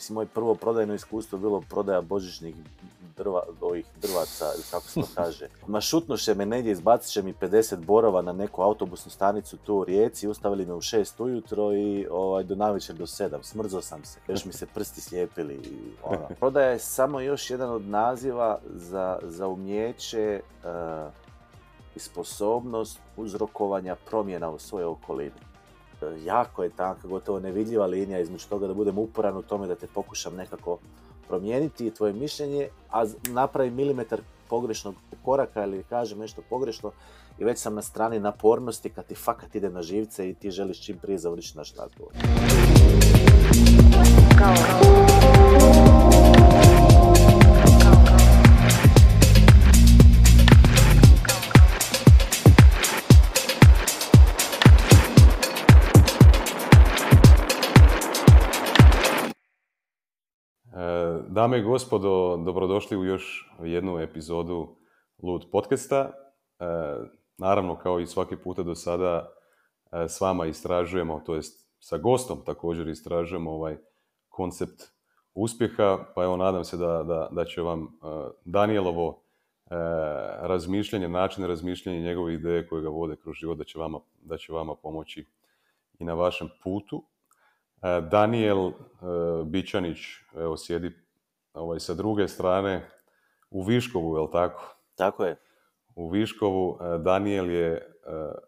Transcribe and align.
mislim, 0.00 0.14
moje 0.14 0.26
prvo 0.26 0.54
prodajno 0.54 0.94
iskustvo 0.94 1.38
bilo 1.38 1.60
prodaja 1.60 2.00
božićnih 2.00 2.54
drva, 3.16 3.42
ovih 3.60 3.86
drvaca, 4.02 4.44
ili 4.54 4.64
kako 4.70 4.86
se 4.86 5.00
to 5.00 5.06
kaže. 5.22 5.48
Ma 5.66 5.80
šutnuše 5.80 6.34
me 6.34 6.46
negdje, 6.46 6.72
izbacit 6.72 7.12
će 7.12 7.22
mi 7.22 7.34
50 7.34 7.76
borova 7.76 8.22
na 8.22 8.32
neku 8.32 8.62
autobusnu 8.62 9.10
stanicu 9.10 9.56
tu 9.56 9.74
u 9.74 9.84
Rijeci, 9.84 10.28
ustavili 10.28 10.66
me 10.66 10.74
u 10.74 10.80
6 10.80 11.22
ujutro 11.22 11.72
i 11.72 12.06
ovaj, 12.10 12.44
do 12.44 12.54
navečer 12.54 12.96
do 12.96 13.06
7. 13.06 13.42
Smrzo 13.42 13.80
sam 13.80 14.04
se, 14.04 14.20
još 14.28 14.44
mi 14.44 14.52
se 14.52 14.66
prsti 14.66 15.00
slijepili. 15.00 15.54
I, 15.54 15.76
ono. 16.02 16.28
Prodaja 16.40 16.70
je 16.70 16.78
samo 16.78 17.20
još 17.20 17.50
jedan 17.50 17.70
od 17.70 17.82
naziva 17.82 18.58
za, 18.74 19.18
za 19.22 19.48
umjeće 19.48 20.40
uh, 20.64 20.70
i 21.96 21.98
sposobnost 21.98 22.98
uzrokovanja 23.16 23.96
promjena 24.10 24.50
u 24.50 24.58
svojoj 24.58 24.86
okolini 24.86 25.49
jako 26.24 26.62
je 26.62 26.70
tanka, 26.70 27.08
gotovo 27.08 27.40
nevidljiva 27.40 27.86
linija 27.86 28.20
između 28.20 28.48
toga 28.48 28.66
da 28.66 28.74
budem 28.74 28.98
uporan 28.98 29.36
u 29.36 29.42
tome 29.42 29.66
da 29.66 29.74
te 29.74 29.86
pokušam 29.86 30.34
nekako 30.34 30.78
promijeniti 31.28 31.90
tvoje 31.90 32.12
mišljenje, 32.12 32.68
a 32.90 33.04
napravim 33.28 33.74
milimetar 33.74 34.20
pogrešnog 34.48 34.94
koraka 35.24 35.64
ili 35.64 35.84
kažem 35.88 36.18
nešto 36.18 36.42
pogrešno 36.50 36.90
i 37.38 37.44
već 37.44 37.58
sam 37.58 37.74
na 37.74 37.82
strani 37.82 38.18
napornosti 38.18 38.90
kad 38.90 39.06
ti 39.06 39.14
fakat 39.14 39.54
ide 39.54 39.70
na 39.70 39.82
živce 39.82 40.30
i 40.30 40.34
ti 40.34 40.50
želiš 40.50 40.84
čim 40.84 40.98
prije 40.98 41.18
završiti 41.18 41.58
naš 41.58 41.74
razgovor. 41.74 42.12
Dame 61.32 61.58
i 61.58 61.62
gospodo, 61.62 62.36
dobrodošli 62.36 62.96
u 62.96 63.04
još 63.04 63.50
jednu 63.62 63.98
epizodu 63.98 64.76
Lud 65.22 65.46
podcasta. 65.52 65.98
E, 65.98 66.64
naravno, 67.38 67.78
kao 67.78 68.00
i 68.00 68.06
svaki 68.06 68.36
puta 68.36 68.62
do 68.62 68.74
sada, 68.74 69.32
e, 69.92 70.08
s 70.08 70.20
vama 70.20 70.46
istražujemo, 70.46 71.22
to 71.26 71.34
jest 71.34 71.70
sa 71.78 71.98
gostom 71.98 72.44
također 72.44 72.88
istražujemo 72.88 73.50
ovaj 73.50 73.76
koncept 74.28 74.82
uspjeha, 75.34 75.98
pa 76.14 76.24
evo 76.24 76.36
nadam 76.36 76.64
se 76.64 76.76
da, 76.76 77.02
da, 77.02 77.28
da 77.32 77.44
će 77.44 77.62
vam 77.62 77.82
e, 77.82 77.88
Danielovo 78.44 79.22
razmišljanje, 80.40 81.08
način 81.08 81.44
razmišljanja, 81.44 82.00
njegove 82.00 82.34
ideje 82.34 82.68
koje 82.68 82.82
ga 82.82 82.88
vode 82.88 83.16
kroz 83.16 83.36
život, 83.36 83.58
da 83.58 83.64
će 83.64 83.78
vama, 83.78 84.00
da 84.22 84.36
će 84.36 84.52
vama 84.52 84.74
pomoći 84.74 85.26
i 85.98 86.04
na 86.04 86.14
vašem 86.14 86.48
putu. 86.62 87.04
Daniel 88.10 88.72
Bičanić, 89.44 89.98
evo 90.34 90.56
sjedi 90.56 90.90
ovaj, 91.60 91.80
sa 91.80 91.94
druge 91.94 92.28
strane 92.28 92.90
u 93.50 93.62
Viškovu, 93.62 94.16
jel 94.16 94.30
tako? 94.32 94.76
Tako 94.94 95.24
je. 95.24 95.36
U 95.94 96.10
Viškovu 96.10 96.78
e, 96.80 96.98
Daniel 96.98 97.50
je 97.50 97.72
e, 97.72 97.82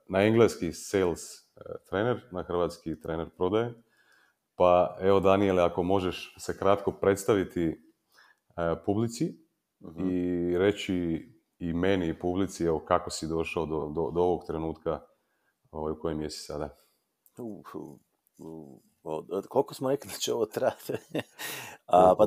na 0.09 0.23
engleski 0.23 0.73
sales 0.73 1.21
e, 1.35 1.61
trener, 1.89 2.21
na 2.31 2.43
hrvatski 2.43 3.01
trener 3.01 3.29
prodaje. 3.37 3.75
Pa 4.57 4.97
evo 5.01 5.21
Daniele, 5.21 5.63
ako 5.63 5.83
možeš 5.83 6.35
se 6.39 6.59
kratko 6.59 6.93
predstaviti 6.93 7.93
publici 8.87 9.35
mhm. 9.85 10.11
i 10.11 10.59
reći 10.59 11.29
i 11.59 11.73
meni 11.73 12.09
i 12.09 12.19
publici 12.19 12.65
evo, 12.65 12.85
kako 12.85 13.11
si 13.11 13.29
došao 13.29 13.67
do, 13.67 13.93
do, 13.95 14.11
do 14.11 14.21
ovog 14.21 14.45
trenutka 14.47 15.01
ovaj, 15.71 15.93
u 15.93 16.01
kojem 16.01 16.23
jesi 16.23 16.47
sada. 16.47 16.77
Od, 19.05 19.47
koliko 19.49 19.75
smo 19.75 19.91
rekli 19.91 20.11
da 20.11 20.17
će 20.17 20.35
ovo 20.35 20.47
trati? 20.47 20.93
A, 21.87 22.15
pa, 22.19 22.25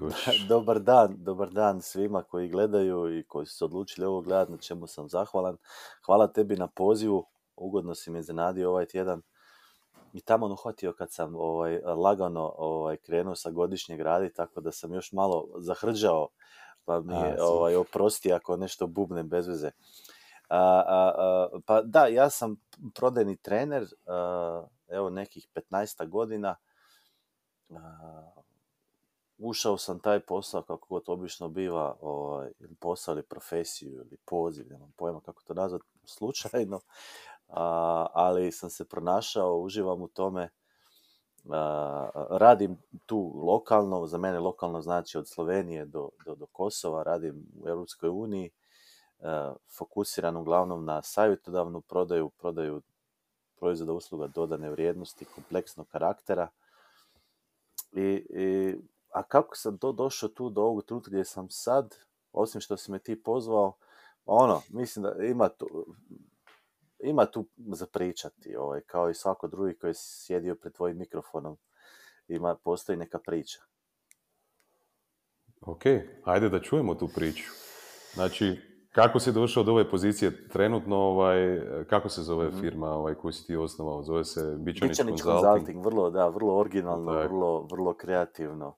dobar 0.48 0.80
dan, 0.80 1.14
dobar 1.18 1.50
dan 1.50 1.82
svima 1.82 2.22
koji 2.22 2.48
gledaju 2.48 3.18
i 3.18 3.24
koji 3.24 3.46
su 3.46 3.56
se 3.56 3.64
odlučili 3.64 4.06
ovo 4.06 4.20
gledati, 4.20 4.52
na 4.52 4.58
čemu 4.58 4.86
sam 4.86 5.08
zahvalan. 5.08 5.56
Hvala 6.06 6.32
tebi 6.32 6.56
na 6.56 6.66
pozivu, 6.66 7.26
ugodno 7.56 7.94
si 7.94 8.10
me 8.10 8.18
iznenadio 8.18 8.70
ovaj 8.70 8.86
tjedan. 8.86 9.22
I 10.12 10.20
tamo 10.20 10.46
uhvatio 10.46 10.92
kad 10.92 11.12
sam 11.12 11.34
ovaj, 11.36 11.78
lagano 11.78 12.54
ovaj, 12.56 12.96
krenuo 12.96 13.34
sa 13.34 13.50
godišnjeg 13.50 14.00
radi, 14.00 14.32
tako 14.32 14.60
da 14.60 14.72
sam 14.72 14.94
još 14.94 15.12
malo 15.12 15.48
zahrđao, 15.56 16.28
pa 16.84 17.00
mi 17.00 17.14
je 17.14 17.42
ovaj, 17.42 17.76
oprosti 17.76 18.32
ako 18.32 18.56
nešto 18.56 18.86
bubne 18.86 19.22
bez 19.22 19.48
veze. 19.48 19.70
A, 20.48 20.82
a, 20.86 21.48
pa 21.66 21.82
da, 21.82 22.06
ja 22.06 22.30
sam 22.30 22.56
prodajni 22.94 23.36
trener, 23.36 23.86
evo 24.88 25.10
nekih 25.10 25.48
15 25.54 26.08
godina. 26.08 26.56
ušao 29.38 29.78
sam 29.78 30.00
taj 30.00 30.20
posao 30.20 30.62
kako 30.62 30.86
god 30.88 31.04
obično 31.06 31.48
biva, 31.48 31.96
ovaj, 32.00 32.50
posao 32.80 33.12
ili 33.12 33.22
profesiju 33.22 33.92
ili 33.92 34.16
poziv, 34.24 34.66
nemam 34.70 34.92
pojma 34.96 35.20
kako 35.20 35.42
to 35.42 35.54
nazvati 35.54 35.84
slučajno, 36.04 36.80
ali 38.12 38.52
sam 38.52 38.70
se 38.70 38.84
pronašao, 38.84 39.58
uživam 39.58 40.02
u 40.02 40.08
tome, 40.08 40.48
radim 42.30 42.78
tu 43.06 43.32
lokalno, 43.44 44.06
za 44.06 44.18
mene 44.18 44.38
lokalno 44.38 44.80
znači 44.82 45.18
od 45.18 45.28
Slovenije 45.28 45.84
do, 45.86 46.08
do, 46.24 46.34
do 46.34 46.46
Kosova, 46.46 47.02
radim 47.02 47.46
u 47.62 47.68
Europskoj 47.68 48.08
uniji, 48.08 48.50
fokusiran 49.78 50.36
uglavnom 50.36 50.84
na 50.84 51.02
savjetodavnu 51.02 51.80
prodaju, 51.80 52.28
prodaju 52.28 52.82
proizvoda, 53.60 53.92
usluga 53.92 54.26
dodane 54.26 54.70
vrijednosti, 54.70 55.24
kompleksnog 55.24 55.88
karaktera. 55.88 56.48
I, 57.92 58.26
i, 58.30 58.76
a 59.12 59.22
kako 59.22 59.56
sam 59.56 59.78
to 59.78 59.92
došao 59.92 60.28
tu 60.28 60.50
do 60.50 60.62
ovog 60.62 60.84
trenutka 60.84 61.10
gdje 61.10 61.24
sam 61.24 61.50
sad, 61.50 61.96
osim 62.32 62.60
što 62.60 62.76
si 62.76 62.90
me 62.92 62.98
ti 62.98 63.22
pozvao, 63.22 63.76
ono, 64.26 64.62
mislim 64.68 65.02
da 65.02 65.24
ima 65.24 65.48
tu, 65.48 65.86
ima 67.00 67.26
tu 67.26 67.46
za 67.56 67.86
pričati, 67.86 68.56
ovaj, 68.56 68.80
kao 68.80 69.10
i 69.10 69.14
svako 69.14 69.48
drugi 69.48 69.74
koji 69.74 69.90
je 69.90 69.94
sjedio 69.94 70.54
pred 70.54 70.72
tvojim 70.72 70.98
mikrofonom. 70.98 71.56
Ima, 72.28 72.54
postoji 72.54 72.98
neka 72.98 73.18
priča. 73.18 73.60
Ok, 75.60 75.82
ajde 76.24 76.48
da 76.48 76.60
čujemo 76.60 76.94
tu 76.94 77.08
priču. 77.14 77.50
Znači, 78.14 78.60
kako 79.02 79.20
si 79.20 79.32
došao 79.32 79.62
do 79.62 79.72
ove 79.72 79.90
pozicije 79.90 80.48
trenutno, 80.48 80.96
ovaj, 80.96 81.60
kako 81.90 82.08
se 82.08 82.22
zove 82.22 82.48
mhm. 82.48 82.60
firma 82.60 82.90
ovaj, 82.90 83.14
koju 83.14 83.32
si 83.32 83.46
ti 83.46 83.56
osnovao? 83.56 84.02
Zove 84.02 84.24
se 84.24 84.56
Bičanić, 84.58 84.90
Bičanić 84.90 85.22
Consulting. 85.22 85.84
Vrlo, 85.84 86.10
da, 86.10 86.28
vrlo 86.28 86.58
originalno, 86.58 87.12
vrlo, 87.12 87.66
vrlo 87.70 87.94
kreativno. 87.94 88.76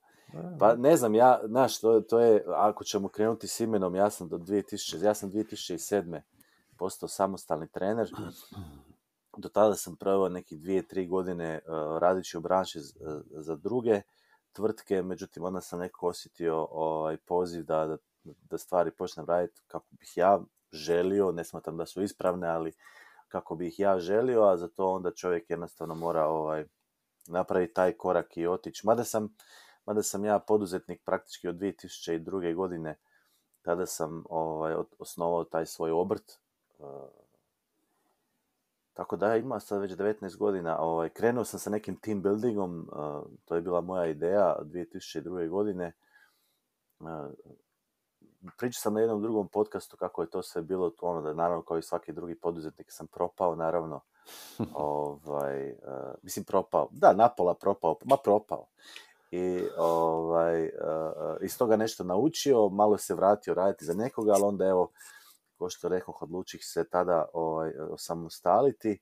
Pa 0.58 0.74
ne 0.74 0.96
znam, 0.96 1.14
ja, 1.14 1.40
znaš, 1.44 1.80
to, 1.80 2.00
to 2.00 2.20
je, 2.20 2.44
ako 2.46 2.84
ćemo 2.84 3.08
krenuti 3.08 3.48
s 3.48 3.60
imenom, 3.60 3.94
ja 3.94 4.10
sam 4.10 4.28
do 4.28 4.38
2000, 4.38 5.04
ja 5.04 5.14
sam 5.14 5.32
2007. 5.32 6.20
postao 6.78 7.08
samostalni 7.08 7.68
trener. 7.68 8.10
Do 9.36 9.48
tada 9.48 9.74
sam 9.74 9.96
proveo 9.96 10.28
neki 10.28 10.56
dvije, 10.56 10.88
tri 10.88 11.06
godine 11.06 11.60
uh, 11.66 11.98
radići 11.98 12.38
u 12.38 12.40
branši 12.40 12.80
za, 12.80 13.22
za 13.30 13.56
druge 13.56 14.02
tvrtke, 14.52 15.02
međutim 15.02 15.44
onda 15.44 15.60
sam 15.60 15.78
neko 15.78 16.08
osjetio 16.08 16.68
ovaj, 16.70 17.16
poziv 17.16 17.64
da, 17.64 17.86
da 17.86 17.96
da 18.24 18.58
stvari 18.58 18.90
počnem 18.90 19.26
raditi 19.26 19.60
kako 19.66 19.86
bih 19.90 20.12
ja 20.16 20.40
želio, 20.72 21.32
ne 21.32 21.44
smatram 21.44 21.76
da 21.76 21.86
su 21.86 22.02
ispravne, 22.02 22.48
ali 22.48 22.72
kako 23.28 23.54
bih 23.54 23.78
ja 23.78 23.98
želio, 23.98 24.42
a 24.42 24.56
za 24.56 24.68
to 24.68 24.92
onda 24.92 25.10
čovjek 25.10 25.50
jednostavno 25.50 25.94
mora 25.94 26.26
ovaj, 26.26 26.64
napraviti 27.26 27.74
taj 27.74 27.92
korak 27.92 28.36
i 28.36 28.46
otići. 28.46 28.86
Mada 28.86 29.04
sam, 29.04 29.36
mada 29.86 30.02
sam 30.02 30.24
ja 30.24 30.38
poduzetnik 30.38 31.02
praktički 31.04 31.48
od 31.48 31.56
2002. 31.56 32.54
godine, 32.54 32.98
tada 33.62 33.86
sam 33.86 34.24
ovaj, 34.28 34.74
osnovao 34.98 35.44
taj 35.44 35.66
svoj 35.66 35.90
obrt. 35.90 36.40
Uh, 36.78 36.86
tako 38.94 39.16
da 39.16 39.36
ima 39.36 39.60
sad 39.60 39.80
već 39.80 39.92
19 39.92 40.36
godina. 40.36 40.78
Ovaj, 40.78 41.08
krenuo 41.08 41.44
sam 41.44 41.60
sa 41.60 41.70
nekim 41.70 41.96
team 41.96 42.22
buildingom, 42.22 42.88
uh, 42.92 43.22
to 43.44 43.54
je 43.54 43.62
bila 43.62 43.80
moja 43.80 44.06
ideja 44.06 44.56
2002. 44.62 45.48
godine. 45.48 45.92
Pričao 48.58 48.80
sam 48.80 48.94
na 48.94 49.00
jednom 49.00 49.22
drugom 49.22 49.48
podcastu 49.48 49.96
kako 49.96 50.22
je 50.22 50.30
to 50.30 50.42
sve 50.42 50.62
bilo, 50.62 50.92
ono 51.00 51.22
da 51.22 51.34
naravno 51.34 51.62
kao 51.62 51.78
i 51.78 51.82
svaki 51.82 52.12
drugi 52.12 52.34
poduzetnik 52.34 52.86
sam 52.90 53.06
propao, 53.06 53.54
naravno, 53.56 54.00
ovaj, 54.74 55.70
uh, 55.70 55.78
mislim 56.22 56.44
propao, 56.44 56.88
da, 56.92 57.12
napola 57.12 57.54
propao, 57.54 57.96
ma 58.04 58.16
propao. 58.16 58.66
I 59.30 59.62
ovaj, 59.78 60.64
uh, 60.64 60.70
iz 61.40 61.58
toga 61.58 61.76
nešto 61.76 62.04
naučio, 62.04 62.68
malo 62.68 62.98
se 62.98 63.14
vratio 63.14 63.54
raditi 63.54 63.84
za 63.84 63.94
nekoga, 63.94 64.32
ali 64.32 64.44
onda 64.44 64.66
evo, 64.66 64.90
ko 65.58 65.70
što 65.70 65.88
rekoh, 65.88 66.22
odlučih 66.22 66.60
se 66.64 66.88
tada 66.88 67.28
ovaj, 67.32 67.72
samostaliti. 67.96 68.98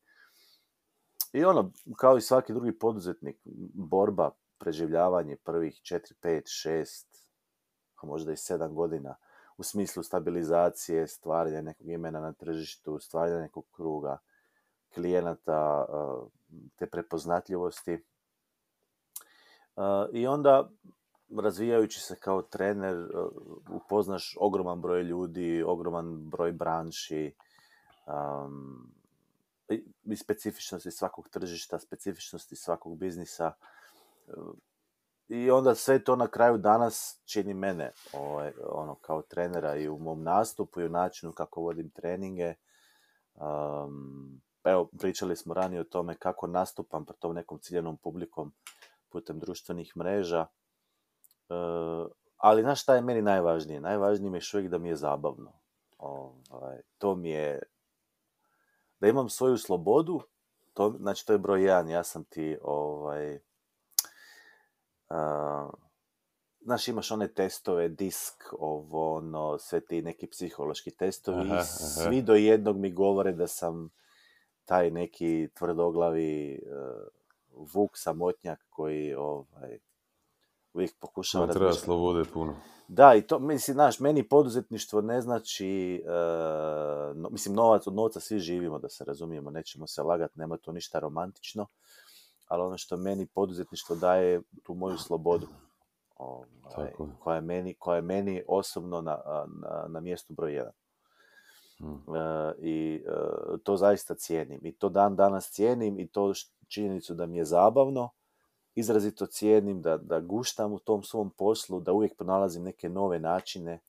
I 1.33 1.45
ono, 1.45 1.73
kao 1.97 2.17
i 2.17 2.21
svaki 2.21 2.53
drugi 2.53 2.79
poduzetnik, 2.79 3.41
borba, 3.75 4.31
preživljavanje 4.59 5.37
prvih 5.37 5.75
4, 5.75 6.15
5, 6.23 6.43
6, 6.69 7.05
a 8.03 8.07
možda 8.07 8.33
i 8.33 8.37
7 8.37 8.75
godina 8.75 9.17
u 9.59 9.63
smislu 9.63 10.03
stabilizacije, 10.03 11.07
stvaranja 11.07 11.63
nekog 11.63 11.87
imena 11.87 12.21
na 12.21 12.33
tržištu, 12.33 12.99
stvaranja 12.99 13.39
nekog 13.39 13.65
kruga 13.73 14.19
klijenata, 14.95 15.87
te 16.77 16.87
prepoznatljivosti. 16.87 18.05
I 20.13 20.27
onda 20.27 20.71
razvijajući 21.39 22.01
se 22.01 22.17
kao 22.17 22.43
trener 22.43 23.09
upoznaš 23.71 24.37
ogroman 24.41 24.81
broj 24.81 25.03
ljudi, 25.03 25.63
ogroman 25.67 26.31
broj 26.31 26.53
branši 26.53 27.35
i 30.05 30.17
specifičnosti 30.17 30.91
svakog 30.91 31.29
tržišta, 31.29 31.79
specifičnosti 31.79 32.57
svakog 32.57 32.99
biznisa. 32.99 33.53
I 35.29 35.51
onda 35.51 35.75
sve 35.75 36.05
to 36.05 36.17
na 36.17 36.29
kraju 36.29 36.59
danas 36.59 37.21
čini 37.25 37.55
mene 37.55 37.93
ovaj, 38.13 38.53
ono, 38.71 38.95
kao 38.95 39.23
trenera 39.23 39.77
i 39.77 39.89
u 39.89 39.99
mom 39.99 40.23
nastupu 40.23 40.81
i 40.81 40.87
u 40.87 40.89
načinu 40.89 41.33
kako 41.33 41.61
vodim 41.61 41.91
treninge. 41.91 42.55
Um, 43.35 44.41
evo, 44.65 44.89
pričali 44.99 45.37
smo 45.37 45.55
ranije 45.55 45.81
o 45.81 45.85
tome 45.85 46.15
kako 46.15 46.47
nastupam 46.47 47.05
pred 47.05 47.19
tom 47.19 47.35
nekom 47.35 47.59
ciljenom 47.59 47.97
publikom 47.97 48.53
putem 49.09 49.39
društvenih 49.39 49.97
mreža. 49.97 50.47
Uh, 51.49 52.07
ali 52.37 52.63
znaš 52.63 52.83
šta 52.83 52.95
je 52.95 53.03
meni 53.03 53.23
najvažnije? 53.23 53.81
Najvažnije 53.81 54.31
mi 54.31 54.39
je 54.39 54.43
uvijek 54.55 54.71
da 54.71 54.79
mi 54.79 54.89
je 54.89 54.97
zabavno. 54.97 55.53
Ovaj, 55.99 56.81
to 56.99 57.15
mi 57.15 57.31
je... 57.31 57.63
Da 59.01 59.09
imam 59.09 59.29
svoju 59.29 59.59
slobodu, 59.59 60.21
to, 60.75 60.95
znači 60.99 61.27
to 61.27 61.33
je 61.33 61.39
broj 61.39 61.63
jedan, 61.63 61.89
ja 61.89 62.05
sam 62.05 62.25
ti 62.25 62.59
ovaj, 62.63 63.39
uh, 65.11 65.71
znaš, 66.61 66.89
imaš 66.89 67.11
one 67.11 67.29
testove, 67.29 67.89
disk, 67.89 68.45
ovo, 68.59 69.17
ono, 69.17 69.59
sve 69.59 69.81
ti 69.81 70.03
neki 70.03 70.27
psihološki 70.27 70.91
testovi, 70.91 71.51
Aha, 71.51 71.55
aha. 71.55 71.65
svi 71.65 72.23
do 72.23 72.35
jednog 72.35 72.77
mi 72.77 72.93
govore 72.93 73.33
da 73.33 73.47
sam 73.47 73.91
taj 74.65 74.91
neki 74.91 75.49
tvrdoglavi 75.55 76.61
uh, 76.63 77.09
vuk 77.75 77.91
samotnjak 77.95 78.67
koji 78.71 79.15
ovaj, 79.15 79.79
uvijek 80.73 80.99
pokušava 81.01 81.47
No, 81.47 81.53
treba 81.53 81.73
slobode 81.73 82.25
puno. 82.33 82.57
Da, 82.89 83.15
i 83.15 83.23
to, 83.23 83.39
mislim, 83.39 83.75
znaš, 83.75 84.01
meni 84.01 84.29
poduzetništvo 84.29 85.01
ne 85.01 85.21
znači, 85.21 86.03
e, 86.07 86.11
no- 87.15 87.29
mislim, 87.31 87.55
novac, 87.55 87.87
od 87.87 87.95
novca 87.95 88.21
svi 88.21 88.39
živimo, 88.39 88.79
da 88.79 88.89
se 88.89 89.05
razumijemo, 89.05 89.51
nećemo 89.51 89.87
se 89.87 90.03
lagati, 90.03 90.39
nema 90.39 90.57
to 90.57 90.73
ništa 90.73 90.99
romantično, 90.99 91.67
ali 92.49 92.63
ono 92.63 92.79
što 92.79 92.97
meni 92.97 93.27
poduzetništvo 93.27 93.97
daje 93.97 94.43
tu 94.63 94.75
moju 94.75 94.99
slobodu, 94.99 95.47
ovaj, 96.17 96.49
Tako 96.75 97.09
koja, 97.21 97.35
je 97.35 97.41
meni, 97.41 97.75
koja 97.75 97.97
je 97.97 98.03
meni 98.03 98.43
osobno 98.49 99.01
na, 99.01 99.19
na, 99.63 99.87
na 99.89 100.01
mjestu 100.01 100.35
broj 100.35 100.55
jedan. 100.55 100.73
Mm. 101.81 102.15
E, 102.15 102.55
I 102.59 103.05
e, 103.07 103.11
to 103.63 103.77
zaista 103.77 104.15
cijenim. 104.15 104.61
I 104.63 104.73
to 104.73 104.89
dan 104.89 105.17
danas 105.17 105.51
cijenim 105.51 106.01
i 106.01 106.09
to 106.09 106.33
činjenicu 106.69 107.15
da 107.15 107.27
mi 107.27 107.37
je 107.37 107.45
zabavno, 107.45 108.11
izrazito 108.75 109.27
cijenim 109.27 109.83
da, 109.83 109.97
da 109.97 110.21
guštam 110.21 110.73
u 110.73 110.79
tom 110.79 111.03
svom 111.03 111.31
poslu, 111.31 111.81
da 111.81 111.93
uvijek 111.93 112.17
pronalazim 112.17 112.63
neke 112.63 112.89
nove 112.89 113.19
načine 113.19 113.73
e, 113.73 113.81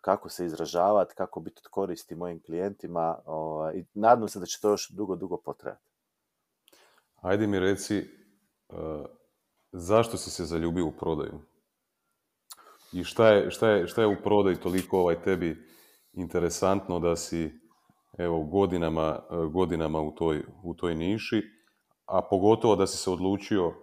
kako 0.00 0.28
se 0.28 0.46
izražavati, 0.46 1.14
kako 1.14 1.40
biti 1.40 1.60
od 1.64 1.70
koristi 1.70 2.14
mojim 2.14 2.42
klijentima 2.42 3.18
ovaj, 3.26 3.74
i 3.74 3.84
nadam 3.94 4.28
se 4.28 4.40
da 4.40 4.46
će 4.46 4.60
to 4.60 4.70
još 4.70 4.90
dugo, 4.90 5.16
dugo 5.16 5.36
potrajati. 5.36 5.95
Ajde 7.20 7.46
mi 7.46 7.58
reci, 7.58 8.04
uh, 8.68 8.76
zašto 9.72 10.16
si 10.16 10.30
se 10.30 10.44
zaljubio 10.44 10.86
u 10.86 10.92
prodaju? 10.92 11.40
I 12.92 13.04
šta 13.04 13.28
je, 13.28 13.50
šta 13.50 13.68
je, 13.70 13.86
šta 13.86 14.00
je 14.00 14.06
u 14.06 14.16
prodaju 14.24 14.56
toliko 14.56 15.00
ovaj 15.00 15.22
tebi 15.22 15.66
interesantno 16.12 17.00
da 17.00 17.16
si 17.16 17.50
evo 18.18 18.44
godinama, 18.44 19.18
uh, 19.30 19.52
godinama 19.52 20.00
u 20.00 20.14
toj, 20.14 20.42
u 20.62 20.74
toj 20.74 20.94
niši, 20.94 21.42
a 22.06 22.22
pogotovo 22.30 22.76
da 22.76 22.86
si 22.86 22.96
se 22.96 23.10
odlučio 23.10 23.66
uh, 23.68 23.74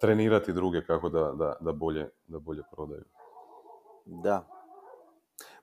trenirati 0.00 0.52
druge 0.52 0.84
kako 0.84 1.08
da, 1.08 1.32
da, 1.32 1.56
da, 1.60 1.72
bolje, 1.72 2.08
da 2.26 2.38
bolje 2.38 2.62
prodaju. 2.72 3.04
Da. 4.04 4.55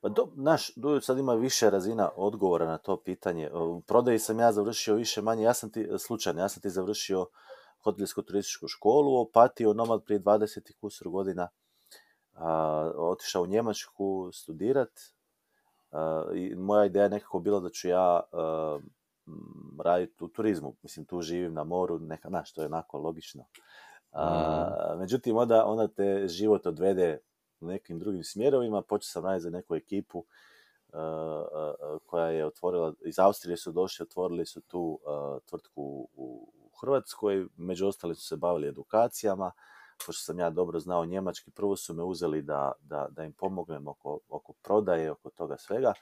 Pa 0.04 0.10
do, 0.10 0.28
naš, 0.36 0.72
sad 1.02 1.18
ima 1.18 1.34
više 1.34 1.70
razina 1.70 2.10
odgovora 2.16 2.66
na 2.66 2.78
to 2.78 2.98
pitanje. 2.98 3.52
U 3.54 3.82
prodaji 3.82 4.20
sam 4.20 4.40
ja 4.40 4.52
završio 4.52 4.96
više 4.96 5.22
manje, 5.22 5.44
ja 5.44 5.54
sam 5.54 5.72
ti, 5.72 5.88
slučajno, 6.00 6.42
ja 6.42 6.50
sam 6.50 6.62
ti 6.62 6.70
završio 6.70 7.26
hotelsko 7.84 8.22
turističku 8.22 8.68
školu, 8.68 9.22
opatio 9.22 9.74
nomad 9.74 10.04
prije 10.06 10.20
20 10.20 10.70
i 10.70 10.74
kusur 10.74 11.10
godina, 11.10 11.50
a, 12.34 12.92
otišao 12.98 13.44
u 13.44 13.48
Njemačku 13.48 14.30
studirat 14.34 15.00
a, 15.92 16.24
i 16.34 16.56
moja 16.56 16.86
ideja 16.86 17.04
je 17.04 17.10
nekako 17.10 17.40
bila 17.40 17.60
da 17.60 17.70
ću 17.70 17.88
ja 17.88 18.20
a, 18.32 18.80
raditi 19.84 20.24
u 20.24 20.28
turizmu. 20.28 20.76
Mislim, 20.82 21.06
tu 21.06 21.22
živim 21.22 21.54
na 21.54 21.64
moru, 21.64 22.00
neka, 22.00 22.30
znaš, 22.30 22.54
to 22.54 22.62
je 22.62 22.68
onako 22.68 22.98
logično. 22.98 23.46
A, 24.12 24.96
međutim, 25.00 25.38
onda, 25.38 25.66
onda 25.66 25.88
te 25.88 26.28
život 26.28 26.66
odvede 26.66 27.20
nekim 27.68 28.00
drugim 28.00 28.24
smjerovima, 28.24 28.81
počeo 28.81 29.07
sam 29.07 29.25
raditi 29.25 29.44
za 29.44 29.50
neku 29.50 29.75
ekipu 29.75 30.19
uh, 30.19 30.25
uh, 30.94 32.00
koja 32.06 32.27
je 32.27 32.45
otvorila, 32.45 32.94
iz 33.06 33.19
Austrije 33.19 33.57
su 33.57 33.71
došli, 33.71 34.04
otvorili 34.04 34.45
su 34.45 34.62
tu 34.62 35.00
uh, 35.06 35.42
tvrtku 35.45 36.07
u, 36.15 36.54
Hrvatskoj, 36.81 37.48
među 37.57 37.88
ostali 37.88 38.15
su 38.15 38.27
se 38.27 38.36
bavili 38.36 38.68
edukacijama, 38.68 39.51
pošto 40.06 40.24
sam 40.24 40.39
ja 40.39 40.50
dobro 40.50 40.80
znao 40.80 41.06
njemački, 41.06 41.51
prvo 41.51 41.75
su 41.75 41.94
me 41.94 42.04
uzeli 42.04 42.42
da, 42.42 42.71
da, 42.81 43.07
da 43.12 43.24
im 43.24 43.33
pomognem 43.33 43.88
oko, 43.88 44.19
oko 44.30 44.54
prodaje, 44.54 45.12
oko 45.12 45.30
toga 45.30 45.57
svega. 45.57 45.94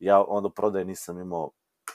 Ja 0.00 0.24
onda 0.24 0.50
prodaje 0.50 0.84
nisam 0.84 1.20
imao, 1.20 1.50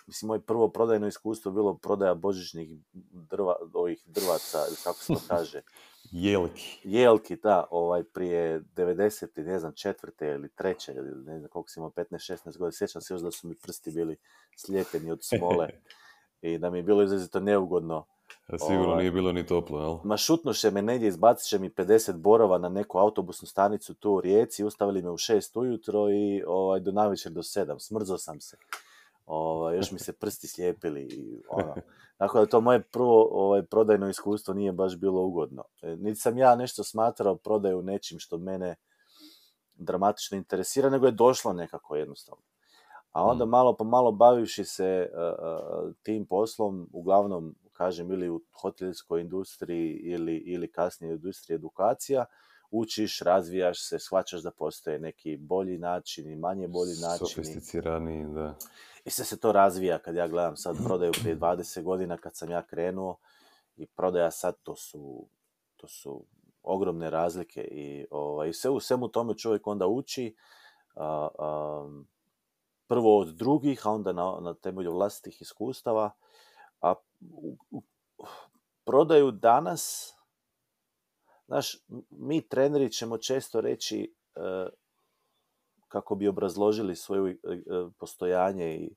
mislim, 0.07 0.27
moje 0.27 0.41
prvo 0.41 0.69
prodajno 0.69 1.07
iskustvo 1.07 1.51
bilo 1.51 1.77
prodaja 1.77 2.13
božićnih 2.13 2.69
drva, 3.11 3.55
ovih 3.73 4.03
drvaca, 4.05 4.65
ili 4.67 4.77
kako 4.83 4.99
se 4.99 5.13
to 5.13 5.19
kaže, 5.35 5.61
Jelki. 6.11 6.79
jelki, 6.83 7.35
da, 7.35 7.67
ovaj, 7.71 8.03
prije 8.03 8.61
90. 8.75 9.43
ne 9.43 9.59
znam, 9.59 9.73
četvrte 9.75 10.27
ili 10.27 10.49
treće, 10.49 10.93
ili 10.93 11.23
ne 11.25 11.39
znam 11.39 11.49
koliko 11.49 11.69
sam 11.69 11.81
imao, 11.81 11.91
15-16 11.91 12.57
godina, 12.57 12.71
sjećam 12.71 13.01
se 13.01 13.13
još 13.13 13.21
da 13.21 13.31
su 13.31 13.47
mi 13.47 13.55
prsti 13.55 13.91
bili 13.91 14.17
slijepeni 14.55 15.11
od 15.11 15.19
smole 15.21 15.67
i 16.41 16.57
da 16.57 16.69
mi 16.69 16.77
je 16.77 16.83
bilo 16.83 17.03
izrazito 17.03 17.39
neugodno. 17.39 18.05
A 18.47 18.57
sigurno 18.57 18.87
Ovaj. 18.87 18.97
nije 18.97 19.11
bilo 19.11 19.31
ni 19.31 19.45
toplo, 19.45 19.81
jel? 19.81 19.97
Ma 20.03 20.17
šutnuše 20.17 20.71
me 20.71 20.81
negdje, 20.81 21.07
izbacit 21.07 21.49
će 21.49 21.59
mi 21.59 21.69
50 21.69 22.13
borova 22.13 22.57
na 22.57 22.69
neku 22.69 22.97
autobusnu 22.97 23.47
stanicu 23.47 23.93
tu 23.93 24.11
u 24.11 24.21
Rijeci, 24.21 24.63
ustavili 24.63 25.01
me 25.01 25.09
u 25.09 25.17
6 25.17 25.59
ujutro 25.59 26.09
i 26.09 26.43
ovaj, 26.47 26.79
do 26.79 26.91
navečer 26.91 27.31
do 27.31 27.41
7, 27.41 27.79
smrzo 27.79 28.17
sam 28.17 28.41
se. 28.41 28.57
Ovaj, 29.25 29.75
još 29.75 29.91
mi 29.91 29.99
se 29.99 30.13
prsti 30.13 30.47
slijepili 30.47 31.01
i 31.03 31.41
ono. 31.49 31.75
Tako 32.17 32.39
da 32.39 32.45
to 32.45 32.61
moje 32.61 32.81
prvo 32.83 33.27
ovaj, 33.31 33.63
prodajno 33.65 34.09
iskustvo 34.09 34.53
nije 34.53 34.71
baš 34.71 34.97
bilo 34.97 35.21
ugodno. 35.21 35.63
E, 35.81 35.95
Niti 35.95 36.19
sam 36.19 36.37
ja 36.37 36.55
nešto 36.55 36.83
smatrao 36.83 37.35
prodaju 37.35 37.81
nečim 37.81 38.19
što 38.19 38.37
mene 38.37 38.75
dramatično 39.75 40.37
interesira, 40.37 40.89
nego 40.89 41.05
je 41.05 41.11
došlo 41.11 41.53
nekako 41.53 41.95
jednostavno. 41.95 42.43
A 43.11 43.23
onda 43.23 43.45
Mm. 43.45 43.49
malo 43.49 43.75
po 43.75 43.83
malo 43.83 44.11
bavivši 44.11 44.65
se 44.65 45.09
uh, 45.13 45.93
tim 46.03 46.25
poslom, 46.25 46.89
uglavnom, 46.93 47.55
kažem, 47.73 48.11
ili 48.11 48.29
u 48.29 48.41
hotelskoj 48.61 49.21
industriji 49.21 49.93
ili, 50.03 50.35
ili 50.37 50.71
kasnije 50.71 51.13
u 51.13 51.15
industriji 51.15 51.55
edukacija, 51.55 52.25
učiš, 52.71 53.19
razvijaš 53.19 53.87
se, 53.89 53.99
shvaćaš 53.99 54.41
da 54.41 54.51
postoje 54.51 54.99
neki 54.99 55.37
bolji 55.37 55.77
način 55.77 56.31
i 56.31 56.35
manje 56.35 56.67
bolji 56.67 56.93
načini. 57.01 57.29
Sofisticiraniji, 57.29 58.25
da. 58.25 58.55
I 59.05 59.09
sve 59.09 59.25
se 59.25 59.39
to 59.39 59.51
razvija 59.51 59.99
kad 59.99 60.15
ja 60.15 60.27
gledam 60.27 60.57
sad 60.57 60.77
prodaju 60.85 61.11
prije 61.11 61.37
20 61.37 61.83
godina 61.83 62.17
kad 62.17 62.35
sam 62.35 62.49
ja 62.49 62.61
krenuo 62.67 63.17
i 63.75 63.85
prodaja 63.85 64.31
sad 64.31 64.55
to 64.63 64.75
su, 64.75 65.27
to 65.77 65.87
su 65.87 66.25
ogromne 66.63 67.09
razlike 67.09 67.61
i 67.61 68.05
ovaj, 68.11 68.53
sve 68.53 68.69
u 68.69 68.79
svemu 68.79 69.07
tome 69.07 69.37
čovjek 69.37 69.67
onda 69.67 69.87
uči 69.87 70.35
a, 70.95 71.27
a, 71.39 71.89
prvo 72.87 73.19
od 73.19 73.27
drugih, 73.27 73.87
a 73.87 73.91
onda 73.91 74.13
na, 74.13 74.37
na 74.41 74.53
temelju 74.53 74.93
vlastitih 74.93 75.41
iskustava. 75.41 76.11
A 76.81 76.93
u, 77.31 77.57
u, 77.71 77.81
prodaju 78.83 79.31
danas, 79.31 80.13
znaš, 81.47 81.77
mi 82.09 82.47
treneri 82.47 82.91
ćemo 82.91 83.17
često 83.17 83.61
reći 83.61 84.15
e, 84.35 84.39
kako 85.93 86.15
bi 86.15 86.27
obrazložili 86.27 86.95
svoje 86.95 87.31
e, 87.31 87.37
postojanje 87.99 88.75
i 88.75 88.95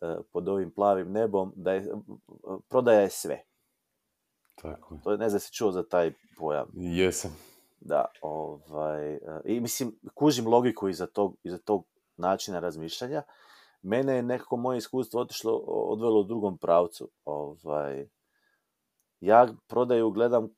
e, 0.00 0.16
pod 0.32 0.48
ovim 0.48 0.70
plavim 0.70 1.12
nebom, 1.12 1.52
da 1.56 1.72
je, 1.72 1.94
prodaja 2.68 3.00
je 3.00 3.10
sve. 3.10 3.42
Tako 4.54 4.94
je. 4.94 5.00
To 5.00 5.12
je, 5.12 5.18
ne 5.18 5.28
znam 5.28 5.40
si 5.40 5.52
čuo 5.52 5.72
za 5.72 5.82
taj 5.82 6.12
pojam. 6.38 6.68
Jesam. 6.74 7.36
Da, 7.80 8.04
ovaj, 8.22 9.14
e, 9.14 9.20
i 9.44 9.60
mislim, 9.60 9.92
kužim 10.14 10.46
logiku 10.46 10.88
iza 10.88 11.06
tog, 11.06 11.36
iza 11.42 11.58
tog 11.58 11.84
načina 12.16 12.60
razmišljanja. 12.60 13.22
Mene 13.82 14.16
je 14.16 14.22
nekako 14.22 14.56
moje 14.56 14.78
iskustvo 14.78 15.20
otišlo, 15.20 15.52
odvelo 15.66 16.20
u 16.20 16.24
drugom 16.24 16.58
pravcu. 16.58 17.10
Ovaj, 17.24 18.08
ja 19.20 19.48
prodaju 19.66 20.10
gledam 20.10 20.48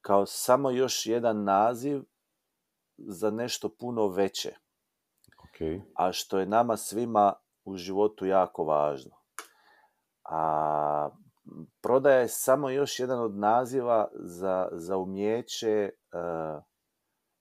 kao 0.00 0.26
samo 0.26 0.70
još 0.70 1.06
jedan 1.06 1.44
naziv 1.44 2.02
za 2.98 3.30
nešto 3.30 3.68
puno 3.68 4.08
veće, 4.08 4.56
Ok. 5.56 5.82
a 5.94 6.12
što 6.12 6.38
je 6.38 6.46
nama 6.46 6.76
svima 6.76 7.32
u 7.64 7.76
životu 7.76 8.26
jako 8.26 8.64
važno. 8.64 9.16
A 10.24 11.10
prodaja 11.80 12.20
je 12.20 12.28
samo 12.28 12.70
još 12.70 13.00
jedan 13.00 13.20
od 13.20 13.36
naziva 13.36 14.08
za, 14.14 14.68
za 14.72 14.96
umjeće 14.96 15.70
e, 15.70 15.90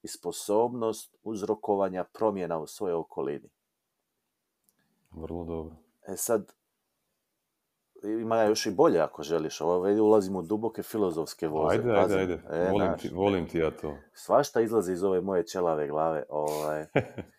i 0.01 0.07
sposobnost 0.07 1.15
uzrokovanja 1.23 2.03
promjena 2.03 2.59
u 2.59 2.67
svojoj 2.67 2.95
okolini. 2.95 3.49
Vrlo 5.11 5.43
dobro. 5.43 5.75
E 6.07 6.17
sad, 6.17 6.51
ima 8.03 8.43
još 8.43 8.65
i 8.65 8.71
bolje 8.71 8.99
ako 8.99 9.23
želiš. 9.23 9.61
Ovo 9.61 10.03
ulazimo 10.03 10.39
u 10.39 10.41
duboke 10.41 10.83
filozofske 10.83 11.47
voze. 11.47 11.77
Ajde, 11.77 11.91
ajde, 11.91 12.15
ajde. 12.15 12.41
E, 12.49 12.71
volim, 12.71 12.97
ti, 12.97 13.09
volim 13.13 13.47
ti 13.47 13.57
ja 13.57 13.71
to. 13.71 13.97
Svašta 14.13 14.61
izlazi 14.61 14.93
iz 14.93 15.03
ove 15.03 15.21
moje 15.21 15.47
čelave 15.47 15.87
glave. 15.87 16.23
Ovaj. 16.29 16.85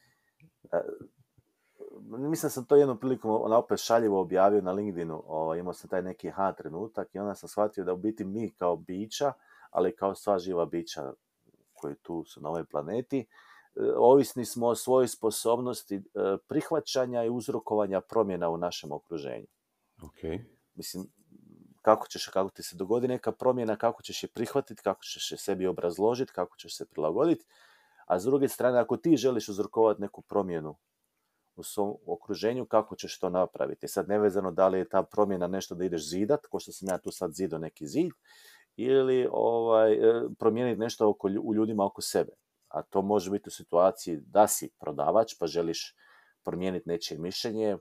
Mislim 2.37 2.51
sam 2.51 2.65
to 2.65 2.77
jednom 2.77 2.99
prilikom 2.99 3.31
ona 3.43 3.59
opet 3.59 3.79
šaljivo 3.79 4.21
objavio 4.21 4.61
na 4.61 4.73
LinkedInu. 4.73 5.23
Ovaj, 5.27 5.59
imao 5.59 5.75
sam 5.75 5.91
taj 5.91 6.03
neki 6.03 6.31
ha 6.31 6.53
trenutak 6.53 7.15
i 7.15 7.19
onda 7.19 7.35
sam 7.35 7.49
shvatio 7.49 7.85
da 7.85 7.93
u 7.93 7.97
biti 7.97 8.25
mi 8.25 8.51
kao 8.51 8.77
bića, 8.77 9.33
ali 9.71 9.97
kao 9.97 10.15
sva 10.15 10.39
živa 10.39 10.67
bića 10.67 11.13
koji 11.75 11.95
tu 11.95 12.25
su 12.25 12.41
na 12.41 12.49
ovoj 12.49 12.65
planeti, 12.65 13.19
e, 13.21 13.27
ovisni 13.97 14.45
smo 14.45 14.67
o 14.67 14.75
svojoj 14.75 15.09
sposobnosti 15.09 15.97
e, 15.97 16.01
prihvaćanja 16.49 17.25
i 17.25 17.31
uzrokovanja 17.31 18.01
promjena 18.01 18.49
u 18.49 18.57
našem 18.57 18.93
okruženju. 18.93 19.47
Ok. 20.03 20.41
Mislim, 20.75 21.07
kako 21.83 22.07
ćeš, 22.09 22.27
kako 22.27 22.51
ti 22.51 22.63
se 22.63 22.77
dogodi 22.77 23.09
neka 23.09 23.33
promjena, 23.33 23.77
kako 23.77 24.03
ćeš 24.03 24.23
je 24.23 24.29
prihvatiti, 24.29 24.83
kako 24.83 25.05
ćeš 25.05 25.33
je 25.33 25.39
sebi 25.39 25.67
obrazložiti, 25.67 26.33
kako 26.33 26.57
ćeš 26.57 26.77
se 26.77 26.87
prilagoditi. 26.87 27.45
A 28.07 28.21
s 28.21 28.25
druge 28.25 28.49
strane, 28.49 28.79
ako 28.79 28.97
ti 28.97 29.17
želiš 29.17 29.49
uzrokovati 29.49 30.01
neku 30.01 30.23
promjenu 30.23 30.77
u 31.57 31.63
svom 31.63 31.97
okruženju, 32.07 32.67
kako 32.67 32.97
ćeš 32.97 33.19
to 33.19 33.31
napraviti? 33.31 33.89
Sad 33.89 34.09
nevezano 34.09 34.51
da 34.51 34.69
li 34.69 34.79
je 34.79 34.89
ta 34.89 35.03
promjena 35.03 35.47
nešto 35.47 35.75
da 35.75 35.85
ideš 35.85 36.09
zidat, 36.09 36.47
ko 36.47 36.61
što 36.61 36.73
sam 36.73 36.89
ja 36.89 36.99
tu 36.99 37.11
sad 37.11 37.33
zido 37.35 37.59
neki 37.59 37.87
zid, 37.87 38.13
ili 38.77 39.29
ovaj, 39.33 39.93
e, 39.93 40.23
promijeniti 40.39 40.81
nešto 40.81 41.09
oko, 41.09 41.29
u 41.43 41.55
ljudima 41.55 41.85
oko 41.85 42.03
sebe. 42.03 42.33
A 42.69 42.83
to 42.83 43.03
može 43.03 43.31
biti 43.31 43.49
u 43.49 43.53
situaciji 43.53 44.17
da 44.17 44.47
si 44.47 44.71
prodavač 44.79 45.35
pa 45.39 45.47
želiš 45.47 45.97
promijeniti 46.45 46.89
nečije 46.89 47.19
mišljenje, 47.19 47.77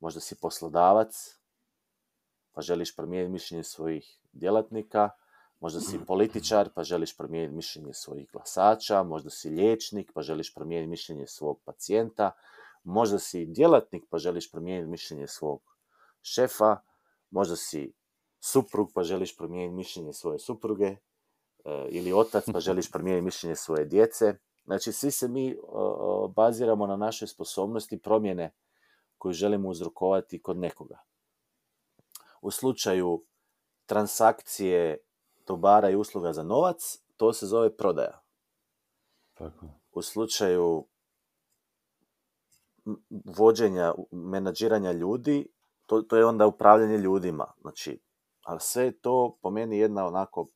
možda 0.00 0.20
si 0.20 0.40
poslodavac 0.40 1.38
pa 2.52 2.60
želiš 2.60 2.96
promijeniti 2.96 3.32
mišljenje 3.32 3.64
svojih 3.64 4.18
djelatnika, 4.32 5.10
možda 5.60 5.80
si 5.80 5.98
političar 6.06 6.68
pa 6.74 6.82
želiš 6.82 7.16
promijeniti 7.16 7.54
mišljenje 7.54 7.92
svojih 7.92 8.28
glasača, 8.32 9.02
možda 9.02 9.30
si 9.30 9.50
liječnik 9.50 10.12
pa 10.14 10.22
želiš 10.22 10.54
promijeniti 10.54 10.90
mišljenje 10.90 11.26
svog 11.26 11.60
pacijenta, 11.64 12.30
možda 12.84 13.18
si 13.18 13.46
djelatnik 13.46 14.04
pa 14.10 14.18
želiš 14.18 14.50
promijeniti 14.50 14.90
mišljenje 14.90 15.26
svog 15.26 15.62
šefa, 16.22 16.76
možda 17.30 17.56
si 17.56 17.92
suprug 18.40 18.90
pa 18.94 19.02
želiš 19.02 19.36
promijeniti 19.36 19.76
mišljenje 19.76 20.12
svoje 20.12 20.38
supruge 20.38 20.86
e, 20.86 20.98
ili 21.90 22.12
otac 22.12 22.44
pa 22.52 22.60
želiš 22.66 22.90
promijeniti 22.90 23.24
mišljenje 23.24 23.56
svoje 23.56 23.84
djece. 23.84 24.34
Znači, 24.64 24.92
svi 24.92 25.10
se 25.10 25.28
mi 25.28 25.56
baziramo 26.34 26.86
na 26.86 26.96
našoj 26.96 27.28
sposobnosti 27.28 28.02
promjene 28.02 28.54
koju 29.18 29.32
želimo 29.32 29.68
uzrokovati 29.68 30.42
kod 30.42 30.58
nekoga. 30.58 30.98
U 32.42 32.50
slučaju 32.50 33.24
transakcije 33.86 34.98
dobara 35.46 35.90
i 35.90 35.96
usluga 35.96 36.32
za 36.32 36.42
novac, 36.42 36.98
to 37.16 37.32
se 37.32 37.46
zove 37.46 37.76
prodaja. 37.76 38.22
Tako. 39.34 39.66
U 39.92 40.02
slučaju 40.02 40.86
vođenja, 43.38 43.94
menadžiranja 44.10 44.92
ljudi, 44.92 45.46
to, 45.86 46.02
to 46.02 46.16
je 46.16 46.26
onda 46.26 46.46
upravljanje 46.46 46.98
ljudima. 46.98 47.52
Znači, 47.60 48.00
ali 48.44 48.60
sve 48.60 48.84
je 48.84 48.98
to 48.98 49.38
po 49.42 49.50
meni 49.50 49.78
jedna 49.78 50.06
onako 50.06 50.48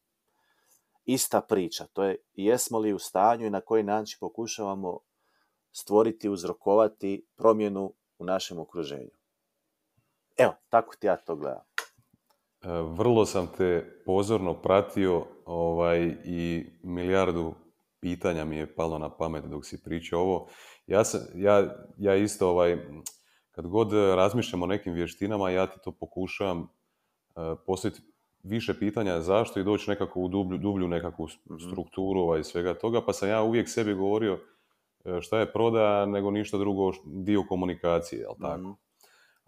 ista 1.05 1.41
priča. 1.41 1.87
To 1.93 2.05
je 2.05 2.17
jesmo 2.35 2.79
li 2.79 2.93
u 2.93 2.99
stanju 2.99 3.47
i 3.47 3.51
na 3.51 3.61
koji 3.61 3.83
način 3.83 4.17
pokušavamo 4.21 4.99
stvoriti, 5.73 6.29
uzrokovati 6.29 7.27
promjenu 7.37 7.93
u 8.19 8.25
našem 8.25 8.59
okruženju. 8.59 9.11
Evo, 10.37 10.55
tako 10.69 10.97
ti 10.97 11.07
ja 11.07 11.17
to 11.17 11.37
gledam. 11.37 11.63
E, 12.63 12.69
Vrlo 12.83 13.27
sam 13.27 13.47
te 13.57 14.03
pozorno 14.07 14.63
pratio 14.63 15.27
ovaj, 15.45 16.17
i 16.25 16.67
milijardu 16.83 17.55
pitanja 18.01 18.45
mi 18.45 18.57
je 18.57 18.75
palo 18.75 18.99
na 18.99 19.17
pamet 19.17 19.45
dok 19.45 19.67
si 19.67 19.83
pričao 19.83 20.21
ovo. 20.21 20.49
Ja, 20.89 21.05
sam, 21.05 21.21
ja, 21.35 21.75
ja 21.99 22.15
isto, 22.17 22.49
ovaj, 22.49 22.79
kad 23.51 23.67
god 23.67 23.93
razmišljam 23.93 24.63
o 24.63 24.67
nekim 24.67 24.93
vještinama, 24.93 25.51
ja 25.51 25.67
ti 25.67 25.79
to 25.85 25.93
pokušavam 25.93 26.61
uh, 26.61 27.43
postaviti 27.67 28.03
više 28.43 28.79
pitanja 28.79 29.21
zašto 29.21 29.61
i 29.61 29.65
doći 29.65 29.91
nekako 29.91 30.21
u 30.21 30.29
dublju, 30.29 30.59
dublju 30.59 30.89
nekakvu 30.89 31.29
Mhm. 31.51 31.59
strukturu 31.59 32.21
ovaj, 32.21 32.45
svega 32.45 32.75
toga, 32.75 33.01
pa 33.07 33.13
sam 33.13 33.29
ja 33.29 33.43
uvijek 33.43 33.69
sebi 33.69 33.95
govorio 33.95 34.39
e, 35.05 35.21
šta 35.21 35.39
je 35.39 35.53
prodaja 35.53 36.07
nego 36.07 36.31
ništa 36.31 36.59
drugo 36.59 36.93
dio 37.05 37.43
komunikacije, 37.49 38.21
jel 38.21 38.33
tako? 38.41 38.61
Mhm. 38.61 38.71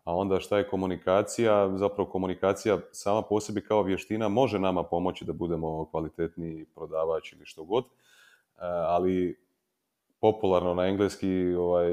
A 0.04 0.14
onda 0.16 0.40
šta 0.40 0.58
je 0.58 0.68
komunikacija? 0.68 1.76
Zapravo 1.76 2.10
komunikacija 2.10 2.78
sama 2.92 3.22
po 3.22 3.40
sebi 3.40 3.64
kao 3.64 3.82
vještina 3.82 4.28
može 4.28 4.58
nama 4.58 4.82
pomoći 4.82 5.24
da 5.24 5.32
budemo 5.32 5.90
kvalitetniji 5.90 6.66
prodavač 6.74 7.32
ili 7.32 7.46
što 7.46 7.64
god, 7.64 7.84
E, 7.84 8.66
ali 8.66 9.40
popularno 10.20 10.74
na 10.74 10.86
engleski 10.86 11.54
ovaj, 11.58 11.90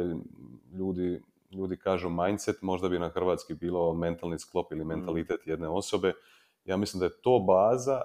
ljudi, 0.74 1.22
ljudi 1.52 1.78
kažu 1.78 2.10
mindset, 2.10 2.62
možda 2.62 2.90
bi 2.90 3.00
na 3.00 3.10
hrvatski 3.10 3.54
bilo 3.54 3.94
mentalni 3.94 4.40
sklop 4.40 4.72
ili 4.72 4.86
mentalitet 4.86 5.48
jedne 5.48 5.68
osobe. 5.68 6.14
Ja 6.66 6.78
mislim 6.78 7.00
da 7.00 7.06
je 7.06 7.22
to 7.22 7.40
baza, 7.40 8.02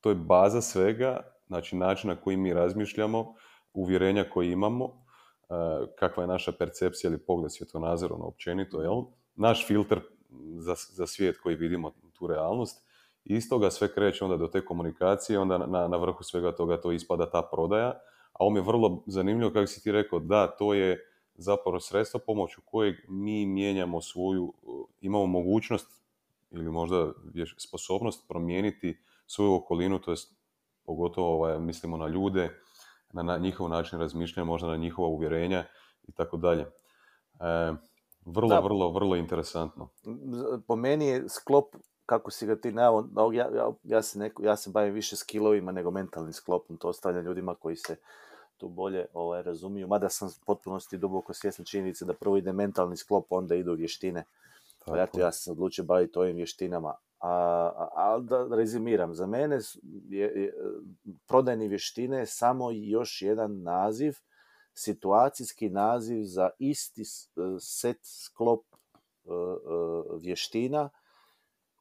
to 0.00 0.10
je 0.10 0.14
baza 0.14 0.60
svega, 0.60 1.20
znači 1.46 1.76
način 1.76 2.10
na 2.10 2.16
koji 2.16 2.36
mi 2.36 2.54
razmišljamo, 2.54 3.34
uvjerenja 3.72 4.24
koje 4.32 4.52
imamo, 4.52 4.84
e, 4.84 5.54
kakva 5.98 6.22
je 6.22 6.26
naša 6.26 6.52
percepcija 6.52 7.10
ili 7.10 7.18
pogled 7.18 7.52
svjetonazorno 7.52 8.24
općenito, 8.24 8.82
jel? 8.82 9.02
Naš 9.34 9.66
filter 9.66 10.00
za, 10.58 10.74
za 10.74 11.06
svijet 11.06 11.38
koji 11.42 11.56
vidimo 11.56 11.92
tu 12.18 12.26
realnost. 12.26 12.86
I 13.24 13.34
iz 13.34 13.48
toga 13.48 13.70
sve 13.70 13.94
kreće 13.94 14.24
onda 14.24 14.36
do 14.36 14.46
te 14.46 14.64
komunikacije, 14.64 15.38
onda 15.38 15.58
na, 15.58 15.88
na 15.88 15.96
vrhu 15.96 16.22
svega 16.22 16.52
toga 16.52 16.80
to 16.80 16.92
ispada 16.92 17.30
ta 17.30 17.42
prodaja. 17.52 18.00
A 18.38 18.44
ovo 18.44 18.50
mi 18.50 18.58
je 18.58 18.62
vrlo 18.62 19.02
zanimljivo, 19.06 19.50
kako 19.52 19.66
si 19.66 19.82
ti 19.82 19.92
rekao, 19.92 20.18
da, 20.18 20.46
to 20.46 20.74
je 20.74 21.10
zapravo 21.34 21.80
sredstvo 21.80 22.20
pomoću 22.26 22.60
kojeg 22.64 22.96
mi 23.08 23.46
mijenjamo 23.46 24.00
svoju, 24.00 24.52
imamo 25.00 25.26
mogućnost 25.26 26.02
ili 26.50 26.70
možda 26.70 27.12
sposobnost 27.58 28.28
promijeniti 28.28 28.98
svoju 29.26 29.54
okolinu, 29.54 29.98
to 29.98 30.10
jest 30.10 30.36
pogotovo 30.84 31.34
ovaj, 31.34 31.58
mislimo 31.58 31.96
na 31.96 32.08
ljude, 32.08 32.60
na, 33.12 33.22
na 33.22 33.38
njihov 33.38 33.68
način 33.68 33.98
razmišljanja, 33.98 34.44
možda 34.44 34.68
na 34.68 34.76
njihova 34.76 35.08
uvjerenja 35.08 35.64
i 36.08 36.12
tako 36.12 36.36
dalje. 36.36 36.66
E, 37.40 37.72
Vrlo, 38.26 38.48
Da. 38.48 38.60
vrlo, 38.60 38.90
vrlo 38.90 39.16
interesantno. 39.16 39.88
Po 40.66 40.76
meni 40.76 41.06
je 41.06 41.28
sklop, 41.28 41.76
kako 42.06 42.30
si 42.30 42.46
ga 42.46 42.56
ti 42.56 42.72
naveo, 42.72 43.08
no, 43.12 43.32
ja, 43.32 43.48
ja, 43.54 43.72
ja, 43.82 44.02
se 44.02 44.18
neko, 44.18 44.42
ja 44.44 44.56
se 44.56 44.70
bavim 44.70 44.94
više 44.94 45.16
skillovima 45.16 45.72
nego 45.72 45.90
mentalnim 45.90 46.32
sklopom, 46.32 46.76
to 46.76 46.88
ostavljam 46.88 47.24
ljudima 47.24 47.54
koji 47.54 47.76
se 47.76 47.96
tu 48.56 48.68
bolje 48.68 49.06
ovaj, 49.14 49.42
razumiju, 49.42 49.88
mada 49.88 50.08
sam 50.08 50.28
u 50.28 50.44
potpunosti 50.46 50.98
duboko 50.98 51.32
svjestan 51.34 51.64
činjenice 51.64 52.04
da 52.04 52.14
prvo 52.14 52.36
ide 52.36 52.52
mentalni 52.52 52.96
sklop, 52.96 53.26
onda 53.30 53.54
idu 53.54 53.72
vještine. 53.74 54.24
Pa 54.86 54.96
ja, 54.96 55.06
Tako. 55.06 55.20
ja 55.20 55.32
sam 55.32 55.40
se 55.40 55.50
odlučio 55.50 55.84
baviti 55.84 56.18
ovim 56.18 56.36
vještinama. 56.36 56.94
A, 57.20 57.30
a, 57.76 57.88
a 57.94 58.18
da 58.18 58.56
rezimiram, 58.56 59.14
za 59.14 59.26
mene 59.26 59.58
je, 60.08 60.26
je 60.26 60.54
prodajne 61.26 61.68
vještine 61.68 62.18
je 62.18 62.26
samo 62.26 62.70
još 62.70 63.22
jedan 63.22 63.62
naziv, 63.62 64.14
situacijski 64.74 65.70
naziv 65.70 66.22
za 66.24 66.50
isti 66.58 67.04
s- 67.04 67.28
set 67.60 67.98
sklop 68.02 68.60
e, 68.64 69.28
e, 69.28 69.32
vještina 70.20 70.90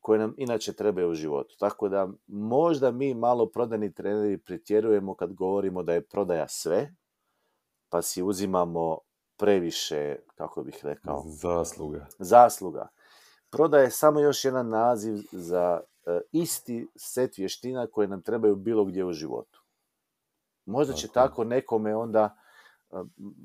koje 0.06 0.20
nam 0.20 0.34
inače 0.38 0.74
trebaju 0.74 1.10
u 1.10 1.14
životu. 1.14 1.56
Tako 1.60 1.90
da 1.90 2.10
možda 2.28 2.92
mi 2.92 3.14
malo 3.14 3.46
prodajni 3.46 3.94
treneri 3.94 4.38
pretjerujemo 4.38 5.16
kad 5.16 5.34
govorimo 5.34 5.84
da 5.84 5.94
je 5.94 6.06
prodaja 6.06 6.48
sve, 6.48 6.96
pa 7.90 8.02
si 8.02 8.24
uzimamo 8.24 8.98
previše, 9.38 10.16
kako 10.36 10.64
bih 10.64 10.80
rekao, 10.84 11.24
Zasluga. 11.26 12.08
zasluga. 12.20 12.88
Prodaja 13.50 13.84
je 13.84 13.92
samo 13.92 14.20
još 14.20 14.46
jedan 14.46 14.70
naziv 14.70 15.16
za 15.32 15.82
e, 16.06 16.22
isti 16.32 16.88
set 16.96 17.38
vještina 17.38 17.88
koje 17.88 18.08
nam 18.08 18.22
trebaju 18.22 18.56
bilo 18.56 18.86
gdje 18.86 19.06
u 19.06 19.14
životu. 19.14 19.64
Možda 20.66 20.94
će 20.94 21.08
Tako 21.08 21.44
nekome 21.44 21.96
onda 21.96 22.38
e, 22.92 22.96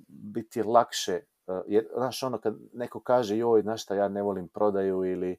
biti 0.09 0.63
lakše, 0.63 1.13
e, 1.13 1.23
jer, 1.67 1.89
znaš, 1.95 2.23
ono, 2.23 2.39
kad 2.39 2.57
neko 2.73 3.01
kaže, 3.01 3.37
joj, 3.37 3.63
znaš 3.63 3.83
šta, 3.83 3.95
ja 3.95 4.09
ne 4.09 4.23
volim 4.23 4.49
prodaju 4.49 5.05
ili 5.05 5.37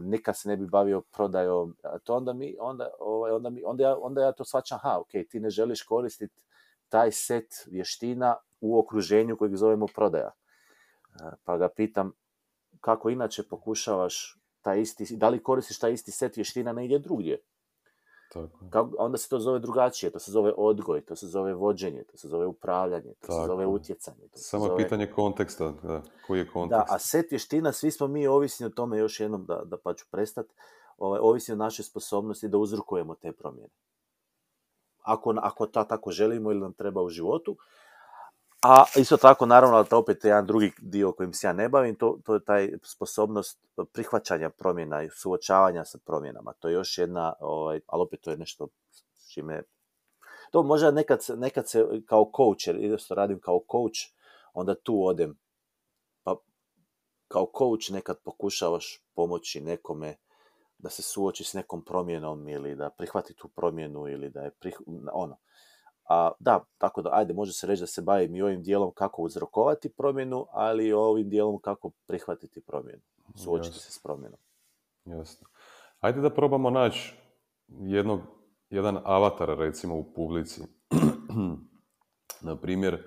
nikad 0.00 0.36
se 0.36 0.48
ne 0.48 0.56
bi 0.56 0.66
bavio 0.66 1.00
prodajom, 1.00 1.76
to 2.04 2.14
onda 2.14 2.32
mi, 2.32 2.56
onda, 2.60 2.90
ovaj, 3.00 3.32
onda, 3.32 3.50
mi, 3.50 3.62
onda, 3.64 3.84
ja, 3.84 3.96
onda 4.00 4.22
ja 4.22 4.32
to 4.32 4.44
shvaćam, 4.44 4.78
ha, 4.82 4.98
ok, 5.00 5.10
ti 5.30 5.40
ne 5.40 5.50
želiš 5.50 5.82
koristiti 5.82 6.44
taj 6.88 7.12
set 7.12 7.46
vještina 7.66 8.36
u 8.60 8.78
okruženju 8.78 9.36
kojeg 9.36 9.56
zovemo 9.56 9.86
prodaja. 9.94 10.30
E, 11.20 11.36
Pa 11.44 11.56
ga 11.56 11.68
pitam, 11.68 12.12
kako 12.80 13.10
inače 13.10 13.42
pokušavaš 13.50 14.38
taj 14.62 14.80
isti, 14.80 15.16
da 15.16 15.28
li 15.28 15.42
koristiš 15.42 15.78
taj 15.78 15.92
isti 15.92 16.10
set 16.10 16.36
vještina 16.36 16.72
negdje 16.72 16.98
drugdje. 16.98 17.38
Tako. 18.28 18.64
je. 18.64 18.70
Kako, 18.70 18.90
onda 18.98 19.18
se 19.18 19.28
to 19.28 19.38
zove 19.38 19.58
drugačije, 19.58 20.10
to 20.10 20.18
se 20.18 20.30
zove 20.32 20.52
odgoj, 20.56 21.00
to 21.00 21.16
se 21.16 21.26
zove 21.26 21.54
vođenje, 21.54 22.04
to 22.04 22.16
se 22.16 22.28
zove 22.28 22.46
upravljanje, 22.46 23.14
to 23.20 23.26
se 23.26 23.32
Tako 23.32 23.46
zove 23.46 23.62
je. 23.64 23.66
utjecanje. 23.66 24.28
To 24.32 24.38
se 24.38 24.44
Samo 24.44 24.64
je 24.64 24.68
zove... 24.68 24.82
pitanje 24.84 25.06
konteksta, 25.06 25.72
da, 25.82 26.02
koji 26.26 26.38
je 26.38 26.44
Da, 26.44 26.50
kontekst. 26.52 26.84
a 26.88 26.98
set 26.98 27.30
vještina, 27.30 27.72
svi 27.72 27.90
smo 27.90 28.06
mi 28.08 28.26
ovisni 28.26 28.66
o 28.66 28.70
tome, 28.70 28.98
još 28.98 29.20
jednom 29.20 29.44
da, 29.46 29.62
da 29.64 29.76
pa 29.76 29.94
ću 29.94 30.06
prestat, 30.10 30.46
ovaj, 30.98 31.20
ovisni 31.22 31.52
o 31.52 31.56
našoj 31.56 31.84
sposobnosti 31.84 32.48
da 32.48 32.58
uzrokujemo 32.58 33.14
te 33.14 33.32
promjene. 33.32 33.68
Ako, 35.02 35.34
ako 35.42 35.66
to 35.66 35.84
tako 35.84 36.10
želimo 36.10 36.50
ili 36.50 36.60
nam 36.60 36.72
treba 36.72 37.02
u 37.02 37.08
životu. 37.08 37.56
A 38.62 38.84
isto 38.96 39.16
tako, 39.16 39.46
naravno, 39.46 39.84
to 39.84 39.98
opet 39.98 40.24
je 40.24 40.28
jedan 40.28 40.46
drugi 40.46 40.72
dio 40.78 41.12
kojim 41.12 41.32
se 41.32 41.46
ja 41.46 41.52
ne 41.52 41.68
bavim, 41.68 41.94
to, 41.94 42.18
to 42.24 42.34
je 42.34 42.44
taj 42.44 42.72
sposobnost 42.82 43.60
prihvaćanja 43.92 44.50
promjena 44.50 45.02
i 45.02 45.10
suočavanja 45.10 45.84
sa 45.84 45.98
promjenama. 46.04 46.52
To 46.52 46.68
je 46.68 46.74
još 46.74 46.98
jedna, 46.98 47.34
ovaj, 47.40 47.80
ali 47.86 48.02
opet 48.02 48.20
to 48.20 48.30
je 48.30 48.36
nešto 48.36 48.68
s 49.14 49.32
čime... 49.32 49.62
To 50.50 50.62
možda 50.62 50.90
nekad, 50.90 51.20
nekad 51.36 51.68
se 51.68 51.84
kao 52.06 52.30
coach, 52.36 52.66
jer 52.66 52.94
isto 52.94 53.14
radim 53.14 53.40
kao 53.40 53.60
coach, 53.72 53.98
onda 54.52 54.74
tu 54.74 55.06
odem 55.06 55.38
pa 56.22 56.36
kao 57.28 57.50
coach 57.58 57.90
nekad 57.90 58.18
pokušavaš 58.24 59.04
pomoći 59.14 59.60
nekome 59.60 60.16
da 60.78 60.90
se 60.90 61.02
suoči 61.02 61.44
s 61.44 61.54
nekom 61.54 61.84
promjenom 61.84 62.48
ili 62.48 62.74
da 62.76 62.90
prihvati 62.90 63.34
tu 63.34 63.48
promjenu 63.48 64.08
ili 64.08 64.30
da 64.30 64.40
je 64.40 64.50
prih... 64.50 64.80
ono. 65.12 65.36
A, 66.08 66.30
da, 66.38 66.64
tako 66.78 67.02
da, 67.02 67.10
ajde, 67.12 67.34
može 67.34 67.52
se 67.52 67.66
reći 67.66 67.82
da 67.82 67.86
se 67.86 68.02
bavim 68.02 68.34
i 68.34 68.42
ovim 68.42 68.62
dijelom 68.62 68.92
kako 68.94 69.22
uzrokovati 69.22 69.88
promjenu, 69.88 70.46
ali 70.50 70.86
i 70.86 70.92
ovim 70.92 71.28
dijelom 71.28 71.58
kako 71.60 71.90
prihvatiti 72.06 72.60
promjenu, 72.60 73.02
suočiti 73.34 73.76
Jasno. 73.76 73.80
se 73.80 73.92
s 73.92 74.02
promjenom. 74.02 74.38
Jasno. 75.04 75.48
Ajde 76.00 76.20
da 76.20 76.30
probamo 76.30 76.70
naći 76.70 77.14
jednog, 77.68 78.20
jedan 78.70 78.98
avatar 79.04 79.48
recimo 79.58 79.94
u 79.96 80.12
publici. 80.14 80.62
Na 82.46 82.56
primjer, 82.56 82.94
e, 82.94 83.04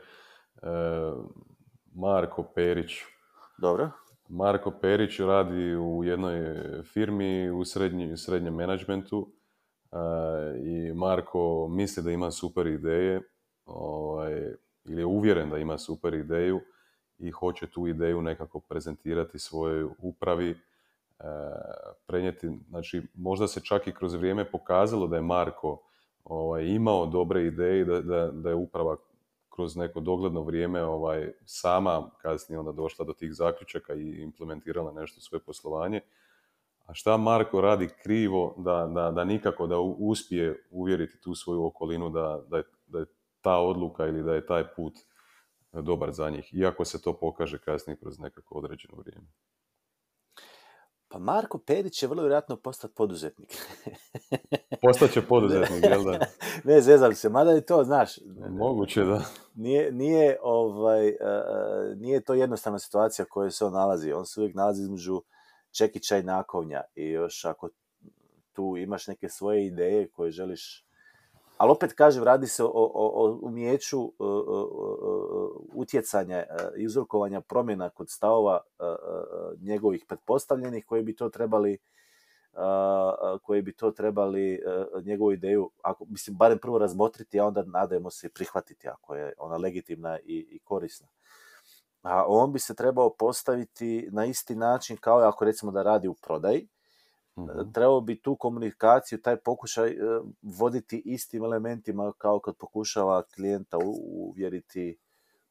Marko 1.93 2.43
Perić. 2.43 2.91
Dobro? 3.57 3.91
Marko 4.29 4.71
Perić 4.71 5.19
radi 5.19 5.75
u 5.75 6.03
jednoj 6.03 6.41
firmi 6.83 7.49
u 7.49 7.65
srednji, 7.65 8.17
srednjem 8.17 8.55
menadžmentu 8.55 9.33
i 10.63 10.93
Marko 10.93 11.67
misli 11.67 12.03
da 12.03 12.11
ima 12.11 12.31
super 12.31 12.67
ideje 12.67 13.21
ovaj, 13.65 14.53
ili 14.85 15.01
je 15.01 15.05
uvjeren 15.05 15.49
da 15.49 15.57
ima 15.57 15.77
super 15.77 16.13
ideju 16.13 16.61
i 17.19 17.31
hoće 17.31 17.67
tu 17.67 17.87
ideju 17.87 18.21
nekako 18.21 18.59
prezentirati 18.59 19.39
svojoj 19.39 19.89
upravi, 19.97 20.49
e, 20.49 20.55
prenijeti, 22.07 22.49
znači 22.69 23.01
možda 23.13 23.47
se 23.47 23.61
čak 23.61 23.87
i 23.87 23.91
kroz 23.91 24.13
vrijeme 24.13 24.51
pokazalo 24.51 25.07
da 25.07 25.15
je 25.15 25.21
Marko 25.21 25.81
ovaj, 26.23 26.65
imao 26.65 27.05
dobre 27.05 27.45
ideje 27.45 27.85
da, 27.85 28.01
da, 28.01 28.31
da 28.31 28.49
je 28.49 28.55
uprava 28.55 28.97
kroz 29.49 29.75
neko 29.75 29.99
dogledno 29.99 30.41
vrijeme 30.41 30.83
ovaj, 30.83 31.31
sama 31.45 32.09
kasnije 32.21 32.59
onda 32.59 32.71
došla 32.71 33.05
do 33.05 33.13
tih 33.13 33.33
zaključaka 33.33 33.93
i 33.93 34.21
implementirala 34.21 34.91
nešto 34.91 35.21
svoje 35.21 35.41
poslovanje. 35.41 36.01
A 36.91 36.93
šta 36.93 37.17
Marko 37.17 37.61
radi 37.61 37.89
krivo 38.03 38.55
da, 38.57 38.91
da, 38.95 39.11
da 39.11 39.23
nikako 39.23 39.67
da 39.67 39.79
uspije 39.79 40.67
uvjeriti 40.71 41.21
tu 41.21 41.35
svoju 41.35 41.65
okolinu 41.65 42.09
da, 42.09 42.41
da, 42.47 42.57
je, 42.57 42.63
da 42.87 42.99
je 42.99 43.05
ta 43.41 43.57
odluka 43.57 44.07
ili 44.07 44.23
da 44.23 44.33
je 44.33 44.45
taj 44.45 44.63
put 44.75 44.93
dobar 45.71 46.11
za 46.11 46.29
njih, 46.29 46.53
iako 46.53 46.85
se 46.85 47.01
to 47.01 47.17
pokaže 47.19 47.57
kasnije 47.57 47.97
kroz 47.97 48.19
nekako 48.19 48.55
određeno 48.55 48.97
vrijeme. 48.97 49.27
Pa 51.07 51.19
Marko 51.19 51.57
Perić 51.57 51.93
će 51.93 52.07
vrlo 52.07 52.23
vjerojatno 52.23 52.55
postati 52.55 52.93
poduzetnik. 52.95 53.49
Postaće 54.81 55.21
poduzetnik, 55.21 55.83
jel 55.83 56.03
da? 56.03 56.19
ne, 56.73 56.81
zezam 56.81 57.15
se, 57.15 57.29
mada 57.29 57.51
je 57.51 57.65
to, 57.65 57.83
znaš, 57.83 58.19
Moguće 58.49 59.03
da. 59.03 59.21
nije, 59.55 59.91
nije, 59.91 60.37
ovaj, 60.43 61.07
e, 61.07 61.15
nije 61.95 62.23
to 62.23 62.33
jednostavna 62.33 62.79
situacija 62.79 63.25
u 63.25 63.33
kojoj 63.33 63.51
se 63.51 63.65
on 63.65 63.73
nalazi. 63.73 64.11
On 64.11 64.25
se 64.25 64.39
uvijek 64.39 64.55
nalazi 64.55 64.81
između 64.81 65.21
čekića 65.71 66.17
i 66.17 66.23
nakovnja 66.23 66.81
i 66.95 67.09
još 67.09 67.45
ako 67.45 67.69
tu 68.53 68.77
imaš 68.77 69.07
neke 69.07 69.29
svoje 69.29 69.67
ideje 69.67 70.07
koje 70.07 70.31
želiš 70.31 70.85
ali 71.61 71.71
opet 71.71 71.93
kažem, 71.93 72.23
radi 72.23 72.47
se 72.47 72.63
o, 72.63 72.67
o, 72.73 72.91
o 72.93 73.39
umijeću 73.41 74.01
e, 74.01 74.03
e, 74.03 74.27
e, 74.27 74.31
utjecanja 75.73 76.43
i 76.77 76.85
uzrokovanja 76.85 77.41
promjena 77.41 77.89
kod 77.89 78.09
stavova 78.09 78.61
njegovih 79.59 80.05
pretpostavljenih 80.07 80.85
koji 80.85 81.03
bi 81.03 81.15
to 81.15 81.29
trebali 81.29 81.77
koji 83.41 83.61
bi 83.61 83.73
to 83.73 83.91
trebali 83.91 84.61
njegovu 85.03 85.31
ideju, 85.31 85.71
ako, 85.81 86.05
mislim, 86.05 86.37
barem 86.37 86.57
prvo 86.57 86.77
razmotriti, 86.77 87.39
a 87.39 87.45
onda 87.45 87.63
nadajmo 87.63 88.09
se 88.09 88.29
prihvatiti 88.29 88.87
ako 88.87 89.15
je 89.15 89.33
ona 89.37 89.57
legitimna 89.57 90.19
i, 90.19 90.47
i 90.49 90.59
korisna. 90.59 91.07
A 92.01 92.25
on 92.27 92.53
bi 92.53 92.59
se 92.59 92.75
trebao 92.75 93.15
postaviti 93.19 94.09
na 94.11 94.25
isti 94.25 94.55
način 94.55 94.97
kao 94.97 95.19
ako 95.19 95.45
recimo 95.45 95.71
da 95.71 95.83
radi 95.83 96.07
u 96.07 96.13
prodaji, 96.13 96.67
Mhm. 97.37 97.71
trebao 97.73 98.01
bi 98.01 98.21
tu 98.21 98.35
komunikaciju, 98.35 99.21
taj 99.21 99.37
pokušaj 99.37 99.89
e, 99.89 99.95
voditi 100.41 101.01
istim 101.05 101.43
elementima 101.43 102.13
kao 102.17 102.39
kad 102.39 102.55
pokušava 102.57 103.23
klijenta 103.35 103.77
uvjeriti 104.03 104.97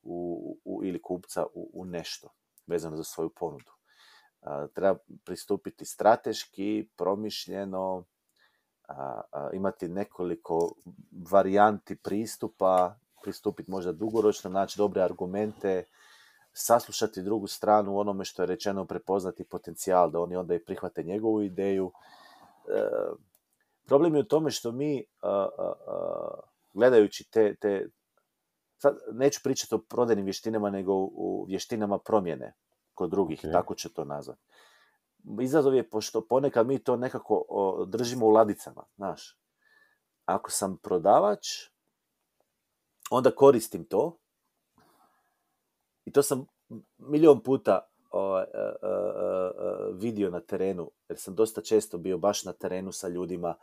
u, 0.03 0.57
u, 0.65 0.85
ili 0.85 1.03
kupca 1.03 1.47
u, 1.55 1.71
u 1.75 1.85
nešto 1.85 2.29
vezano 2.67 2.97
za 2.97 3.05
svoju 3.05 3.31
ponudu. 3.31 3.73
A, 4.43 4.67
treba 4.75 4.99
pristupiti 5.25 5.85
strateški, 5.85 6.89
promišljeno, 6.97 8.05
a, 8.89 9.21
a, 9.33 9.51
imati 9.53 9.89
nekoliko 9.89 10.75
varijanti 11.31 11.97
pristupa, 11.97 12.97
pristupiti 13.23 13.71
možda 13.71 13.93
dugoročno, 13.93 14.51
naći 14.51 14.79
dobre 14.79 15.03
argumente, 15.03 15.85
saslušati 16.53 17.23
drugu 17.23 17.47
stranu 17.47 17.95
u 17.95 17.99
onome 17.99 18.25
što 18.25 18.43
je 18.43 18.47
rečeno, 18.47 18.85
prepoznati 18.85 19.45
potencijal, 19.45 20.11
da 20.11 20.21
oni 20.21 20.37
onda 20.37 20.55
i 20.55 20.65
prihvate 20.65 21.03
njegovu 21.03 21.43
ideju. 21.43 21.93
E, 22.69 22.89
problem 23.87 24.15
je 24.15 24.21
u 24.21 24.25
tome 24.25 24.51
što 24.51 24.73
mi, 24.73 25.05
a, 25.23 25.49
a, 25.59 25.73
a, 25.87 26.41
gledajući 26.75 27.31
te, 27.31 27.55
te 27.55 27.89
sad 28.79 28.99
neću 29.13 29.41
pričati 29.43 29.75
o 29.75 29.79
prodajnim 29.79 30.25
vještinama, 30.25 30.71
nego 30.71 30.93
u, 30.95 31.45
vještinama 31.49 31.99
promjene 31.99 32.55
kod 32.95 33.11
drugih, 33.11 33.41
Ok. 33.45 33.53
tako 33.53 33.75
će 33.75 33.93
to 33.93 34.05
nazvati. 34.05 34.41
Izazov 35.41 35.75
je 35.75 35.91
pošto 35.91 36.27
ponekad 36.27 36.67
mi 36.67 36.79
to 36.79 36.97
nekako 36.97 37.45
o, 37.49 37.85
držimo 37.85 38.27
u 38.27 38.31
ladicama, 38.31 38.85
znaš. 38.97 39.39
Ako 40.25 40.51
sam 40.51 40.77
prodavač, 40.77 41.47
onda 43.11 43.31
koristim 43.31 43.85
to 43.85 44.19
i 46.05 46.13
to 46.13 46.23
sam 46.23 46.47
milion 46.99 47.43
puta 47.43 47.81
e, 47.81 48.19
e, 48.19 48.59
e, 48.59 48.93
vidio 49.93 50.31
na 50.31 50.41
terenu, 50.41 50.91
jer 51.09 51.19
sam 51.19 51.35
dosta 51.35 51.61
često 51.61 51.99
bio 51.99 52.19
baš 52.19 52.45
na 52.45 52.53
terenu 52.53 52.93
sa 52.93 53.09
ljudima, 53.09 53.55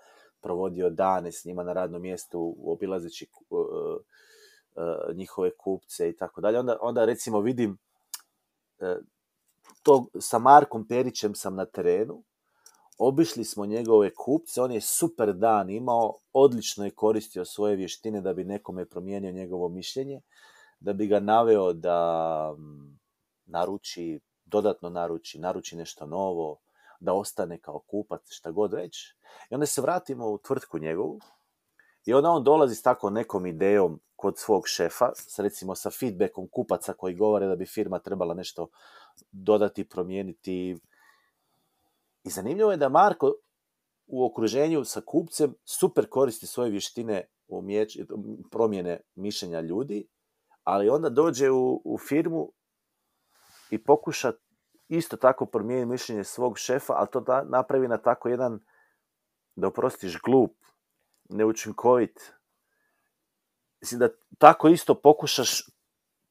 provodio 0.41 0.89
dane 0.89 1.31
s 1.31 1.45
njima 1.45 1.63
na 1.63 1.73
radnom 1.73 2.01
mjestu, 2.01 2.55
obilazeći 2.65 3.25
e, 3.25 3.55
e, 4.75 5.13
njihove 5.13 5.51
kupce 5.57 6.09
i 6.09 6.15
tako 6.15 6.41
dalje. 6.41 6.59
Onda, 6.59 6.77
onda 6.81 7.05
recimo 7.05 7.39
vidim 7.41 7.77
e, 8.79 8.97
to 9.83 10.05
sa 10.19 10.39
Markom 10.39 10.87
Perićem 10.87 11.35
sam 11.35 11.55
na 11.55 11.65
terenu, 11.65 12.23
obišli 12.97 13.43
smo 13.43 13.65
njegove 13.65 14.13
kupce, 14.13 14.61
on 14.61 14.71
je 14.71 14.81
super 14.81 15.33
dan 15.33 15.69
imao, 15.69 16.13
odlično 16.33 16.85
je 16.85 16.91
koristio 16.91 17.45
svoje 17.45 17.75
vještine 17.75 18.21
da 18.21 18.33
bi 18.33 18.43
nekome 18.43 18.85
promijenio 18.85 19.31
njegovo 19.31 19.69
mišljenje, 19.69 20.21
da 20.79 20.93
bi 20.93 21.07
ga 21.07 21.19
naveo 21.19 21.73
da 21.73 22.53
mm, 22.57 22.99
naruči, 23.45 24.19
dodatno 24.45 24.89
naruči, 24.89 25.39
naruči 25.39 25.75
nešto 25.75 26.05
novo, 26.05 26.59
da 26.99 27.13
ostane 27.13 27.59
kao 27.59 27.79
kupac, 27.79 28.21
šta 28.29 28.51
god 28.51 28.73
već. 28.73 28.97
I 29.49 29.53
onda 29.53 29.65
se 29.65 29.81
vratimo 29.81 30.27
u 30.27 30.37
tvrtku 30.37 30.79
njegovu 30.79 31.19
i 32.05 32.13
onda 32.13 32.29
on 32.29 32.43
dolazi 32.43 32.75
s 32.75 32.81
tako 32.81 33.09
nekom 33.09 33.45
idejom 33.45 33.99
kod 34.15 34.37
svog 34.37 34.67
šefa, 34.67 35.11
s, 35.15 35.39
recimo 35.39 35.75
sa 35.75 35.89
feedbackom 35.91 36.47
kupaca 36.47 36.93
koji 36.93 37.15
govore 37.15 37.47
da 37.47 37.55
bi 37.55 37.65
firma 37.65 37.99
trebala 37.99 38.33
nešto 38.33 38.67
dodati, 39.31 39.89
promijeniti. 39.89 40.77
I 42.23 42.29
zanimljivo 42.29 42.71
je 42.71 42.77
da 42.77 42.89
Marko 42.89 43.33
u 44.07 44.25
okruženju 44.25 44.83
sa 44.83 45.01
kupcem 45.01 45.53
super 45.65 46.09
koristi 46.09 46.47
svoje 46.47 46.71
vještine 46.71 47.27
umječ, 47.47 47.97
promjene 48.51 48.99
mišljenja 49.15 49.61
ljudi, 49.61 50.07
ali 50.67 50.89
onda 50.89 51.09
dođe 51.09 51.51
u, 51.51 51.81
u 51.85 51.97
firmu 51.97 52.51
i 53.69 53.83
pokuša 53.83 54.31
isto 54.87 55.17
tako 55.17 55.45
promijeniti 55.45 55.89
mišljenje 55.89 56.23
svog 56.23 56.57
šefa, 56.57 56.93
ali 56.93 57.07
to 57.11 57.19
da, 57.19 57.43
napravi 57.43 57.87
na 57.87 57.97
tako 57.97 58.29
jedan, 58.29 58.59
da 59.55 59.67
oprostiš, 59.67 60.17
glup, 60.25 60.55
neučinkovit. 61.29 62.33
Mislim 63.81 63.99
da 63.99 64.09
tako 64.37 64.67
isto 64.67 64.95
pokušaš, 65.01 65.69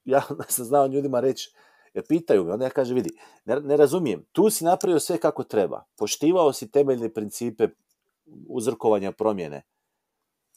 ja 0.04 0.22
sam 0.48 0.64
znao 0.64 0.86
ljudima 0.86 1.20
reći, 1.20 1.54
Jer 1.94 2.04
pitaju 2.06 2.44
me, 2.44 2.52
onda 2.52 2.64
ja 2.64 2.70
kažem, 2.70 2.94
vidi, 2.94 3.10
ne, 3.44 3.60
ne 3.60 3.76
razumijem, 3.76 4.24
tu 4.32 4.50
si 4.50 4.64
napravio 4.64 5.00
sve 5.00 5.18
kako 5.18 5.44
treba, 5.44 5.84
poštivao 5.98 6.52
si 6.52 6.70
temeljne 6.70 7.08
principe 7.14 7.68
uzrokovanja 8.48 9.12
promjene, 9.12 9.62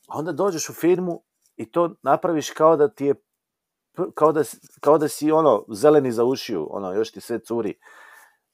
a 0.07 0.17
onda 0.17 0.31
dođeš 0.31 0.69
u 0.69 0.73
firmu 0.73 1.21
i 1.55 1.71
to 1.71 1.95
napraviš 2.03 2.49
kao 2.49 2.75
da 2.77 2.87
ti 2.87 3.05
je 3.05 3.15
kao 4.13 4.31
da, 4.31 4.43
kao 4.79 4.97
da 4.97 5.07
si 5.07 5.31
ono 5.31 5.65
zeleni 5.69 6.11
za 6.11 6.23
ušiju, 6.23 6.67
ono 6.71 6.93
još 6.93 7.11
ti 7.11 7.21
sve 7.21 7.39
curi. 7.39 7.73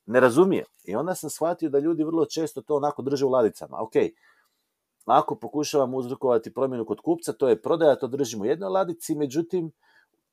Ne 0.05 0.19
razumijem. 0.19 0.65
I 0.83 0.95
onda 0.95 1.15
sam 1.15 1.29
shvatio 1.29 1.69
da 1.69 1.79
ljudi 1.79 2.03
vrlo 2.03 2.25
često 2.25 2.61
to 2.61 2.75
onako 2.75 3.01
drže 3.01 3.25
u 3.25 3.29
ladicama. 3.29 3.77
Ok, 3.81 3.93
ako 5.05 5.35
pokušavam 5.35 5.93
uzrokovati 5.93 6.53
promjenu 6.53 6.85
kod 6.85 7.01
kupca, 7.01 7.33
to 7.33 7.49
je 7.49 7.61
prodaja, 7.61 7.95
to 7.95 8.07
držim 8.07 8.41
u 8.41 8.45
jednoj 8.45 8.69
ladici, 8.69 9.15
međutim, 9.15 9.71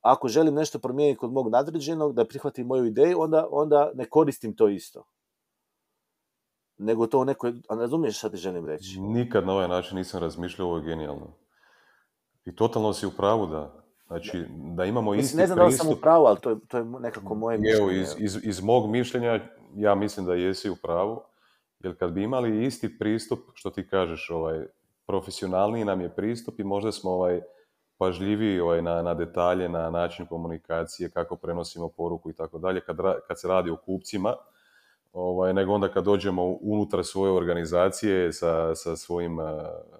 ako 0.01 0.27
želim 0.27 0.53
nešto 0.53 0.79
promijeniti 0.79 1.19
kod 1.19 1.31
mog 1.31 1.49
nadređenog, 1.49 2.13
da 2.13 2.25
prihvatim 2.25 2.67
moju 2.67 2.85
ideju, 2.85 3.21
onda, 3.21 3.47
onda 3.51 3.91
ne 3.93 4.09
koristim 4.09 4.55
to 4.55 4.67
isto. 4.67 5.03
Nego 6.77 7.07
to 7.07 7.23
neko... 7.23 7.47
A 7.47 7.75
razumiješ 7.75 8.17
šta 8.17 8.29
ti 8.29 8.37
želim 8.37 8.65
reći? 8.65 8.99
Nikad 8.99 9.45
na 9.45 9.53
ovaj 9.53 9.67
način 9.67 9.97
nisam 9.97 10.19
razmišljao, 10.19 10.67
ovo 10.67 10.77
je 10.77 10.83
genijalno. 10.83 11.37
I 12.45 12.55
totalno 12.55 12.93
si 12.93 13.07
u 13.07 13.11
pravu 13.11 13.47
da, 13.47 13.82
znači, 14.13 14.45
da 14.49 14.85
imamo 14.85 15.15
isti 15.15 15.37
ne 15.37 15.45
znam 15.45 15.57
da 15.57 15.65
li 15.65 15.71
sam 15.71 15.87
u 15.87 15.95
pravu, 15.95 16.25
ali 16.25 16.39
to 16.39 16.49
je, 16.49 16.55
to 16.67 16.77
je 16.77 16.83
nekako 16.83 17.35
moje 17.35 17.55
Evo, 17.55 17.87
mišljenje. 17.87 18.01
iz, 18.01 18.15
iz, 18.17 18.39
iz 18.43 18.63
mog 18.63 18.89
mišljenja, 18.89 19.39
ja 19.75 19.95
mislim 19.95 20.25
da 20.25 20.33
jesi 20.33 20.69
u 20.69 20.75
pravu, 20.75 21.21
jer 21.79 21.97
kad 21.99 22.11
bi 22.11 22.23
imali 22.23 22.65
isti 22.65 22.97
pristup, 22.99 23.39
što 23.53 23.69
ti 23.69 23.87
kažeš, 23.87 24.29
ovaj, 24.29 24.65
profesionalniji 25.05 25.85
nam 25.85 26.01
je 26.01 26.15
pristup 26.15 26.59
i 26.59 26.63
možda 26.63 26.91
smo 26.91 27.11
ovaj, 27.11 27.41
pažljiviji 27.97 28.59
ovaj, 28.59 28.81
na, 28.81 29.01
na 29.01 29.13
detalje, 29.13 29.69
na 29.69 29.89
način 29.89 30.25
komunikacije, 30.25 31.09
kako 31.09 31.35
prenosimo 31.35 31.89
poruku 31.89 32.29
i 32.29 32.33
tako 32.33 32.57
dalje, 32.57 32.81
kad 33.27 33.39
se 33.39 33.47
radi 33.47 33.71
o 33.71 33.77
kupcima, 33.77 34.35
ovaj, 35.13 35.53
nego 35.53 35.73
onda 35.73 35.87
kad 35.87 36.03
dođemo 36.03 36.57
unutar 36.61 37.03
svoje 37.03 37.31
organizacije 37.31 38.33
sa, 38.33 38.75
sa 38.75 38.95
svojim 38.95 39.39
eh, 39.39 39.43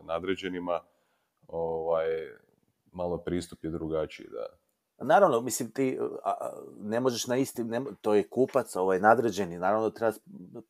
nadređenima, 0.04 0.80
ovaj, 1.48 2.06
malo 2.94 3.18
pristup 3.18 3.64
je 3.64 3.72
drugačiji, 3.72 4.28
da. 4.32 4.46
Naravno, 5.06 5.42
mislim, 5.42 5.72
ti 5.72 6.00
ne 6.80 7.00
možeš 7.00 7.28
na 7.28 7.38
isti, 7.38 7.64
ne, 7.64 7.82
to 8.02 8.14
je 8.14 8.30
kupac, 8.30 8.76
ovaj 8.76 9.00
nadređeni, 9.00 9.58
naravno 9.58 9.90
treba 9.90 10.14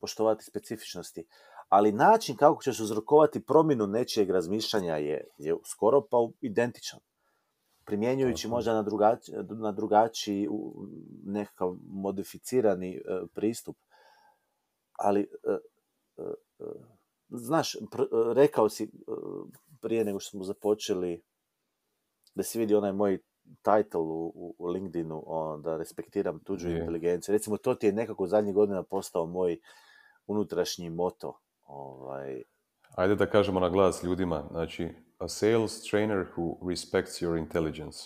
poštovati 0.00 0.44
specifičnosti, 0.44 1.26
ali 1.68 1.92
način 1.92 2.36
kako 2.36 2.62
ćeš 2.62 2.80
uzrokovati 2.80 3.44
promjenu 3.44 3.86
nečijeg 3.86 4.30
razmišljanja 4.30 4.96
je, 4.96 5.26
je 5.38 5.56
skoro 5.64 6.00
pa 6.10 6.16
identičan. 6.40 7.00
Primjenjujući 7.86 8.48
možda 8.48 8.74
na, 8.74 8.82
drugači, 8.82 9.32
na 9.48 9.72
drugačiji, 9.72 10.48
nekakav 11.24 11.76
modificirani 11.86 12.96
e, 12.96 13.00
pristup. 13.34 13.76
Ali, 14.98 15.20
e, 15.20 15.26
e, 16.16 16.22
znaš, 17.28 17.76
pr- 17.76 18.32
rekao 18.34 18.68
si 18.68 18.90
prije 19.80 20.04
nego 20.04 20.20
što 20.20 20.30
smo 20.30 20.44
započeli 20.44 21.22
da 22.34 22.42
si 22.42 22.58
vidi 22.58 22.74
onaj 22.74 22.92
moj 22.92 23.18
title 23.62 24.00
u, 24.00 24.26
u- 24.26 24.54
u 24.58 24.66
LinkedInu, 24.66 25.22
on, 25.26 25.62
da 25.62 25.76
respektiram 25.76 26.40
tuđu 26.40 26.68
Je. 26.68 26.78
inteligenciju. 26.78 27.32
Recimo, 27.32 27.56
to 27.56 27.74
ti 27.74 27.86
je 27.86 27.92
nekako 27.92 28.26
zadnjih 28.26 28.54
godina 28.54 28.82
postao 28.82 29.26
moj 29.26 29.60
unutrašnji 30.26 30.90
moto. 30.90 31.38
Ovaj, 31.66 32.42
Ajde 32.94 33.14
da 33.14 33.26
kažemo 33.26 33.60
na 33.60 33.68
glas 33.68 34.02
ljudima, 34.02 34.44
znači, 34.50 34.88
a 35.18 35.28
sales 35.28 35.82
trainer 35.82 36.26
who 36.36 36.68
respects 36.68 37.22
your 37.22 37.38
intelligence. 37.38 37.98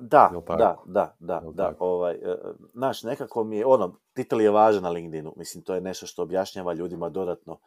da, 0.00 0.30
da, 0.56 0.76
da, 0.86 1.16
da, 1.18 1.42
da. 1.52 1.74
Ovaj, 1.78 2.14
e, 2.14 2.36
znaš, 2.72 3.02
nekako 3.02 3.44
mi 3.44 3.56
je, 3.56 3.66
ono, 3.66 3.96
titel 4.12 4.40
je 4.40 4.50
važan 4.50 4.82
na 4.82 4.90
LinkedInu. 4.90 5.32
Mislim, 5.36 5.64
to 5.64 5.74
je 5.74 5.80
nešto 5.80 6.06
što 6.06 6.22
objašnjava 6.22 6.72
ljudima 6.72 7.08
dodatno 7.08 7.58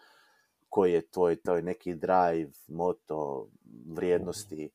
koji 0.69 0.93
je 0.93 1.07
tvoj, 1.07 1.35
tvoj 1.35 1.61
neki 1.61 1.95
drive, 1.95 2.51
moto, 2.67 3.47
vrijednosti. 3.87 4.69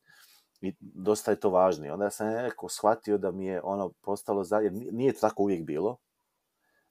I 0.61 0.75
dosta 0.81 1.31
je 1.31 1.41
to 1.41 1.51
važno. 1.51 1.87
I 1.87 1.91
onda 1.91 2.11
sam 2.11 2.27
nekako 2.27 2.69
shvatio 2.69 3.19
da 3.19 3.31
mi 3.31 3.47
je 3.47 3.61
ono 3.63 3.93
postalo, 4.01 4.45
za... 4.45 4.57
jer 4.59 4.73
ni- 4.73 4.91
nije 4.93 5.13
tako 5.13 5.43
uvijek 5.43 5.65
bilo. 5.67 5.97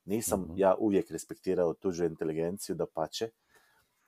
Nisam 0.06 0.42
Mhm. 0.42 0.52
ja 0.56 0.76
uvijek 0.80 1.12
respektirao 1.12 1.74
tuđu 1.74 2.06
inteligenciju, 2.06 2.76
da 2.76 2.86
pače. 2.94 3.30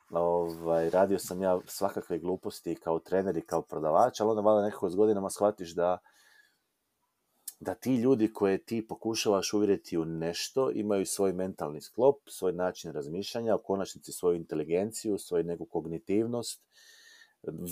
Ovaj, 0.09 0.89
radio 0.89 1.19
sam 1.19 1.41
ja 1.41 1.59
svakakve 1.65 2.19
gluposti 2.19 2.75
kao 2.75 2.99
trener 2.99 3.37
i 3.37 3.41
kao 3.41 3.61
prodavač, 3.61 4.21
ali 4.21 4.29
onda 4.29 4.41
valjda 4.41 4.65
nekako 4.65 4.89
s 4.89 4.95
godinama 4.95 5.29
shvatiš 5.29 5.75
da 5.75 5.97
da 7.61 7.73
ti 7.75 7.95
ljudi 7.95 8.33
koje 8.33 8.57
ti 8.57 8.87
pokušavaš 8.87 9.53
uvjeriti 9.53 9.97
u 9.97 10.05
nešto 10.05 10.71
imaju 10.71 11.05
svoj 11.05 11.33
mentalni 11.33 11.81
sklop, 11.81 12.15
svoj 12.29 12.53
način 12.53 12.91
razmišljanja, 12.93 13.55
u 13.55 13.63
konačnici 13.63 14.11
svoju 14.11 14.35
inteligenciju, 14.35 15.17
svoju 15.17 15.43
neku 15.43 15.65
kognitivnost, 15.65 16.61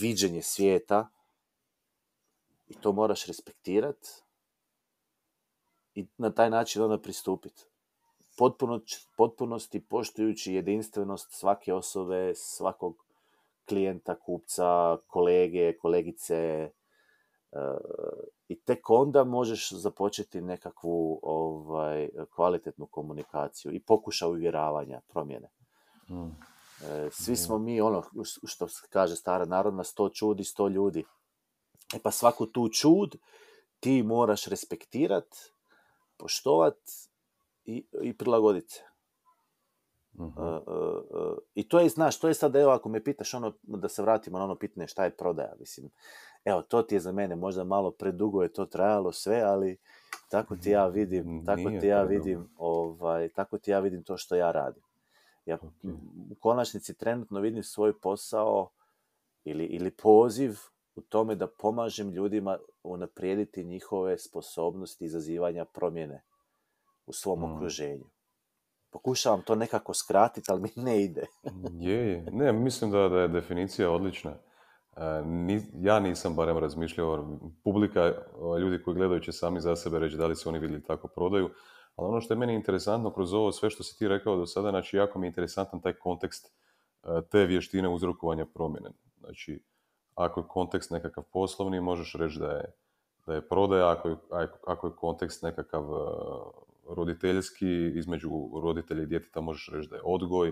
viđenje 0.01 0.41
svijeta 0.41 1.07
i 2.67 2.73
to 2.73 2.91
moraš 2.91 3.25
respektirati 3.25 4.09
i 5.95 6.07
na 6.17 6.31
taj 6.31 6.49
način 6.49 6.81
onda 6.81 6.97
pristupiti. 6.97 7.65
Potpuno, 8.37 8.81
potpunosti 9.17 9.85
poštujući 9.85 10.53
jedinstvenost 10.53 11.31
svake 11.31 11.73
osobe, 11.73 12.33
svakog 12.35 13.05
klijenta, 13.69 14.15
kupca, 14.19 14.97
kolege, 15.07 15.77
kolegice, 15.77 16.35
e, 16.35 16.71
i 18.47 18.59
tek 18.59 18.89
onda 18.89 19.23
možeš 19.23 19.71
započeti 19.71 20.41
nekakvu 20.41 21.19
ovaj, 21.23 22.09
kvalitetnu 22.35 22.85
komunikaciju 22.85 23.71
i 23.71 23.79
pokušaj 23.79 24.29
uvjeravanja 24.29 25.01
promjene. 25.07 25.49
Mm. 26.09 26.29
Svi 27.11 27.35
smo 27.35 27.57
mi, 27.57 27.81
ono 27.81 28.03
što 28.47 28.67
kaže 28.89 29.15
stara 29.15 29.45
narodna, 29.45 29.83
sto 29.83 30.09
čudi, 30.09 30.43
sto 30.43 30.67
ljudi. 30.67 31.05
E 31.95 31.99
pa 32.03 32.11
svaku 32.11 32.45
tu 32.45 32.69
čud 32.69 33.15
ti 33.79 34.03
moraš 34.03 34.45
respektirat, 34.47 35.27
poštovat 36.17 36.77
i, 37.65 37.85
i 38.01 38.13
prilagoditi 38.17 38.73
se. 38.73 38.81
Mhm. 40.19 40.41
E, 40.41 40.45
e, 40.45 40.57
e, 41.19 41.35
I 41.55 41.67
to 41.67 41.79
je, 41.79 41.89
znaš, 41.89 42.19
to 42.19 42.27
je 42.27 42.33
sad, 42.33 42.55
evo, 42.55 42.71
ako 42.71 42.89
me 42.89 43.03
pitaš, 43.03 43.33
ono, 43.33 43.53
da 43.63 43.89
se 43.89 44.01
vratimo 44.01 44.37
na 44.37 44.43
ono 44.43 44.55
pitanje 44.55 44.87
šta 44.87 45.03
je 45.03 45.17
prodaja, 45.17 45.53
mislim, 45.59 45.89
evo, 46.45 46.61
to 46.61 46.81
ti 46.81 46.95
je 46.95 46.99
za 46.99 47.11
mene 47.11 47.35
možda 47.35 47.63
malo 47.63 47.91
predugo 47.91 48.43
je 48.43 48.53
to 48.53 48.65
trajalo 48.65 49.11
sve, 49.11 49.41
ali 49.41 49.77
tako 50.29 50.55
ti 50.55 50.69
ja 50.69 50.87
vidim, 50.87 51.45
tako 51.45 51.69
Nije 51.69 51.79
ti 51.81 51.87
ja 51.87 52.03
vidim, 52.03 52.49
ovaj, 52.57 53.29
tako 53.29 53.57
ti 53.57 53.71
ja 53.71 53.79
vidim 53.79 54.03
to 54.03 54.17
što 54.17 54.35
ja 54.35 54.51
radim. 54.51 54.83
Ja 55.45 55.55
Ok. 55.55 55.93
u 56.31 56.35
konačnici 56.39 56.93
trenutno 56.93 57.39
vidim 57.39 57.63
svoj 57.63 57.99
posao 57.99 58.69
ili, 59.43 59.65
ili 59.65 59.91
poziv 59.91 60.57
u 60.97 61.01
tome 61.01 61.35
da 61.35 61.47
pomažem 61.47 62.09
ljudima 62.09 62.57
unaprijediti 62.83 63.63
njihove 63.63 64.17
sposobnosti 64.17 65.05
izazivanja 65.05 65.65
promjene 65.65 66.23
u 67.05 67.13
svom 67.13 67.39
Mm. 67.39 67.43
okruženju. 67.45 68.05
Pokušavam 68.89 69.41
to 69.41 69.55
nekako 69.55 69.93
skratiti, 69.93 70.51
ali 70.51 70.61
mi 70.61 70.69
ne 70.75 71.03
ide. 71.03 71.25
Je, 71.81 72.11
je. 72.11 72.25
Ne, 72.31 72.53
mislim 72.53 72.91
da, 72.91 73.09
da 73.09 73.19
je 73.19 73.27
definicija 73.27 73.91
odlična. 73.91 74.31
E, 74.97 75.21
ni- 75.25 75.71
ja 75.75 75.99
nisam 75.99 76.35
barem 76.35 76.57
razmišljao, 76.57 77.39
publika, 77.63 78.13
ljudi 78.59 78.83
koji 78.83 78.95
gledaju 78.95 79.19
će 79.19 79.31
sami 79.31 79.61
za 79.61 79.75
sebe 79.75 79.99
reći 79.99 80.17
da 80.17 80.27
li 80.27 80.35
su 80.35 80.49
oni 80.49 80.59
vidjeli 80.59 80.83
tako 80.83 81.07
prodaju, 81.07 81.49
ali 81.95 82.07
ono 82.07 82.21
što 82.21 82.33
je 82.33 82.37
meni 82.37 82.53
interesantno 82.55 83.13
kroz 83.13 83.33
ovo 83.33 83.51
sve 83.51 83.69
što 83.69 83.83
si 83.83 83.97
ti 83.97 84.07
rekao 84.07 84.35
do 84.35 84.45
sada, 84.45 84.69
znači 84.69 84.97
jako 84.97 85.19
mi 85.19 85.25
je 85.25 85.29
interesantan 85.29 85.81
taj 85.81 85.93
kontekst 85.93 86.45
e, 87.03 87.07
te 87.31 87.45
vještine 87.45 87.89
uzrokovanja 87.89 88.45
promjene. 88.45 88.89
Znači, 89.19 89.63
ako 90.17 90.39
je 90.39 90.47
kontekst 90.47 90.91
nekakav 90.91 91.23
poslovni, 91.23 91.81
možeš 91.81 92.13
reći 92.13 92.39
da 92.39 92.51
je, 92.51 92.73
da 93.25 93.33
je 93.33 93.47
prodaja, 93.47 93.91
ako 93.91 94.09
je, 94.09 94.15
ako- 94.65 94.87
je 94.87 94.93
kontekst 94.95 95.43
nekakav 95.43 95.83
e, 95.83 95.95
roditeljski, 96.89 97.91
između 97.95 98.29
roditelja 98.63 99.03
i 99.03 99.05
djeteta 99.05 99.41
možeš 99.41 99.69
reći 99.73 99.89
da 99.89 99.95
je 99.95 100.01
odgoj 100.05 100.49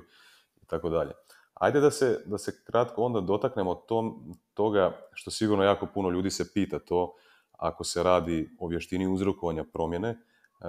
i 0.62 0.66
tako 0.68 0.90
dalje. 0.90 1.12
Ajde 1.54 1.80
da 1.80 1.92
se, 1.92 2.24
da 2.26 2.38
se 2.38 2.64
kratko 2.64 3.04
onda 3.04 3.22
dotaknemo 3.22 3.76
tom, 3.76 4.34
toga 4.54 5.08
što 5.14 5.32
sigurno 5.32 5.64
jako 5.64 5.88
puno 5.94 6.10
ljudi 6.10 6.30
se 6.30 6.54
pita 6.54 6.80
to 6.80 7.14
ako 7.52 7.84
se 7.84 8.04
radi 8.04 8.50
o 8.60 8.68
vještini 8.68 9.08
uzrokovanja 9.08 9.64
promjene, 9.74 10.10
e, 10.10 10.18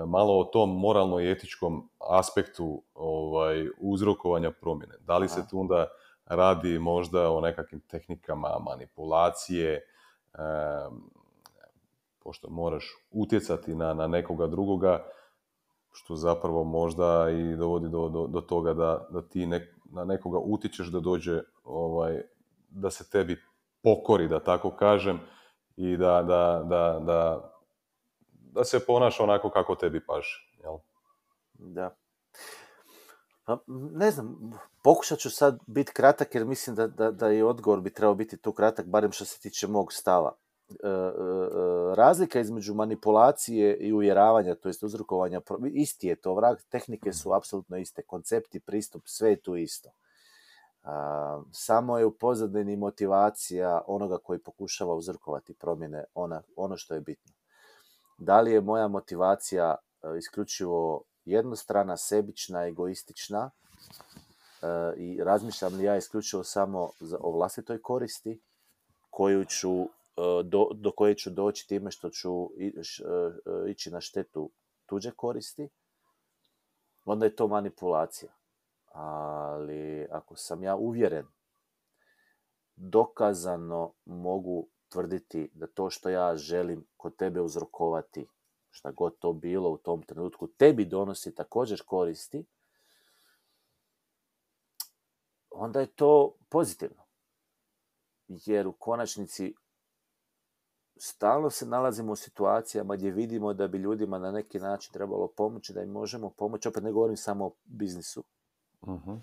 malo 0.06 0.38
o 0.40 0.44
tom 0.44 0.80
moralno 0.80 1.20
i 1.20 1.30
etičkom 1.30 1.90
aspektu 2.11 2.82
ovaj, 2.94 3.68
uzrokovanja 3.78 4.50
promjene. 4.50 4.94
Da 5.00 5.18
li 5.18 5.28
se 5.28 5.48
tu 5.50 5.61
onda 5.61 5.87
radi 6.26 6.78
možda 6.78 7.30
o 7.32 7.40
nekakvim 7.40 7.80
tehnikama 7.80 8.58
manipulacije, 8.60 9.86
pošto 12.22 12.50
moraš 12.50 12.94
utjecati 13.10 13.74
na, 13.74 13.94
na 13.94 14.06
nekoga 14.06 14.46
drugoga, 14.46 15.06
što 15.92 16.16
zapravo 16.16 16.64
možda 16.64 17.30
i 17.30 17.56
dovodi 17.56 17.88
do, 17.88 18.08
do, 18.08 18.26
do 18.26 18.40
toga 18.40 18.74
da, 18.74 19.06
da 19.10 19.22
ti 19.22 19.46
nek- 19.46 19.74
na 19.84 20.04
nekoga 20.04 20.38
utječeš 20.38 20.86
da 20.86 21.00
dođe, 21.00 21.40
ovaj, 21.64 22.22
da 22.68 22.90
se 22.90 23.10
tebi 23.10 23.36
pokori, 23.82 24.28
da 24.28 24.40
tako 24.40 24.70
kažem, 24.70 25.20
i 25.76 25.96
da, 25.96 26.22
da, 26.22 26.62
da, 26.68 27.00
da, 27.06 27.50
da 28.52 28.64
se 28.64 28.86
ponaša 28.86 29.22
onako 29.24 29.50
kako 29.50 29.74
tebi 29.74 30.06
paše. 30.06 30.50
Jel? 30.62 30.78
Da. 31.54 31.96
Pa, 33.46 33.59
ne 33.92 34.11
znam, 34.11 34.52
pokušat 34.82 35.18
ću 35.18 35.30
sad 35.30 35.59
biti 35.66 35.92
kratak 35.92 36.35
jer 36.35 36.44
mislim 36.44 36.76
da, 36.76 36.87
da, 36.87 37.11
da 37.11 37.32
i 37.32 37.42
odgovor 37.42 37.80
bi 37.80 37.92
trebao 37.92 38.14
biti 38.14 38.37
tu 38.37 38.52
kratak, 38.52 38.87
barem 38.87 39.12
što 39.12 39.24
se 39.24 39.40
tiče 39.40 39.66
mog 39.66 39.92
stava. 39.92 40.32
E, 40.70 40.88
e, 40.88 40.90
e, 40.90 41.94
razlika 41.94 42.40
između 42.40 42.74
manipulacije 42.74 43.76
i 43.76 43.92
uvjeravanja, 43.92 44.54
to 44.54 44.68
jest 44.68 44.82
uzrokovanja, 44.82 45.40
isti 45.72 46.06
je 46.06 46.16
to 46.16 46.35
vrag, 46.35 46.56
tehnike 46.68 47.12
su 47.12 47.32
apsolutno 47.32 47.76
iste, 47.76 48.02
koncepti, 48.02 48.61
pristup, 48.61 49.02
sve 49.06 49.30
je 49.30 49.40
tu 49.40 49.56
isto. 49.56 49.90
samo 51.52 51.98
je 51.98 52.04
u 52.04 52.11
pozadini 52.11 52.76
motivacija 52.76 53.82
onoga 53.87 54.18
koji 54.18 54.38
pokušava 54.38 54.94
uzrokovati 54.94 55.54
promjene, 55.54 56.04
ona, 56.14 56.42
ono 56.56 56.76
što 56.76 56.94
je 56.94 57.00
bitno. 57.00 57.32
Da 58.18 58.40
li 58.40 58.52
je 58.52 58.61
moja 58.61 58.88
motivacija 58.88 59.74
isključivo 60.18 61.02
jednostrana, 61.26 61.96
sebična, 61.96 62.66
egoistična 62.66 63.50
i 64.96 65.20
razmišljam 65.24 65.74
li 65.74 65.84
ja 65.84 65.96
isključivo 65.96 66.44
samo 66.44 66.90
o 67.20 67.30
vlastitoj 67.30 67.82
koristi 67.82 68.40
koju 69.10 69.44
ću 69.44 69.88
E, 70.16 70.42
do, 70.42 70.68
do 70.74 70.92
koje 70.92 71.14
ću 71.14 71.30
doći 71.30 71.68
time 71.68 71.90
što 71.90 72.10
ću 72.10 72.50
e, 72.58 72.66
e, 72.66 73.70
ići 73.70 73.90
na 73.90 74.00
štetu 74.00 74.50
tuđe 74.86 75.10
koristi, 75.10 75.68
onda 77.04 77.26
je 77.26 77.36
to 77.36 77.48
manipulacija. 77.48 78.32
Ali 78.92 80.06
ako 80.10 80.36
sam 80.36 80.62
ja 80.62 80.76
uvjeren, 80.76 81.26
dokazano 82.76 83.92
mogu 84.04 84.68
tvrditi 84.88 85.50
da 85.54 85.66
to 85.66 85.90
što 85.90 86.08
ja 86.08 86.36
želim 86.36 86.86
kod 86.96 87.16
tebe 87.16 87.40
uzrokovati, 87.40 88.26
šta 88.76 88.90
god 88.90 89.18
to 89.18 89.32
bilo 89.32 89.70
u 89.70 89.76
tom 89.76 90.02
trenutku, 90.02 90.46
tebi 90.46 90.84
donosi 90.84 91.34
također 91.34 91.82
koristi, 91.86 92.44
onda 95.50 95.80
je 95.80 95.86
to 95.86 96.34
pozitivno. 96.48 97.02
Jer 98.28 98.66
u 98.66 98.72
konačnici 98.72 99.54
stalno 100.96 101.50
se 101.50 101.66
nalazimo 101.66 102.12
u 102.12 102.16
situacijama 102.16 102.96
gdje 102.96 103.10
vidimo 103.10 103.54
da 103.54 103.68
bi 103.68 103.78
ljudima 103.78 104.18
na 104.18 104.30
neki 104.30 104.58
način 104.58 104.92
trebalo 104.92 105.28
pomoći, 105.28 105.72
da 105.72 105.82
im 105.82 105.90
možemo 105.90 106.30
pomoći, 106.30 106.68
opet 106.68 106.82
ne 106.82 106.92
govorim 106.92 107.16
samo 107.16 107.46
o 107.46 107.54
biznisu. 107.64 108.24
uh 108.80 109.18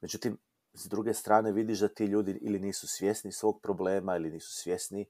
Međutim, 0.00 0.38
s 0.72 0.88
druge 0.88 1.14
strane 1.14 1.52
vidiš 1.52 1.80
da 1.80 1.88
ti 1.88 2.04
ljudi 2.04 2.38
ili 2.42 2.58
nisu 2.58 2.86
svjesni 2.88 3.32
svog 3.32 3.60
problema 3.62 4.16
ili 4.16 4.30
nisu 4.30 4.54
svjesni 4.54 5.06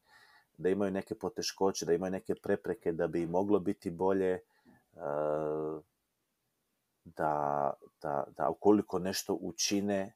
da 0.60 0.68
imaju 0.68 0.90
neke 0.90 1.14
poteškoće, 1.14 1.86
da 1.86 1.92
imaju 1.92 2.10
neke 2.10 2.34
prepreke 2.34 2.92
da 2.92 3.06
bi 3.06 3.26
moglo 3.26 3.58
biti 3.58 3.90
bolje, 3.90 4.32
eh, 4.32 5.80
da, 7.04 7.72
da, 8.02 8.24
da 8.36 8.48
ukoliko 8.48 8.98
nešto 8.98 9.38
učine, 9.40 10.14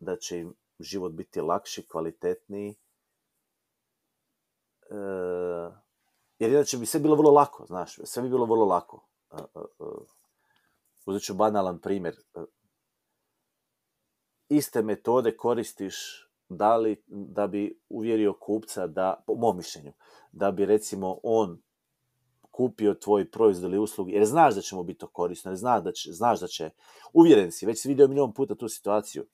da 0.00 0.16
će 0.16 0.38
im 0.38 0.54
život 0.80 1.12
biti 1.12 1.40
lakši, 1.40 1.86
kvalitetniji 1.86 2.76
E, 4.90 4.96
jer 6.38 6.50
inače 6.50 6.78
bi 6.78 6.86
sve 6.86 7.00
bilo 7.00 7.16
vrlo 7.16 7.30
lako, 7.30 7.66
znaš, 7.66 7.98
sve 8.04 8.22
bi 8.22 8.28
bilo 8.28 8.46
vrlo 8.46 8.64
lako. 8.64 9.06
E, 9.32 9.36
e, 9.36 9.84
uzet 11.06 11.22
ću 11.22 11.34
banalan 11.34 11.78
primjer. 11.78 12.16
Iste 14.48 14.82
metode 14.82 15.36
koristiš 15.36 16.27
da, 16.48 16.76
li, 16.76 17.02
da 17.06 17.46
bi 17.46 17.80
uvjerio 17.88 18.32
kupca 18.40 18.86
da, 18.86 19.24
po 19.26 19.34
mom 19.34 19.56
mišljenju, 19.56 19.92
da 20.32 20.50
bi 20.50 20.66
recimo 20.66 21.18
on 21.22 21.62
kupio 22.50 22.94
tvoj 22.94 23.30
proizvod 23.30 23.70
ili 23.70 23.78
uslugu, 23.78 24.10
jer 24.10 24.24
znaš 24.24 24.54
da 24.54 24.60
će 24.60 24.76
mu 24.76 24.82
biti 24.82 24.98
to 24.98 25.06
korisno, 25.08 25.50
jer 25.50 25.56
znaš 25.56 25.82
da 25.82 25.92
će, 25.92 26.12
znaš 26.12 26.40
da 26.40 26.46
će, 26.46 26.70
uvjeren 27.12 27.52
si, 27.52 27.66
već 27.66 27.82
si 27.82 27.88
vidio 27.88 28.08
milijon 28.08 28.34
puta 28.34 28.54
tu 28.54 28.68
situaciju 28.68 29.26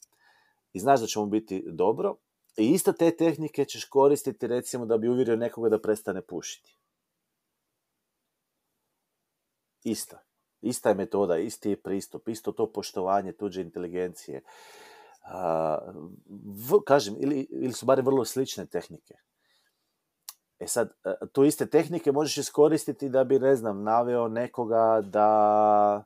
i 0.72 0.78
znaš 0.80 1.00
da 1.00 1.06
će 1.06 1.18
mu 1.18 1.26
biti 1.26 1.64
dobro, 1.66 2.16
i 2.56 2.70
isto 2.70 2.92
te 2.92 3.16
tehnike 3.16 3.64
ćeš 3.64 3.84
koristiti 3.84 4.46
recimo 4.46 4.86
da 4.86 4.98
bi 4.98 5.08
uvjerio 5.08 5.36
nekoga 5.36 5.68
da 5.68 5.80
prestane 5.80 6.22
pušiti. 6.22 6.76
Ista. 9.84 10.18
Ista 10.60 10.88
je 10.88 10.94
metoda, 10.94 11.38
isti 11.38 11.70
je 11.70 11.82
pristup, 11.82 12.28
isto 12.28 12.52
to 12.52 12.72
poštovanje 12.72 13.32
tuđe 13.32 13.62
inteligencije. 13.62 14.42
V, 16.68 16.80
kažem, 16.86 17.16
ili, 17.18 17.46
ili 17.50 17.72
su 17.72 17.86
bare 17.86 18.02
vrlo 18.02 18.24
slične 18.24 18.66
tehnike. 18.66 19.14
E 20.58 20.66
sad, 20.66 20.92
tu 21.32 21.44
iste 21.44 21.66
tehnike 21.66 22.12
možeš 22.12 22.36
iskoristiti 22.38 23.08
da 23.08 23.24
bi, 23.24 23.38
ne 23.38 23.56
znam, 23.56 23.82
naveo 23.82 24.28
nekoga 24.28 25.00
da 25.04 26.04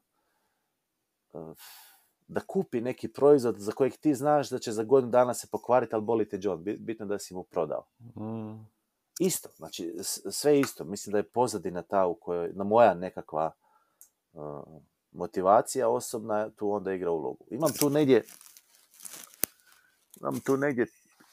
da 2.28 2.40
kupi 2.40 2.81
neki 2.81 3.09
proizvod 3.09 3.59
za 3.59 3.72
kojeg 3.72 3.96
ti 3.96 4.14
znaš 4.14 4.50
da 4.50 4.59
će 4.59 4.72
za 4.72 4.85
godinu 4.85 5.11
dana 5.11 5.35
se 5.35 5.46
pokvariti, 5.52 5.94
ali 5.94 6.04
boli 6.04 6.28
te 6.28 6.38
John, 6.40 6.64
bitno 6.78 7.07
da 7.07 7.18
si 7.18 7.35
mu 7.35 7.42
prodao. 7.42 7.85
Mm. 8.16 8.66
Isto, 9.20 9.48
znači 9.57 9.94
sve 10.31 10.61
isto. 10.61 10.85
Mislim 10.85 11.12
da 11.12 11.18
je 11.18 11.28
pozadina 11.28 11.83
ta 11.83 12.07
u 12.07 12.14
kojoj, 12.14 12.50
na 12.54 12.64
moja 12.64 12.94
nekakva 12.94 13.50
uh, 14.33 14.42
motivacija 15.12 15.88
osobna 15.88 16.50
tu 16.50 16.70
onda 16.70 16.92
igra 16.92 17.11
ulogu. 17.11 17.44
Imam 17.50 17.70
tu 17.81 17.90
negdje 17.90 18.24
imam 20.20 20.40
tu 20.40 20.57
negdje 20.57 20.87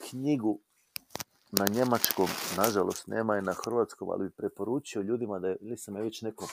knjigu 0.10 0.60
na 1.52 1.66
njemačkom, 1.66 2.28
nažalost 2.58 3.08
nema 3.08 3.36
je 3.36 3.42
na 3.42 3.54
hrvatskom, 3.54 4.10
ali 4.10 4.26
bi 4.26 4.36
preporučio 4.36 5.02
ljudima 5.02 5.40
da 5.40 5.48
je, 5.48 5.58
ili 5.62 5.78
sam 5.78 5.96
je 5.96 6.02
već 6.02 6.22
nekom 6.22 6.48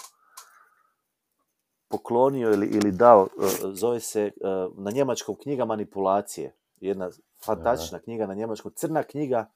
poklonio 1.89 2.53
ili, 2.53 2.67
ili 2.67 2.93
dao, 2.93 3.29
e, 3.43 3.47
zove 3.75 4.01
se 4.01 4.23
e, 4.23 4.31
na 4.77 4.91
njemačkom 4.91 5.37
knjiga 5.43 5.65
manipulacije. 5.65 6.57
Jedna 6.81 7.11
fantastična 7.45 7.99
knjiga 7.99 8.27
na 8.27 8.35
njemačkom, 8.35 8.73
crna 8.77 9.03
knjiga 9.03 9.51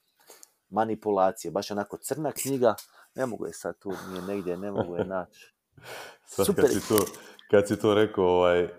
manipulacije, 0.69 1.51
baš 1.51 1.71
onako 1.71 1.97
crna 1.97 2.31
knjiga, 2.31 2.75
ne 3.15 3.25
mogu 3.25 3.45
je 3.45 3.53
sad 3.53 3.79
tu, 3.79 3.93
nije 4.09 4.21
negdje, 4.21 4.57
ne 4.57 4.71
mogu 4.71 4.95
je 4.95 5.05
naći. 5.05 5.53
Super. 6.45 6.55
Kad 6.55 6.73
si, 6.73 6.87
to, 6.87 7.05
kad 7.51 7.67
si 7.67 7.79
to 7.79 7.93
rekao, 7.93 8.25
ovaj, 8.25 8.69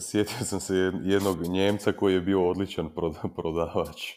sjetio 0.00 0.44
sam 0.44 0.60
se 0.60 0.74
jednog 1.02 1.42
Njemca 1.42 1.92
koji 1.92 2.14
je 2.14 2.20
bio 2.20 2.50
odličan 2.50 2.90
prodavač. 3.36 4.12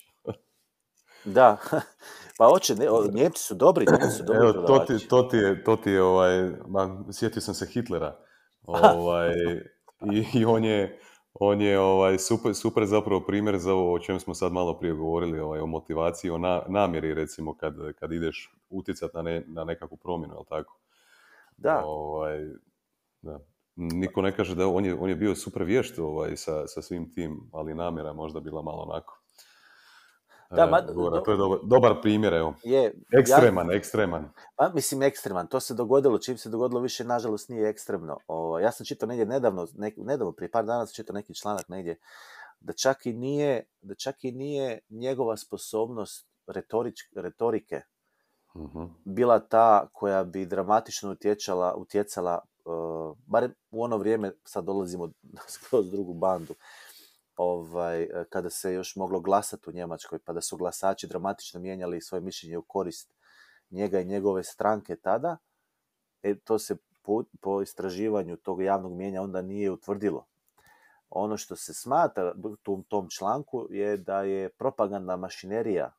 da, 1.26 1.58
pa 2.38 2.48
ne, 2.78 2.86
Njemci 3.14 3.44
su 3.44 3.56
dobri, 3.56 3.86
Njemci 3.92 4.18
su 4.18 4.24
dobri 4.24 4.42
Evo, 4.42 4.54
to 4.54 4.80
ti, 4.80 5.08
to 5.08 5.24
ti 5.24 5.38
je, 5.38 5.64
to 5.64 5.76
ti 5.76 5.90
je 5.90 6.04
ovaj, 6.04 6.52
ma, 6.68 7.04
sjetio 7.12 7.42
sam 7.42 7.54
se 7.54 7.66
Hitlera 7.66 8.18
Ovaj, 8.64 9.34
i, 10.14 10.26
I 10.34 10.46
on 10.46 10.66
je, 10.66 11.00
on 11.34 11.62
je 11.62 11.80
ovaj, 11.80 12.18
super, 12.18 12.56
super 12.56 12.86
zapravo 12.86 13.26
primjer 13.26 13.58
za 13.58 13.74
ovo 13.74 13.94
o 13.94 14.00
čem 14.00 14.20
smo 14.20 14.34
sad 14.34 14.52
malo 14.52 14.80
prije 14.80 14.94
govorili, 14.94 15.40
ovaj, 15.40 15.60
o 15.60 15.66
motivaciji, 15.66 16.32
o 16.32 16.38
na, 16.38 16.62
namjeri 16.68 17.14
recimo 17.14 17.58
kad, 17.58 17.76
kad 18.00 18.12
ideš 18.12 18.54
utjecati 18.70 19.16
na, 19.16 19.22
ne, 19.22 19.44
na 19.48 19.64
nekakvu 19.64 19.98
promjenu, 19.98 20.34
jel 20.34 20.44
tako? 20.50 20.78
Da. 21.58 21.82
Ovaj, 21.86 22.40
da. 23.22 23.40
Niko 23.76 24.22
ne 24.22 24.36
kaže 24.36 24.56
da 24.56 24.68
on 24.68 24.86
je, 24.86 24.94
on 24.94 25.10
je 25.10 25.16
bio 25.16 25.36
super 25.36 25.64
vješt 25.64 26.00
ovaj, 26.00 26.36
sa, 26.38 26.68
sa 26.68 26.82
svim 26.82 27.14
tim, 27.14 27.50
ali 27.54 27.76
namjera 27.76 28.14
možda 28.14 28.40
bila 28.40 28.62
malo 28.62 28.84
onako 28.84 29.22
da, 30.56 30.66
ma, 30.66 30.82
do, 30.82 31.22
to 31.26 31.32
je 31.32 31.38
dobar, 31.38 31.60
dobar 31.64 32.02
primjer, 32.02 32.34
evo. 32.34 32.54
Je, 32.64 32.94
ekstreman, 33.20 33.70
ja, 33.70 33.78
ekstreman. 33.78 34.30
Pa, 34.56 34.70
mislim, 34.70 35.02
ekstreman. 35.02 35.48
To 35.48 35.60
se 35.60 35.74
dogodilo, 35.74 36.20
čim 36.20 36.38
se 36.38 36.50
dogodilo 36.50 36.82
više, 36.82 37.04
nažalost, 37.04 37.50
nije 37.50 37.70
ekstremno. 37.70 38.18
O, 38.28 38.60
ja 38.60 38.72
sam 38.72 38.86
čitao 38.86 39.08
negdje 39.08 39.26
nedavno, 39.26 39.68
nek, 39.74 39.94
nedavno, 39.98 40.32
prije 40.32 40.52
par 40.52 40.66
dana 40.66 40.86
sam 40.86 40.94
čitao 40.96 41.14
neki 41.14 41.36
članak 41.36 41.70
negdje, 41.70 42.00
da 42.60 42.74
čak 42.74 43.06
i 43.06 43.14
nije, 43.14 43.64
da 43.82 43.96
čak 43.96 44.24
i 44.24 44.32
nije 44.32 44.80
njegova 44.90 45.38
sposobnost 45.38 46.28
retorič, 46.48 47.00
retorike 47.16 47.82
uh-huh. 48.54 48.90
bila 49.06 49.40
ta 49.40 49.88
koja 49.94 50.24
bi 50.24 50.46
dramatično 50.46 51.12
utjecala, 51.12 51.76
utjecala 51.76 52.40
barem 53.26 53.54
u 53.72 53.84
ono 53.84 53.98
vrijeme, 53.98 54.32
sad 54.44 54.66
dolazimo 54.66 55.10
skroz 55.54 55.92
drugu 55.92 56.14
bandu, 56.14 56.54
ovaj, 57.36 58.04
e, 58.04 58.26
kada 58.30 58.50
se 58.50 58.74
još 58.74 58.96
moglo 58.96 59.20
glasati 59.20 59.70
u 59.70 59.74
Njemačkoj, 59.74 60.20
pa 60.20 60.34
da 60.34 60.42
su 60.42 60.58
glasači 60.58 61.08
dramatično 61.08 61.60
mijenjali 61.60 62.02
svoje 62.02 62.22
mišljenje 62.22 62.58
u 62.58 62.62
korist 62.62 63.14
njega 63.70 64.00
i 64.00 64.06
njegove 64.06 64.44
stranke 64.44 64.96
tada, 64.96 65.38
e, 66.24 66.36
to 66.40 66.60
se 66.60 66.78
po, 67.02 67.24
po 67.42 67.62
istraživanju 67.62 68.38
tog 68.38 68.64
javnog 68.64 68.94
mijenja 68.94 69.22
onda 69.22 69.42
nije 69.42 69.72
utvrdilo. 69.72 70.26
Ono 71.10 71.38
što 71.38 71.56
se 71.56 71.74
smatra 71.74 72.34
u 72.68 72.84
tom 72.84 73.10
članku 73.10 73.68
je 73.70 73.98
da 73.98 74.22
je 74.22 74.50
propagandna 74.50 75.16
mašinerija 75.16 75.94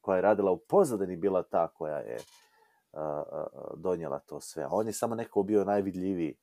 koja 0.00 0.16
je 0.16 0.22
radila 0.22 0.50
u 0.50 0.58
pozadini 0.58 1.16
bila 1.16 1.42
ta 1.42 1.68
koja 1.68 1.98
je 1.98 2.18
donijela 3.76 4.18
to 4.18 4.40
sve. 4.40 4.66
On 4.70 4.86
je 4.86 4.92
samo 4.92 5.14
neko 5.14 5.42
bio 5.42 5.64
najvidljiviji 5.64 6.34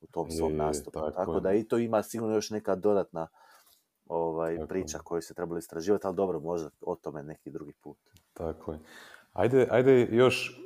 u 0.00 0.06
tom 0.06 0.30
svom 0.30 0.56
nastupu. 0.56 1.00
Tako, 1.16 1.40
da 1.40 1.52
i 1.52 1.64
to 1.64 1.78
ima 1.78 2.02
sigurno 2.02 2.34
još 2.34 2.50
neka 2.50 2.74
dodatna 2.74 3.28
ovaj, 4.06 4.66
priča 4.68 4.98
koju 4.98 5.22
se 5.22 5.34
trebalo 5.34 5.58
istraživati, 5.58 6.06
ali 6.06 6.16
dobro, 6.16 6.40
možda 6.40 6.70
o 6.80 6.96
tome 6.96 7.22
neki 7.22 7.50
drugi 7.50 7.72
put. 7.72 7.98
Tako 8.32 8.72
je. 8.72 8.78
Ajde, 9.32 9.68
ajde 9.70 10.08
još, 10.10 10.60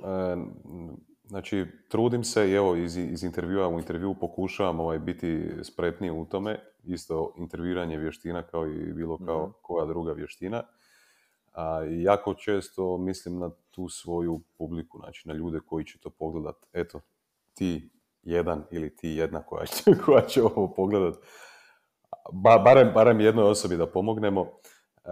Znači, 1.31 1.67
trudim 1.89 2.25
se 2.25 2.51
i 2.51 2.55
evo 2.55 2.77
iz, 2.77 2.97
iz 2.97 3.25
intervjua 3.25 3.69
u 3.69 3.79
intervju 3.79 4.15
pokušavam 4.21 4.81
ovaj, 4.81 4.99
biti 4.99 5.51
spretniji 5.63 6.11
u 6.11 6.25
tome. 6.25 6.61
Isto 6.85 7.35
intervjuiranje 7.39 7.99
vještina 7.99 8.43
kao 8.43 8.67
i 8.67 8.93
bilo 8.93 9.19
kao 9.27 9.43
Mhm. 9.43 9.51
koja 9.63 9.87
druga 9.87 10.13
vještina. 10.13 10.63
A, 11.53 11.85
i 11.85 12.03
jako 12.03 12.35
često 12.35 12.99
mislim 12.99 13.39
na 13.39 13.51
tu 13.71 13.89
svoju 13.89 14.41
publiku, 14.59 14.99
znači 14.99 15.29
na 15.29 15.35
ljude 15.35 15.61
koji 15.67 15.85
će 15.85 15.99
to 15.99 16.11
pogledat. 16.11 16.57
Eto, 16.73 17.01
ti 17.55 17.91
jedan 18.23 18.65
ili 18.71 18.97
ti 18.97 19.09
jedna 19.09 19.43
koja 19.43 19.67
će, 19.67 19.83
koja 20.07 20.27
će 20.27 20.43
ovo 20.43 20.75
pogledat. 20.77 21.15
Ba, 22.33 22.59
barem, 22.59 22.93
barem 22.95 23.21
jednoj 23.21 23.45
osobi 23.51 23.77
da 23.77 23.87
pomognemo. 23.87 24.47
E, 25.05 25.11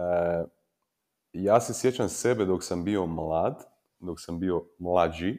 ja 1.33 1.61
se 1.61 1.73
sjećam 1.73 2.09
sebe 2.09 2.45
dok 2.45 2.63
sam 2.63 2.83
bio 2.83 3.05
mlad, 3.05 3.63
dok 3.99 4.21
sam 4.21 4.39
bio 4.39 4.65
mlađi, 4.79 5.37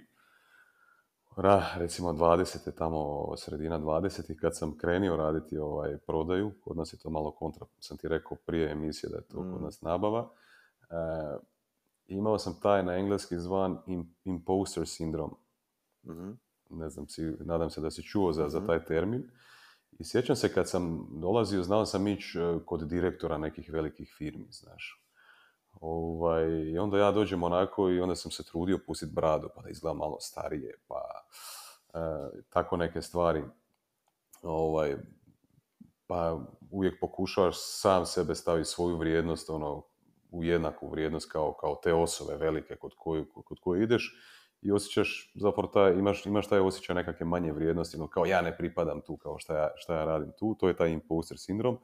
ra, 1.36 1.64
recimo 1.76 2.12
20. 2.12 2.74
tamo 2.78 3.32
sredina 3.36 3.78
20. 3.78 4.36
kad 4.40 4.56
sam 4.56 4.78
krenio 4.78 5.16
raditi 5.16 5.58
ovaj 5.58 5.98
prodaju, 6.06 6.52
kod 6.64 6.76
nas 6.76 6.92
je 6.92 6.98
to 6.98 7.10
malo 7.10 7.30
kontra, 7.32 7.66
sam 7.78 7.96
ti 7.96 8.08
rekao 8.08 8.36
prije 8.46 8.70
emisije 8.70 9.10
da 9.10 9.16
je 9.16 9.28
to 9.28 9.36
kod 9.36 9.60
Mm. 9.60 9.64
nas 9.64 9.80
nabava, 9.82 10.30
e, 10.90 10.94
imao 12.06 12.38
sam 12.38 12.60
taj 12.62 12.82
na 12.82 12.94
engleski 12.96 13.38
zvan 13.38 13.78
im- 13.86 14.14
imposter 14.24 14.86
sindrom. 14.88 15.36
Mhm. 16.06 16.30
Ne 16.70 16.90
znam, 16.90 17.08
si, 17.08 17.22
nadam 17.40 17.70
se 17.70 17.80
da 17.80 17.90
si 17.90 18.02
čuo 18.02 18.32
za, 18.32 18.48
za 18.48 18.58
Mhm. 18.58 18.66
taj 18.66 18.84
termin. 18.84 19.30
I 19.98 20.04
sjećam 20.04 20.36
se 20.36 20.54
kad 20.54 20.68
sam 20.68 21.08
dolazio, 21.20 21.62
znao 21.62 21.86
sam 21.86 22.08
ići 22.08 22.38
e, 22.38 22.58
kod 22.66 22.88
direktora 22.88 23.38
nekih 23.38 23.70
velikih 23.72 24.14
firmi, 24.18 24.46
znaš. 24.50 25.06
Ovaj, 25.80 26.44
I 26.50 26.78
onda 26.78 26.98
ja 26.98 27.12
dođem 27.12 27.42
onako 27.42 27.90
i 27.90 28.00
onda 28.00 28.16
sam 28.16 28.30
se 28.30 28.44
trudio 28.44 28.78
pustiti 28.86 29.12
bradu 29.14 29.48
pa 29.56 29.62
da 29.62 29.68
izgleda 29.68 29.94
malo 29.94 30.16
starije, 30.20 30.74
pa 30.88 31.00
e, 31.94 31.98
tako 32.50 32.76
neke 32.76 33.02
stvari. 33.02 33.44
Ovaj, 34.42 34.96
pa 36.06 36.40
uvijek 36.70 37.00
pokušavaš 37.00 37.54
sam 37.58 38.06
sebe 38.06 38.34
staviti 38.34 38.68
svoju 38.68 38.96
vrijednost 38.96 39.50
ono, 39.50 39.82
u 40.32 40.44
jednaku 40.44 40.90
vrijednost 40.90 41.32
kao, 41.32 41.52
kao 41.52 41.80
te 41.82 41.94
osobe 41.94 42.36
velike 42.36 42.76
kod 42.76 42.92
koje, 42.96 43.24
kod 43.44 43.58
koje 43.60 43.82
ideš 43.82 44.16
i 44.62 44.72
osjećaš, 44.72 45.32
zapravo 45.34 45.68
taj, 45.68 45.92
imaš, 45.92 46.26
imaš 46.26 46.48
taj 46.48 46.58
osjećaj 46.58 46.94
nekakve 46.94 47.26
manje 47.26 47.52
vrijednosti, 47.52 47.98
no 47.98 48.08
kao 48.08 48.24
ja 48.26 48.42
ne 48.42 48.56
pripadam 48.56 49.00
tu, 49.00 49.16
kao 49.16 49.38
šta 49.38 49.56
ja, 49.58 49.70
šta 49.76 49.94
ja 49.94 50.04
radim 50.04 50.32
tu, 50.38 50.54
to 50.54 50.68
je 50.68 50.76
taj 50.76 50.90
imposter 50.90 51.38
sindrom. 51.38 51.78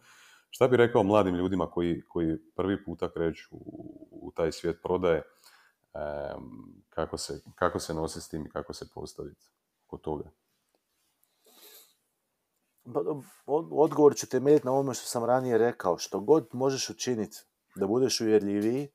Šta 0.50 0.68
bi 0.68 0.76
rekao 0.76 1.02
mladim 1.02 1.34
ljudima 1.34 1.70
koji, 1.70 2.02
koji 2.08 2.36
prvi 2.56 2.84
puta 2.84 3.10
kreću 3.12 3.48
u, 3.50 4.08
u 4.10 4.32
taj 4.36 4.52
svijet 4.52 4.76
prodaje, 4.82 5.22
em, 5.94 6.42
kako, 6.90 7.18
se, 7.18 7.40
kako 7.54 7.78
se 7.78 7.94
nosi 7.94 8.20
s 8.20 8.28
tim 8.28 8.46
i 8.46 8.50
kako 8.50 8.72
se 8.72 8.86
postaviti 8.94 9.46
kod 9.86 10.00
toga? 10.00 10.30
Pa, 12.94 13.00
od- 13.46 13.68
Odgovor 13.72 14.16
ću 14.16 14.28
temeljiti 14.28 14.66
na 14.66 14.72
ovome 14.72 14.94
što 14.94 15.06
sam 15.06 15.24
ranije 15.24 15.58
rekao. 15.58 15.98
Što 15.98 16.20
god 16.20 16.48
možeš 16.52 16.90
učiniti 16.90 17.36
da 17.76 17.86
budeš 17.86 18.20
uvjerljiviji 18.20 18.88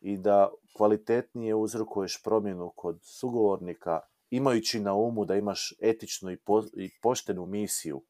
i 0.00 0.16
da 0.18 0.50
kvalitetnije 0.76 1.54
uzrokuješ 1.54 2.22
promjenu 2.22 2.72
kod 2.76 3.00
sugovornika, 3.02 4.00
imajući 4.30 4.80
na 4.80 4.94
umu 4.94 5.24
da 5.24 5.36
imaš 5.36 5.74
etičnu 5.80 6.30
i, 6.30 6.36
po- 6.36 6.64
i 6.76 6.90
poštenu 7.02 7.46
misiju 7.46 8.02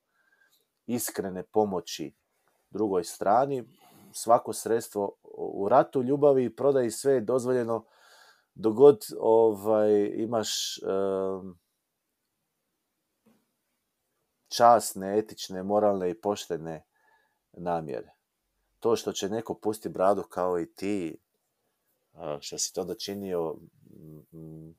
iskrene 0.86 1.42
pomoći 1.42 2.14
drugoj 2.70 3.04
strani, 3.04 3.64
svako 4.12 4.52
sredstvo 4.52 5.12
u 5.38 5.68
ratu, 5.68 6.02
ljubavi 6.02 6.44
i 6.44 6.56
prodaji 6.56 6.90
sve 6.90 7.12
je 7.12 7.20
dozvoljeno 7.20 7.84
dok 8.54 8.74
god 8.74 8.98
ovaj, 9.20 10.10
imaš 10.14 10.78
em, 10.78 11.58
časne, 14.48 15.18
etične, 15.18 15.62
moralne 15.62 16.10
i 16.10 16.20
poštene 16.20 16.84
namjere. 17.52 18.17
To 18.80 18.96
što 18.96 19.12
će 19.12 19.28
neko 19.28 19.54
pusti 19.54 19.88
bradu 19.88 20.22
kao 20.22 20.60
i 20.60 20.66
ti, 20.66 21.18
što 22.40 22.58
si 22.58 22.74
to 22.74 22.80
onda 22.80 22.94
činio, 22.94 23.54
mm, 24.32 24.74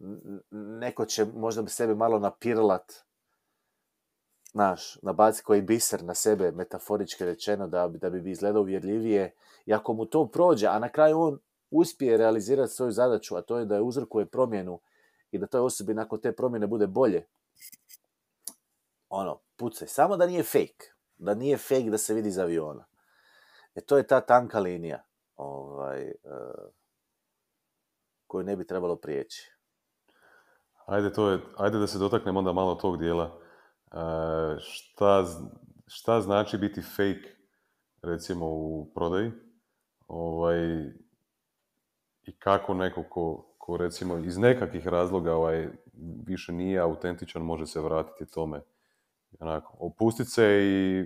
mm, 0.00 0.42
neko 0.78 1.04
će 1.04 1.24
možda 1.24 1.62
bi 1.62 1.70
sebe 1.70 1.94
malo 1.94 2.18
napirlat, 2.18 2.92
znaš, 4.52 4.98
nabaci 5.02 5.42
koji 5.42 5.62
biser 5.62 6.04
na 6.04 6.14
sebe, 6.14 6.52
metaforički 6.52 7.24
rečeno, 7.24 7.68
da, 7.68 7.88
da 7.88 8.10
bi 8.10 8.30
izgledao 8.30 8.62
uvjerljivije. 8.62 9.34
I 9.66 9.74
ako 9.74 9.92
mu 9.92 10.06
to 10.06 10.26
prođe, 10.26 10.66
a 10.66 10.78
na 10.78 10.88
kraju 10.88 11.20
on 11.20 11.38
uspije 11.70 12.16
realizirati 12.16 12.72
svoju 12.72 12.92
zadaću, 12.92 13.36
a 13.36 13.42
to 13.42 13.58
je 13.58 13.64
da 13.64 13.74
je 13.74 13.82
uzrokuje 13.82 14.26
promjenu 14.26 14.80
i 15.30 15.38
da 15.38 15.46
toj 15.46 15.60
osobi 15.60 15.94
nakon 15.94 16.20
te 16.20 16.32
promjene 16.32 16.66
bude 16.66 16.86
bolje, 16.86 17.26
ono, 19.08 19.40
pucaj. 19.56 19.88
Samo 19.88 20.16
da 20.16 20.26
nije 20.26 20.42
fake. 20.42 20.92
Da 21.18 21.34
nije 21.34 21.56
fake 21.56 21.90
da 21.90 21.98
se 21.98 22.14
vidi 22.14 22.28
iz 22.28 22.38
aviona. 22.38 22.84
E 23.76 23.80
to 23.80 23.96
je 23.96 24.06
ta 24.06 24.20
tanka 24.20 24.58
linija 24.58 25.02
ovaj, 25.36 26.02
e, 26.02 26.14
koju 28.26 28.44
ne 28.44 28.56
bi 28.56 28.66
trebalo 28.66 28.96
prijeći. 28.96 29.52
Ajde, 30.86 31.12
to 31.12 31.30
je, 31.30 31.38
ajde 31.56 31.78
da 31.78 31.86
se 31.86 31.98
dotaknemo 31.98 32.38
onda 32.38 32.52
malo 32.52 32.74
tog 32.74 32.98
dijela. 32.98 33.38
E, 33.92 33.96
šta, 34.60 35.24
šta 35.86 36.20
znači 36.20 36.58
biti 36.58 36.82
fake, 36.82 37.36
recimo 38.02 38.46
u 38.48 38.90
prodaji? 38.94 39.32
Ovaj, 40.08 40.58
I 42.22 42.38
kako 42.38 42.74
neko 42.74 43.04
ko, 43.10 43.54
ko 43.58 43.76
recimo 43.76 44.18
iz 44.18 44.38
nekakvih 44.38 44.86
razloga 44.86 45.34
ovaj, 45.34 45.68
više 46.26 46.52
nije 46.52 46.80
autentičan 46.80 47.42
može 47.42 47.66
se 47.66 47.80
vratiti 47.80 48.30
tome. 48.30 48.62
Onako, 49.40 49.76
opustit 49.78 50.28
se 50.28 50.44
i 50.64 51.04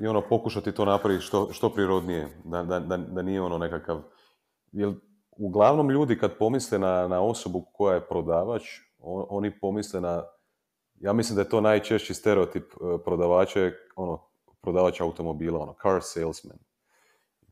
i 0.00 0.06
ono 0.06 0.28
pokušati 0.28 0.72
to 0.72 0.84
napraviti 0.84 1.22
što, 1.24 1.52
što 1.52 1.70
prirodnije, 1.70 2.28
da, 2.44 2.62
da, 2.62 2.80
da, 2.80 2.96
da 2.96 3.22
nije 3.22 3.42
ono 3.42 3.58
nekakav... 3.58 4.02
Jer 4.72 4.94
uglavnom 5.30 5.90
ljudi 5.90 6.18
kad 6.18 6.38
pomisle 6.38 6.78
na, 6.78 7.08
na 7.08 7.20
osobu 7.22 7.64
koja 7.72 7.94
je 7.94 8.06
prodavač, 8.08 8.62
on- 8.98 9.26
oni 9.28 9.60
pomisle 9.60 10.00
na... 10.00 10.22
Ja 10.94 11.12
mislim 11.12 11.36
da 11.36 11.42
je 11.42 11.48
to 11.48 11.60
najčešći 11.60 12.14
stereotip 12.14 12.64
e, 12.64 12.76
prodavača, 13.04 13.70
ono, 13.96 14.22
prodavač 14.62 15.00
automobila, 15.00 15.58
ono, 15.60 15.74
car 15.82 15.98
salesman. 16.02 16.58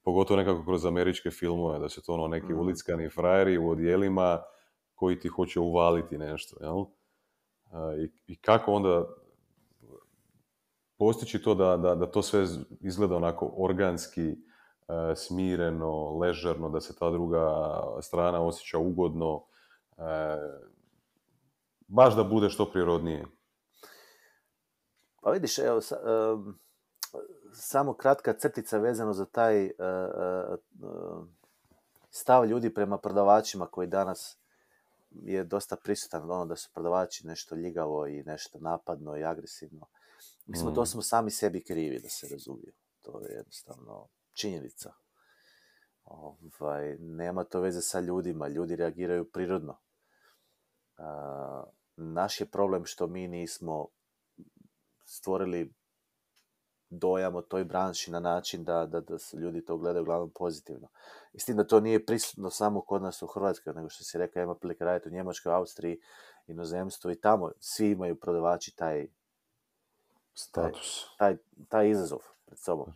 Pogotovo 0.02 0.36
nekako 0.38 0.64
kroz 0.64 0.84
američke 0.86 1.30
filmove, 1.30 1.78
da 1.78 1.88
su 1.88 2.02
to 2.02 2.14
ono 2.14 2.28
neki 2.28 2.46
Mhm. 2.52 2.58
ulickani 2.58 3.08
frajeri 3.08 3.58
u 3.58 3.70
odjelima 3.70 4.42
koji 4.94 5.18
ti 5.20 5.28
hoće 5.28 5.60
uvaliti 5.60 6.18
nešto, 6.18 6.56
jel? 6.60 6.80
E, 6.80 8.02
I, 8.04 8.32
I 8.32 8.36
kako 8.40 8.72
onda 8.72 9.06
postići 11.04 11.42
to 11.42 11.54
da, 11.54 11.76
da, 11.76 11.94
da 11.94 12.06
to 12.10 12.22
sve 12.22 12.46
izgleda 12.80 13.16
onako 13.16 13.52
organski, 13.56 14.28
e, 14.30 14.36
smireno, 15.16 16.18
ležerno, 16.18 16.68
da 16.68 16.80
se 16.80 16.96
ta 16.96 17.10
druga 17.10 17.46
strana 18.02 18.40
osjeća 18.42 18.78
ugodno, 18.78 19.44
e, 19.98 20.02
baš 21.88 22.16
da 22.16 22.24
bude 22.24 22.48
što 22.50 22.70
prirodnije. 22.70 23.26
Pa 25.22 25.30
vidiš, 25.30 25.58
evo, 25.58 25.80
sa- 25.80 26.00
em, 26.04 26.58
samo 27.52 27.94
kratka 27.94 28.32
crtica 28.32 28.78
vezano 28.78 29.12
za 29.12 29.26
taj 29.26 29.64
e, 29.64 29.68
e, 29.68 29.72
e, 29.72 30.56
stav 32.10 32.46
ljudi 32.46 32.74
prema 32.74 32.98
prodavačima 32.98 33.66
koji 33.66 33.86
danas 33.86 34.38
je 35.10 35.44
dosta 35.44 35.76
prisutan, 35.76 36.30
ono 36.30 36.46
da 36.46 36.56
su 36.56 36.70
prodavači 36.74 37.26
nešto 37.26 37.54
ljigavo 37.54 38.06
i 38.06 38.22
nešto 38.22 38.58
napadno 38.58 39.16
i 39.16 39.24
agresivno. 39.24 39.86
Mislim, 40.46 40.74
to 40.74 40.82
Mm. 40.82 40.86
smo 40.86 41.02
sami 41.02 41.30
sebi 41.30 41.64
krivi, 41.64 42.00
da 42.00 42.08
se 42.08 42.28
razumiju. 42.30 42.72
To 43.02 43.20
je 43.20 43.34
jednostavno 43.34 44.08
činjenica. 44.32 44.92
Ovaj, 46.04 46.96
nema 46.98 47.44
to 47.44 47.60
veze 47.60 47.80
sa 47.80 48.00
ljudima, 48.00 48.48
ljudi 48.48 48.76
reagiraju 48.76 49.30
prirodno. 49.30 49.78
A, 50.98 51.64
naš 51.96 52.40
je 52.40 52.46
problem 52.46 52.84
što 52.84 53.06
mi 53.06 53.28
nismo 53.28 53.88
stvorili 55.04 55.72
dojam 56.90 57.34
o 57.34 57.42
toj 57.42 57.64
branši 57.64 58.10
na 58.10 58.20
način 58.20 58.64
da, 58.64 58.86
da, 58.86 59.00
da 59.00 59.18
se 59.18 59.36
ljudi 59.36 59.64
to 59.64 59.76
gledaju 59.76 60.02
uglavnom 60.02 60.30
pozitivno. 60.30 60.88
I 61.32 61.40
s 61.40 61.44
tim 61.44 61.56
da 61.56 61.66
to 61.66 61.80
nije 61.80 62.06
prisutno 62.06 62.50
samo 62.50 62.80
kod 62.80 63.02
nas 63.02 63.22
u 63.22 63.26
Hrvatskoj, 63.26 63.72
nego 63.74 63.88
što 63.88 64.04
si 64.04 64.18
rekao, 64.18 64.42
ima 64.42 64.54
prilike 64.54 64.84
raditi 64.84 65.08
u 65.08 65.12
Njemačkoj, 65.12 65.52
Austriji, 65.52 66.00
inozemstvu 66.46 67.10
i 67.10 67.20
tamo 67.20 67.50
svi 67.60 67.90
imaju 67.90 68.20
prodavači 68.20 68.76
taj, 68.76 69.08
Status. 70.34 71.06
taj, 71.18 71.36
taj 71.68 71.90
izazov 71.90 72.18
pred 72.46 72.58
sobom. 72.58 72.92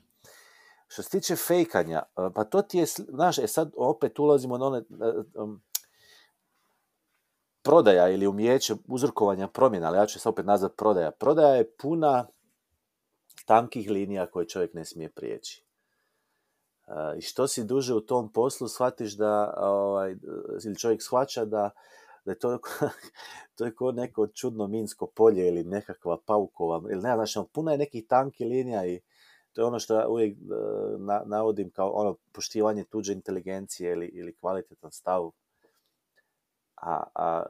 Što 0.88 1.02
se 1.02 1.10
tiče 1.10 1.36
fejkanja, 1.36 1.98
e, 1.98 2.30
pa 2.34 2.44
to 2.44 2.62
ti 2.62 2.78
je, 2.78 2.86
znaš, 2.86 3.38
e 3.38 3.46
sad 3.46 3.72
opet 3.76 4.18
ulazimo 4.18 4.58
na 4.58 4.66
one, 4.66 4.78
e, 4.78 4.82
um, 5.34 5.62
prodaja 7.62 8.08
ili 8.08 8.26
umijeće 8.26 8.74
uzrokovanja 8.88 9.48
promjena, 9.48 9.88
ali 9.88 9.98
ja 9.98 10.06
ću 10.06 10.20
se 10.20 10.28
opet 10.28 10.46
nazvat 10.46 10.72
prodaja. 10.76 11.10
Prodaja 11.10 11.54
je 11.54 11.70
puna 11.70 12.26
tankih 13.46 13.90
linija 13.90 14.26
koje 14.26 14.48
čovjek 14.48 14.74
ne 14.74 14.84
smije 14.84 15.10
prijeći. 15.10 15.64
E, 16.86 16.92
I 17.18 17.20
što 17.20 17.48
si 17.48 17.64
duže 17.64 17.94
u 17.94 18.00
tom 18.00 18.32
poslu, 18.32 18.68
shvatiš 18.68 19.16
da, 19.16 19.54
ovaj, 19.56 20.16
ili 20.64 20.78
čovjek 20.78 21.02
shvaća 21.02 21.44
da, 21.44 21.70
da 22.28 22.32
je 22.32 22.38
to, 22.38 22.58
to 23.56 23.64
je 23.64 23.74
kao 23.74 23.92
neko 23.92 24.26
čudno 24.26 24.66
minsko 24.66 25.06
polje 25.06 25.48
ili 25.48 25.64
nekakva 25.64 26.18
paukova, 26.26 26.82
ili 26.90 27.02
ne, 27.02 27.14
znači, 27.14 27.38
ono, 27.38 27.48
puno 27.48 27.70
je 27.70 27.78
nekih 27.78 28.06
tanki 28.08 28.44
linija 28.44 28.86
i 28.86 29.00
to 29.52 29.60
je 29.60 29.64
ono 29.64 29.78
što 29.78 29.94
ja 29.94 30.08
uvijek 30.08 30.38
na, 30.98 31.22
navodim 31.26 31.70
kao 31.70 31.90
ono 31.90 32.16
poštivanje 32.32 32.84
tuđe 32.84 33.12
inteligencije 33.12 33.92
ili, 33.92 34.06
ili 34.06 34.36
kvalitetan 34.36 34.90
stav. 34.90 35.30
A, 36.76 37.02
a 37.14 37.42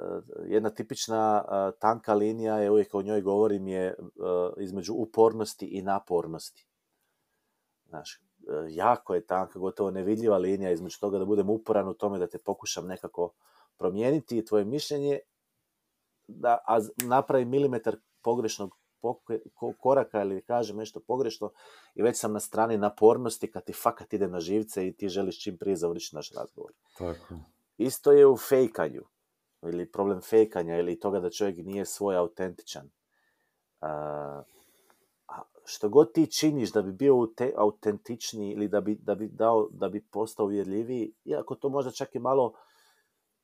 jedna 0.46 0.70
tipična 0.70 1.44
tanka 1.78 2.14
linija 2.14 2.58
je 2.58 2.70
uvijek 2.70 2.94
o 2.94 3.02
njoj 3.02 3.20
govorim 3.20 3.68
je 3.68 3.94
između 4.60 4.92
upornosti 4.94 5.66
i 5.66 5.82
napornosti. 5.82 6.66
Znaš, 7.88 8.22
jako 8.68 9.14
je 9.14 9.26
tanka, 9.26 9.58
gotovo 9.58 9.90
nevidljiva 9.90 10.38
linija 10.38 10.70
između 10.70 11.00
toga 11.00 11.18
da 11.18 11.24
budem 11.24 11.50
uporan 11.50 11.88
u 11.88 11.94
tome 11.94 12.18
da 12.18 12.26
te 12.26 12.38
pokušam 12.38 12.86
nekako 12.86 13.32
promijeniti 13.78 14.44
tvoje 14.44 14.64
mišljenje, 14.64 15.18
da, 16.26 16.58
a 16.66 16.78
napravi 16.96 17.44
milimetar 17.44 17.96
pogrešnog 18.22 18.78
koraka 19.78 20.22
ili 20.22 20.42
kažem 20.42 20.76
nešto 20.76 21.00
pogrešno 21.00 21.50
i 21.94 22.02
već 22.02 22.18
sam 22.18 22.32
na 22.32 22.40
strani 22.40 22.76
napornosti 22.76 23.50
kad 23.50 23.64
ti 23.64 23.72
fakat 23.72 24.12
ide 24.12 24.28
na 24.28 24.40
živce 24.40 24.86
i 24.86 24.92
ti 24.92 25.08
želiš 25.08 25.42
čim 25.42 25.56
prije 25.58 25.76
završiti 25.76 26.16
naš 26.16 26.32
razgovor. 26.32 26.72
Tako. 26.98 27.34
Isto 27.78 28.12
je 28.12 28.26
u 28.26 28.36
fejkanju 28.36 29.02
ili 29.62 29.92
problem 29.92 30.20
fejkanja 30.20 30.78
ili 30.78 31.00
toga 31.00 31.20
da 31.20 31.30
čovjek 31.30 31.56
nije 31.56 31.86
svoj 31.86 32.16
autentičan. 32.16 32.90
a 33.80 34.42
što 35.64 35.88
god 35.88 36.12
ti 36.12 36.26
činiš 36.26 36.72
da 36.72 36.82
bi 36.82 36.92
bio 36.92 37.28
te, 37.36 37.52
autentičniji 37.56 38.52
ili 38.52 38.68
da 38.68 38.80
bi, 38.80 38.94
da 38.94 39.14
bi, 39.14 39.28
dao, 39.28 39.68
da 39.70 39.88
bi 39.88 40.00
postao 40.10 40.46
uvjerljiviji, 40.46 41.12
iako 41.24 41.54
to 41.54 41.68
možda 41.68 41.90
čak 41.90 42.14
i 42.14 42.18
malo 42.18 42.52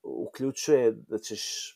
uključuje 0.05 0.91
da 0.91 1.17
ćeš 1.17 1.75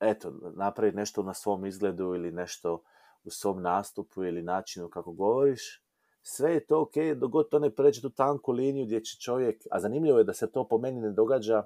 eto, 0.00 0.32
napraviti 0.56 0.96
nešto 0.96 1.22
na 1.22 1.34
svom 1.34 1.66
izgledu 1.66 2.14
ili 2.14 2.32
nešto 2.32 2.82
u 3.24 3.30
svom 3.30 3.62
nastupu 3.62 4.24
ili 4.24 4.42
načinu 4.42 4.88
kako 4.88 5.12
govoriš, 5.12 5.82
sve 6.22 6.54
je 6.54 6.66
to 6.66 6.80
ok, 6.80 6.94
dok 7.16 7.32
to 7.50 7.58
ne 7.58 7.74
pređe 7.74 8.00
tu 8.00 8.10
tanku 8.10 8.52
liniju 8.52 8.84
gdje 8.84 9.04
će 9.04 9.20
čovjek, 9.20 9.62
a 9.70 9.80
zanimljivo 9.80 10.18
je 10.18 10.24
da 10.24 10.32
se 10.32 10.52
to 10.52 10.68
po 10.68 10.78
meni 10.78 11.00
ne 11.00 11.10
događa 11.10 11.62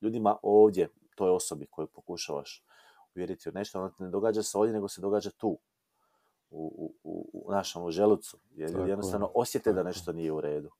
ljudima 0.00 0.36
ovdje, 0.42 0.88
toj 1.14 1.30
osobi 1.30 1.66
koju 1.66 1.86
pokušavaš 1.86 2.64
uvjeriti 3.14 3.48
u 3.48 3.52
nešto, 3.52 3.78
ono 3.78 3.92
ne 3.98 4.10
događa 4.10 4.42
se 4.42 4.58
ovdje, 4.58 4.72
nego 4.72 4.88
se 4.88 5.00
događa 5.00 5.30
tu, 5.30 5.58
u, 6.50 6.94
u, 7.02 7.44
u 7.46 7.52
našem 7.52 7.90
želucu, 7.90 8.38
jer 8.50 8.70
ljudi 8.70 8.90
jednostavno 8.90 9.30
osjete 9.34 9.72
da 9.72 9.82
nešto 9.82 10.12
nije 10.12 10.32
u 10.32 10.40
redu. 10.40 10.70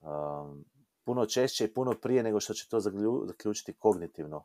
Um, 0.00 0.64
puno 1.06 1.26
češće 1.26 1.64
i 1.64 1.74
puno 1.74 1.94
prije 2.02 2.22
nego 2.22 2.40
što 2.40 2.54
će 2.54 2.68
to 2.68 2.80
zaključiti 3.26 3.72
kognitivno, 3.78 4.44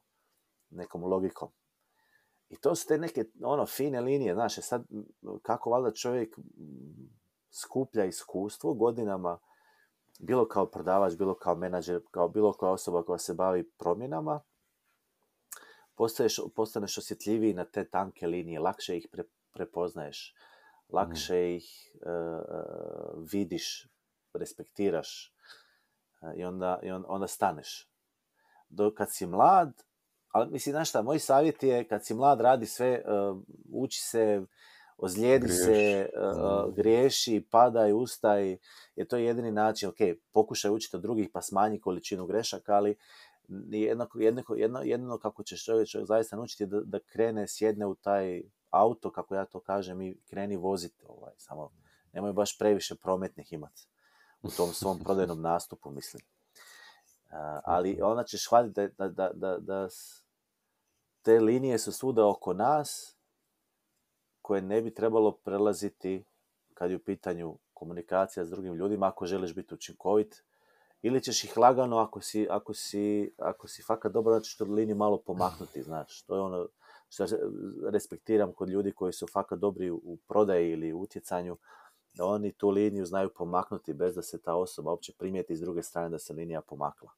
nekom 0.69 1.03
logikom. 1.03 1.49
I 2.49 2.55
to 2.55 2.75
su 2.75 2.87
te 2.87 2.97
neke 2.97 3.25
ono 3.43 3.65
fine 3.65 4.01
linije, 4.01 4.33
znaš, 4.33 4.57
e 4.57 4.61
sad 4.61 4.83
kako 5.41 5.69
valjda 5.69 5.91
čovjek 5.91 6.35
skuplja 7.49 8.05
iskustvo 8.05 8.73
godinama, 8.73 9.39
bilo 10.19 10.47
kao 10.47 10.65
prodavač, 10.65 11.13
bilo 11.17 11.35
kao 11.35 11.55
menadžer, 11.55 12.01
kao 12.11 12.29
bilo 12.29 12.53
koja 12.53 12.71
osoba 12.71 13.03
koja 13.03 13.17
se 13.17 13.33
bavi 13.33 13.69
promjenama, 13.69 14.41
postaješ, 15.95 16.39
postaneš 16.55 16.97
osjetljiviji 16.97 17.53
na 17.53 17.65
te 17.65 17.89
tanke 17.89 18.27
linije, 18.27 18.59
lakše 18.59 18.97
ih 18.97 19.07
prepoznaješ, 19.53 20.35
lakše 20.89 21.41
mm. 21.41 21.55
ih 21.55 21.91
uh, 21.95 23.23
vidiš, 23.31 23.87
respektiraš 24.33 25.33
i, 26.35 26.43
onda, 26.43 26.79
i 26.83 26.91
on, 26.91 27.05
onda 27.07 27.27
staneš. 27.27 27.89
Dok 28.69 28.93
kad 28.93 29.07
si 29.11 29.25
mlad, 29.25 29.83
ali 30.31 30.51
mislim, 30.51 30.73
znaš 30.73 30.89
šta, 30.89 31.01
moj 31.01 31.19
savjet 31.19 31.63
je 31.63 31.87
kad 31.87 32.05
si 32.05 32.13
mlad 32.13 32.41
radi 32.41 32.65
sve, 32.65 33.03
uh, 33.05 33.37
uči 33.73 34.01
se, 34.01 34.41
ozlijedi 34.97 35.47
se, 35.47 36.09
uh, 36.15 36.75
griješi, 36.75 37.47
padaj, 37.51 37.93
ustaj, 37.93 38.57
je 38.95 39.07
to 39.07 39.17
jedini 39.17 39.51
način, 39.51 39.89
ok, 39.89 39.97
pokušaj 40.31 40.71
učiti 40.71 40.95
od 40.95 41.01
drugih 41.01 41.29
pa 41.33 41.41
smanji 41.41 41.81
količinu 41.81 42.25
grešaka, 42.25 42.75
ali 42.75 42.95
jednako, 43.69 44.19
jednako, 44.19 44.55
jedno, 44.55 44.81
jedno 44.83 45.17
kako 45.17 45.43
ćeš 45.43 45.65
čovjek, 45.65 45.87
čovjek 45.87 46.07
zaista 46.07 46.35
naučiti 46.35 46.65
da, 46.65 46.81
da 46.83 46.99
krene, 46.99 47.47
sjedne 47.47 47.85
u 47.85 47.95
taj 47.95 48.43
auto, 48.69 49.11
kako 49.11 49.35
ja 49.35 49.45
to 49.45 49.59
kažem, 49.59 50.01
i 50.01 50.17
kreni 50.29 50.57
voziti. 50.57 51.03
Ovaj, 51.07 51.33
samo 51.37 51.71
nemoj 52.13 52.33
baš 52.33 52.57
previše 52.57 52.95
prometnih 52.95 53.53
imati 53.53 53.90
u 54.43 54.49
tom 54.49 54.73
svom 54.73 54.99
prodajnom 55.03 55.41
nastupu, 55.41 55.91
mislim. 55.91 56.21
Ali 57.63 58.01
onda 58.01 58.23
ćeš 58.23 58.45
shvatiti 58.45 58.87
da, 58.97 59.07
da, 59.07 59.31
da, 59.33 59.57
da 59.57 59.87
te 61.21 61.39
linije 61.39 61.79
su 61.79 61.91
svuda 61.91 62.27
oko 62.27 62.53
nas 62.53 63.17
koje 64.41 64.61
ne 64.61 64.81
bi 64.81 64.93
trebalo 64.93 65.31
prelaziti 65.31 66.25
kad 66.73 66.91
je 66.91 66.95
u 66.95 67.03
pitanju 67.03 67.57
komunikacija 67.73 68.45
s 68.45 68.49
drugim 68.49 68.73
ljudima 68.73 69.07
ako 69.07 69.25
želiš 69.25 69.55
biti 69.55 69.73
učinkovit 69.73 70.43
ili 71.01 71.23
ćeš 71.23 71.43
ih 71.43 71.57
lagano 71.57 71.97
ako 71.97 72.21
si, 72.21 72.47
ako 72.49 72.73
si, 72.73 73.33
ako 73.37 73.67
si 73.67 73.83
fakat 73.83 74.11
dobro, 74.11 74.33
da 74.33 74.41
ćeš 74.41 74.57
tu 74.57 74.65
liniju 74.65 74.95
malo 74.95 75.17
pomaknuti, 75.17 75.83
znaš. 75.89 76.21
To 76.21 76.35
je 76.35 76.41
ono 76.41 76.67
što 77.09 77.25
respektiram 77.91 78.53
kod 78.53 78.69
ljudi 78.69 78.91
koji 78.91 79.13
su 79.13 79.27
fakat 79.27 79.59
dobri 79.59 79.91
u 79.91 80.17
prodaji 80.27 80.71
ili 80.71 80.93
u 80.93 80.99
utjecanju, 80.99 81.57
da 81.90 81.90
oni 82.19 82.51
tu 82.51 82.69
liniju 82.69 83.05
znaju 83.05 83.29
pomaknuti 83.35 83.93
bez 83.93 84.15
da 84.15 84.21
se 84.21 84.41
ta 84.41 84.55
osoba 84.55 84.91
uopće 84.91 85.13
primijeti 85.17 85.55
s 85.55 85.61
druge 85.61 85.83
strane 85.83 86.09
da 86.09 86.19
se 86.19 86.33
linija 86.33 86.61
pomakla. 86.61 87.11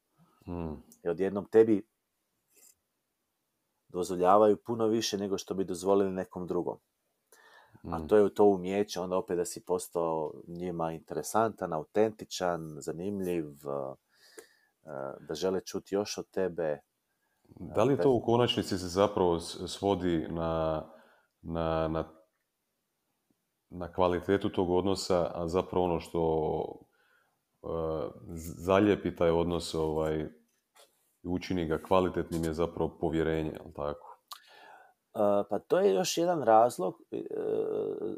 Hmm. 0.44 0.82
I 1.04 1.08
odjednom 1.08 1.44
tebi 1.44 1.86
dozvoljavaju 3.88 4.56
puno 4.56 4.86
više 4.86 5.18
nego 5.18 5.38
što 5.38 5.54
bi 5.54 5.64
dozvolili 5.64 6.10
nekom 6.10 6.46
drugom. 6.46 6.78
A 7.82 7.98
mm. 7.98 8.08
to 8.08 8.16
je 8.16 8.34
to 8.34 8.44
umjeće, 8.44 9.00
onda 9.00 9.16
opet 9.16 9.36
da 9.36 9.44
si 9.44 9.64
postao 9.64 10.32
njima 10.46 10.92
interesantan, 10.92 11.72
autentičan, 11.72 12.76
zanimljiv, 12.80 13.46
uh, 13.46 13.52
uh, 13.52 13.96
da 15.20 15.34
žele 15.34 15.60
čuti 15.60 15.94
još 15.94 16.18
od 16.18 16.30
tebe. 16.30 16.80
Da 17.48 17.84
li 17.84 17.98
to 17.98 18.10
u 18.10 18.22
konačnici 18.22 18.78
se 18.78 18.88
zapravo 18.88 19.40
svodi 19.40 20.26
na, 20.30 20.82
na, 21.42 21.88
na, 21.88 22.04
na 23.70 23.92
kvalitetu 23.92 24.48
tog 24.48 24.70
odnosa, 24.70 25.30
a 25.34 25.48
zapravo 25.48 25.84
ono 25.84 26.00
što 26.00 26.20
uh, 27.62 27.70
zaljepi 28.56 29.16
taj 29.16 29.30
odnos 29.30 29.74
ovaj, 29.74 30.26
učini 31.22 31.66
ga 31.66 31.82
kvalitetnim 31.82 32.44
je 32.44 32.54
zapravo 32.54 32.98
povjerenje, 33.00 33.50
jel 33.50 33.72
tako? 33.76 34.14
pa 35.50 35.58
to 35.58 35.80
je 35.80 35.94
još 35.94 36.18
jedan 36.18 36.42
razlog 36.42 36.94
e, 37.10 37.24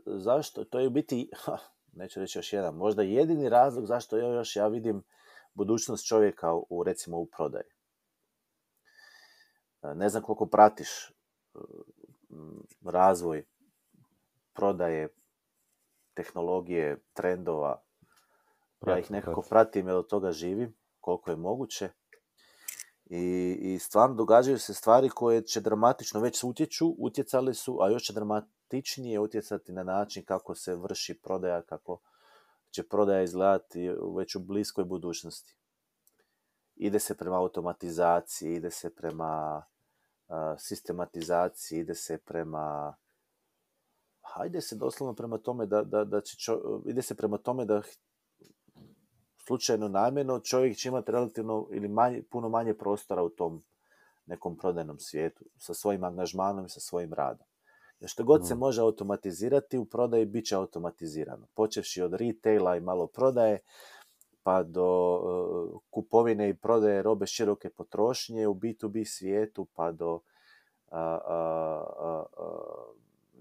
zašto, 0.07 0.65
to 0.65 0.79
je 0.79 0.87
u 0.87 0.91
biti, 0.91 1.31
neću 1.93 2.21
reći 2.21 2.39
još 2.39 2.53
jedan, 2.53 2.75
možda 2.75 3.03
jedini 3.03 3.49
razlog 3.49 3.87
zašto 3.87 4.19
ja 4.19 4.29
još 4.29 4.57
ja 4.57 4.69
vidim 4.69 5.03
budućnost 5.55 6.07
čovjeka 6.07 6.55
u, 6.69 6.83
recimo, 6.85 7.19
u 7.19 7.27
prodaji. 7.27 7.71
E, 9.83 9.95
ne 9.95 10.09
znam 10.09 10.23
koliko 10.23 10.47
pratiš 10.47 11.11
e, 11.11 11.13
razvoj 12.85 13.45
prodaje, 14.55 15.09
tehnologije, 16.17 17.03
trendova. 17.13 17.83
ja 18.87 18.99
ih 18.99 19.11
nekako 19.11 19.43
pratim 19.43 19.89
jer 19.89 19.97
od 19.97 20.09
toga 20.09 20.33
živim, 20.33 20.75
koliko 21.01 21.31
je 21.31 21.37
moguće. 21.37 21.91
I, 23.05 23.57
I 23.61 23.79
stvarno 23.79 24.17
događaju 24.17 24.59
se 24.59 24.75
stvari 24.75 25.09
koje 25.09 25.43
će 25.43 25.61
dramatično 25.61 26.21
već 26.21 26.45
utječu, 26.45 26.95
utjecali 26.99 27.55
su, 27.55 27.79
a 27.83 27.91
još 27.91 28.03
će 28.03 28.13
dramatičnije 28.13 29.21
utjecati 29.21 29.73
na 29.73 29.83
način 29.83 30.25
kako 30.25 30.55
se 30.55 30.75
vrši 30.75 31.21
prodaja, 31.21 31.63
kako 31.63 32.01
će 32.71 32.89
prodaja 32.89 33.23
izgledati 33.23 33.89
već 34.17 34.35
u 34.35 34.41
bliskoj 34.41 34.85
budućnosti. 34.85 35.57
Ide 36.77 36.99
se 36.99 37.17
prema 37.17 37.37
automatizaciji, 37.37 38.55
ide 38.55 38.71
se 38.71 38.95
prema 38.95 39.65
sistematizaciji, 40.59 41.79
ide 41.79 41.95
se 41.95 42.19
prema 42.19 42.97
hajde 44.35 44.61
se 44.61 44.77
doslovno 44.77 45.15
prema 45.15 45.39
tome 45.39 45.67
da, 45.67 45.83
da, 45.83 46.05
da 46.05 46.21
će 46.21 46.53
ide 46.87 47.03
se 47.03 47.15
prema 47.15 47.39
tome 47.39 47.65
da 47.65 47.83
slučajno 49.47 49.89
namjerno, 49.89 50.41
čovjek 50.41 50.77
će 50.77 50.89
imati 50.89 51.13
relativno 51.13 51.69
ili 51.73 51.89
manje, 51.89 52.23
puno 52.31 52.49
manje 52.49 52.75
prostora 52.75 53.23
u 53.23 53.29
tom 53.29 53.65
nekom 54.27 54.57
prodajnom 54.57 54.99
svijetu, 54.99 55.45
sa 55.59 55.75
svojim 55.75 56.05
angažmanom 56.05 56.67
i 56.67 56.69
sa 56.69 56.81
svojim 56.81 57.13
radom. 57.15 57.47
Jer 58.01 58.11
što 58.11 58.25
god 58.25 58.47
se 58.47 58.55
mhm. 58.55 58.61
može 58.61 58.81
automatizirati, 58.81 59.79
u 59.79 59.85
prodaji 59.85 60.25
bit 60.25 60.47
će 60.47 60.57
automatizirano. 60.57 61.47
Počevši 61.55 62.03
od 62.03 62.15
retaila 62.15 62.77
i 62.77 62.81
malo 62.81 63.07
prodaje, 63.07 63.59
pa 64.43 64.63
do 64.63 65.17
uh, 65.17 65.81
kupovine 65.91 66.49
i 66.49 66.55
prodaje 66.55 67.03
robe 67.03 67.27
široke 67.27 67.71
potrošnje 67.71 68.47
u 68.47 68.55
B2B 68.55 69.05
svijetu, 69.05 69.67
pa 69.75 69.93
do 69.93 70.15
uh, 70.15 70.21
uh, 70.91 72.25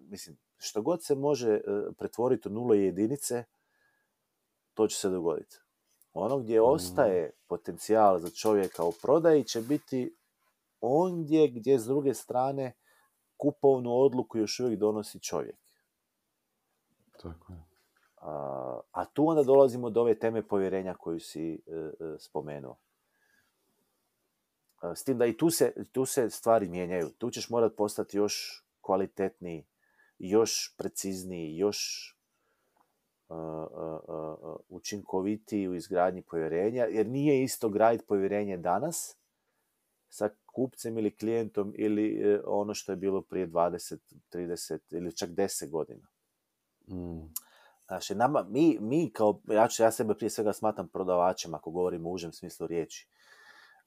mislim, 0.10 0.38
što 0.66 0.82
god 0.82 1.03
se 1.03 1.16
može 1.16 1.51
e, 1.51 1.61
pretvoriti 1.97 2.47
u 2.47 2.51
nulo 2.51 2.74
jedinice, 2.74 3.43
to 4.74 4.88
će 4.88 4.97
se 4.97 5.09
dogoditi. 5.09 5.57
Ono 6.13 6.39
gdje 6.39 6.61
mm. 6.61 6.63
ostaje 6.63 7.32
potencijal 7.47 8.20
za 8.20 8.30
čovjeka 8.30 8.84
u 8.84 8.91
prodaji 9.01 9.43
će 9.43 9.61
biti 9.61 10.16
ondje 10.82 11.47
gdje 11.47 11.80
s 11.80 11.86
druge 11.86 12.13
strane 12.13 12.74
kupovnu 13.38 13.91
odluku 13.93 14.38
još 14.38 14.59
uvijek 14.59 14.80
donosi 14.80 15.20
čovjek. 15.20 15.57
Tako 17.22 17.53
je. 17.53 17.66
A, 18.22 18.80
a 18.91 19.05
tu 19.05 19.28
onda 19.28 19.43
dolazimo 19.43 19.89
do 19.89 20.01
ove 20.01 20.20
teme 20.20 20.47
povjerenja 20.47 20.93
koju 20.93 21.20
si 21.20 21.53
e, 21.53 21.57
e, 21.76 21.91
spomenuo. 22.20 22.78
A, 24.82 24.95
S 24.95 25.03
tim 25.03 25.18
da 25.18 25.26
i 25.26 25.38
tu 25.38 25.49
se, 25.49 25.74
tu 25.91 26.05
se 26.05 26.30
stvari 26.30 26.70
mijenjaju. 26.70 27.09
Tu 27.18 27.30
ćeš 27.30 27.49
morat 27.49 27.76
postati 27.78 28.18
još 28.18 28.66
kvalitetniji, 28.82 29.66
još 30.18 30.76
precizniji, 30.78 31.57
još 31.57 32.11
a, 33.30 33.36
a, 33.36 33.99
a, 34.07 34.55
učinkovitiji 34.70 35.68
u 35.68 35.76
izgradnji 35.76 36.22
povjerenja, 36.22 36.86
jer 36.86 37.07
nije 37.07 37.43
isto 37.43 37.70
graditi 37.70 38.05
povjerenje 38.07 38.57
danas 38.57 39.18
sa 40.09 40.30
kupcem 40.45 40.97
ili 40.97 41.16
klijentom 41.18 41.74
ili 41.78 42.22
e, 42.22 42.41
ono 42.45 42.74
što 42.74 42.91
je 42.91 42.95
bilo 42.95 43.22
prije 43.22 43.47
20, 43.47 43.97
30 44.32 44.80
ili 44.89 45.16
čak 45.16 45.30
10 45.30 45.70
godina. 45.70 46.07
Mm. 46.88 47.34
Znači, 47.88 48.16
nama, 48.16 48.45
mi, 48.49 48.78
mi 48.82 49.11
kao, 49.13 49.41
ja, 49.47 49.68
ću, 49.68 49.84
ja 49.84 49.91
sebe 49.91 50.13
prije 50.13 50.30
svega 50.30 50.53
smatram 50.53 50.88
prodavačem, 50.88 51.53
ako 51.53 51.72
govorim 51.72 52.05
u 52.05 52.11
užem 52.11 52.32
smislu 52.32 52.68
riječi, 52.68 53.07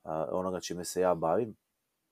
a, 0.02 0.28
onoga 0.32 0.60
čime 0.60 0.84
se 0.84 1.00
ja 1.00 1.14
bavim, 1.14 1.56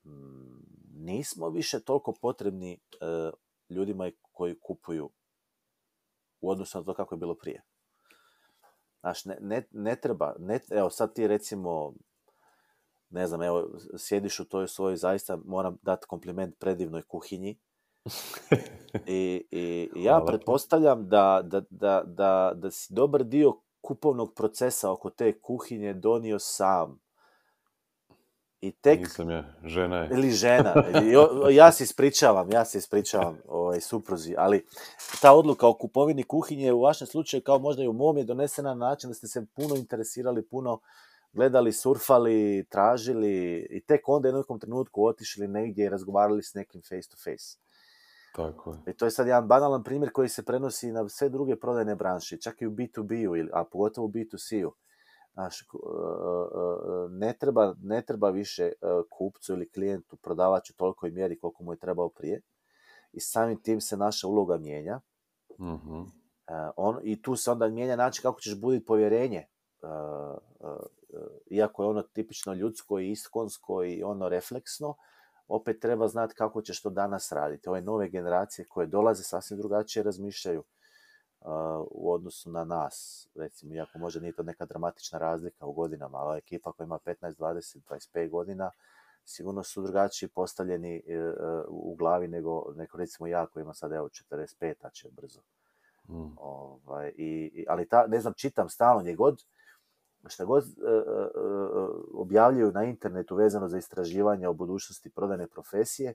mm, 0.04 0.76
nismo 0.94 1.48
više 1.48 1.80
toliko 1.80 2.12
potrebni 2.12 2.72
e, 2.72 3.30
ljudima 3.68 4.10
koji 4.32 4.60
kupuju 4.60 5.10
u 6.40 6.50
odnosu 6.50 6.78
na 6.78 6.84
to 6.84 6.94
kako 6.94 7.14
je 7.14 7.18
bilo 7.18 7.34
prije. 7.34 7.62
Znači, 9.00 9.28
ne, 9.28 9.38
ne, 9.40 9.68
ne 9.70 9.96
treba, 10.00 10.34
ne, 10.38 10.60
evo 10.70 10.90
sad 10.90 11.14
ti 11.14 11.26
recimo, 11.26 11.94
ne 13.10 13.26
znam, 13.26 13.42
evo, 13.42 13.68
sjediš 13.98 14.40
u 14.40 14.44
toj 14.44 14.68
svojoj, 14.68 14.96
zaista 14.96 15.38
moram 15.44 15.78
dati 15.82 16.06
kompliment 16.06 16.58
predivnoj 16.58 17.02
kuhinji, 17.02 17.58
I, 19.06 19.46
i 19.50 19.90
ja 19.94 20.12
Hvala. 20.12 20.26
pretpostavljam 20.26 21.08
da, 21.08 21.42
da, 21.44 21.62
da, 21.70 22.02
da, 22.06 22.52
da 22.54 22.70
si 22.70 22.94
dobar 22.94 23.24
dio 23.24 23.52
kupovnog 23.80 24.34
procesa 24.34 24.92
oko 24.92 25.10
te 25.10 25.40
kuhinje 25.40 25.94
donio 25.94 26.38
sam. 26.38 27.00
I 28.66 28.72
tek, 28.72 29.00
Nisam 29.00 29.30
ja, 29.30 29.44
žena 29.64 29.96
je. 29.96 30.08
ili 30.12 30.30
žena, 30.30 30.74
ja 31.60 31.72
se 31.72 31.84
ispričavam, 31.84 32.50
ja 32.50 32.64
se 32.64 32.78
ispričavam 32.78 33.38
ovaj, 33.48 33.80
supruzi, 33.80 34.34
ali 34.38 34.66
ta 35.20 35.32
odluka 35.32 35.68
o 35.68 35.74
kupovini 35.74 36.22
kuhinje 36.22 36.72
u 36.72 36.80
vašem 36.80 37.06
slučaju, 37.06 37.42
kao 37.42 37.58
možda 37.58 37.82
i 37.82 37.88
u 37.88 37.92
mom, 37.92 38.16
je 38.16 38.24
donesena 38.24 38.74
na 38.74 38.86
način 38.88 39.10
da 39.10 39.14
ste 39.14 39.26
se 39.28 39.46
puno 39.54 39.76
interesirali, 39.76 40.46
puno 40.46 40.80
gledali, 41.32 41.72
surfali, 41.72 42.66
tražili 42.70 43.66
i 43.70 43.80
tek 43.80 44.08
onda 44.08 44.28
u 44.28 44.32
nekom 44.32 44.60
trenutku 44.60 45.06
otišli 45.06 45.48
negdje 45.48 45.86
i 45.86 45.88
razgovarali 45.88 46.42
s 46.42 46.54
nekim 46.54 46.82
face 46.82 47.08
to 47.10 47.16
face. 47.16 47.58
Tako 48.36 48.70
je. 48.72 48.92
I 48.92 48.96
to 48.96 49.04
je 49.04 49.10
sad 49.10 49.26
jedan 49.26 49.48
banalan 49.48 49.84
primjer 49.84 50.12
koji 50.12 50.28
se 50.28 50.44
prenosi 50.44 50.92
na 50.92 51.08
sve 51.08 51.28
druge 51.28 51.56
prodajne 51.56 51.94
branše, 51.94 52.36
čak 52.36 52.62
i 52.62 52.66
u 52.66 52.70
B2B-u, 52.70 53.36
ili- 53.36 53.50
a 53.52 53.64
pogotovo 53.64 54.06
u 54.06 54.10
B2C-u. 54.10 54.72
Znaš, 55.36 55.62
k- 55.62 55.74
e, 55.74 55.78
e, 55.78 57.08
ne, 57.10 57.32
treba, 57.40 57.74
ne 57.82 58.02
treba 58.02 58.30
više 58.30 58.64
e, 58.64 58.72
kupcu 59.10 59.52
ili 59.52 59.70
klijentu, 59.70 60.16
prodavaču 60.16 60.74
tolikoj 60.76 61.10
mjeri 61.10 61.38
koliko 61.38 61.64
mu 61.64 61.72
je 61.72 61.78
trebao 61.78 62.08
prije. 62.08 62.40
I 63.12 63.20
samim 63.20 63.62
tim 63.62 63.80
se 63.80 63.96
naša 63.96 64.28
uloga 64.28 64.56
mijenja. 64.56 65.00
E, 66.48 66.70
on, 66.76 66.98
I 67.02 67.22
tu 67.22 67.36
se 67.36 67.50
onda 67.50 67.68
mijenja 67.68 67.96
način 67.96 68.22
kako 68.22 68.40
ćeš 68.40 68.60
buditi 68.60 68.86
povjerenje. 68.86 69.38
E, 69.38 69.46
e, 69.82 70.68
e, 70.68 71.18
iako 71.50 71.82
je 71.82 71.88
ono 71.88 72.02
tipično 72.02 72.54
ljudsko 72.54 72.98
i 72.98 73.10
iskonsko 73.10 73.84
i 73.84 74.02
ono 74.02 74.28
refleksno, 74.28 74.94
opet 75.48 75.80
treba 75.80 76.08
znati 76.08 76.34
kako 76.34 76.62
ćeš 76.62 76.82
to 76.82 76.90
danas 76.90 77.32
raditi. 77.32 77.68
Ove 77.68 77.80
nove 77.80 78.08
generacije 78.08 78.66
koje 78.68 78.86
dolaze 78.86 79.22
sasvim 79.22 79.58
drugačije 79.58 80.02
razmišljaju 80.02 80.64
u 81.90 82.12
odnosu 82.12 82.50
na 82.50 82.64
nas. 82.64 83.28
Recimo, 83.34 83.74
iako 83.74 83.98
možda 83.98 84.20
nije 84.20 84.32
to 84.32 84.42
neka 84.42 84.66
dramatična 84.66 85.18
razlika 85.18 85.66
u 85.66 85.72
godinama, 85.72 86.18
ali 86.18 86.38
ekipa 86.38 86.72
koja 86.72 86.84
ima 86.84 86.98
15, 86.98 87.36
20, 87.36 87.78
25 87.88 88.30
godina, 88.30 88.70
sigurno 89.24 89.62
su 89.62 89.82
drugačiji 89.82 90.28
postavljeni 90.28 91.02
uh, 91.06 91.64
u 91.68 91.94
glavi 91.94 92.28
nego, 92.28 92.72
nego 92.76 92.98
recimo 92.98 93.26
ja 93.26 93.46
koji 93.46 93.62
ima 93.62 93.74
sad 93.74 93.92
evo 93.92 94.08
45, 94.08 94.74
a 94.80 94.90
će 94.90 95.08
brzo. 95.10 95.40
Mm. 96.08 96.38
Ovaj, 96.38 97.12
i, 97.16 97.64
ali 97.68 97.88
ta, 97.88 98.06
ne 98.06 98.20
znam, 98.20 98.34
čitam 98.36 98.68
stalno 98.68 99.00
gdje 99.00 99.14
god, 99.14 99.44
šta 100.26 100.44
god 100.44 100.64
e, 100.64 100.68
e, 100.68 100.92
e, 100.92 101.28
objavljuju 102.14 102.72
na 102.72 102.84
internetu 102.84 103.36
vezano 103.36 103.68
za 103.68 103.78
istraživanja 103.78 104.50
o 104.50 104.54
budućnosti 104.54 105.10
prodajne 105.10 105.46
profesije, 105.46 106.14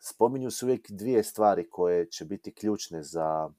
spominju 0.00 0.50
se 0.50 0.64
uvijek 0.64 0.90
dvije 0.90 1.22
stvari 1.22 1.70
koje 1.70 2.06
će 2.06 2.24
biti 2.24 2.54
ključne 2.54 3.02
za 3.02 3.50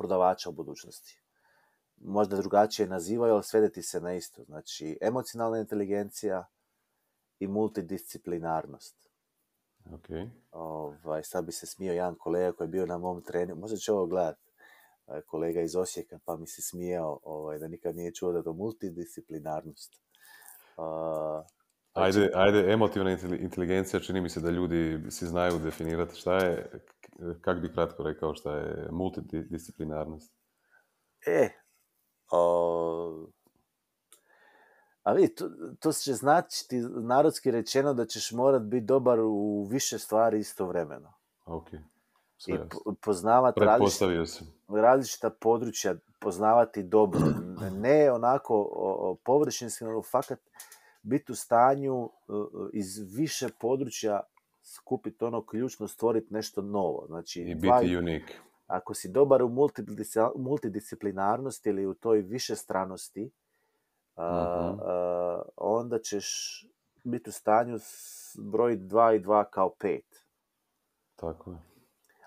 prodavača 0.00 0.48
u 0.48 0.52
budućnosti. 0.52 1.20
Možda 1.96 2.36
drugačije 2.36 2.88
nazivaju, 2.88 3.34
ali 3.34 3.42
svedeti 3.44 3.82
se 3.82 4.00
na 4.00 4.14
isto. 4.14 4.44
Znači, 4.44 4.98
emocionalna 5.00 5.58
inteligencija 5.58 6.46
i 7.38 7.46
multidisciplinarnost. 7.46 8.96
Ok. 9.94 10.08
Ovaj, 10.52 11.22
sad 11.22 11.44
bi 11.44 11.52
se 11.52 11.66
smio 11.66 11.92
jedan 11.92 12.14
kolega 12.14 12.52
koji 12.52 12.66
je 12.66 12.70
bio 12.70 12.86
na 12.86 12.98
mom 12.98 13.22
treningu, 13.22 13.60
možda 13.60 13.76
će 13.76 13.92
ovo 13.92 14.06
gledat, 14.06 14.38
eh, 15.08 15.20
kolega 15.26 15.60
iz 15.60 15.76
Osijeka, 15.76 16.18
pa 16.24 16.36
mi 16.36 16.46
se 16.46 16.62
smijao 16.62 17.20
ovaj, 17.22 17.58
da 17.58 17.68
nikad 17.68 17.96
nije 17.96 18.14
čuo 18.14 18.32
da 18.32 18.42
to 18.42 18.52
multidisciplinarnost. 18.52 20.00
Uh, 20.76 20.84
pa 21.92 22.12
će- 22.12 22.20
Ajde, 22.20 22.30
ajde, 22.34 22.72
emotivna 22.72 23.10
inteli- 23.10 23.40
inteligencija, 23.40 24.00
čini 24.00 24.20
mi 24.20 24.28
se 24.28 24.40
da 24.40 24.50
ljudi 24.50 25.10
si 25.10 25.26
znaju 25.26 25.58
definirati 25.58 26.14
šta 26.16 26.34
je, 26.36 26.70
kak 27.40 27.60
bi 27.60 27.72
kratko 27.72 28.02
rekao 28.02 28.34
šta 28.34 28.56
je 28.56 28.88
multidisciplinarnost. 28.90 30.32
E, 31.26 31.48
o, 32.30 33.26
a 35.02 35.12
vidi, 35.12 35.34
to, 35.34 35.50
to 35.80 35.92
će 35.92 36.14
značiti 36.14 36.78
narodski 37.02 37.50
rečeno 37.50 37.94
da 37.94 38.06
ćeš 38.06 38.32
morat 38.32 38.62
biti 38.62 38.86
dobar 38.86 39.20
u 39.20 39.66
više 39.70 39.98
stvari 39.98 40.38
istovremeno. 40.38 41.12
Ok, 41.46 41.72
I 41.72 41.78
sve 42.38 42.54
jasno. 42.54 42.68
po- 42.84 42.94
poznavat 43.02 43.58
različite 43.58 43.76
Pretpostavio 43.76 44.26
sam. 44.26 44.46
različita 44.68 45.30
područja 45.30 45.94
poznavati 46.20 46.82
dobro. 46.82 47.20
Ne 47.72 48.10
onako 48.12 48.54
o, 48.56 49.10
o, 49.10 49.16
površinski, 49.24 49.84
nego 49.84 50.02
fakat 50.02 50.38
biti 51.02 51.32
u 51.32 51.34
stanju 51.34 52.04
e, 52.04 52.32
e, 52.32 52.70
iz 52.72 52.98
više 53.16 53.48
područja 53.60 54.20
skupiti 54.64 55.24
ono 55.24 55.46
ključno, 55.46 55.88
stvoriti 55.88 56.34
nešto 56.34 56.62
novo. 56.62 57.04
Znači, 57.06 57.40
I 57.40 57.54
dva- 57.54 57.78
biti 57.78 57.96
unik. 57.96 58.40
ako 58.66 58.94
si 58.94 59.08
dobar 59.08 59.42
u 59.42 59.48
multidis- 59.48 60.32
multidisciplinarnosti 60.36 61.68
ili 61.68 61.86
u 61.86 61.94
toj 61.94 62.20
višestranosti, 62.20 63.30
a, 64.16 64.26
Mhm. 64.68 64.80
a, 64.82 65.42
onda 65.56 65.98
ćeš 65.98 66.26
biti 67.04 67.28
u 67.28 67.32
stanju 67.32 67.78
brojiti 68.40 68.82
dva 68.82 69.14
i 69.14 69.18
dva 69.18 69.44
kao 69.44 69.70
pet. 69.70 70.24
Tako 71.16 71.50
je. 71.50 71.58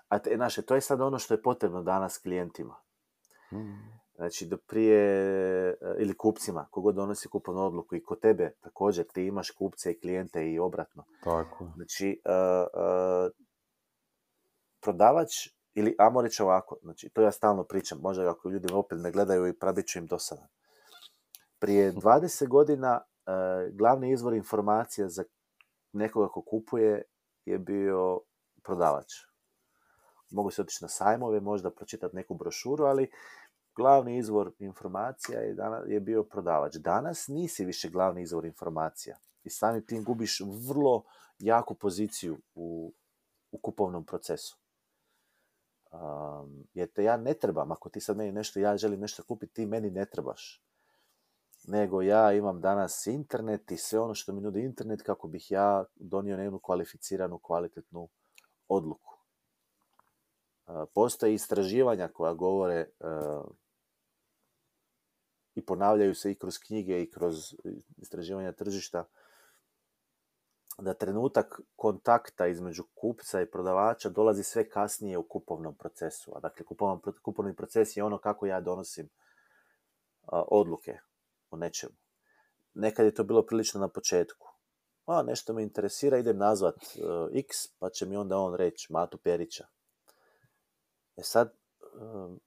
A 0.08 0.18
te, 0.18 0.36
znaš, 0.36 0.54
to 0.56 0.74
je 0.74 0.80
sad 0.80 1.00
ono 1.00 1.18
što 1.18 1.34
je 1.34 1.42
potrebno 1.42 1.82
danas 1.82 2.18
klijentima. 2.18 2.76
Mm. 3.52 4.03
Znači, 4.16 4.46
do 4.46 4.56
prije, 4.56 5.00
e, 5.70 5.76
ili 5.98 6.16
kupcima, 6.16 6.66
kogod 6.70 6.94
donosi 6.94 7.28
kupovnu 7.28 7.66
odluku 7.66 7.96
i 7.96 8.02
kod 8.02 8.20
tebe 8.20 8.54
također, 8.60 9.06
ti 9.06 9.22
imaš 9.22 9.50
kupce 9.50 9.92
i 9.92 10.00
klijente 10.00 10.50
i 10.50 10.58
obratno. 10.58 11.04
Tako. 11.24 11.72
Znači, 11.76 12.20
e, 12.24 12.32
e, 12.32 13.30
prodavač, 14.80 15.48
ili, 15.74 15.94
ajmo 15.98 16.22
reći 16.22 16.42
ovako, 16.42 16.76
znači, 16.82 17.08
to 17.08 17.22
ja 17.22 17.32
stalno 17.32 17.64
pričam, 17.64 17.98
možda 18.02 18.30
ako 18.30 18.50
ljudi 18.50 18.72
opet 18.72 18.98
me 18.98 19.10
gledaju 19.10 19.46
i 19.46 19.58
pravit 19.58 19.86
ću 19.86 19.98
im 19.98 20.06
dosadan. 20.06 20.48
Prije 21.58 21.92
20 22.02 22.48
godina 22.48 23.00
glavni 23.72 24.12
izvor 24.12 24.34
informacija 24.34 25.08
za 25.08 25.24
nekoga 25.92 26.28
ko 26.28 26.42
kupuje 26.42 27.02
je 27.44 27.58
bio 27.58 28.20
prodavač. 28.62 29.12
Mogu 30.30 30.50
se 30.50 30.62
otići 30.62 30.84
na 30.84 30.88
sajmove, 30.88 31.40
možda 31.40 31.70
pročitati 31.70 32.16
neku 32.16 32.34
brošuru, 32.34 32.84
ali 32.84 33.10
glavni 33.76 34.18
izvor 34.18 34.52
informacija 34.58 35.40
je, 35.40 35.54
dana, 35.54 35.82
je 35.86 36.00
bio 36.00 36.22
prodavač. 36.24 36.76
Danas 36.76 37.28
nisi 37.28 37.64
više 37.64 37.88
glavni 37.88 38.22
izvor 38.22 38.44
informacija 38.44 39.16
i 39.44 39.50
samim 39.50 39.86
tim 39.86 40.04
gubiš 40.04 40.40
vrlo 40.68 41.04
jaku 41.38 41.74
poziciju 41.74 42.38
u, 42.54 42.92
u 43.50 43.58
kupovnom 43.58 44.06
procesu. 44.06 44.58
Um, 45.92 46.64
jer 46.74 46.92
te 46.92 47.04
ja 47.04 47.16
ne 47.16 47.34
trebam, 47.34 47.72
ako 47.72 47.88
ti 47.88 48.00
sad 48.00 48.16
meni 48.16 48.32
nešto, 48.32 48.60
ja 48.60 48.76
želim 48.76 49.00
nešto 49.00 49.22
kupiti, 49.24 49.54
ti 49.54 49.66
meni 49.66 49.90
ne 49.90 50.06
trebaš. 50.06 50.64
Nego 51.66 52.02
ja 52.02 52.32
imam 52.32 52.60
danas 52.60 53.06
internet 53.06 53.70
i 53.70 53.76
sve 53.76 54.00
ono 54.00 54.14
što 54.14 54.32
mi 54.32 54.40
nudi 54.40 54.60
internet 54.60 55.02
kako 55.02 55.28
bih 55.28 55.50
ja 55.50 55.84
donio 55.94 56.36
jednu 56.36 56.58
kvalificiranu, 56.58 57.38
kvalitetnu 57.38 58.08
odluku. 58.68 59.14
Postoje 60.94 61.34
istraživanja 61.34 62.08
koja 62.08 62.34
govore 62.34 62.88
i 65.54 65.64
ponavljaju 65.66 66.14
se 66.14 66.30
i 66.30 66.34
kroz 66.34 66.58
knjige 66.58 67.02
i 67.02 67.10
kroz 67.10 67.34
istraživanja 67.96 68.52
tržišta 68.52 69.04
da 70.78 70.94
trenutak 70.94 71.60
kontakta 71.76 72.46
između 72.46 72.84
kupca 72.94 73.40
i 73.42 73.50
prodavača 73.50 74.08
dolazi 74.08 74.42
sve 74.42 74.68
kasnije 74.68 75.18
u 75.18 75.28
kupovnom 75.28 75.74
procesu. 75.74 76.32
A 76.36 76.40
dakle, 76.40 76.66
kupovan, 76.66 77.00
kupovni 77.22 77.56
proces 77.56 77.96
je 77.96 78.04
ono 78.04 78.18
kako 78.18 78.46
ja 78.46 78.60
donosim 78.60 79.08
odluke 80.32 80.98
o 81.50 81.56
nečemu. 81.56 81.94
Nekad 82.74 83.06
je 83.06 83.14
to 83.14 83.24
bilo 83.24 83.46
prilično 83.46 83.80
na 83.80 83.88
početku. 83.88 84.48
A, 85.06 85.22
nešto 85.22 85.52
me 85.52 85.62
interesira, 85.62 86.18
idem 86.18 86.38
nazvat 86.38 86.74
e, 86.74 86.98
X, 87.38 87.56
pa 87.78 87.90
će 87.90 88.06
mi 88.06 88.16
onda 88.16 88.38
on 88.38 88.54
reći 88.54 88.92
Matu 88.92 89.18
Perića. 89.18 89.66
E 91.16 91.22
sad, 91.22 91.48
e, 91.48 91.63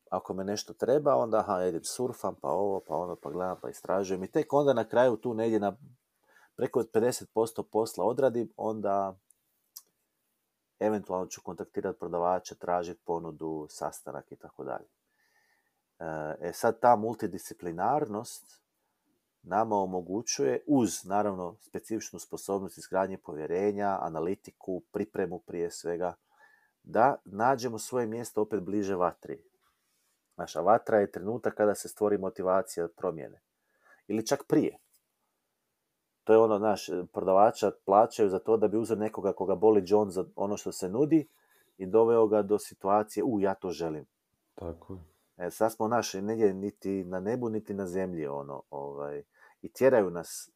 ako 0.10 0.34
me 0.34 0.44
nešto 0.44 0.74
treba, 0.74 1.16
onda 1.16 1.38
aha, 1.38 1.64
idem 1.64 1.84
surfam, 1.84 2.36
pa 2.42 2.50
ovo, 2.50 2.80
pa 2.88 2.96
ono, 2.96 3.16
pa 3.16 3.30
gledam, 3.30 3.58
pa 3.62 3.70
istražujem. 3.70 4.24
I 4.24 4.32
tek 4.32 4.54
onda 4.54 4.74
na 4.74 4.84
kraju 4.84 5.18
tu 5.18 5.34
negdje 5.34 5.60
na 5.60 5.78
preko 6.56 6.84
50% 6.84 7.64
posla 7.72 8.06
odradim, 8.06 8.54
onda 8.58 9.18
eventualno 10.80 11.28
ću 11.28 11.42
kontaktirati 11.42 12.00
prodavača, 12.00 12.56
tražiti 12.56 13.02
ponudu, 13.06 13.68
sastanak 13.70 14.32
i 14.32 14.36
tako 14.36 14.64
dalje. 14.64 14.88
E 16.42 16.54
sad 16.54 16.80
ta 16.80 16.96
multidisciplinarnost 16.96 18.62
nama 19.44 19.76
omogućuje 19.76 20.64
uz 20.68 21.06
naravno 21.06 21.56
specifičnu 21.60 22.20
sposobnost 22.20 22.78
izgradnje 22.78 23.18
povjerenja, 23.18 23.98
analitiku, 24.02 24.82
pripremu 24.92 25.40
prije 25.40 25.72
svega, 25.72 26.16
da 26.88 27.16
nađemo 27.26 27.80
svoje 27.80 28.08
mjesto 28.08 28.42
opet 28.42 28.62
bliže 28.62 28.96
vatri. 28.96 29.44
Naša 30.38 30.62
vatra 30.62 31.00
je 31.00 31.12
trenutak 31.12 31.56
kada 31.56 31.76
se 31.76 31.90
stvori 31.90 32.18
motivacija 32.18 32.88
promjene. 32.98 33.42
Ili 34.08 34.28
čak 34.28 34.44
prije. 34.48 34.78
To 36.24 36.34
je 36.34 36.40
ono, 36.40 36.60
naš, 36.60 36.90
prodavača 37.14 37.72
plaćaju 37.86 38.30
za 38.30 38.40
to 38.40 38.58
da 38.58 38.68
bi 38.68 38.78
uzeo 38.78 38.98
nekoga 38.98 39.34
koga 39.34 39.56
boli 39.56 39.84
John 39.86 40.10
za 40.10 40.26
ono 40.36 40.58
što 40.58 40.72
se 40.72 40.90
nudi 40.90 41.28
i 41.78 41.86
doveo 41.86 42.28
ga 42.28 42.42
do 42.42 42.60
situacije, 42.60 43.24
u, 43.24 43.40
ja 43.40 43.54
to 43.54 43.72
želim. 43.72 44.06
Tako 44.56 44.94
je. 44.94 45.00
E, 45.48 45.52
sad 45.52 45.74
smo 45.74 45.88
naši 45.88 46.22
negdje 46.22 46.54
niti 46.54 47.04
na 47.04 47.20
nebu, 47.20 47.50
niti 47.50 47.74
na 47.74 47.88
zemlji, 47.88 48.28
ono, 48.28 48.64
ovaj, 48.70 49.24
i 49.62 49.74
tjeraju 49.74 50.10
nas, 50.10 50.52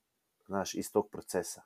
naš, 0.47 0.75
iz 0.75 0.91
tog 0.91 1.09
procesa. 1.09 1.61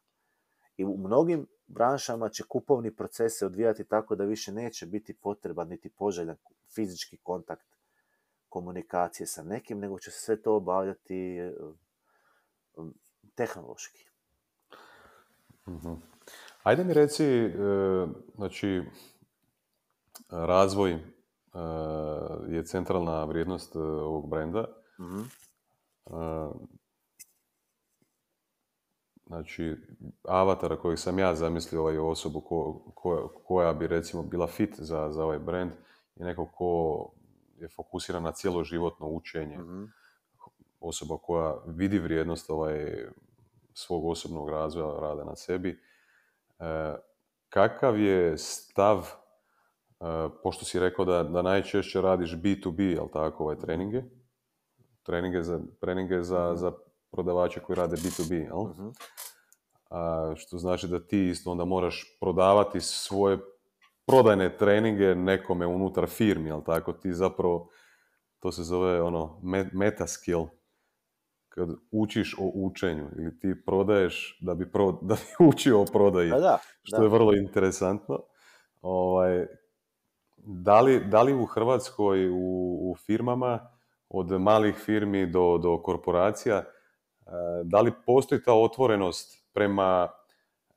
I 0.77 0.85
u 0.85 0.97
mnogim 0.97 1.47
branšama 1.67 2.29
će 2.29 2.43
kupovni 2.43 2.95
proces 2.95 3.37
se 3.37 3.45
odvijati 3.45 3.83
tako 3.83 4.15
da 4.15 4.23
više 4.23 4.51
neće 4.51 4.85
biti 4.85 5.13
potreban 5.13 5.67
niti 5.67 5.89
poželjan 5.89 6.37
fizički 6.75 7.17
kontakt 7.17 7.75
komunikacije 8.49 9.27
sa 9.27 9.43
nekim, 9.43 9.79
nego 9.79 9.99
će 9.99 10.11
se 10.11 10.19
sve 10.19 10.41
to 10.41 10.55
obavljati 10.55 11.39
tehnološki. 13.35 14.05
Mhm. 15.67 15.93
Ajde 16.63 16.83
mi 16.83 16.93
reci, 16.93 17.25
e, 17.25 17.51
znači, 18.35 18.83
razvoj 20.29 20.91
e, 20.91 20.99
je 22.47 22.65
centralna 22.65 23.25
vrijednost 23.25 23.75
e, 23.75 23.79
ovog 23.79 24.29
brenda. 24.29 24.65
Mhm. 24.99 25.21
Znači, 29.27 29.75
avatara 30.23 30.75
kojeg 30.75 30.99
sam 30.99 31.19
ja 31.19 31.35
zamislio, 31.35 31.81
ovaj 31.81 31.97
osobu 31.97 32.43
koja 33.43 33.73
bi 33.73 33.87
recimo 33.87 34.23
bila 34.23 34.47
fit 34.47 34.75
za, 34.77 35.11
za 35.11 35.23
ovaj 35.23 35.39
brand, 35.39 35.71
je 36.15 36.25
neko 36.25 36.45
ko 36.45 37.11
je 37.57 37.67
fokusiran 37.67 38.23
na 38.23 38.31
cijelo 38.31 38.63
životno 38.63 39.07
učenje. 39.07 39.57
Mhm. 39.57 39.83
Osoba 40.79 41.17
koja 41.17 41.55
vidi 41.65 41.99
vrijednost 41.99 42.49
ovaj, 42.49 43.05
svog 43.73 44.05
osobnog 44.05 44.49
razvoja, 44.49 44.99
rada 44.99 45.23
na 45.23 45.35
sebi. 45.35 45.69
E, 46.59 46.95
kakav 47.49 47.99
je 47.99 48.37
stav, 48.37 48.97
e, 48.97 50.05
pošto 50.43 50.65
si 50.65 50.79
rekao 50.79 51.05
da, 51.05 51.23
da 51.23 51.41
najčešće 51.41 52.01
radiš 52.01 52.31
B2B, 52.31 52.81
jel 52.81 53.07
tako, 53.13 53.43
ovaj 53.43 53.59
treninge? 53.59 54.03
Treninge 55.03 55.43
za, 55.43 55.59
treninge 55.79 56.23
za, 56.23 56.47
mhm. 56.47 56.57
za 56.57 56.71
prodavače 57.15 57.59
koji 57.59 57.75
rade 57.75 57.95
B2B, 57.95 58.33
jel? 58.33 58.63
Mhm. 58.63 58.89
A, 59.89 60.33
što 60.35 60.57
znači 60.57 60.87
da 60.87 61.07
ti 61.07 61.29
isto 61.29 61.51
onda 61.51 61.65
moraš 61.65 62.17
prodavati 62.19 62.81
svoje 62.81 63.39
prodajne 64.05 64.57
treninge 64.57 65.15
nekome 65.15 65.67
unutar 65.67 66.07
firmi, 66.07 66.49
jel 66.49 66.61
tako? 66.65 66.93
Ti 66.93 67.13
zapravo, 67.13 67.69
to 68.39 68.51
se 68.51 68.63
zove 68.63 69.01
ono 69.01 69.39
meta 69.73 70.07
skill, 70.07 70.45
kad 71.49 71.69
učiš 71.91 72.35
o 72.39 72.51
učenju 72.53 73.09
ili 73.17 73.39
ti 73.39 73.53
prodaješ 73.65 74.39
da 74.41 74.55
bi, 74.55 74.71
pro, 74.71 74.91
da 75.09 75.15
bi 75.15 75.45
učio 75.45 75.81
o 75.81 75.85
prodaji, 75.85 76.31
pa 76.31 76.39
da, 76.39 76.57
što 76.83 77.03
je 77.03 77.09
vrlo 77.09 77.33
interesantno. 77.33 78.19
Ovaj, 78.81 79.47
da, 80.37 80.81
li, 80.81 81.05
da 81.05 81.21
li 81.21 81.33
u 81.33 81.45
Hrvatskoj 81.45 82.29
u, 82.29 82.35
u 82.91 82.95
firmama, 83.05 83.69
od 84.09 84.41
malih 84.41 84.75
firmi 84.75 85.25
do, 85.25 85.57
do 85.57 85.81
korporacija, 85.83 86.63
da 87.63 87.81
li 87.81 87.93
postoji 88.05 88.43
ta 88.43 88.53
otvorenost 88.53 89.43
prema, 89.53 90.09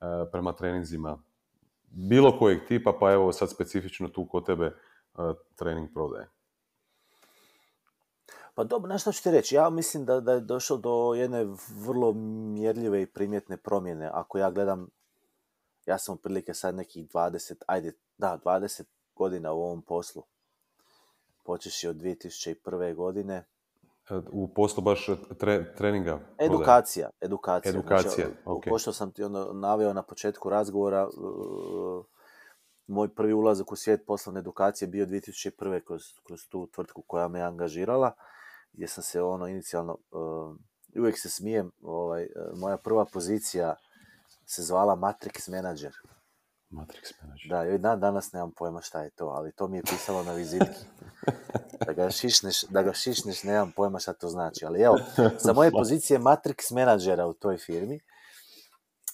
eh, 0.00 0.24
prema 0.32 0.52
treninzima 0.52 1.18
bilo 1.90 2.38
kojeg 2.38 2.66
tipa, 2.68 2.92
pa 3.00 3.12
evo 3.12 3.32
sad 3.32 3.50
specifično 3.50 4.08
tu 4.08 4.26
kod 4.26 4.46
tebe 4.46 4.66
eh, 4.66 5.32
trening 5.56 5.88
prodaje? 5.94 6.28
Pa 8.54 8.64
dobro, 8.64 8.88
nešto 8.88 9.12
ću 9.12 9.22
ti 9.22 9.30
reći. 9.30 9.54
Ja 9.54 9.70
mislim 9.70 10.04
da, 10.04 10.20
da 10.20 10.32
je 10.32 10.40
došlo 10.40 10.76
do 10.76 11.14
jedne 11.16 11.46
vrlo 11.86 12.12
mjerljive 12.52 13.02
i 13.02 13.06
primjetne 13.06 13.56
promjene. 13.56 14.10
Ako 14.12 14.38
ja 14.38 14.50
gledam, 14.50 14.88
ja 15.86 15.98
sam 15.98 16.14
otprilike 16.14 16.54
sad 16.54 16.74
nekih 16.74 17.08
20, 17.08 17.62
ajde, 17.66 17.92
da, 18.18 18.38
20 18.44 18.84
godina 19.14 19.52
u 19.52 19.62
ovom 19.62 19.82
poslu. 19.82 20.22
Počeši 21.44 21.88
od 21.88 21.96
2001. 21.96 22.94
godine. 22.94 23.44
U 24.30 24.48
poslu 24.54 24.82
baš 24.82 25.08
treninga? 25.76 26.20
Edukacija, 26.38 27.10
edukacija. 27.20 27.70
Edukacija, 27.70 28.26
znači, 28.44 28.68
Pošto 28.68 28.92
sam 28.92 29.12
ti 29.12 29.24
ono 29.24 29.52
naveo 29.52 29.92
na 29.92 30.02
početku 30.02 30.50
razgovora, 30.50 31.06
uh, 31.06 32.04
moj 32.86 33.14
prvi 33.14 33.32
ulazak 33.32 33.72
u 33.72 33.76
svijet 33.76 34.06
poslovne 34.06 34.40
edukacije 34.40 34.88
bio 34.88 35.06
2001. 35.06 35.84
kroz, 35.84 36.02
kroz 36.26 36.40
tu 36.48 36.66
tvrtku 36.66 37.02
koja 37.06 37.28
me 37.28 37.40
angažirala 37.40 38.12
gdje 38.72 38.88
sam 38.88 39.02
se 39.02 39.22
ono 39.22 39.48
inicijalno, 39.48 39.98
uh, 40.10 40.56
uvijek 40.98 41.18
se 41.18 41.28
smijem, 41.28 41.70
ovaj, 41.82 42.28
moja 42.56 42.76
prva 42.76 43.04
pozicija 43.04 43.74
se 44.46 44.62
zvala 44.62 44.96
Matrix 44.96 45.50
Manager. 45.50 45.92
Matrix 46.70 47.12
Manager. 47.22 47.48
Da, 47.48 47.74
i 47.74 47.78
dan 47.78 48.00
danas 48.00 48.32
nemam 48.32 48.52
pojma 48.56 48.80
šta 48.80 49.02
je 49.02 49.10
to, 49.10 49.26
ali 49.26 49.52
to 49.52 49.68
mi 49.68 49.76
je 49.76 49.82
pisalo 49.82 50.22
na 50.22 50.32
vizitki. 50.32 50.84
Da 51.86 51.92
ga 51.92 52.10
šišneš, 52.10 52.62
da 52.62 52.82
ga 52.82 52.92
šišneš 52.92 53.42
nemam 53.42 53.72
pojma 53.76 53.98
šta 53.98 54.12
to 54.12 54.28
znači. 54.28 54.64
Ali 54.64 54.82
evo, 54.82 54.96
za 55.38 55.52
moje 55.52 55.70
pozicije 55.80 56.18
Matrix 56.18 56.74
Managera 56.74 57.26
u 57.26 57.32
toj 57.32 57.58
firmi, 57.58 58.00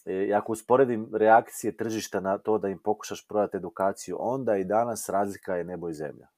i 0.06 0.34
ako 0.34 0.52
usporedim 0.52 1.10
reakcije 1.14 1.76
tržišta 1.76 2.20
na 2.20 2.38
to 2.38 2.58
da 2.58 2.68
im 2.68 2.78
pokušaš 2.78 3.26
prodati 3.28 3.56
edukaciju, 3.56 4.16
onda 4.20 4.56
i 4.56 4.64
danas 4.64 5.08
razlika 5.08 5.56
je 5.56 5.64
nebo 5.64 5.88
i 5.88 5.94
zemlja. 5.94 6.28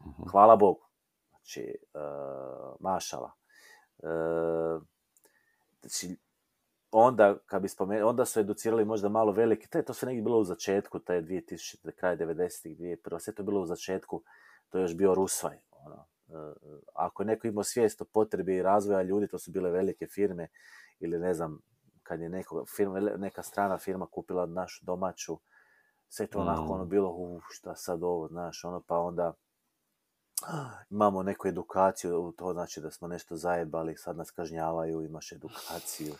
Mhm. 0.00 0.28
Hvala 0.30 0.56
Bogu 0.56 0.90
znači 1.50 1.74
uh, 1.94 2.76
mašala. 2.80 3.32
Uh, 3.98 4.82
znači, 5.80 6.16
onda, 6.92 7.38
kad 7.46 7.62
bi 7.62 7.68
spomenuli, 7.68 8.08
onda 8.08 8.24
su 8.24 8.40
educirali 8.40 8.84
možda 8.84 9.08
malo 9.08 9.32
velike, 9.32 9.68
to, 9.68 9.82
to 9.82 9.94
sve 9.94 10.06
negdje 10.06 10.22
bilo 10.22 10.38
u 10.38 10.44
začetku, 10.44 10.98
to 10.98 11.12
je 11.12 11.22
2000, 11.22 11.92
kraj 11.92 12.16
90-ih, 12.16 12.78
2001. 12.78 13.20
Sve 13.20 13.34
to 13.34 13.42
bilo 13.42 13.60
u 13.60 13.66
začetku, 13.66 14.22
to 14.68 14.78
je 14.78 14.82
još 14.82 14.96
bio 14.96 15.14
Rusvaj. 15.14 15.58
Ono. 15.70 16.04
Uh, 16.28 16.54
ako 16.94 17.22
je 17.22 17.26
neko 17.26 17.46
imao 17.46 17.64
svijest 17.64 18.00
o 18.00 18.04
potrebi 18.04 18.62
razvoja 18.62 19.02
ljudi, 19.02 19.28
to 19.28 19.38
su 19.38 19.50
bile 19.50 19.70
velike 19.70 20.06
firme, 20.06 20.48
ili 21.00 21.18
ne 21.18 21.34
znam, 21.34 21.60
kad 22.02 22.20
je 22.20 22.28
neko, 22.28 22.64
firma, 22.76 23.00
neka 23.00 23.42
strana 23.42 23.78
firma 23.78 24.06
kupila 24.06 24.46
našu 24.46 24.84
domaću, 24.84 25.38
sve 26.08 26.26
to 26.26 26.38
onako 26.40 26.64
mm. 26.64 26.70
ono 26.70 26.84
bilo, 26.84 27.10
u, 27.10 27.40
šta 27.48 27.74
sad 27.74 28.02
ovo, 28.02 28.28
znaš, 28.28 28.64
ono, 28.64 28.82
pa 28.86 28.98
onda 28.98 29.32
imamo 30.90 31.22
neku 31.22 31.48
edukaciju, 31.48 32.32
to 32.36 32.52
znači 32.52 32.80
da 32.80 32.90
smo 32.90 33.08
nešto 33.08 33.36
zajebali, 33.36 33.96
sad 33.96 34.16
nas 34.16 34.30
kažnjavaju, 34.30 35.02
imaš 35.02 35.32
edukaciju. 35.32 36.14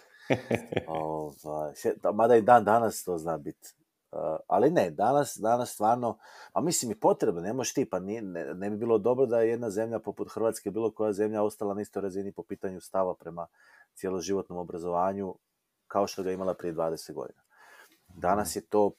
Ovaj, 0.87 1.73
mada 2.15 2.37
i 2.37 2.43
dan 2.43 2.65
danas 2.65 3.05
to 3.05 3.19
zna 3.19 3.37
biti. 3.37 3.75
Uh, 4.13 4.19
ali 4.47 4.71
ne, 4.71 4.91
danas, 4.91 5.37
danas 5.37 5.71
stvarno, 5.71 6.19
a 6.53 6.61
mislim 6.61 6.93
i 6.93 7.01
potrebno, 7.01 7.41
ne 7.41 7.53
možeš 7.53 7.75
ti, 7.75 7.91
pa 7.91 7.99
nije, 7.99 8.23
ne, 8.23 8.71
bi 8.71 8.77
bilo 8.77 8.99
dobro 8.99 9.27
da 9.27 9.41
je 9.41 9.49
jedna 9.49 9.71
zemlja 9.71 9.99
poput 9.99 10.31
Hrvatske, 10.35 10.71
bilo 10.71 10.91
koja 10.91 11.13
zemlja 11.13 11.43
ostala 11.43 11.75
na 11.75 11.81
istoj 11.81 12.03
razini 12.03 12.33
po 12.33 12.43
pitanju 12.43 12.81
stava 12.81 13.15
prema 13.15 13.47
cijeloživotnom 13.95 14.59
obrazovanju, 14.59 15.35
kao 15.87 16.07
što 16.07 16.23
ga 16.23 16.33
imala 16.33 16.55
prije 16.55 16.75
20 16.75 17.13
godina. 17.13 17.41
Danas 18.09 18.57
je 18.57 18.61
to 18.61 18.91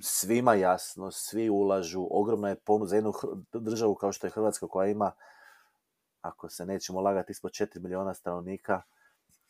svima 0.00 0.54
jasno, 0.54 1.10
svi 1.10 1.50
ulažu, 1.50 2.06
ogromna 2.10 2.48
je 2.48 2.56
ponud 2.56 2.88
za 2.88 2.96
jednu 2.96 3.12
državu 3.52 3.94
kao 3.94 4.12
što 4.12 4.26
je 4.26 4.30
Hrvatska 4.30 4.66
koja 4.66 4.88
ima, 4.88 5.12
ako 6.20 6.48
se 6.48 6.66
nećemo 6.66 7.00
lagati, 7.00 7.32
ispod 7.32 7.50
4 7.50 7.80
milijuna 7.80 8.14
stanovnika, 8.14 8.82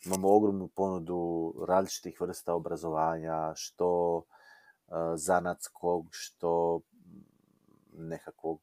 imamo 0.06 0.34
ogromnu 0.34 0.68
ponudu 0.68 1.54
različitih 1.68 2.20
vrsta 2.20 2.54
obrazovanja, 2.54 3.52
što 3.54 4.16
uh, 4.16 4.24
zanatskog, 5.14 6.08
što 6.10 6.80
nekakvog 7.92 8.60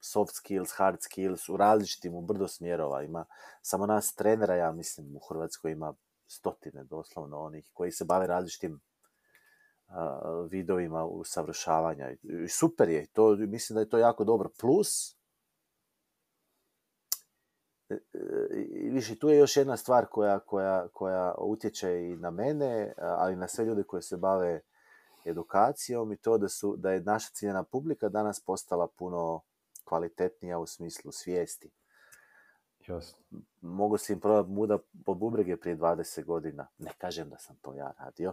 soft 0.00 0.34
skills, 0.34 0.72
hard 0.72 0.98
skills, 1.00 1.48
u 1.48 1.56
različitim, 1.56 2.14
u 2.14 2.20
brdo 2.20 2.48
smjerova. 2.48 3.02
Ima 3.02 3.24
samo 3.62 3.86
nas 3.86 4.14
trenera, 4.14 4.54
ja 4.54 4.72
mislim, 4.72 5.16
u 5.16 5.20
Hrvatskoj 5.28 5.72
ima 5.72 5.94
stotine 6.26 6.84
doslovno 6.84 7.40
onih 7.40 7.70
koji 7.72 7.92
se 7.92 8.04
bave 8.04 8.26
različitim 8.26 8.80
vidovima 10.50 11.04
usavršavanja. 11.04 12.10
I 12.22 12.48
super 12.48 12.88
je, 12.88 13.06
to, 13.06 13.36
mislim 13.36 13.74
da 13.74 13.80
je 13.80 13.88
to 13.88 13.98
jako 13.98 14.24
dobro. 14.24 14.50
Plus, 14.60 15.16
e, 17.90 17.94
e, 17.94 17.98
više 18.90 19.18
tu 19.18 19.28
je 19.28 19.38
još 19.38 19.56
jedna 19.56 19.76
stvar 19.76 20.06
koja, 20.06 20.38
koja, 20.38 20.88
koja 20.88 21.34
utječe 21.38 22.02
i 22.02 22.16
na 22.16 22.30
mene, 22.30 22.92
ali 22.98 23.32
i 23.32 23.36
na 23.36 23.48
sve 23.48 23.64
ljude 23.64 23.82
koji 23.82 24.02
se 24.02 24.16
bave 24.16 24.60
edukacijom 25.24 26.12
i 26.12 26.16
to 26.16 26.38
da, 26.38 26.48
su, 26.48 26.76
da 26.76 26.90
je 26.90 27.00
naša 27.00 27.30
ciljena 27.30 27.62
publika 27.62 28.08
danas 28.08 28.40
postala 28.40 28.88
puno 28.88 29.40
kvalitetnija 29.84 30.58
u 30.58 30.66
smislu 30.66 31.12
svijesti. 31.12 31.70
Jasno. 32.86 33.18
Mogu 33.60 33.98
si 33.98 34.12
im 34.12 34.20
prodati 34.20 34.50
muda 34.50 34.78
po 35.04 35.14
bubrege 35.14 35.56
prije 35.56 35.76
20 35.76 36.24
godina. 36.24 36.66
Ne 36.78 36.90
kažem 36.98 37.30
da 37.30 37.38
sam 37.38 37.56
to 37.56 37.74
ja 37.74 37.92
radio, 37.98 38.32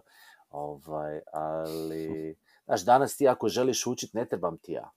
ovaj, 0.49 1.21
ali... 1.33 2.35
Znaš, 2.65 2.85
danas 2.85 3.17
ti 3.17 3.27
ako 3.27 3.47
želiš 3.47 3.87
učiti, 3.87 4.17
ne 4.17 4.25
trebam 4.25 4.57
ti 4.57 4.71
ja. 4.71 4.89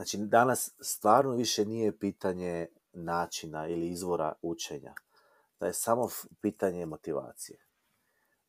Znači, 0.00 0.18
danas 0.18 0.74
stvarno 0.80 1.30
više 1.30 1.64
nije 1.64 1.98
pitanje 1.98 2.66
načina 2.92 3.66
ili 3.66 3.88
izvora 3.88 4.32
učenja. 4.42 4.94
Da 5.60 5.66
je 5.66 5.72
samo 5.72 6.08
pitanje 6.40 6.86
motivacije. 6.86 7.58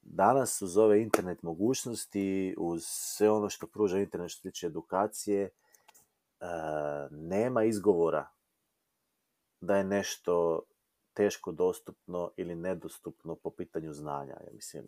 Danas 0.01 0.61
uz 0.61 0.77
ove 0.77 1.01
internet 1.01 1.43
mogućnosti, 1.43 2.55
uz 2.57 2.83
sve 2.85 3.29
ono 3.31 3.49
što 3.49 3.67
pruža 3.67 3.99
internet 3.99 4.31
što 4.31 4.41
tiče 4.41 4.67
edukacije, 4.67 5.49
E, 6.41 6.45
nema 7.11 7.63
izgovora 7.63 8.27
da 9.61 9.75
je 9.77 9.83
nešto 9.83 10.61
teško 11.13 11.51
dostupno 11.51 12.31
ili 12.37 12.55
nedostupno 12.55 13.35
po 13.35 13.49
pitanju 13.49 13.93
znanja. 13.93 14.33
Ja 14.33 14.51
mislim, 14.53 14.87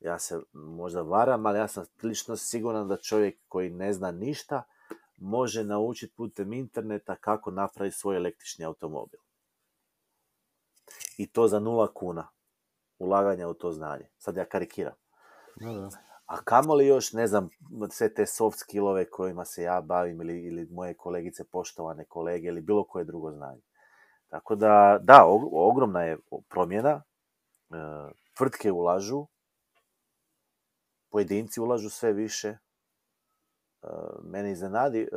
ja 0.00 0.18
se 0.18 0.40
možda 0.52 1.02
varam, 1.02 1.46
ali 1.46 1.58
ja 1.58 1.68
sam 1.68 1.84
prilično 1.96 2.36
siguran 2.36 2.88
da 2.88 2.96
čovjek 2.96 3.38
koji 3.48 3.70
ne 3.70 3.92
zna 3.92 4.10
ništa 4.10 4.62
može 5.18 5.64
naučiti 5.64 6.14
putem 6.14 6.52
interneta 6.52 7.16
kako 7.16 7.50
napraviti 7.50 7.96
svoj 7.96 8.16
električni 8.16 8.64
automobil. 8.64 9.20
I 11.18 11.26
to 11.26 11.48
za 11.48 11.60
nula 11.60 11.94
kuna 11.94 12.28
ulaganja 12.98 13.48
u 13.48 13.54
to 13.54 13.72
znanje. 13.72 14.08
Sad 14.18 14.36
ja 14.36 14.44
karikiram. 14.44 14.94
da. 15.90 15.90
A 16.26 16.36
kamoli 16.36 16.86
još, 16.86 17.12
ne 17.12 17.26
znam, 17.26 17.48
sve 17.90 18.14
te 18.14 18.26
soft 18.26 18.58
skillove 18.58 19.10
kojima 19.10 19.44
se 19.44 19.62
ja 19.62 19.80
bavim 19.80 20.20
ili, 20.20 20.42
ili 20.42 20.66
moje 20.70 20.94
kolegice, 20.94 21.44
poštovane 21.44 22.04
kolege 22.04 22.48
ili 22.48 22.60
bilo 22.60 22.84
koje 22.84 23.04
drugo 23.04 23.32
znanje. 23.32 23.60
Tako 24.28 24.54
da, 24.54 24.98
da, 25.02 25.24
ogromna 25.52 26.02
je 26.02 26.18
promjena. 26.48 27.02
E, 27.70 27.74
tvrtke 28.36 28.72
ulažu, 28.72 29.26
pojedinci 31.10 31.60
ulažu 31.60 31.90
sve 31.90 32.12
više. 32.12 32.58
E, 33.82 33.86
mene 34.22 34.52
iznenadi, 34.52 35.00
e, 35.00 35.08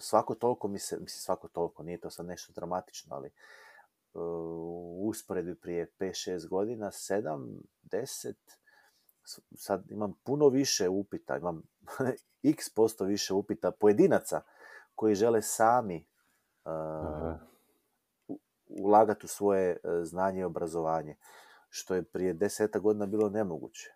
svako 0.00 0.34
toliko 0.34 0.68
mi 0.68 0.78
se, 0.78 0.96
mislim 0.96 1.20
svako 1.20 1.48
toliko, 1.48 1.82
nije 1.82 2.00
to 2.00 2.10
sad 2.10 2.26
nešto 2.26 2.52
dramatično, 2.52 3.16
ali 3.16 3.30
u 4.14 5.08
usporedbi 5.08 5.54
prije 5.54 5.90
5-6 5.98 6.48
godina, 6.48 6.86
7, 6.86 7.60
10, 7.82 8.34
sad 9.54 9.90
imam 9.90 10.12
puno 10.24 10.48
više 10.48 10.88
upita, 10.88 11.36
imam 11.36 11.62
x 12.42 12.68
posto 12.74 13.04
više 13.04 13.34
upita 13.34 13.70
pojedinaca 13.70 14.40
koji 14.94 15.14
žele 15.14 15.42
sami 15.42 16.06
uh, 16.64 17.34
ulagati 18.68 19.26
u 19.26 19.28
svoje 19.28 19.76
znanje 20.02 20.40
i 20.40 20.44
obrazovanje, 20.44 21.16
što 21.68 21.94
je 21.94 22.02
prije 22.02 22.32
deseta 22.32 22.78
godina 22.78 23.06
bilo 23.06 23.28
nemoguće. 23.28 23.94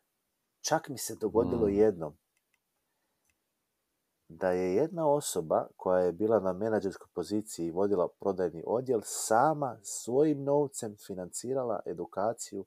Čak 0.61 0.89
mi 0.89 0.99
se 0.99 1.17
dogodilo 1.17 1.67
mm. 1.67 1.75
jednom 1.75 2.17
da 4.37 4.51
je 4.51 4.75
jedna 4.75 5.09
osoba 5.09 5.67
koja 5.77 5.99
je 5.99 6.13
bila 6.13 6.41
na 6.41 6.53
menadžerskoj 6.53 7.09
poziciji 7.15 7.67
i 7.67 7.71
vodila 7.71 8.09
prodajni 8.21 8.63
odjel 8.67 9.01
sama 9.05 9.79
svojim 9.83 10.45
novcem 10.45 10.97
financirala 11.07 11.81
edukaciju 11.87 12.65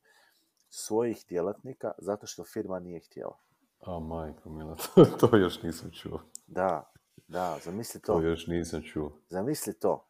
svojih 0.69 1.25
djelatnika 1.29 1.91
zato 1.97 2.27
što 2.27 2.43
firma 2.43 2.79
nije 2.79 2.99
htjela. 2.99 3.37
A 3.79 3.99
majko 3.99 4.49
mila, 4.49 4.75
to, 4.95 5.05
to 5.05 5.37
još 5.37 5.63
nisam 5.63 5.91
čuo. 5.91 6.21
Da, 6.47 6.91
da, 7.27 7.57
zamisli 7.63 8.01
to. 8.01 8.13
To 8.13 8.21
još 8.21 8.47
nisam 8.47 8.81
čuo. 8.81 9.11
Zamisli 9.29 9.73
to. 9.73 10.05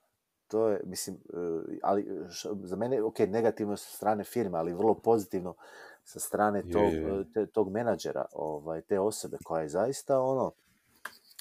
To 0.48 0.70
je, 0.70 0.82
mislim, 0.86 1.16
e, 1.16 1.78
ali 1.84 2.28
za 2.64 2.76
mene, 2.76 3.04
ok, 3.04 3.20
negativno 3.20 3.78
sa 3.78 3.96
strane 3.96 4.24
firme, 4.24 4.58
ali 4.58 4.74
vrlo 4.74 4.94
pozitivno 4.94 5.56
sa 6.04 6.20
strane 6.20 6.62
tog, 6.62 6.92
Te, 7.34 7.46
tog 7.46 7.72
menadžera, 7.72 8.26
ovaj, 8.34 8.82
te 8.82 9.00
osobe 9.00 9.38
koja 9.44 9.62
je 9.62 9.70
zaista 9.70 10.20
ono, 10.20 10.52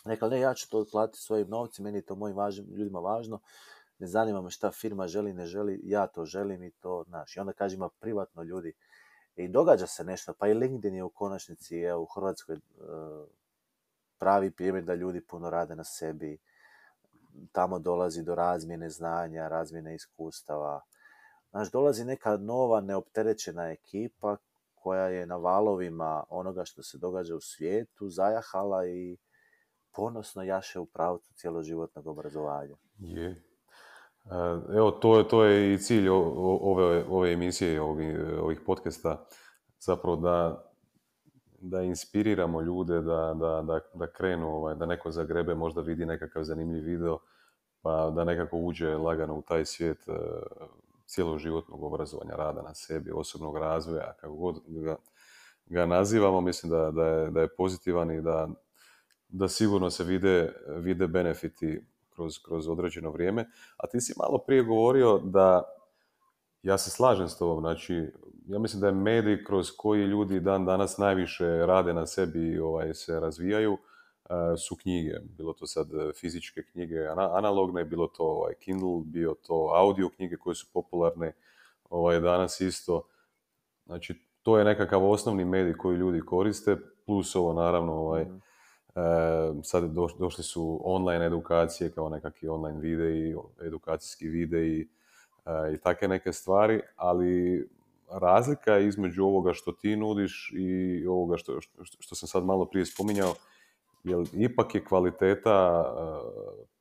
rekla, 0.04 0.28
ne, 0.28 0.40
ja 0.40 0.54
ću 0.54 0.70
to 0.70 0.84
platiti 0.92 1.18
svojim 1.18 1.48
novcima, 1.48 1.84
meni 1.84 1.98
je 1.98 2.06
to 2.06 2.14
mojim 2.14 2.36
važnim, 2.36 2.66
ljudima 2.74 2.98
važno, 2.98 3.40
ne 3.98 4.06
zanima 4.06 4.42
me 4.42 4.50
šta 4.50 4.70
firma 4.70 5.06
želi, 5.06 5.32
ne 5.32 5.46
želi, 5.46 5.80
ja 5.84 6.06
to 6.06 6.24
želim 6.24 6.62
i 6.62 6.70
to, 6.70 7.04
znaš. 7.08 7.36
I 7.36 7.40
onda 7.40 7.52
kaže, 7.52 7.74
ima 7.74 7.88
privatno 8.00 8.42
ljudi, 8.42 8.72
i 9.36 9.48
događa 9.48 9.86
se 9.86 10.04
nešto, 10.04 10.34
pa 10.38 10.48
i 10.48 10.54
LinkedIn 10.54 10.94
je 10.94 11.04
u 11.04 11.10
konačnici 11.10 11.80
evo, 11.80 12.02
u 12.02 12.06
Hrvatskoj 12.06 12.56
e, 12.56 12.60
pravi 14.18 14.50
primjer 14.50 14.84
da 14.84 14.94
ljudi 14.94 15.20
puno 15.20 15.50
rade 15.50 15.76
na 15.76 15.84
sebi, 15.84 16.38
tamo 17.52 17.78
dolazi 17.78 18.22
do 18.22 18.34
razmjene 18.34 18.90
znanja, 18.90 19.48
razmjene 19.48 19.94
iskustava. 19.94 20.80
Znaš, 21.50 21.70
dolazi 21.70 22.04
neka 22.04 22.36
nova 22.36 22.80
neopterećena 22.80 23.70
ekipa 23.70 24.36
koja 24.74 25.08
je 25.08 25.26
na 25.26 25.36
valovima 25.36 26.24
onoga 26.28 26.64
što 26.64 26.82
se 26.82 26.98
događa 26.98 27.36
u 27.36 27.40
svijetu, 27.40 28.08
zajahala 28.08 28.86
i 28.86 29.16
ponosno 29.94 30.42
jaše 30.42 30.80
u 30.80 30.86
pravcu 30.86 31.34
cjeloživotnog 31.34 32.06
obrazovanja. 32.06 32.76
Je. 32.98 33.42
Evo, 34.76 34.90
to, 34.90 35.22
to 35.22 35.44
je 35.44 35.74
i 35.74 35.78
cilj 35.78 36.08
ove, 36.08 37.04
ove 37.08 37.32
emisije, 37.32 37.80
ovih, 37.80 38.16
ovih 38.42 38.60
podcasta, 38.66 39.26
zapravo 39.80 40.16
da, 40.16 40.64
da 41.58 41.82
inspiriramo 41.82 42.60
ljude 42.60 43.00
da, 43.00 43.34
da, 43.40 43.62
da, 43.62 43.80
da 43.94 44.12
krenu, 44.12 44.48
ovaj, 44.48 44.74
da 44.74 44.86
neko 44.86 45.10
zagrebe, 45.10 45.54
možda 45.54 45.80
vidi 45.80 46.06
nekakav 46.06 46.42
zanimljiv 46.42 46.84
video, 46.84 47.18
pa 47.82 48.10
da 48.10 48.24
nekako 48.24 48.56
uđe 48.56 48.96
lagano 48.96 49.34
u 49.34 49.42
taj 49.42 49.64
svijet 49.64 50.08
uh, 50.08 50.14
cijeloživotnog 51.06 51.82
obrazovanja, 51.82 52.34
rada 52.36 52.62
na 52.62 52.74
sebi, 52.74 53.12
osobnog 53.14 53.56
razvoja, 53.56 54.12
kako 54.20 54.34
god 54.34 54.56
ga, 54.66 54.96
ga 55.66 55.86
nazivamo, 55.86 56.40
mislim 56.40 56.72
da, 56.72 56.90
da, 56.90 57.06
je, 57.06 57.30
da 57.30 57.40
je 57.40 57.56
pozitivan 57.56 58.10
i 58.10 58.22
da, 58.22 58.48
da 59.34 59.48
sigurno 59.48 59.90
se 59.90 60.04
vide, 60.04 60.52
vide 60.68 61.06
benefiti 61.06 61.80
kroz, 62.14 62.38
kroz 62.42 62.68
određeno 62.68 63.10
vrijeme. 63.10 63.46
A 63.76 63.86
ti 63.86 64.00
si 64.00 64.14
malo 64.18 64.38
prije 64.38 64.62
govorio 64.62 65.18
da, 65.18 65.62
ja 66.62 66.78
se 66.78 66.90
slažem 66.90 67.28
s 67.28 67.38
tobom, 67.38 67.60
znači, 67.60 68.12
ja 68.46 68.58
mislim 68.58 68.80
da 68.80 68.86
je 68.86 68.92
medij 68.92 69.44
kroz 69.44 69.70
koji 69.76 70.04
ljudi 70.04 70.40
dan 70.40 70.64
danas 70.64 70.98
najviše 70.98 71.66
rade 71.66 71.94
na 71.94 72.06
sebi 72.06 72.38
i 72.38 72.58
ovaj, 72.58 72.94
se 72.94 73.20
razvijaju, 73.20 73.78
e, 74.24 74.56
su 74.56 74.76
knjige. 74.76 75.14
Bilo 75.38 75.52
to 75.52 75.66
sad 75.66 75.88
fizičke 76.20 76.62
knjige 76.72 77.06
analogne, 77.16 77.84
bilo 77.84 78.06
to 78.06 78.24
ovaj, 78.24 78.54
Kindle, 78.54 79.02
bio 79.04 79.34
to 79.46 79.70
audio 79.74 80.08
knjige 80.08 80.36
koje 80.36 80.54
su 80.54 80.66
popularne 80.72 81.32
ovaj, 81.90 82.20
danas 82.20 82.60
isto. 82.60 83.08
Znači, 83.86 84.14
to 84.42 84.58
je 84.58 84.64
nekakav 84.64 85.10
osnovni 85.10 85.44
medij 85.44 85.76
koji 85.76 85.96
ljudi 85.96 86.20
koriste, 86.20 86.76
plus 87.06 87.36
ovo 87.36 87.52
naravno 87.52 87.92
ovaj, 87.92 88.24
mhm. 88.24 88.36
Sad 89.62 89.84
došli 90.18 90.44
su 90.44 90.80
online 90.84 91.26
edukacije 91.26 91.90
kao 91.90 92.08
nekakvi 92.08 92.48
online 92.48 92.80
videi, 92.80 93.34
edukacijski 93.66 94.28
videi 94.28 94.88
i 95.74 95.78
takve 95.82 96.08
neke 96.08 96.32
stvari, 96.32 96.80
ali 96.96 97.68
razlika 98.10 98.78
između 98.78 99.24
ovoga 99.24 99.52
što 99.52 99.72
ti 99.72 99.96
nudiš 99.96 100.52
i 100.56 101.06
ovoga 101.06 101.36
što, 101.36 101.60
što, 101.60 101.96
što 102.00 102.14
sam 102.14 102.28
sad 102.28 102.44
malo 102.44 102.64
prije 102.64 102.86
spominjao, 102.86 103.34
jer 104.04 104.26
ipak 104.32 104.74
je 104.74 104.84
kvaliteta 104.84 105.84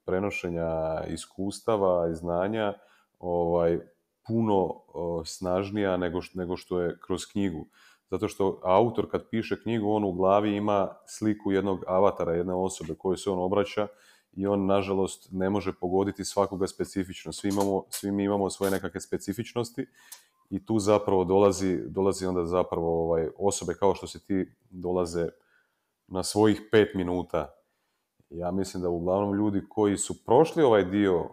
prenošenja 0.06 1.04
iskustava 1.08 2.10
i 2.12 2.16
znanja 2.16 2.74
ovaj, 3.20 3.80
puno 4.28 4.82
snažnija 5.26 5.98
nego 5.98 6.20
nego 6.34 6.58
što 6.58 6.80
je 6.82 6.98
kroz 7.06 7.26
knjigu 7.32 7.66
zato 8.14 8.28
što 8.28 8.60
autor 8.64 9.12
kad 9.12 9.30
piše 9.30 9.62
knjigu, 9.62 9.92
on 9.92 10.04
u 10.04 10.12
glavi 10.12 10.56
ima 10.56 10.90
sliku 11.06 11.52
jednog 11.52 11.84
avatara, 11.88 12.34
jedne 12.34 12.54
osobe 12.54 12.96
koje 12.96 13.18
se 13.18 13.30
on 13.30 13.40
obraća 13.40 13.88
i 14.34 14.48
on 14.48 14.66
nažalost 14.66 15.28
ne 15.32 15.50
može 15.50 15.74
pogoditi 15.82 16.26
svakoga 16.26 16.68
specifično. 16.68 17.32
Svi, 17.32 17.50
imamo, 17.50 17.84
svi 17.90 18.12
mi 18.12 18.24
imamo 18.24 18.50
svoje 18.50 18.72
nekakve 18.72 19.02
specifičnosti 19.02 19.86
i 20.50 20.66
tu 20.66 20.80
zapravo 20.80 21.24
dolazi, 21.24 21.80
dolazi 21.88 22.26
onda 22.26 22.46
zapravo 22.46 23.04
ovaj, 23.04 23.28
osobe 23.38 23.74
kao 23.74 23.96
što 23.96 24.08
si 24.08 24.26
ti 24.26 24.56
dolaze 24.70 25.30
na 26.08 26.24
svojih 26.24 26.62
pet 26.72 26.96
minuta. 26.96 27.54
Ja 28.30 28.52
mislim 28.52 28.84
da 28.84 28.90
uglavnom 28.90 29.36
ljudi 29.36 29.62
koji 29.70 29.98
su 29.98 30.26
prošli 30.26 30.64
ovaj 30.64 30.86
dio 30.86 31.20
uh, 31.20 31.30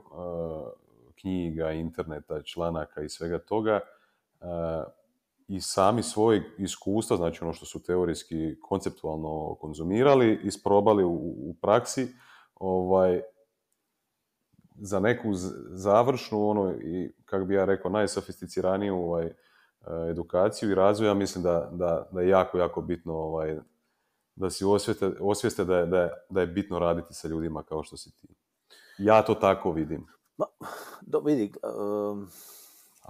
knjiga, 1.20 1.72
interneta, 1.72 2.42
članaka 2.42 3.02
i 3.02 3.08
svega 3.08 3.38
toga 3.38 3.80
uh, 4.40 4.99
i 5.50 5.60
sami 5.60 6.02
svoj 6.02 6.42
iskustva, 6.58 7.16
znači 7.16 7.44
ono 7.44 7.52
što 7.52 7.66
su 7.66 7.82
teorijski, 7.82 8.60
konceptualno 8.60 9.56
konzumirali, 9.60 10.40
isprobali 10.44 11.04
u, 11.04 11.14
u 11.38 11.54
praksi, 11.62 12.08
ovaj, 12.54 13.22
za 14.74 15.00
neku 15.00 15.28
završnu, 15.70 16.48
ono, 16.48 16.72
i, 16.72 17.12
kako 17.24 17.44
bi 17.44 17.54
ja 17.54 17.64
rekao, 17.64 17.90
najsofisticiraniju 17.90 18.96
ovaj, 18.96 19.26
e, 19.26 19.34
edukaciju 20.10 20.70
i 20.70 20.74
razvoj, 20.74 21.08
ja 21.08 21.14
mislim 21.14 21.44
da, 21.44 21.70
da, 21.72 22.08
da 22.12 22.20
je 22.20 22.28
jako, 22.28 22.58
jako 22.58 22.80
bitno 22.80 23.14
ovaj, 23.14 23.58
da 24.36 24.50
si 24.50 24.64
osvijeste, 24.64 25.10
osvijeste 25.20 25.64
da, 25.64 25.76
je, 25.78 25.86
da, 25.86 26.00
je, 26.00 26.10
da 26.28 26.40
je 26.40 26.46
bitno 26.46 26.78
raditi 26.78 27.14
sa 27.14 27.28
ljudima 27.28 27.62
kao 27.62 27.82
što 27.82 27.96
si 27.96 28.16
ti. 28.16 28.28
Ja 28.98 29.22
to 29.22 29.34
tako 29.34 29.72
vidim. 29.72 30.06
Ma, 30.36 30.46
do, 31.00 31.20
vidi, 31.20 31.52
um... 31.62 32.28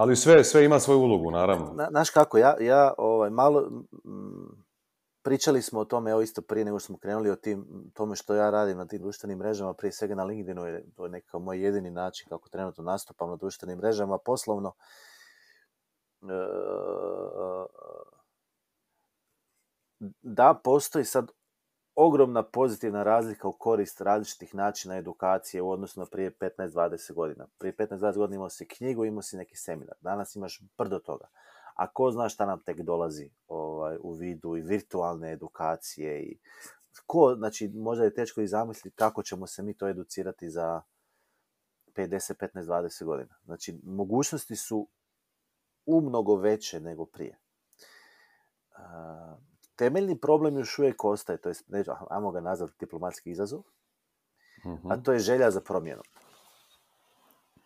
Ali 0.01 0.17
sve, 0.17 0.45
sve 0.45 0.65
ima 0.65 0.81
svoju 0.81 1.01
ulogu, 1.01 1.31
naravno. 1.31 1.75
Na, 1.91 2.05
kako, 2.15 2.39
ja, 2.39 2.57
ja 2.61 2.95
ovaj, 2.99 3.31
malo... 3.31 3.61
Mm, 4.05 4.65
pričali 5.23 5.63
smo 5.63 5.81
o 5.81 5.85
tome, 5.85 6.11
evo 6.11 6.21
isto 6.21 6.43
prije 6.43 6.65
nego 6.65 6.81
smo 6.81 6.99
krenuli 6.99 7.31
o 7.31 7.37
tim, 7.37 7.67
tome 7.95 8.17
što 8.17 8.35
ja 8.35 8.51
radim 8.51 8.77
na 8.77 8.87
tim 8.87 9.01
društvenim 9.01 9.39
mrežama, 9.39 9.75
prije 9.75 9.93
svega 9.93 10.15
na 10.15 10.25
LinkedInu, 10.25 10.67
je 10.67 10.85
to 10.97 11.05
je 11.05 11.11
nekako 11.11 11.39
moj 11.39 11.65
jedini 11.65 11.91
način 11.91 12.29
kako 12.29 12.49
trenutno 12.49 12.85
nastupam 12.85 13.31
na 13.31 13.37
društvenim 13.37 13.79
mrežama, 13.79 14.19
poslovno. 14.19 14.73
E, 16.23 16.27
da, 20.23 20.61
postoji 20.65 21.05
sad 21.05 21.31
ogromna 22.07 22.43
pozitivna 22.43 23.03
razlika 23.03 23.49
u 23.49 23.53
korist 23.53 24.01
različitih 24.01 24.55
načina 24.55 24.97
edukacije 24.97 25.63
u 25.63 25.71
odnosu 25.71 26.01
na 26.01 26.07
prije 26.07 26.31
15-20 26.31 27.13
godina. 27.13 27.47
Prije 27.59 27.77
15-20 27.77 28.17
godina 28.17 28.37
imao 28.37 28.51
si 28.51 28.69
knjigu, 28.69 29.05
imao 29.05 29.23
si 29.23 29.37
neki 29.37 29.57
seminar. 29.57 29.97
Danas 30.01 30.37
imaš 30.37 30.63
brdo 30.79 30.99
toga 30.99 31.29
a 31.81 31.87
ko 31.93 32.11
zna 32.11 32.29
šta 32.29 32.47
nam 32.47 32.61
tek 32.61 32.83
dolazi 32.83 33.31
ovaj, 33.49 33.97
u 34.01 34.13
vidu 34.13 34.57
i 34.57 34.61
virtualne 34.61 35.33
edukacije 35.33 36.23
i 36.23 36.39
ko, 37.07 37.35
znači 37.39 37.69
možda 37.75 38.05
je 38.05 38.15
teško 38.15 38.41
i 38.41 38.47
zamisliti 38.47 38.97
kako 38.97 39.23
ćemo 39.23 39.47
se 39.47 39.63
mi 39.63 39.77
to 39.77 39.89
educirati 39.89 40.51
za 40.51 40.83
50, 41.97 42.35
15, 42.55 42.65
20 42.65 43.05
godina. 43.05 43.35
Znači, 43.45 43.81
mogućnosti 43.85 44.57
su 44.57 44.89
umnogo 45.87 46.37
veće 46.37 46.81
nego 46.81 47.07
prije. 47.07 47.39
Temeljni 49.81 50.19
problem 50.21 50.59
još 50.59 50.79
uvijek 50.79 51.05
ostaje, 51.05 51.39
to 51.39 51.49
je, 51.49 51.55
ajmo 52.11 52.31
ga 52.31 52.41
nazvati 52.41 52.75
diplomatski 52.81 53.31
izazov, 53.31 53.63
a 54.91 54.97
to 54.97 55.13
je 55.13 55.19
želja 55.19 55.51
za 55.51 55.61
promjenom. 55.61 56.05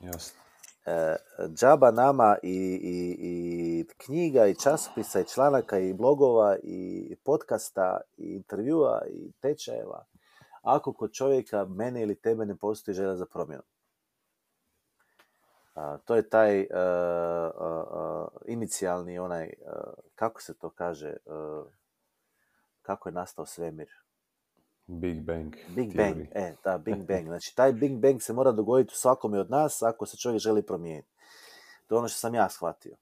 Jasno 0.01 0.45
e, 0.87 1.17
džaba 1.49 1.91
nama 1.91 2.37
i, 2.43 2.81
i, 2.83 3.17
i 3.19 3.85
knjiga 3.97 4.47
i 4.47 4.55
časopisa 4.55 5.21
i 5.21 5.25
članaka 5.25 5.79
i 5.79 5.93
blogova 5.93 6.57
i 6.63 7.17
podcasta 7.25 8.01
i 8.17 8.35
intervjua 8.35 9.03
i 9.11 9.33
tečajeva 9.33 10.05
ako 10.63 10.93
kod 10.93 11.13
čovjeka 11.13 11.65
mene 11.65 12.03
ili 12.03 12.15
tebe 12.15 12.47
ne 12.47 12.57
postoji 12.57 12.95
želja 12.95 13.17
za 13.17 13.27
promjenu. 13.27 13.63
A, 15.75 15.99
to 16.05 16.15
je 16.15 16.29
taj 16.29 16.61
uh, 16.61 16.67
uh, 17.57 18.29
inicijalni 18.47 19.19
onaj, 19.19 19.53
kako 20.15 20.43
se 20.43 20.55
to 20.55 20.71
kaže, 20.71 21.17
kako 22.85 23.09
je 23.09 23.13
nastao 23.13 23.47
svemir. 23.47 23.89
Big 24.87 25.21
Bang. 25.21 25.57
Big 25.69 25.97
Bang, 25.97 26.17
e, 26.35 26.55
da, 26.65 26.79
Big 26.79 27.07
Bang. 27.09 27.27
Znači, 27.27 27.57
taj 27.57 27.73
Big 27.73 27.99
Bang 27.99 28.23
se 28.23 28.33
mora 28.33 28.53
dogoditi 28.53 28.93
u 28.93 28.97
svakome 28.97 29.41
od 29.41 29.51
nas 29.51 29.83
ako 29.83 30.07
se 30.07 30.17
čovjek 30.17 30.41
želi 30.41 30.67
promijeniti. 30.67 31.09
To 31.87 31.95
je 31.95 31.99
ono 31.99 32.09
što 32.09 32.19
sam 32.19 32.35
ja 32.35 32.49
shvatio. 32.49 32.97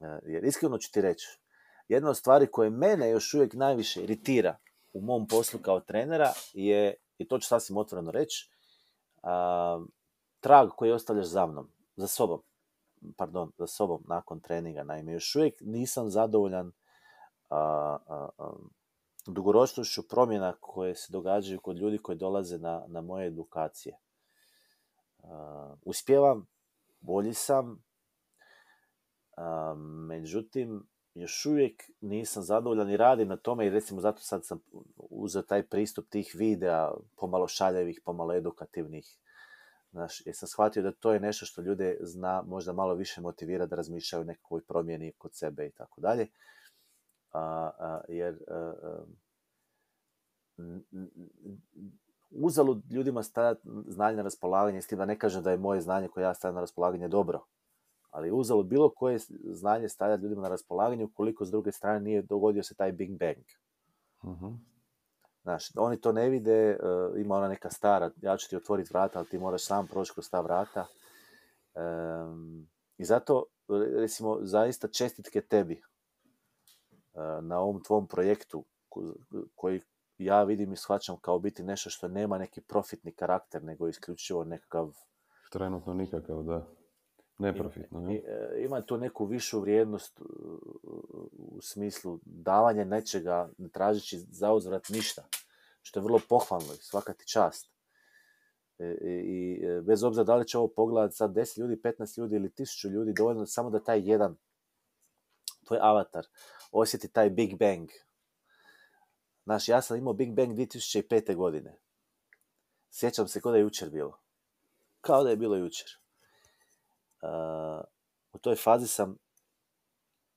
E, 0.00 0.18
jer 0.22 0.44
iskreno 0.44 0.78
ću 0.78 0.92
ti 0.92 1.00
reći, 1.00 1.38
jedna 1.88 2.10
od 2.10 2.16
stvari 2.16 2.46
koje 2.46 2.70
mene 2.70 3.10
još 3.10 3.34
uvijek 3.34 3.54
najviše 3.54 4.02
iritira 4.02 4.56
u 4.92 5.00
mom 5.00 5.28
poslu 5.28 5.60
kao 5.60 5.80
trenera 5.80 6.32
je, 6.52 6.94
i 7.18 7.28
to 7.28 7.38
ću 7.38 7.48
sasvim 7.48 7.76
otvoreno 7.76 8.10
reći, 8.10 8.50
trag 10.40 10.68
koji 10.76 10.92
ostavljaš 10.92 11.26
za 11.26 11.46
mnom, 11.46 11.70
za 11.96 12.06
sobom, 12.06 12.42
pardon, 13.16 13.52
za 13.58 13.66
sobom 13.66 14.04
nakon 14.08 14.40
treninga. 14.40 14.82
Naime, 14.82 15.12
još 15.12 15.36
uvijek 15.36 15.54
nisam 15.60 16.10
zadovoljan 16.10 16.72
a, 17.50 17.96
dugoročnošću 19.34 20.08
promjena 20.08 20.56
koje 20.60 20.94
se 20.94 21.12
događaju 21.12 21.60
kod 21.60 21.76
ljudi 21.76 21.98
koji 21.98 22.18
dolaze 22.18 22.58
na, 22.58 22.84
na 22.88 23.00
moje 23.00 23.26
edukacije. 23.26 23.98
Uh, 25.18 25.28
uspjevam, 25.82 26.46
bolji 27.00 27.34
sam, 27.34 27.70
uh, 27.70 27.78
međutim, 30.08 30.88
još 31.14 31.46
uvijek 31.46 31.82
nisam 32.00 32.42
zadovoljan 32.42 32.90
i 32.90 32.96
radim 32.96 33.28
na 33.28 33.36
tome 33.36 33.66
i 33.66 33.70
recimo 33.70 34.00
zato 34.00 34.20
sad 34.20 34.46
sam 34.46 34.60
uzeo 34.96 35.42
taj 35.42 35.66
pristup 35.66 36.08
tih 36.08 36.32
videa, 36.34 36.90
pomalo 37.16 37.48
šaljevih, 37.48 38.00
pomalo 38.04 38.34
edukativnih. 38.34 39.18
Znaš, 39.90 40.26
jer 40.26 40.36
sam 40.36 40.48
shvatio 40.48 40.82
da 40.82 40.92
to 40.92 41.12
je 41.12 41.20
nešto 41.20 41.46
što 41.46 41.62
ljude 41.62 41.96
zna 42.00 42.42
možda 42.46 42.72
malo 42.72 42.94
više 42.94 43.20
motivira 43.20 43.66
da 43.66 43.76
razmišljaju 43.76 44.22
o 44.22 44.24
nekoj 44.24 44.64
promjeni 44.64 45.12
kod 45.18 45.34
sebe 45.34 45.66
i 45.66 45.70
tako 45.70 46.00
dalje 46.00 46.28
a, 47.36 48.00
jer 48.08 48.38
uzalud 52.30 52.92
ljudima 52.92 53.22
stavljati 53.22 53.68
znanje 53.86 54.16
na 54.16 54.22
raspolaganje, 54.22 54.82
s 54.82 54.86
tim 54.86 54.98
da 54.98 55.04
ne 55.04 55.18
kažem 55.18 55.42
da 55.42 55.50
je 55.50 55.56
moje 55.56 55.80
znanje 55.80 56.08
koje 56.08 56.24
ja 56.24 56.34
stavljam 56.34 56.54
na 56.54 56.60
raspolaganje 56.60 57.08
dobro, 57.08 57.44
ali 58.10 58.30
uzalud 58.30 58.66
bilo 58.66 58.90
koje 58.90 59.18
znanje 59.44 59.88
stavljati 59.88 60.22
ljudima 60.22 60.42
na 60.42 60.48
raspolaganje 60.48 61.04
ukoliko 61.04 61.44
s 61.44 61.50
druge 61.50 61.72
strane 61.72 62.00
nije 62.00 62.22
dogodio 62.22 62.62
se 62.62 62.74
taj 62.74 62.92
Big 62.92 63.10
Bang. 63.18 63.44
uh 64.22 64.52
Znaš, 65.42 65.70
oni 65.76 66.00
to 66.00 66.12
ne 66.12 66.28
vide, 66.28 66.78
uh, 66.82 67.20
ima 67.20 67.36
ona 67.36 67.48
neka 67.48 67.70
stara, 67.70 68.10
ja 68.22 68.36
ću 68.36 68.48
ti 68.48 68.56
otvoriti 68.56 68.90
vrata, 68.92 69.18
ali 69.18 69.28
ti 69.28 69.38
moraš 69.38 69.64
sam 69.64 69.86
proći 69.86 70.12
kroz 70.12 70.30
ta 70.30 70.40
vrata. 70.40 70.86
Um, 71.74 72.68
I 72.98 73.04
zato, 73.04 73.44
recimo, 73.96 74.38
zaista 74.42 74.88
čestitke 74.88 75.40
tebi 75.40 75.82
na 77.42 77.60
ovom 77.60 77.82
tvom 77.82 78.06
projektu 78.06 78.64
koji 79.54 79.80
ja 80.18 80.42
vidim 80.42 80.72
i 80.72 80.76
shvaćam 80.76 81.16
kao 81.20 81.38
biti 81.38 81.62
nešto 81.62 81.90
što 81.90 82.08
nema 82.08 82.38
neki 82.38 82.60
profitni 82.60 83.12
karakter, 83.12 83.62
nego 83.64 83.88
isključivo 83.88 84.44
nekakav... 84.44 84.92
Trenutno 85.50 85.94
nikakav, 85.94 86.42
da. 86.42 86.66
Neprofitno. 87.38 88.00
Ne? 88.00 88.14
E, 88.14 88.64
ima 88.64 88.82
tu 88.82 88.96
neku 88.96 89.24
višu 89.24 89.60
vrijednost 89.60 90.20
u 91.32 91.60
smislu 91.60 92.18
davanja 92.24 92.84
nečega, 92.84 93.48
ne 93.58 93.68
tražeći 93.68 94.18
za 94.18 94.52
uzvrat 94.52 94.88
ništa, 94.88 95.22
što 95.82 96.00
je 96.00 96.04
vrlo 96.04 96.20
pohvalno 96.28 96.72
i 96.74 96.82
svaka 96.82 97.12
ti 97.12 97.28
čast. 97.28 97.70
E, 98.78 98.96
I 99.24 99.64
e, 99.64 99.80
bez 99.80 100.02
obzira 100.02 100.24
da 100.24 100.36
li 100.36 100.46
će 100.46 100.58
ovo 100.58 100.68
pogledati 100.68 101.16
sad 101.16 101.30
10 101.30 101.58
ljudi, 101.60 101.80
15 101.84 102.18
ljudi 102.18 102.36
ili 102.36 102.48
1000 102.48 102.90
ljudi, 102.90 103.12
dovoljno 103.16 103.46
samo 103.46 103.70
da 103.70 103.84
taj 103.84 104.00
jedan 104.04 104.36
tvoj 105.66 105.78
avatar 105.82 106.24
osjeti 106.72 107.08
taj 107.08 107.30
Big 107.30 107.58
Bang. 107.58 107.88
Znaš, 109.44 109.68
ja 109.68 109.82
sam 109.82 109.96
imao 109.96 110.14
Big 110.14 110.34
Bang 110.34 110.52
2005. 110.52 111.36
godine. 111.36 111.78
Sjećam 112.90 113.28
se 113.28 113.40
kao 113.40 113.52
da 113.52 113.58
je 113.58 113.62
jučer 113.62 113.90
bilo. 113.90 114.18
Kao 115.00 115.24
da 115.24 115.30
je 115.30 115.36
bilo 115.36 115.56
jučer. 115.56 115.88
Uh, 117.22 117.84
u 118.32 118.38
toj 118.38 118.56
fazi 118.56 118.86
sam 118.86 119.16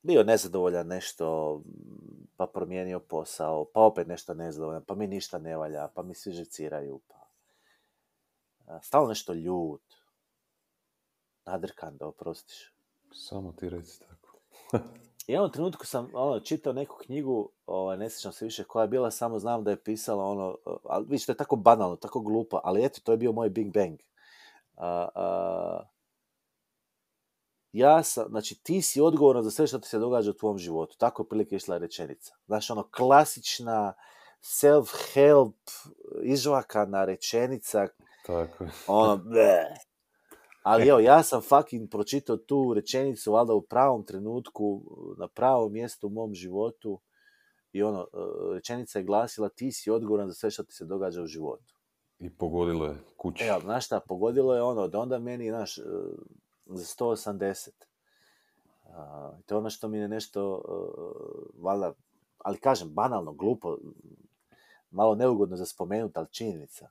bio 0.01 0.23
nezadovoljan 0.23 0.87
nešto, 0.87 1.61
pa 2.37 2.47
promijenio 2.47 2.99
posao, 2.99 3.65
pa 3.73 3.81
opet 3.81 4.07
nešto 4.07 4.33
nezadovoljan, 4.33 4.85
pa 4.85 4.95
mi 4.95 5.07
ništa 5.07 5.39
ne 5.39 5.57
valja, 5.57 5.87
pa 5.87 6.03
mi 6.03 6.15
svi 6.15 6.31
žeciraju, 6.31 7.01
pa... 7.07 7.29
Stalno 8.81 9.09
nešto 9.09 9.33
ljut. 9.33 9.95
Nadrkan, 11.45 11.97
da 11.97 12.07
oprostiš. 12.07 12.73
Samo 13.13 13.51
ti 13.51 13.69
reci 13.69 13.99
tako. 13.99 14.39
I 15.29 15.31
jednom 15.31 15.51
trenutku 15.51 15.85
sam 15.85 16.09
ono, 16.13 16.39
čitao 16.39 16.73
neku 16.73 16.97
knjigu, 16.97 17.51
ovaj, 17.65 17.97
ne 17.97 18.09
sjećam 18.09 18.31
se 18.31 18.45
više 18.45 18.63
koja 18.63 18.81
je 18.81 18.87
bila, 18.87 19.11
samo 19.11 19.39
znam 19.39 19.63
da 19.63 19.71
je 19.71 19.83
pisala 19.83 20.25
ono, 20.25 20.57
ali 20.83 21.05
vidiš, 21.05 21.25
to 21.25 21.31
je 21.31 21.37
tako 21.37 21.55
banalno, 21.55 21.95
tako 21.95 22.19
glupo, 22.19 22.59
ali 22.63 22.85
eto, 22.85 23.01
to 23.03 23.11
je 23.11 23.17
bio 23.17 23.31
moj 23.31 23.49
Big 23.49 23.73
Bang. 23.73 23.99
Uh, 24.77 25.85
ja 27.71 28.03
sam, 28.03 28.25
znači 28.29 28.63
ti 28.63 28.81
si 28.81 29.01
odgovoran 29.01 29.43
za 29.43 29.51
sve 29.51 29.67
što 29.67 29.79
ti 29.79 29.87
se 29.87 29.99
događa 29.99 30.31
u 30.31 30.33
tvom 30.33 30.57
životu. 30.57 30.97
Tako 30.97 31.23
prilike 31.23 31.55
išla 31.55 31.77
rečenica. 31.77 32.33
Znaš, 32.45 32.69
ono, 32.69 32.89
klasična 32.91 33.93
self-help, 34.41 35.53
izvakana 36.23 37.05
rečenica 37.05 37.87
Tako 38.25 38.63
je. 38.63 38.69
Ono, 38.87 39.17
bleh. 39.17 39.88
Ali 40.63 40.87
evo, 40.87 40.99
ja 40.99 41.23
sam 41.23 41.41
fucking 41.41 41.89
pročitao 41.89 42.37
tu 42.37 42.73
rečenicu, 42.73 43.31
valjda 43.31 43.53
u 43.53 43.61
pravom 43.61 44.03
trenutku, 44.03 44.81
na 45.17 45.27
pravom 45.27 45.73
mjestu 45.73 46.07
u 46.07 46.09
mom 46.09 46.33
životu. 46.33 46.99
I 47.71 47.83
ono, 47.83 48.01
e, 48.01 48.17
rečenica 48.53 48.99
je 48.99 49.05
glasila, 49.05 49.49
ti 49.49 49.71
si 49.71 49.91
odgovoran 49.91 50.27
za 50.27 50.33
sve 50.33 50.51
što 50.51 50.63
ti 50.63 50.73
se 50.73 50.85
događa 50.85 51.21
u 51.21 51.27
životu. 51.27 51.75
I 52.19 52.29
pogodilo 52.29 52.85
je 52.85 52.97
kući. 53.17 53.43
E, 53.43 53.49
ali 53.49 53.61
znaš 53.61 53.85
šta, 53.85 53.99
pogodilo 53.99 54.55
je 54.55 54.61
ono, 54.61 54.87
da 54.87 54.99
onda 54.99 55.19
meni, 55.19 55.49
znaš, 55.49 55.77
e, 55.77 55.81
za 56.65 56.83
180. 57.05 57.69
A, 58.85 59.31
to 59.45 59.55
je 59.55 59.59
ono 59.59 59.69
što 59.69 59.87
mi 59.87 59.97
je 59.97 60.07
nešto, 60.07 60.61
e, 60.67 60.71
valjda, 61.61 61.93
ali 62.37 62.57
kažem, 62.57 62.89
banalno, 62.89 63.33
glupo, 63.33 63.77
malo 64.91 65.15
neugodno 65.15 65.55
za 65.55 65.65
spomenuti, 65.65 66.13
ali 66.15 66.27
činjenica. 66.31 66.89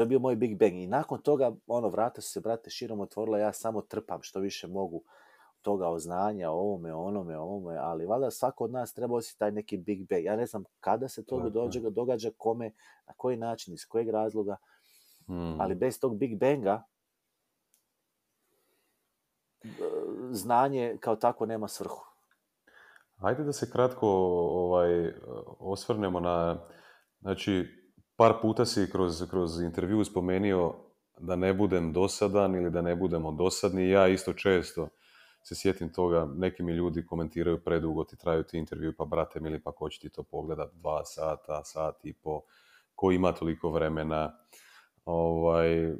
To 0.00 0.04
je 0.04 0.08
bio 0.08 0.18
moj 0.18 0.36
Big 0.36 0.58
Bang. 0.58 0.72
I 0.74 0.86
nakon 0.86 1.22
toga, 1.22 1.52
ono, 1.66 1.88
vrata 1.88 2.20
su 2.20 2.30
se, 2.30 2.40
brate, 2.40 2.70
širom 2.70 3.00
otvorila, 3.00 3.38
ja 3.38 3.52
samo 3.52 3.82
trpam 3.82 4.22
što 4.22 4.40
više 4.40 4.66
mogu 4.68 5.02
toga 5.62 5.88
o 5.88 5.98
znanja, 5.98 6.50
o 6.50 6.54
ovome, 6.54 6.94
o 6.94 7.02
onome, 7.02 7.38
o 7.38 7.42
ovome, 7.42 7.76
ali 7.76 8.06
valjda 8.06 8.30
svako 8.30 8.64
od 8.64 8.72
nas 8.72 8.94
treba 8.94 9.16
osjetiti 9.16 9.38
taj 9.38 9.52
neki 9.52 9.76
Big 9.76 10.08
Bang. 10.08 10.24
Ja 10.24 10.36
ne 10.36 10.46
znam 10.46 10.64
kada 10.80 11.08
se 11.08 11.24
to 11.24 11.36
Tako 11.36 11.76
je. 11.76 11.90
događa, 11.90 12.30
kome, 12.36 12.72
na 13.06 13.14
koji 13.16 13.36
način, 13.36 13.74
iz 13.74 13.86
kojeg 13.88 14.08
razloga, 14.08 14.56
Hmm. 15.26 15.60
ali 15.60 15.74
bez 15.74 16.00
tog 16.00 16.18
Big 16.18 16.38
Banga 16.38 16.82
znanje 20.30 20.96
kao 21.00 21.16
takvo 21.16 21.46
nema 21.46 21.68
svrhu. 21.68 22.04
Ajde 23.16 23.44
da 23.44 23.52
se 23.52 23.70
kratko 23.70 24.08
ovaj, 24.52 25.12
osvrnemo 25.58 26.20
na, 26.20 26.66
znači, 27.20 27.79
par 28.20 28.40
puta 28.42 28.64
si 28.64 28.90
kroz, 28.92 29.24
kroz 29.30 29.60
intervju 29.60 30.04
spomenio 30.04 30.74
da 31.18 31.36
ne 31.36 31.54
budem 31.54 31.92
dosadan 31.92 32.54
ili 32.54 32.70
da 32.70 32.82
ne 32.82 32.96
budemo 32.96 33.32
dosadni. 33.32 33.88
Ja 33.88 34.08
isto 34.08 34.32
često 34.32 34.88
se 35.42 35.54
sjetim 35.54 35.92
toga, 35.92 36.28
neki 36.36 36.62
mi 36.62 36.72
ljudi 36.72 37.06
komentiraju 37.06 37.60
predugo 37.64 38.04
ti 38.04 38.16
traju 38.16 38.42
ti 38.42 38.58
intervju, 38.58 38.92
pa 38.98 39.04
brate 39.04 39.40
mili, 39.40 39.60
pa 39.60 39.72
ko 39.72 39.88
će 39.88 40.00
ti 40.00 40.08
to 40.08 40.22
pogledat 40.22 40.70
dva 40.74 41.04
sata, 41.04 41.64
sat 41.64 42.04
i 42.04 42.12
po, 42.12 42.42
ko 42.94 43.10
ima 43.10 43.32
toliko 43.32 43.70
vremena. 43.70 44.32
Ovaj, 45.04 45.84
e, 45.84 45.94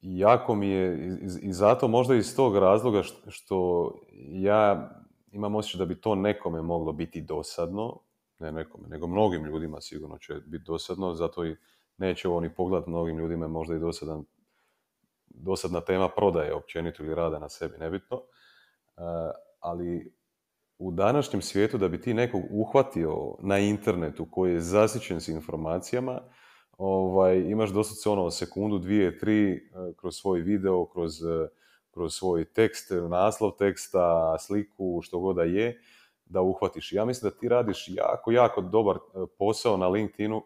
jako 0.00 0.54
mi 0.54 0.68
je, 0.68 1.18
i, 1.42 1.52
zato 1.52 1.88
možda 1.88 2.14
iz 2.14 2.36
tog 2.36 2.56
razloga 2.56 3.02
što 3.28 3.90
ja 4.28 4.90
imam 5.32 5.54
osjećaj 5.54 5.78
da 5.78 5.84
bi 5.84 6.00
to 6.00 6.14
nekome 6.14 6.62
moglo 6.62 6.92
biti 6.92 7.20
dosadno, 7.20 8.09
ne 8.40 8.52
nekome, 8.52 8.88
nego 8.88 9.06
mnogim 9.06 9.44
ljudima 9.44 9.80
sigurno 9.80 10.18
će 10.18 10.34
biti 10.34 10.64
dosadno, 10.64 11.14
zato 11.14 11.46
i 11.46 11.56
neće 11.98 12.28
ovo 12.28 12.40
ni 12.40 12.54
pogled 12.54 12.82
mnogim 12.86 13.18
ljudima 13.18 13.48
možda 13.48 13.76
i 13.76 13.78
dosadan, 13.78 14.24
dosadna 15.28 15.80
tema 15.80 16.08
prodaje 16.08 16.54
općenito 16.54 17.02
ili 17.02 17.14
rada 17.14 17.38
na 17.38 17.48
sebi, 17.48 17.78
nebitno. 17.78 18.16
E, 18.16 18.22
ali 19.60 20.14
u 20.78 20.90
današnjem 20.90 21.42
svijetu 21.42 21.78
da 21.78 21.88
bi 21.88 22.00
ti 22.00 22.14
nekog 22.14 22.42
uhvatio 22.50 23.36
na 23.40 23.58
internetu 23.58 24.26
koji 24.30 24.52
je 24.52 24.60
zasićen 24.60 25.20
s 25.20 25.28
informacijama, 25.28 26.20
ovaj, 26.78 27.38
imaš 27.38 27.70
doslovce 27.70 28.10
ono 28.10 28.30
sekundu, 28.30 28.78
dvije, 28.78 29.18
tri 29.18 29.52
e, 29.52 29.58
kroz 29.96 30.14
svoj 30.16 30.40
video, 30.40 30.86
kroz, 30.86 31.22
e, 31.22 31.48
kroz 31.90 32.14
svoj 32.14 32.44
tekst, 32.44 32.90
naslov 33.10 33.50
teksta, 33.58 34.36
sliku, 34.38 35.00
što 35.02 35.20
god 35.20 35.36
da 35.36 35.42
je, 35.42 35.80
da 36.30 36.40
uhvatiš. 36.40 36.92
Ja 36.92 37.04
mislim 37.04 37.30
da 37.30 37.36
ti 37.36 37.48
radiš 37.48 37.84
jako, 37.88 38.30
jako 38.30 38.60
dobar 38.60 38.96
e, 38.96 39.00
posao 39.38 39.76
na 39.76 39.88
LinkedInu 39.88 40.42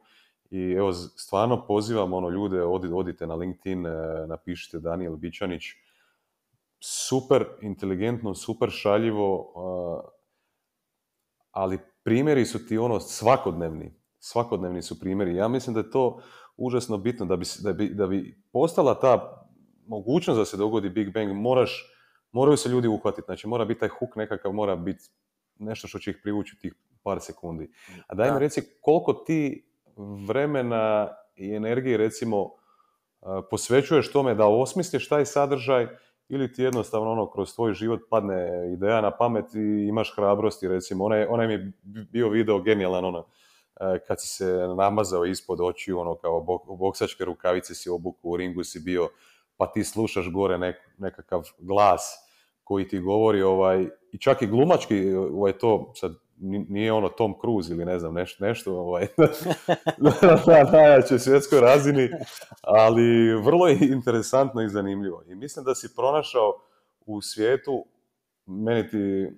i 0.51 0.73
evo, 0.73 0.93
stvarno 0.93 1.67
pozivam 1.67 2.13
ono 2.13 2.29
ljude, 2.29 2.63
odi- 2.63 2.93
odite 2.95 3.27
na 3.27 3.35
LinkedIn, 3.35 3.87
e, 3.87 4.27
napišite 4.27 4.79
Daniel 4.79 5.17
Bičanić, 5.17 5.63
super 6.81 7.45
inteligentno, 7.61 8.35
super 8.35 8.71
šaljivo, 8.71 9.53
e, 9.57 10.11
ali 11.51 11.79
primjeri 12.05 12.45
su 12.45 12.67
ti 12.67 12.79
ono 12.79 13.01
svakodnevni. 13.01 13.95
Svakodnevni 14.19 14.83
su 14.83 15.01
primjeri. 15.01 15.37
Ja 15.37 15.49
mislim 15.49 15.75
da 15.75 15.81
je 15.81 15.91
to 15.91 16.21
užasno 16.57 16.99
bitno 16.99 17.27
da 17.27 17.37
bi, 17.37 17.45
da 17.63 17.73
bi, 17.73 17.89
da 17.89 18.07
bi 18.07 18.43
postala 18.53 19.01
ta 19.01 19.47
mogućnost 19.87 20.39
da 20.39 20.45
se 20.45 20.57
dogodi 20.57 20.89
Big 20.89 21.13
Bang, 21.13 21.33
moraš, 21.33 21.95
moraju 22.33 22.57
se 22.57 22.69
ljudi 22.69 22.89
uhvatiti. 22.89 23.27
Znači 23.27 23.47
mora 23.47 23.65
biti 23.65 23.81
taj 23.81 23.89
hook 23.89 24.17
nekakav, 24.17 24.53
mora 24.53 24.77
biti 24.77 25.05
nešto 25.59 25.89
što 25.89 25.99
će 25.99 26.11
ih 26.11 26.19
privući 26.23 26.57
u 26.57 26.61
tih 26.61 26.75
par 27.03 27.21
sekundi. 27.21 27.71
A 28.07 28.15
daj 28.15 28.33
mi 28.33 28.39
reci 28.39 28.63
koliko 28.81 29.13
ti 29.13 29.67
vremena 30.27 31.09
i 31.37 31.55
energije 31.55 31.97
recimo 31.97 32.43
uh, 32.43 32.51
posvećuješ 33.51 34.13
tome 34.13 34.35
da 34.35 34.47
osmisliš 34.47 35.09
taj 35.09 35.25
sadržaj 35.25 35.89
ili 36.29 36.53
ti 36.53 36.63
jednostavno 36.63 37.13
ono 37.13 37.31
kroz 37.31 37.55
tvoj 37.55 37.75
život 37.75 38.01
padne 38.11 38.73
ideja 38.73 39.01
na 39.01 39.17
pamet 39.17 39.55
i 39.55 39.89
imaš 39.89 40.15
hrabrosti 40.17 40.69
recimo. 40.69 41.05
Onaj, 41.05 41.27
onaj 41.27 41.47
mi 41.47 41.53
je 41.53 41.73
bio 41.83 42.29
video 42.29 42.63
genijalan 42.63 43.05
ono 43.05 43.27
e, 43.81 43.99
kad 44.07 44.21
si 44.21 44.27
se 44.29 44.47
namazao 44.77 45.25
ispod 45.25 45.61
očiju 45.61 45.99
ono 45.99 46.15
kao 46.15 46.41
bok, 46.41 46.63
boksačke 46.79 47.25
rukavice 47.25 47.75
si 47.75 47.91
obuku 47.91 48.31
u 48.31 48.37
ringu 48.37 48.65
si 48.65 48.81
bio 48.81 49.09
pa 49.57 49.67
ti 49.73 49.85
slušaš 49.85 50.31
gore 50.33 50.59
nek, 50.59 50.77
nekakav 50.99 51.43
glas 51.59 52.24
koji 52.65 52.89
ti 52.89 52.99
govori 52.99 53.43
ovaj 53.43 53.89
i 54.13 54.19
čak 54.19 54.43
i 54.43 54.47
glumački 54.47 55.15
ovaj 55.15 55.53
to 55.53 55.93
sad 55.95 56.15
ni- 56.37 56.67
nije 56.69 56.93
ono 56.93 57.09
Tom 57.09 57.35
Cruise 57.41 57.73
ili 57.73 57.85
ne 57.85 57.99
znam 57.99 58.15
nešto, 58.15 58.45
nešto 58.45 58.79
ovaj, 58.79 59.07
na 60.47 60.71
najjačoj 60.73 61.19
svjetskoj 61.19 61.61
razini, 61.61 62.09
ali 62.63 63.35
vrlo 63.43 63.67
je 63.69 63.79
interesantno 63.81 64.63
i 64.63 64.69
zanimljivo. 64.69 65.23
I 65.29 65.35
mislim 65.35 65.65
da 65.65 65.75
si 65.75 65.95
pronašao 65.97 66.53
u 67.07 67.21
svijetu, 67.21 67.85
meni 68.47 68.89
ti 68.89 69.31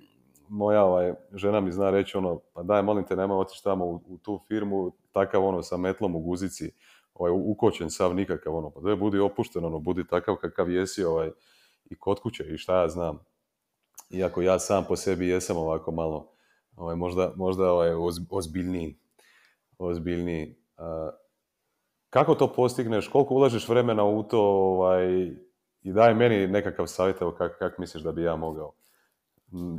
moja 0.49 0.85
ovaj, 0.85 1.14
žena 1.35 1.61
mi 1.61 1.72
zna 1.72 1.91
reći 1.91 2.16
ono, 2.16 2.41
pa 2.55 2.62
daj 2.62 2.83
molim 2.83 3.05
te 3.05 3.16
nemoj 3.16 3.39
otići 3.39 3.64
tamo 3.64 3.85
u, 3.85 4.01
u 4.07 4.18
tu 4.18 4.41
firmu, 4.49 4.93
takav 5.12 5.45
ono 5.45 5.62
sa 5.62 5.77
metlom 5.77 6.16
u 6.16 6.20
guzici, 6.20 6.70
ovaj, 7.14 7.33
ukočen 7.35 7.91
sav 7.91 8.14
nikakav 8.14 8.57
ono, 8.57 8.70
pa 8.70 8.81
daj 8.81 8.97
budi 8.97 9.18
opušten 9.18 9.64
ono, 9.64 9.79
budi 9.79 10.07
takav 10.07 10.37
kakav 10.37 10.70
jesi 10.70 11.05
ovaj, 11.05 11.31
i 11.91 11.99
kod 11.99 12.20
kuće 12.20 12.45
i 12.45 12.59
šta 12.59 12.80
ja 12.80 12.89
znam. 12.89 13.24
Iako 14.11 14.43
ja 14.43 14.59
sam 14.59 14.84
po 14.89 14.97
sebi 14.97 15.28
jesam 15.28 15.57
ovako 15.57 15.91
malo, 15.93 16.32
ovaj, 16.76 16.97
možda, 16.97 17.32
možda 17.37 17.72
ovaj, 17.72 17.91
oz- 17.91 18.26
ozbiljniji, 18.30 18.99
ozbiljniji. 19.78 20.57
Kako 22.11 22.34
to 22.34 22.53
postigneš, 22.53 23.09
koliko 23.09 23.34
ulažeš 23.34 23.68
vremena 23.68 24.05
u 24.05 24.22
to 24.22 24.41
ovaj, 24.43 25.32
i 25.82 25.93
daj 25.93 26.14
meni 26.14 26.47
nekakav 26.47 26.87
savjet, 26.87 27.20
evo 27.20 27.34
kak, 27.39 27.59
kak 27.59 27.78
misliš 27.78 28.03
da 28.03 28.12
bi 28.12 28.22
ja 28.22 28.37
mogao 28.37 28.72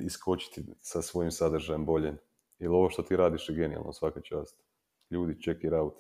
iskočiti 0.04 0.64
sa 0.80 1.02
svojim 1.02 1.32
sadržajem 1.32 1.86
bolje. 1.86 2.14
Jer 2.60 2.72
ovo 2.72 2.90
što 2.90 3.04
ti 3.04 3.16
radiš 3.18 3.50
je 3.50 3.56
genijalno, 3.56 3.94
svaka 3.94 4.22
čast. 4.22 4.64
Ljudi, 5.10 5.42
check 5.42 5.64
it 5.64 5.74
out. 5.74 5.94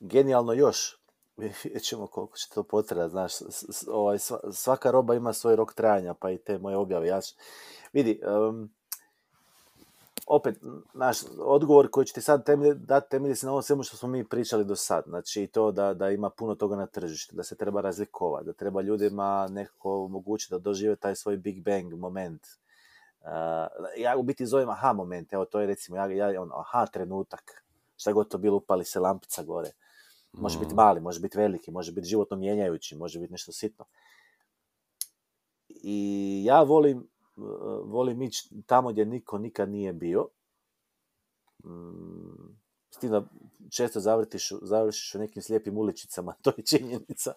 Genijalno 0.00 0.52
još. 0.52 0.96
Vidjet 1.64 1.82
ćemo 1.82 2.06
koliko 2.06 2.36
će 2.36 2.48
to 2.54 2.62
potreba, 2.62 3.08
znaš, 3.08 3.32
ovaj, 3.88 4.18
sva- 4.18 4.52
svaka 4.52 4.90
roba 4.90 5.14
ima 5.14 5.32
svoj 5.32 5.56
rok 5.56 5.74
trajanja, 5.74 6.14
pa 6.14 6.30
i 6.30 6.38
te 6.38 6.58
moje 6.58 6.76
objave, 6.76 7.06
ja 7.06 7.20
Vidi, 7.92 8.20
em, 8.22 8.68
opet, 10.26 10.58
naš 10.94 11.18
odgovor 11.38 11.90
koji 11.90 12.06
ću 12.06 12.14
ti 12.14 12.20
sad 12.20 12.44
temelj, 12.44 12.74
dati 12.74 13.10
temelji 13.10 13.34
se 13.34 13.46
na 13.46 13.52
ovom 13.52 13.62
svemu 13.62 13.82
što 13.82 13.96
smo 13.96 14.08
mi 14.08 14.28
pričali 14.28 14.64
do 14.64 14.76
sad. 14.76 15.04
Znači 15.06 15.46
to 15.46 15.72
da, 15.72 15.94
da 15.94 16.10
ima 16.10 16.30
puno 16.30 16.54
toga 16.54 16.76
na 16.76 16.86
tržištu, 16.86 17.36
da 17.36 17.42
se 17.42 17.56
treba 17.56 17.80
razlikovati, 17.80 18.46
da 18.46 18.52
treba 18.52 18.82
ljudima 18.82 19.48
nekako 19.50 20.04
omogućiti 20.04 20.54
da 20.54 20.58
dožive 20.58 20.96
taj 20.96 21.14
svoj 21.14 21.36
Big 21.36 21.64
Bang 21.64 21.94
moment. 21.94 22.42
Uh, 23.20 23.28
ja 23.96 24.16
u 24.16 24.22
biti 24.22 24.46
zovem 24.46 24.68
aha 24.68 24.92
moment, 24.92 25.32
evo 25.32 25.44
to 25.44 25.60
je 25.60 25.66
recimo, 25.66 25.96
ja, 25.96 26.06
ja 26.06 26.42
ono, 26.42 26.54
aha 26.54 26.86
trenutak, 26.86 27.64
šta 27.96 28.12
god 28.12 28.28
to 28.28 28.38
bilo, 28.38 28.56
upali 28.56 28.84
se 28.84 29.00
lampica 29.00 29.42
gore. 29.42 29.70
Može 30.32 30.58
biti 30.58 30.74
Mm. 30.74 30.76
mali, 30.76 31.00
može 31.00 31.20
biti 31.20 31.38
veliki, 31.38 31.70
može 31.70 31.92
biti 31.92 32.08
životno 32.08 32.36
mijenjajući, 32.36 32.96
može 32.96 33.20
biti 33.20 33.32
nešto 33.32 33.52
sitno. 33.52 33.84
I 35.68 36.42
ja 36.46 36.62
volim, 36.62 36.98
uh, 37.36 37.44
volim 37.84 38.22
ići 38.22 38.48
tamo 38.66 38.92
gdje 38.92 39.04
niko 39.06 39.38
nikad 39.38 39.68
nije 39.70 39.92
bio. 39.92 40.28
Mm, 41.64 42.58
S 42.90 42.98
tim 42.98 43.10
da 43.10 43.24
često 43.70 44.00
zavrtiš, 44.00 44.52
završiš 44.62 45.14
u 45.14 45.18
nekim 45.18 45.42
slijepim 45.42 45.78
uličicama, 45.78 46.34
to 46.42 46.52
je 46.56 46.64
činjenica. 46.64 47.32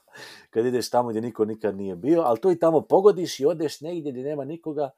Kad 0.50 0.66
ideš 0.66 0.90
tamo 0.90 1.10
gdje 1.10 1.22
niko 1.22 1.46
nikad 1.46 1.78
nije 1.78 1.96
bio, 1.96 2.22
ali 2.22 2.42
tu 2.42 2.52
i 2.52 2.60
tamo 2.60 2.82
pogodiš 2.82 3.40
i 3.40 3.46
odeš 3.46 3.82
negdje 3.82 4.12
gdje 4.12 4.24
nema 4.24 4.46
nikoga 4.46 4.90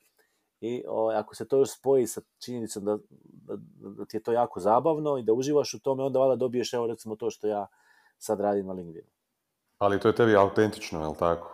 i 0.62 0.84
o, 0.88 1.10
ako 1.10 1.36
se 1.36 1.48
to 1.48 1.58
još 1.58 1.70
spoji 1.72 2.08
sa 2.08 2.22
činjenicom 2.46 2.86
da, 2.86 2.98
da, 3.48 3.56
da 3.98 4.06
ti 4.06 4.18
je 4.18 4.24
to 4.24 4.32
jako 4.32 4.60
zabavno 4.60 5.18
i 5.18 5.24
da 5.24 5.34
uživaš 5.34 5.74
u 5.74 5.80
tome, 5.80 6.04
onda 6.04 6.20
valjda 6.20 6.36
dobiješ, 6.36 6.74
evo 6.74 6.88
recimo 6.88 7.16
to 7.16 7.30
što 7.30 7.48
ja 7.48 7.68
sad 8.24 8.39
radim 8.39 8.67
na 8.67 8.74
LinkedInu. 8.74 9.07
Ali 9.78 9.99
to 9.99 10.07
je 10.07 10.15
tebi 10.15 10.36
autentično, 10.36 11.01
je 11.01 11.07
li 11.07 11.15
tako? 11.19 11.49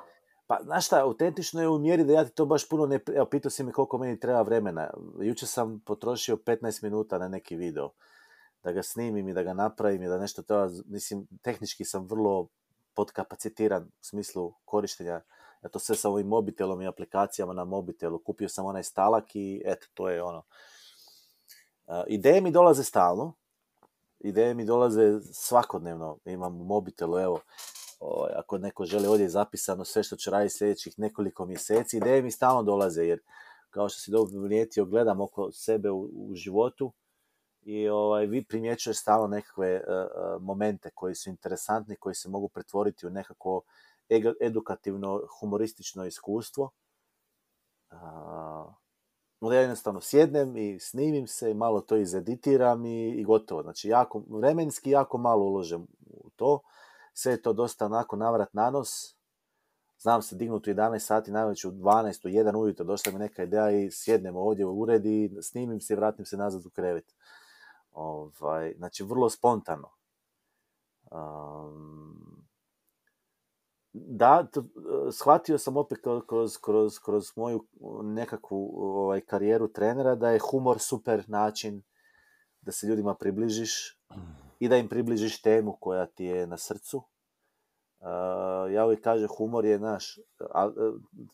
Pa, 0.47 0.59
znaš 0.63 0.86
šta, 0.86 1.01
autentično 1.03 1.61
je 1.61 1.70
u 1.70 1.80
mjeri 1.80 2.03
da 2.03 2.13
ja 2.13 2.26
ti 2.26 2.32
to 2.32 2.45
baš 2.45 2.70
puno 2.70 2.86
ne... 2.86 2.99
Evo, 3.15 3.26
pitao 3.26 3.49
si 3.49 3.63
me 3.63 3.72
koliko 3.72 3.97
meni 3.97 4.20
treba 4.20 4.41
vremena. 4.41 4.89
Jučer 5.22 5.47
sam 5.47 5.80
potrošio 5.86 6.36
15 6.36 6.84
minuta 6.84 7.17
na 7.17 7.28
neki 7.28 7.55
video. 7.55 7.89
da 8.63 8.72
ga 8.72 8.84
snimim 8.84 9.28
i 9.30 9.34
da 9.34 9.43
ga 9.43 9.53
napravim 9.53 10.03
i 10.03 10.07
da 10.07 10.17
nešto 10.17 10.41
treba, 10.41 10.70
mislim, 10.86 11.28
tehnički 11.41 11.86
sam 11.86 12.07
vrlo 12.07 12.47
podkapacitiran 12.93 13.84
u 13.84 14.03
smislu 14.03 14.53
korištenja 14.65 15.22
ja 15.63 15.70
to 15.70 15.80
sve 15.80 15.95
sa 15.95 16.09
ovim 16.09 16.28
mobitelom 16.28 16.82
i 16.82 16.88
aplikacijama 16.88 17.53
na 17.53 17.63
mobitelu. 17.63 18.20
Kupio 18.20 18.49
sam 18.49 18.65
onaj 18.65 18.84
stalak 18.84 19.36
i 19.36 19.61
eto, 19.65 19.88
to 19.93 20.09
je 20.09 20.24
ono. 20.24 20.43
ideje 22.07 22.41
mi 22.41 22.51
dolaze 22.51 22.84
stalno. 22.84 23.34
Ideje 24.20 24.53
mi 24.53 24.65
dolaze 24.65 25.20
svakodnevno. 25.34 26.17
Imam 26.26 26.61
u 26.61 26.63
mobitelu, 26.63 27.20
evo, 27.20 27.39
ovaj, 27.99 28.32
ako 28.36 28.57
neko 28.57 28.86
želi 28.86 29.07
ovdje 29.07 29.30
zapisano 29.30 29.86
sve 29.86 30.03
što 30.03 30.15
će 30.15 30.32
raditi 30.32 30.57
sljedećih 30.57 30.99
nekoliko 30.99 31.45
mjeseci, 31.45 31.97
ideje 31.97 32.22
mi 32.22 32.32
stalno 32.32 32.63
dolaze, 32.63 33.03
jer 33.03 33.20
kao 33.70 33.89
što 33.89 33.99
si 33.99 34.11
dobro 34.11 34.30
primijetio, 34.30 34.86
gledam 34.86 35.22
oko 35.22 35.51
sebe 35.51 35.91
u, 35.91 36.32
životu 36.34 36.93
i 37.61 37.89
ovaj, 37.89 38.26
vi 38.26 38.43
primjećuješ 38.43 38.97
stalno 38.97 39.28
nekakve 39.28 39.67
e, 39.67 39.84
momente 40.39 40.89
koji 40.93 41.15
su 41.15 41.30
interesantni, 41.30 41.95
koji 41.95 42.15
se 42.15 42.30
mogu 42.30 42.49
pretvoriti 42.49 43.07
u 43.07 43.09
nekako 43.09 43.61
edukativno, 44.41 45.22
humoristično 45.39 46.05
iskustvo. 46.05 46.70
Onda 49.40 49.56
ja 49.56 49.62
jednostavno 49.62 50.02
sjednem 50.02 50.58
i 50.58 50.80
snimim 50.80 51.28
se, 51.28 51.54
malo 51.54 51.82
to 51.82 51.98
izeditiram 51.98 52.86
i, 52.86 53.10
i 53.10 53.24
gotovo. 53.24 53.64
Znači, 53.64 53.90
jako, 53.90 54.24
vremenski 54.28 54.90
jako 54.90 55.18
malo 55.18 55.46
uložem 55.46 55.88
u 56.06 56.30
to. 56.30 56.60
Sve 57.14 57.32
je 57.32 57.42
to 57.42 57.54
dosta 57.54 57.86
onako 57.86 58.16
navrat 58.16 58.54
na 58.54 58.70
nos. 58.70 58.90
Znam 59.98 60.22
se 60.22 60.36
dignuti 60.36 60.72
u 60.72 60.74
11 60.74 61.00
sati, 61.00 61.32
najveće 61.32 61.68
u 61.68 61.72
12, 61.72 62.28
u 62.28 62.30
1 62.30 62.58
ujutro 62.58 62.86
došla 62.86 63.12
mi 63.12 63.20
neka 63.20 63.44
ideja 63.44 63.72
i 63.72 63.92
sjednemo 63.92 64.40
ovdje 64.40 64.66
u 64.66 64.80
uredi, 64.80 65.32
snimim 65.42 65.82
se 65.82 65.94
i 65.94 65.96
vratim 65.96 66.26
se 66.26 66.38
nazad 66.38 66.66
u 66.66 66.70
krevet. 66.70 67.16
Ovaj, 67.92 68.74
znači, 68.78 69.04
vrlo 69.04 69.30
spontano. 69.30 69.90
Um, 71.12 72.49
da, 73.94 74.44
to, 74.44 74.64
shvatio 75.12 75.58
sam 75.58 75.78
opet 75.78 75.98
kroz, 76.28 76.58
kroz, 76.58 77.00
kroz 77.00 77.24
moju 77.36 77.66
nekakvu 78.04 78.72
ovaj, 78.76 79.22
karijeru 79.22 79.68
trenera 79.68 80.16
da 80.16 80.30
je 80.30 80.40
humor 80.52 80.80
super 80.80 81.24
način 81.28 81.82
da 82.62 82.72
se 82.72 82.88
ljudima 82.88 83.16
približiš 83.16 84.00
i 84.60 84.68
da 84.70 84.78
im 84.78 84.90
približiš 84.90 85.42
temu 85.42 85.78
koja 85.80 86.06
ti 86.06 86.26
je 86.26 86.48
na 86.48 86.58
srcu. 86.58 87.04
Uh, 88.00 88.72
ja 88.72 88.86
uvijek 88.86 89.02
kažem 89.04 89.28
humor 89.38 89.66
je 89.66 89.80
naš, 89.80 90.20
a, 90.40 90.72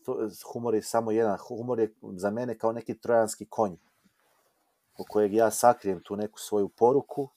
to, 0.05 0.29
humor 0.53 0.75
je 0.75 0.81
samo 0.81 1.11
jedan, 1.11 1.37
humor 1.47 1.79
je 1.79 1.93
za 2.17 2.29
mene 2.29 2.57
kao 2.57 2.71
neki 2.71 2.99
trojanski 2.99 3.45
konj 3.49 3.75
u 4.97 5.03
kojeg 5.09 5.33
ja 5.33 5.51
sakrijem 5.51 6.01
tu 6.03 6.15
neku 6.15 6.39
svoju 6.39 6.69
poruku, 6.69 7.29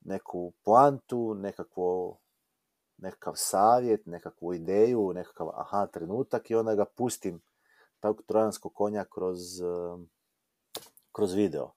neku 0.00 0.52
poantu, 0.64 1.34
nekakvo 1.34 2.18
nekakav 2.96 3.32
savjet, 3.36 4.06
nekakvu 4.06 4.54
ideju, 4.54 5.12
nekakav 5.14 5.48
aha 5.54 5.86
trenutak 5.86 6.50
i 6.50 6.54
onda 6.54 6.74
ga 6.74 6.84
pustim 6.84 7.42
tog 8.00 8.22
trojanskog 8.26 8.74
konja 8.74 9.04
kroz, 9.04 9.60
um, 9.60 10.08
kroz 11.12 11.34
video. 11.34 11.70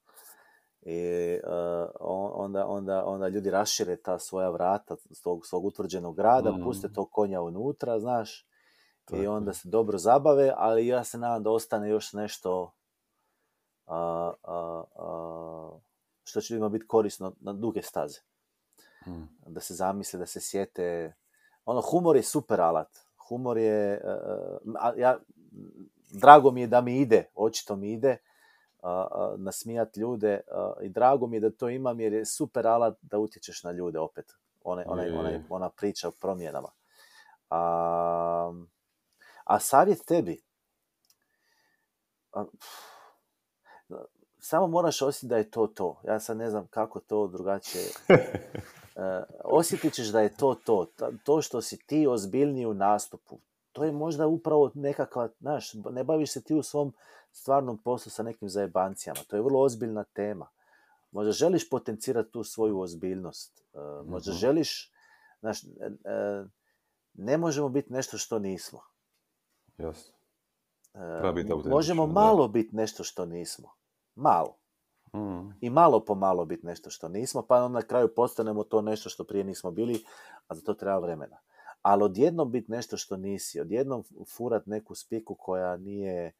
I 0.82 1.40
uh, 1.44 1.90
onda, 2.34 2.68
onda, 2.68 3.06
onda 3.06 3.28
ljudi 3.28 3.50
rašire 3.50 3.96
ta 3.96 4.20
svoja 4.20 4.50
vrata 4.50 4.96
svog, 5.12 5.46
svog 5.46 5.66
utvrđenog 5.66 6.16
grada, 6.16 6.52
mm. 6.52 6.64
puste 6.64 6.94
tog 6.94 7.12
konja 7.12 7.42
unutra, 7.42 8.00
znaš, 8.00 8.48
i 9.14 9.28
onda 9.28 9.54
se 9.54 9.70
dobro 9.70 9.98
zabave, 9.98 10.54
ali 10.56 10.88
ja 10.88 11.04
se 11.04 11.18
nadam 11.18 11.44
da 11.44 11.52
ostane 11.52 11.90
još 11.90 12.14
nešto 12.14 12.72
što 16.24 16.42
će 16.42 16.54
ljudima 16.54 16.70
biti 16.70 16.88
korisno 16.88 17.34
na 17.40 17.54
duge 17.54 17.82
staze. 17.82 18.20
Hmm. 19.06 19.30
Da 19.46 19.60
se 19.60 19.74
zamisle, 19.74 20.20
da 20.20 20.26
se 20.26 20.40
sjete. 20.42 21.14
Ono, 21.66 21.82
humor 21.82 22.16
je 22.16 22.24
super 22.24 22.62
alat. 22.62 23.00
Humor 23.30 23.58
je... 23.58 24.02
Uh, 24.04 24.98
ja, 24.98 25.20
drago 26.12 26.52
mi 26.52 26.62
je 26.62 26.68
da 26.68 26.82
mi 26.82 27.00
ide, 27.02 27.30
očito 27.36 27.76
mi 27.76 27.94
ide, 27.94 28.18
uh, 28.82 28.90
nasmijat 29.38 29.98
ljude 29.98 30.40
i 30.82 30.90
drago 30.90 31.28
mi 31.28 31.36
je 31.36 31.40
da 31.40 31.50
to 31.50 31.70
imam 31.70 32.00
jer 32.00 32.14
je 32.14 32.26
super 32.26 32.68
alat 32.68 32.98
da 33.02 33.20
utječeš 33.20 33.64
na 33.64 33.72
ljude 33.72 34.00
opet. 34.00 34.34
One, 34.64 34.86
onaj, 34.88 35.10
onaj, 35.10 35.40
ona 35.50 35.70
priča 35.70 36.08
o 36.08 36.12
promjenama. 36.12 36.70
A, 37.50 38.54
a 39.44 39.60
savjet 39.60 40.06
tebi. 40.06 40.42
samo 44.40 44.68
moraš 44.68 45.02
osjetiti 45.02 45.28
da 45.28 45.38
je 45.38 45.52
to 45.52 45.68
to. 45.68 46.02
Ja 46.04 46.20
sad 46.20 46.38
ne 46.38 46.50
znam 46.50 46.68
kako 46.68 47.00
to 47.00 47.28
drugačije 47.28 47.84
osjetit 49.44 49.94
ćeš 49.94 50.08
da 50.08 50.22
je 50.22 50.36
to 50.36 50.56
to. 50.56 50.88
To 51.24 51.42
što 51.42 51.62
si 51.62 51.78
ti 51.78 52.08
ozbiljniji 52.08 52.66
u 52.66 52.74
nastupu. 52.74 53.40
To 53.72 53.84
je 53.84 53.92
možda 53.92 54.28
upravo 54.28 54.72
nekakva, 54.74 55.30
znaš, 55.40 55.74
ne 55.92 56.04
baviš 56.04 56.32
se 56.32 56.42
ti 56.44 56.54
u 56.54 56.64
svom 56.64 56.94
stvarnom 57.32 57.78
poslu 57.78 58.10
sa 58.10 58.24
nekim 58.24 58.50
zajebancijama. 58.50 59.20
To 59.28 59.36
je 59.36 59.42
vrlo 59.42 59.62
ozbiljna 59.62 60.04
tema. 60.04 60.48
Možda 61.12 61.32
želiš 61.32 61.70
potencirati 61.70 62.32
tu 62.32 62.44
svoju 62.44 62.80
ozbiljnost. 62.80 63.64
E, 63.74 63.80
možda 64.06 64.32
mhm. 64.32 64.38
želiš, 64.38 64.92
znaš, 65.40 65.64
e, 65.64 65.68
ne 67.14 67.38
možemo 67.38 67.70
biti 67.70 67.94
nešto 67.94 68.18
što 68.18 68.40
nismo. 68.40 68.80
Jasno. 69.78 70.14
Možemo 71.70 72.08
malo 72.08 72.48
biti 72.48 72.76
nešto 72.76 73.04
što 73.04 73.26
nismo. 73.26 73.70
Malo. 74.16 74.58
Mm. 75.16 75.50
I 75.62 75.70
malo 75.70 76.06
po 76.06 76.16
malo 76.16 76.46
biti 76.46 76.66
nešto 76.66 76.90
što 76.90 77.08
nismo, 77.08 77.42
pa 77.42 77.64
onda 77.64 77.80
na 77.80 77.86
kraju 77.86 78.14
postanemo 78.16 78.64
to 78.64 78.82
nešto 78.82 79.10
što 79.10 79.24
prije 79.24 79.44
nismo 79.44 79.72
bili, 79.72 80.04
a 80.48 80.56
za 80.56 80.62
to 80.62 80.74
treba 80.74 81.00
vremena. 81.00 81.38
Ali 81.82 82.04
odjednom 82.04 82.52
biti 82.52 82.72
nešto 82.72 82.98
što 82.98 83.18
nisi, 83.18 83.60
odjednom 83.60 84.04
furat 84.38 84.66
neku 84.66 84.96
spiku 84.96 85.36
koja 85.36 85.78
nije 85.78 86.32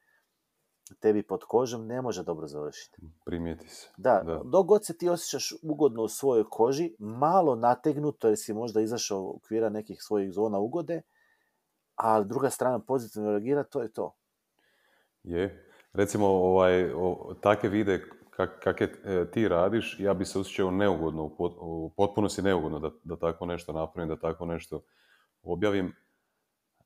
tebi 1.00 1.24
pod 1.24 1.44
kožom, 1.44 1.88
ne 1.88 2.02
može 2.02 2.24
dobro 2.24 2.48
završiti. 2.48 3.02
Primijeti 3.26 3.70
se. 3.70 3.90
Da, 3.98 4.22
da. 4.26 4.42
dok 4.46 4.66
god 4.68 4.86
se 4.86 4.98
ti 4.98 5.10
osjećaš 5.10 5.54
ugodno 5.64 6.04
u 6.04 6.08
svojoj 6.08 6.44
koži, 6.50 6.96
malo 7.00 7.56
nategnuto 7.56 8.28
jer 8.28 8.38
si 8.38 8.54
možda 8.54 8.82
izašao 8.82 9.22
u 9.22 9.36
okvira 9.36 9.70
nekih 9.70 9.98
svojih 10.02 10.32
zona 10.32 10.60
ugode, 10.60 11.02
a 11.96 12.24
druga 12.24 12.50
strana 12.50 12.80
pozitivno 12.80 13.32
reagira, 13.32 13.64
to 13.64 13.82
je 13.82 13.94
to. 13.94 14.16
Je. 15.24 15.64
Recimo, 15.94 16.28
ovaj, 16.28 16.92
o, 16.96 17.36
takve 17.42 17.70
vide 17.70 18.04
kak, 18.38 18.60
kak 18.64 18.82
je 18.82 18.94
e, 19.04 19.32
ti 19.32 19.48
radiš, 19.48 20.00
ja 20.00 20.14
bi 20.14 20.26
se 20.26 20.40
osjećao 20.40 20.72
neugodno, 20.72 21.24
u, 21.24 21.36
pot, 21.38 21.54
u 21.60 21.94
potpunosti 21.98 22.42
neugodno 22.42 22.80
da, 22.80 22.92
da 23.04 23.16
tako 23.16 23.46
nešto 23.46 23.74
napravim, 23.74 24.10
da 24.10 24.20
tako 24.20 24.46
nešto 24.46 24.82
objavim. 25.44 25.96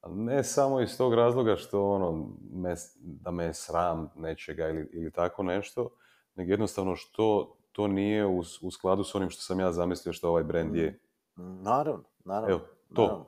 Ne 0.08 0.44
samo 0.44 0.82
iz 0.82 0.98
tog 0.98 1.14
razloga 1.14 1.56
što 1.56 1.90
ono, 1.90 2.30
me, 2.54 2.76
da 3.02 3.32
me 3.32 3.44
je 3.44 3.54
sram 3.54 4.10
nečega 4.16 4.68
ili, 4.68 4.90
ili 4.94 5.12
tako 5.12 5.44
nešto, 5.44 5.90
nego 6.36 6.52
jednostavno 6.52 6.96
što 6.96 7.58
to 7.72 7.88
nije 7.88 8.26
u, 8.26 8.40
u 8.62 8.72
skladu 8.72 9.04
s 9.04 9.16
onim 9.16 9.30
što 9.30 9.42
sam 9.42 9.60
ja 9.60 9.72
zamislio 9.72 10.14
što 10.14 10.30
ovaj 10.30 10.44
brand 10.44 10.76
je. 10.76 11.00
Mm, 11.38 11.64
naravno, 11.64 12.04
naravno. 12.26 12.56
Evo, 12.56 12.62
to. 12.96 13.28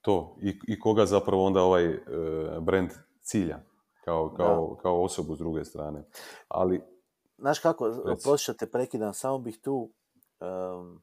To. 0.00 0.36
I, 0.42 0.60
I 0.66 0.80
koga 0.80 1.06
zapravo 1.06 1.44
onda 1.44 1.62
ovaj 1.62 1.88
uh, 1.88 1.98
brand 2.60 2.90
cilja 3.20 3.58
kao, 4.04 4.34
kao, 4.36 4.76
kao 4.82 5.02
osobu 5.02 5.34
s 5.34 5.38
druge 5.38 5.64
strane. 5.64 6.04
Ali 6.48 6.80
Znaš 7.38 7.58
kako, 7.58 7.90
prosto 8.22 8.52
te 8.52 8.70
prekidam, 8.70 9.14
samo 9.14 9.38
bih 9.38 9.58
tu 9.60 9.90
um, 10.40 11.02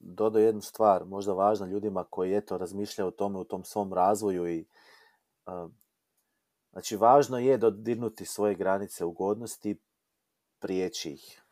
dodao 0.00 0.40
jednu 0.40 0.60
stvar, 0.60 1.04
možda 1.04 1.32
važna 1.32 1.66
ljudima 1.66 2.04
koji 2.10 2.36
eto 2.36 2.58
razmišljaju 2.58 3.08
o 3.08 3.10
tome 3.10 3.38
u 3.38 3.44
tom 3.44 3.64
svom 3.64 3.92
razvoju 3.92 4.48
i 4.48 4.66
znači 6.72 6.96
važno 6.96 7.38
je 7.38 7.58
dodirnuti 7.58 8.24
svoje 8.24 8.54
granice 8.54 9.04
ugodnosti, 9.04 9.80
prijeći 10.58 11.10
ih. 11.10 11.42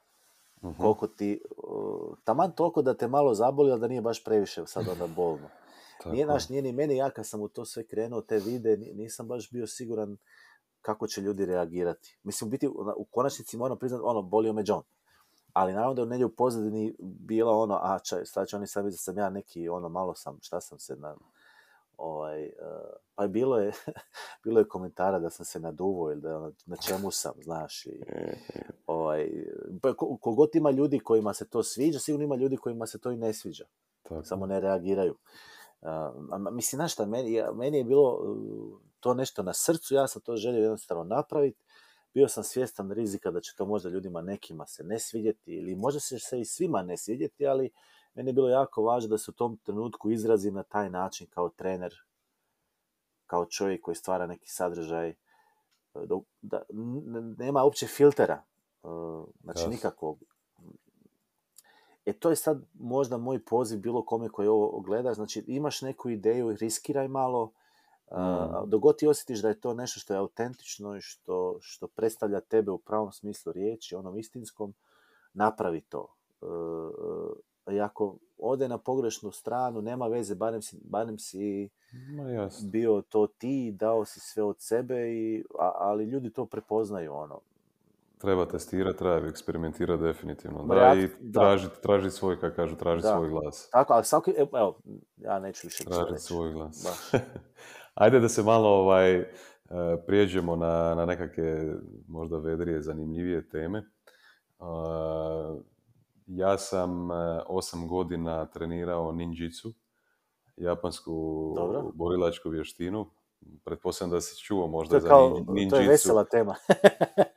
uh 0.62 0.76
Koliko 0.76 1.06
ti, 1.06 1.40
uh, 1.56 2.18
taman 2.24 2.52
toliko 2.52 2.82
da 2.82 2.94
te 2.94 3.08
malo 3.08 3.34
zaboli, 3.34 3.70
ali 3.70 3.80
da 3.80 3.88
nije 3.88 4.00
baš 4.00 4.24
previše 4.24 4.66
sad 4.66 4.88
onda 4.88 5.06
bolno. 5.16 5.48
nije 6.04 6.26
naš, 6.26 6.48
nije 6.48 6.62
ni 6.62 6.72
meni, 6.72 6.96
ja 6.96 7.10
kad 7.10 7.26
sam 7.26 7.40
u 7.40 7.48
to 7.48 7.64
sve 7.64 7.86
krenuo, 7.86 8.20
te 8.20 8.38
vide, 8.38 8.76
nisam 8.76 9.28
baš 9.28 9.50
bio 9.50 9.66
siguran 9.66 10.16
kako 10.82 11.06
će 11.06 11.20
ljudi 11.20 11.46
reagirati. 11.46 12.18
Mislim, 12.22 12.50
biti, 12.50 12.68
u 12.96 13.04
konačnici 13.10 13.56
moram 13.56 13.78
priznati, 13.78 14.04
ono, 14.06 14.22
bolio 14.22 14.52
me 14.52 14.62
John. 14.66 14.82
Ali 15.52 15.72
naravno 15.72 15.94
da 15.94 16.02
je 16.02 16.06
negdje 16.06 16.26
u 16.26 16.34
pozadini 16.34 16.94
bilo 16.98 17.62
ono, 17.62 17.74
a 17.74 17.98
čaj, 17.98 18.24
sad 18.24 18.48
će 18.48 18.56
oni 18.56 18.66
sad 18.66 18.84
da 18.84 18.90
sam 18.90 19.18
ja 19.18 19.30
neki, 19.30 19.68
ono, 19.68 19.88
malo 19.88 20.14
sam, 20.14 20.38
šta 20.40 20.60
sam 20.60 20.78
se 20.78 20.96
na, 20.96 21.16
ovaj, 21.96 22.44
uh, 22.44 22.50
pa 23.14 23.26
bilo 23.26 23.58
je, 23.58 23.72
bilo 24.44 24.60
je 24.60 24.68
komentara 24.68 25.18
da 25.18 25.30
sam 25.30 25.44
se 25.44 25.60
naduvo 25.60 26.12
ili 26.12 26.20
da 26.20 26.36
ono, 26.36 26.52
na 26.66 26.76
čemu 26.76 27.10
sam, 27.10 27.32
znaš, 27.44 27.86
i, 27.86 28.02
ovaj, 28.86 29.30
pa 29.82 29.94
kogod 29.94 30.50
ima 30.54 30.70
ljudi 30.70 30.98
kojima 30.98 31.34
se 31.34 31.48
to 31.48 31.62
sviđa, 31.62 31.98
sigurno 31.98 32.24
ima 32.24 32.36
ljudi 32.36 32.56
kojima 32.56 32.86
se 32.86 32.98
to 32.98 33.10
i 33.10 33.16
ne 33.16 33.32
sviđa, 33.32 33.64
Tako. 34.02 34.24
samo 34.24 34.46
ne 34.46 34.60
reagiraju. 34.60 35.14
Uh, 35.80 35.88
mislim, 36.52 36.78
znaš 36.78 36.92
šta, 36.92 37.06
meni, 37.06 37.42
meni 37.54 37.78
je 37.78 37.84
bilo 37.84 38.36
to 39.02 39.14
nešto 39.14 39.42
na 39.42 39.52
srcu, 39.54 39.94
ja 39.94 40.08
sam 40.08 40.22
to 40.22 40.36
želio 40.36 40.62
jednostavno 40.62 41.04
napraviti 41.04 41.64
bio 42.14 42.28
sam 42.28 42.44
svjestan 42.44 42.90
rizika 42.90 43.30
da 43.30 43.40
će 43.40 43.54
to 43.56 43.66
možda 43.66 43.88
ljudima 43.88 44.20
nekima 44.20 44.66
se 44.66 44.84
ne 44.84 44.98
svidjeti 44.98 45.52
ili 45.52 45.74
možda 45.74 46.00
će 46.00 46.18
se 46.18 46.40
i 46.40 46.44
svima 46.44 46.82
ne 46.82 46.96
svidjeti, 46.96 47.46
ali 47.46 47.70
meni 48.14 48.30
je 48.30 48.34
bilo 48.34 48.48
jako 48.48 48.82
važno 48.82 49.08
da 49.08 49.18
se 49.18 49.30
u 49.30 49.34
tom 49.34 49.56
trenutku 49.56 50.10
izrazim 50.10 50.54
na 50.54 50.62
taj 50.62 50.90
način 50.90 51.26
kao 51.30 51.48
trener, 51.48 51.92
kao 53.26 53.46
čovjek 53.46 53.82
koji 53.82 53.94
stvara 53.94 54.26
neki 54.26 54.48
sadržaj, 54.48 55.08
e, 55.08 55.14
da, 56.40 56.62
nema 57.38 57.64
uopće 57.64 57.86
filtera, 57.86 58.42
e, 58.84 58.88
znači 59.42 59.68
nikakvog. 59.68 60.22
E 62.06 62.12
to 62.12 62.30
je 62.30 62.36
sad 62.36 62.62
možda 62.74 63.16
moj 63.16 63.44
poziv 63.44 63.80
bilo 63.80 64.04
kome 64.04 64.28
koji 64.28 64.48
ovo 64.48 64.80
gleda, 64.80 65.14
znači 65.14 65.44
imaš 65.46 65.82
neku 65.82 66.10
ideju, 66.10 66.56
riskiraj 66.60 67.08
malo, 67.08 67.52
Mm. 68.14 68.70
Dogod 68.70 68.98
ti 68.98 69.06
osjetiš 69.06 69.42
da 69.42 69.48
je 69.48 69.60
to 69.60 69.74
nešto 69.74 70.00
što 70.00 70.14
je 70.14 70.18
autentično 70.18 70.96
i 70.96 71.00
što, 71.00 71.58
što 71.60 71.86
predstavlja 71.86 72.40
tebe 72.40 72.70
u 72.70 72.78
pravom 72.78 73.12
smislu 73.12 73.52
riječi, 73.52 73.94
onom 73.94 74.18
istinskom, 74.18 74.74
napravi 75.34 75.80
to. 75.80 76.14
E, 77.68 77.72
I 77.74 77.80
ako 77.80 78.16
ode 78.38 78.68
na 78.68 78.78
pogrešnu 78.78 79.32
stranu, 79.32 79.82
nema 79.82 80.06
veze, 80.06 80.34
barem 80.34 80.62
si, 80.62 80.76
barem 80.84 81.18
si 81.18 81.70
bio 82.72 83.02
to 83.08 83.26
ti, 83.26 83.72
dao 83.72 84.04
si 84.04 84.20
sve 84.20 84.42
od 84.42 84.56
sebe, 84.58 85.12
i, 85.12 85.44
ali 85.58 86.04
ljudi 86.04 86.32
to 86.32 86.46
prepoznaju. 86.46 87.12
ono 87.14 87.40
Treba 88.18 88.46
testirati, 88.46 88.98
treba 88.98 89.28
eksperimentirati 89.28 90.02
definitivno. 90.02 90.64
Da, 90.64 90.94
i 90.94 91.32
tražiti 91.32 91.82
traži 91.82 92.10
svoj, 92.10 92.40
kako 92.40 92.56
kažu, 92.56 92.76
tražiti 92.76 93.08
svoj 93.08 93.28
glas. 93.28 93.68
Tako, 93.70 93.92
ali 93.92 94.04
svaki, 94.04 94.34
evo, 94.38 94.78
ja 95.16 95.38
neću 95.38 95.66
više 95.66 95.84
Tražiti 95.84 96.20
svoj 96.20 96.52
glas. 96.52 96.84
Ajde 97.94 98.20
da 98.20 98.28
se 98.28 98.42
malo 98.42 98.68
ovaj, 98.68 99.14
e, 99.14 99.26
prijeđemo 100.06 100.56
na, 100.56 100.94
na 100.94 101.06
nekakve 101.06 101.74
možda 102.08 102.38
vedrije, 102.38 102.82
zanimljivije 102.82 103.48
teme. 103.48 103.78
E, 103.78 103.84
ja 106.26 106.58
sam 106.58 107.10
e, 107.10 107.14
osam 107.46 107.88
godina 107.88 108.46
trenirao 108.46 109.12
ninjitsu, 109.12 109.72
japansku 110.56 111.12
Dobro. 111.56 111.90
borilačku 111.94 112.48
vještinu. 112.48 113.06
Pretpostavljam 113.64 114.10
da 114.10 114.20
si 114.20 114.44
čuo 114.44 114.66
možda 114.66 115.00
to 115.00 115.06
za 115.06 115.52
ninjitsu. 115.52 115.76
To 115.76 115.82
je 115.82 115.88
vesela 115.88 116.24
tema. 116.24 116.54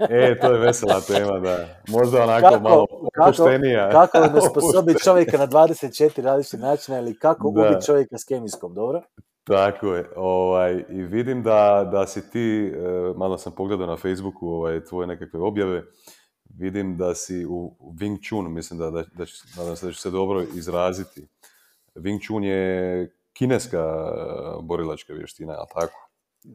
e, 0.09 0.39
to 0.39 0.51
je 0.51 0.59
vesela 0.59 1.01
tema, 1.01 1.39
da. 1.39 1.67
Možda 1.87 2.23
onako 2.23 2.49
kako, 2.49 2.63
malo 2.63 2.85
opuštenija. 3.25 3.89
Kako, 3.91 4.17
kako 4.27 4.41
sposobi 4.41 4.95
čovjeka 5.03 5.37
na 5.37 5.47
24 5.47 6.21
različite 6.21 6.57
načina 6.57 6.99
ili 6.99 7.19
kako 7.19 7.47
ubiti 7.47 7.85
čovjeka 7.85 8.17
s 8.17 8.23
kemijskom, 8.23 8.73
dobro? 8.73 9.01
Tako 9.47 9.95
je. 9.95 10.09
Ovaj, 10.15 10.85
I 10.89 11.01
vidim 11.01 11.43
da, 11.43 11.89
da 11.91 12.07
si 12.07 12.29
ti, 12.29 12.73
e, 12.75 13.13
malo 13.17 13.37
sam 13.37 13.53
pogledao 13.55 13.87
na 13.87 13.97
Facebooku 13.97 14.47
ovaj, 14.47 14.83
tvoje 14.83 15.07
nekakve 15.07 15.39
objave, 15.39 15.83
vidim 16.49 16.97
da 16.97 17.15
si 17.15 17.45
u 17.49 17.75
Wing 17.79 18.27
Chun, 18.27 18.53
mislim 18.53 18.79
da, 18.79 18.89
da, 18.89 19.03
da, 19.13 19.25
nadam 19.57 19.75
se 19.75 19.85
da 19.85 19.91
ću 19.91 19.99
se 19.99 20.09
dobro 20.09 20.41
izraziti. 20.41 21.27
Wing 21.95 22.25
Chun 22.25 22.43
je 22.43 23.11
kineska 23.33 23.77
e, 23.77 24.61
borilačka 24.61 25.13
vještina, 25.13 25.53
ali 25.57 25.67
tako? 25.73 26.09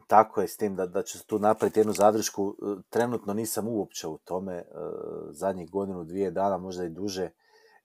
Tako 0.07 0.41
je, 0.41 0.47
s 0.47 0.57
tim 0.57 0.75
da, 0.75 0.85
da 0.85 1.03
ću 1.03 1.27
tu 1.27 1.39
napraviti 1.39 1.79
jednu 1.79 1.93
zadršku. 1.93 2.55
E, 2.61 2.81
trenutno 2.89 3.33
nisam 3.33 3.67
uopće 3.67 4.07
u 4.07 4.17
tome, 4.17 4.63
zadnjih 5.29 5.71
godinu, 5.71 6.03
dvije 6.03 6.31
dana, 6.31 6.57
možda 6.57 6.85
i 6.85 6.89
duže, 6.89 7.29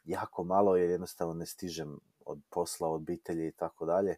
jako 0.05 0.45
malo 0.45 0.77
jer 0.77 0.91
jednostavno 0.91 1.35
ne 1.35 1.47
stižem 1.47 2.01
od 2.25 2.39
posla, 2.51 2.89
od 2.89 2.95
obitelji 2.95 3.49
i 3.49 3.53
tako 3.53 3.87
dalje 3.87 4.17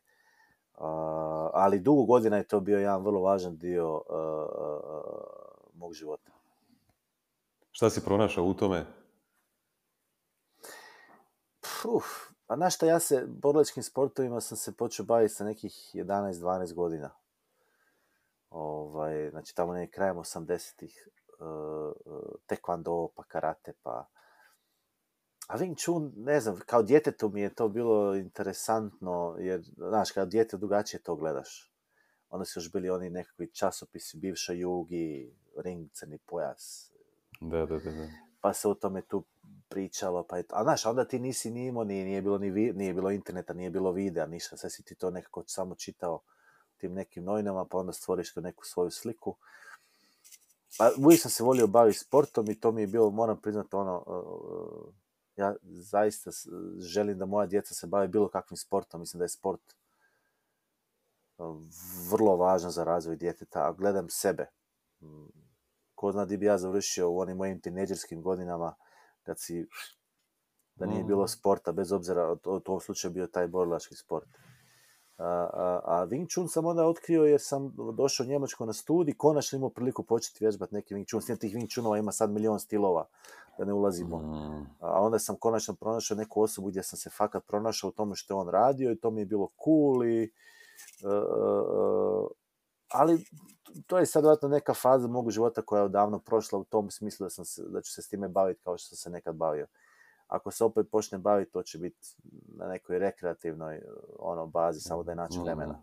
ali 1.52 1.80
dugo 1.80 2.04
godina 2.04 2.36
je 2.36 2.48
to 2.48 2.60
bio 2.60 2.78
jedan 2.78 3.04
vrlo 3.04 3.20
važan 3.20 3.56
dio 3.56 4.02
mog 5.74 5.92
života. 5.92 6.32
Šta 7.70 7.90
si 7.90 8.04
pronašao 8.04 8.44
u 8.44 8.54
tome? 8.54 8.86
Uf, 11.84 12.04
a 12.46 12.56
znaš 12.56 12.74
šta, 12.74 12.86
ja 12.86 13.00
se 13.00 13.26
borilačkim 13.26 13.82
sportovima 13.82 14.40
sam 14.40 14.56
se 14.56 14.76
počeo 14.76 15.04
baviti 15.04 15.34
sa 15.34 15.44
nekih 15.44 15.72
11-12 15.94 16.74
godina. 16.74 17.10
Ovaj, 18.50 19.30
znači 19.30 19.54
tamo 19.54 19.72
nekaj 19.72 19.90
krajem 19.90 20.16
80-ih, 20.16 21.08
uh, 21.40 21.92
taekwondo, 22.46 23.08
pa 23.16 23.22
karate, 23.22 23.72
pa 23.82 24.06
a 25.48 25.58
Wing 25.58 25.76
Chun, 25.76 26.12
ne 26.16 26.40
znam, 26.40 26.60
kao 26.66 26.82
djetetu 26.82 27.28
mi 27.28 27.40
je 27.40 27.54
to 27.54 27.68
bilo 27.68 28.14
interesantno, 28.14 29.36
jer, 29.38 29.62
znaš, 29.76 30.10
kao 30.10 30.26
djete 30.26 30.56
drugačije 30.56 31.02
to 31.02 31.16
gledaš. 31.16 31.72
Onda 32.30 32.44
su 32.44 32.60
još 32.60 32.72
bili 32.72 32.90
oni 32.90 33.10
nekakvi 33.10 33.50
časopisi, 33.52 34.18
bivša 34.18 34.52
jugi, 34.52 35.34
ring, 35.64 35.90
crni 35.92 36.18
pojas. 36.18 36.92
Da, 37.40 37.66
da, 37.66 37.78
da. 37.78 37.90
da. 37.90 38.08
Pa 38.40 38.52
se 38.52 38.68
o 38.68 38.74
tome 38.74 39.02
tu 39.02 39.24
pričalo, 39.68 40.22
pa 40.22 40.36
je 40.36 40.42
to... 40.42 40.56
A 40.56 40.62
znaš, 40.62 40.86
onda 40.86 41.04
ti 41.04 41.18
nisi 41.18 41.50
ni 41.50 41.66
imao, 41.66 41.84
nije, 41.84 42.04
nije, 42.04 42.22
bilo, 42.22 42.38
ni 42.38 42.50
nije 42.72 42.94
bilo 42.94 43.10
interneta, 43.10 43.52
nije 43.52 43.70
bilo 43.70 43.92
videa, 43.92 44.26
ništa, 44.26 44.56
sve 44.56 44.70
si 44.70 44.82
ti 44.82 44.94
to 44.94 45.10
nekako 45.10 45.44
samo 45.46 45.74
čitao 45.74 46.20
tim 46.76 46.94
nekim 46.94 47.24
novinama, 47.24 47.64
pa 47.64 47.78
onda 47.78 47.92
stvoriš 47.92 48.34
tu 48.34 48.40
neku 48.40 48.64
svoju 48.64 48.90
sliku. 48.90 49.36
Pa 50.78 50.90
uvijek 50.98 51.20
sam 51.20 51.30
se 51.30 51.42
volio 51.42 51.66
baviti 51.66 51.98
sportom 51.98 52.50
i 52.50 52.60
to 52.60 52.72
mi 52.72 52.80
je 52.80 52.86
bilo, 52.86 53.10
moram 53.10 53.40
priznati, 53.40 53.76
ono, 53.76 54.04
ja 55.38 55.54
zaista 55.62 56.30
želim 56.78 57.18
da 57.18 57.26
moja 57.26 57.46
djeca 57.46 57.74
se 57.74 57.86
bave 57.86 58.08
bilo 58.08 58.28
kakvim 58.28 58.56
sportom. 58.56 59.00
Mislim 59.00 59.18
da 59.18 59.24
je 59.24 59.28
sport 59.28 59.74
vrlo 62.10 62.36
važan 62.36 62.70
za 62.70 62.84
razvoj 62.84 63.16
djeteta, 63.16 63.68
a 63.68 63.72
gledam 63.72 64.06
sebe. 64.08 64.46
Ko 65.94 66.12
zna 66.12 66.24
di 66.24 66.36
bi 66.36 66.46
ja 66.46 66.58
završio 66.58 67.10
u 67.10 67.18
onim 67.18 67.36
mojim 67.36 67.60
tineđerskim 67.60 68.22
godinama 68.22 68.74
kad 69.22 69.40
si 69.40 69.66
da 70.74 70.86
nije 70.86 71.04
bilo 71.04 71.24
mm. 71.24 71.28
sporta, 71.28 71.72
bez 71.72 71.92
obzira, 71.92 72.36
u 72.44 72.60
tom 72.60 72.80
slučaju 72.80 73.12
bio 73.12 73.26
taj 73.26 73.48
borilački 73.48 73.94
sport. 73.96 74.28
A, 75.18 75.24
a, 75.52 75.80
a 75.84 76.06
Wing 76.06 76.32
Chun 76.32 76.48
sam 76.48 76.66
onda 76.66 76.86
otkrio 76.86 77.24
jer 77.24 77.40
sam 77.40 77.74
došao 77.94 78.24
u 78.24 78.28
Njemačku 78.28 78.66
na 78.66 78.72
studij, 78.72 79.14
konačno 79.14 79.56
imao 79.56 79.70
priliku 79.70 80.02
početi 80.02 80.44
vježbati 80.44 80.74
neki 80.74 80.94
Wing 80.94 81.08
Chun. 81.08 81.22
S 81.22 81.26
tih 81.38 81.54
Wing 81.54 81.72
Chunova 81.72 81.98
ima 81.98 82.12
sad 82.12 82.30
milion 82.30 82.60
stilova, 82.60 83.06
da 83.58 83.64
ne 83.64 83.72
ulazimo. 83.72 84.18
Mm. 84.18 84.66
A 84.80 85.00
onda 85.00 85.18
sam 85.18 85.36
konačno 85.36 85.74
pronašao 85.74 86.16
neku 86.16 86.42
osobu 86.42 86.68
gdje 86.68 86.82
sam 86.82 86.98
se 86.98 87.10
fakat 87.10 87.46
pronašao 87.46 87.88
u 87.88 87.92
tome 87.92 88.16
što 88.16 88.34
je 88.34 88.38
on 88.38 88.48
radio 88.48 88.92
i 88.92 88.98
to 88.98 89.10
mi 89.10 89.20
je 89.20 89.26
bilo 89.26 89.48
cool 89.64 90.04
i 90.04 90.32
uh, 91.04 92.26
ali 92.92 93.24
to 93.86 93.98
je 93.98 94.06
sad 94.06 94.22
vjerojatno 94.22 94.48
neka 94.48 94.74
faza 94.74 95.08
mog 95.08 95.30
života 95.30 95.62
koja 95.62 95.78
je 95.78 95.84
odavno 95.84 96.18
prošla 96.18 96.58
u 96.58 96.64
tom 96.64 96.90
smislu 96.90 97.24
da, 97.24 97.30
sam 97.30 97.44
se, 97.44 97.62
da 97.68 97.80
ću 97.80 97.92
se 97.92 98.02
s 98.02 98.08
time 98.08 98.28
baviti 98.28 98.60
kao 98.64 98.78
što 98.78 98.88
sam 98.88 98.96
se 98.96 99.10
nekad 99.10 99.36
bavio 99.36 99.66
ako 100.28 100.50
se 100.50 100.64
opet 100.64 100.86
počne 100.90 101.18
baviti, 101.18 101.52
to 101.52 101.62
će 101.62 101.78
biti 101.78 102.16
na 102.56 102.68
nekoj 102.68 102.98
rekreativnoj 102.98 103.82
ono, 104.18 104.46
bazi, 104.46 104.80
samo 104.80 105.02
da 105.02 105.12
je 105.12 105.16
vremena. 105.42 105.72
Mm. 105.72 105.82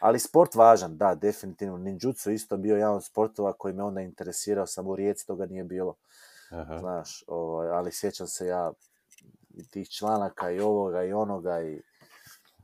Ali 0.00 0.18
sport 0.18 0.54
važan, 0.54 0.96
da, 0.96 1.14
definitivno. 1.14 1.78
Ninjutsu 1.78 2.30
isto 2.30 2.56
bio 2.56 2.76
jedan 2.76 2.94
od 2.94 3.04
sportova 3.04 3.52
koji 3.52 3.74
me 3.74 3.82
onda 3.82 4.00
interesirao, 4.00 4.66
samo 4.66 4.90
u 4.90 4.96
Rijeci 4.96 5.26
toga 5.26 5.46
nije 5.46 5.64
bilo. 5.64 5.94
Aha. 6.50 6.78
Znaš, 6.78 7.24
ovaj, 7.26 7.68
ali 7.68 7.92
sjećam 7.92 8.26
se 8.26 8.46
ja 8.46 8.72
i 9.50 9.68
tih 9.68 9.88
članaka 9.88 10.50
i 10.50 10.60
ovoga 10.60 11.04
i 11.04 11.12
onoga 11.12 11.62
i... 11.62 11.82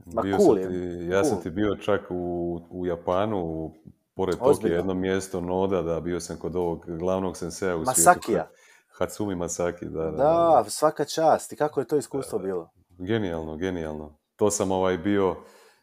Ma 0.07 0.23
bio 0.23 0.37
cool 0.39 0.57
sam 0.57 0.73
ti, 0.73 1.07
ja 1.11 1.25
sam 1.25 1.43
ti 1.43 1.51
bio 1.51 1.77
čak 1.77 2.01
u, 2.11 2.61
u 2.71 2.87
Japanu, 2.87 3.73
pored 4.15 4.39
Tokija, 4.39 4.77
jedno 4.77 4.95
mjesto 4.95 5.41
Noda, 5.41 5.83
da 5.83 6.01
bio 6.01 6.21
sam 6.21 6.37
kod 6.37 6.57
ovog 6.57 6.85
glavnog 6.99 7.37
senseja 7.37 7.77
u 7.77 7.83
Masakija. 7.83 8.51
Hatsumi 8.89 9.35
Masaki, 9.35 9.87
da, 9.87 10.05
da. 10.05 10.11
Da, 10.11 10.65
svaka 10.69 11.05
čast. 11.05 11.53
I 11.53 11.57
kako 11.57 11.81
je 11.81 11.87
to 11.87 11.97
iskustvo 11.97 12.39
bilo? 12.39 12.71
Genijalno, 12.99 13.57
genijalno. 13.57 14.19
To 14.37 14.51
sam 14.51 14.73
ovaj 14.73 14.99
bio 14.99 15.37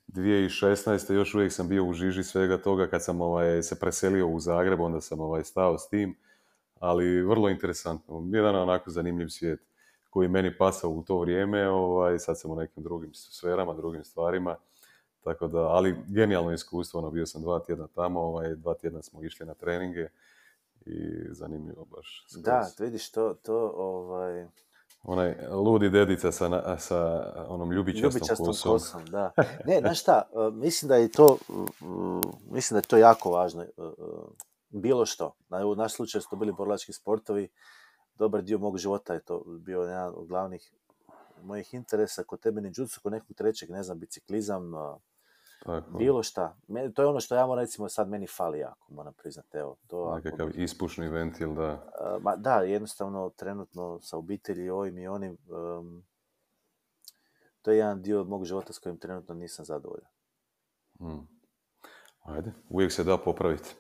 2016. 0.08 1.14
još 1.14 1.36
uvijek 1.36 1.54
sam 1.54 1.68
bio 1.68 1.86
u 1.86 1.94
žiži 1.94 2.24
svega 2.24 2.58
toga 2.58 2.88
kad 2.88 3.04
sam 3.04 3.22
ovaj, 3.22 3.64
se 3.64 3.80
preselio 3.80 4.28
u 4.28 4.40
Zagreb, 4.40 4.82
onda 4.82 5.02
sam 5.02 5.20
ovaj, 5.20 5.44
stao 5.44 5.78
s 5.78 5.90
tim. 5.90 6.16
Ali 6.84 7.22
vrlo 7.22 7.50
interesantno. 7.50 8.24
Jedan 8.32 8.56
onako 8.56 8.92
zanimljiv 8.92 9.28
svijet 9.28 9.60
koji 10.10 10.28
meni 10.28 10.58
pasao 10.58 10.90
u 10.90 11.04
to 11.04 11.20
vrijeme. 11.20 11.70
Ovaj, 11.70 12.20
sad 12.20 12.40
sam 12.40 12.52
u 12.52 12.56
nekim 12.56 12.84
drugim 12.84 13.14
sferama, 13.14 13.74
drugim 13.74 14.04
stvarima. 14.04 14.56
Tako 15.24 15.48
da, 15.48 15.60
ali 15.60 15.96
genijalno 16.08 16.52
iskustvo, 16.52 17.00
ono, 17.00 17.12
bio 17.12 17.26
sam 17.26 17.42
dva 17.42 17.60
tjedna 17.60 17.88
tamo, 17.88 18.20
ovaj, 18.20 18.56
dva 18.56 18.74
tjedna 18.74 19.02
smo 19.02 19.24
išli 19.24 19.46
na 19.46 19.54
treninge 19.54 20.08
i 20.86 21.26
zanimljivo 21.30 21.86
baš. 21.86 22.26
Skroz. 22.28 22.44
Da, 22.44 22.70
vidiš 22.80 23.12
to, 23.12 23.34
to 23.34 23.74
ovaj... 23.76 24.48
Onaj 25.04 25.36
ludi 25.52 25.90
dedica 25.90 26.32
sa, 26.32 26.78
sa 26.80 27.32
onom 27.48 27.72
ljubičastom, 27.72 28.10
ljubičastom 28.10 28.46
kosom. 28.46 28.72
kosom. 28.72 29.06
da. 29.06 29.32
Ne, 29.68 29.80
znaš 29.80 30.02
šta, 30.02 30.22
mislim 30.54 30.90
da 30.90 30.96
je 30.96 31.12
to, 31.12 31.38
mislim 32.52 32.76
da 32.76 32.78
je 32.78 32.88
to 32.88 32.98
jako 32.98 33.30
važno. 33.32 33.66
Bilo 34.76 35.06
što. 35.06 35.36
U 35.66 35.76
naš 35.76 35.94
slučaju 35.94 36.22
su 36.22 36.30
to 36.30 36.36
bili 36.36 36.52
borilački 36.54 36.94
sportovi. 36.94 37.50
Dobar 38.16 38.42
dio 38.42 38.58
mog 38.58 38.78
života 38.78 39.14
je 39.14 39.20
to 39.24 39.44
bio 39.48 39.82
jedan 39.82 40.14
od 40.16 40.28
glavnih 40.28 40.74
mojih 41.44 41.74
interesa. 41.74 42.24
Kod 42.24 42.40
tebe 42.40 42.62
ninjutsu, 42.62 43.00
kod 43.04 43.12
nekog 43.12 43.36
trećeg, 43.36 43.70
ne 43.70 43.84
znam, 43.84 44.00
biciklizam, 44.00 44.72
Tako. 45.64 45.98
bilo 45.98 46.24
šta. 46.24 46.58
Meni- 46.68 46.94
to 46.94 47.02
je 47.02 47.08
ono 47.08 47.20
što 47.20 47.36
ja 47.36 47.46
moram 47.48 47.64
recimo 47.64 47.90
sad 47.90 48.10
meni 48.10 48.28
fali 48.28 48.60
jako, 48.60 48.94
moram 48.94 49.14
priznati. 49.14 49.58
Evo, 49.58 49.76
to 49.88 50.04
ako 50.04 50.16
Nekakav 50.16 50.48
bi- 50.48 50.64
ispušni 50.64 51.08
ventil, 51.10 51.54
da. 51.54 51.74
Uh, 51.74 52.24
ma 52.24 52.36
da, 52.36 52.56
jednostavno 52.56 53.30
trenutno 53.30 54.00
sa 54.02 54.18
obitelji 54.18 54.70
ovim 54.70 54.98
i 54.98 55.08
onim, 55.08 55.38
um, 55.48 56.04
to 57.62 57.72
je 57.72 57.78
jedan 57.78 58.02
dio 58.02 58.24
mog 58.24 58.46
života 58.46 58.74
s 58.74 58.80
kojim 58.80 58.98
trenutno 58.98 59.36
nisam 59.36 59.66
zadovoljan. 59.66 60.10
Mm. 61.00 61.33
Ajde, 62.24 62.52
uvijek 62.70 62.92
se 62.92 63.04
da 63.04 63.18
popraviti. 63.18 63.76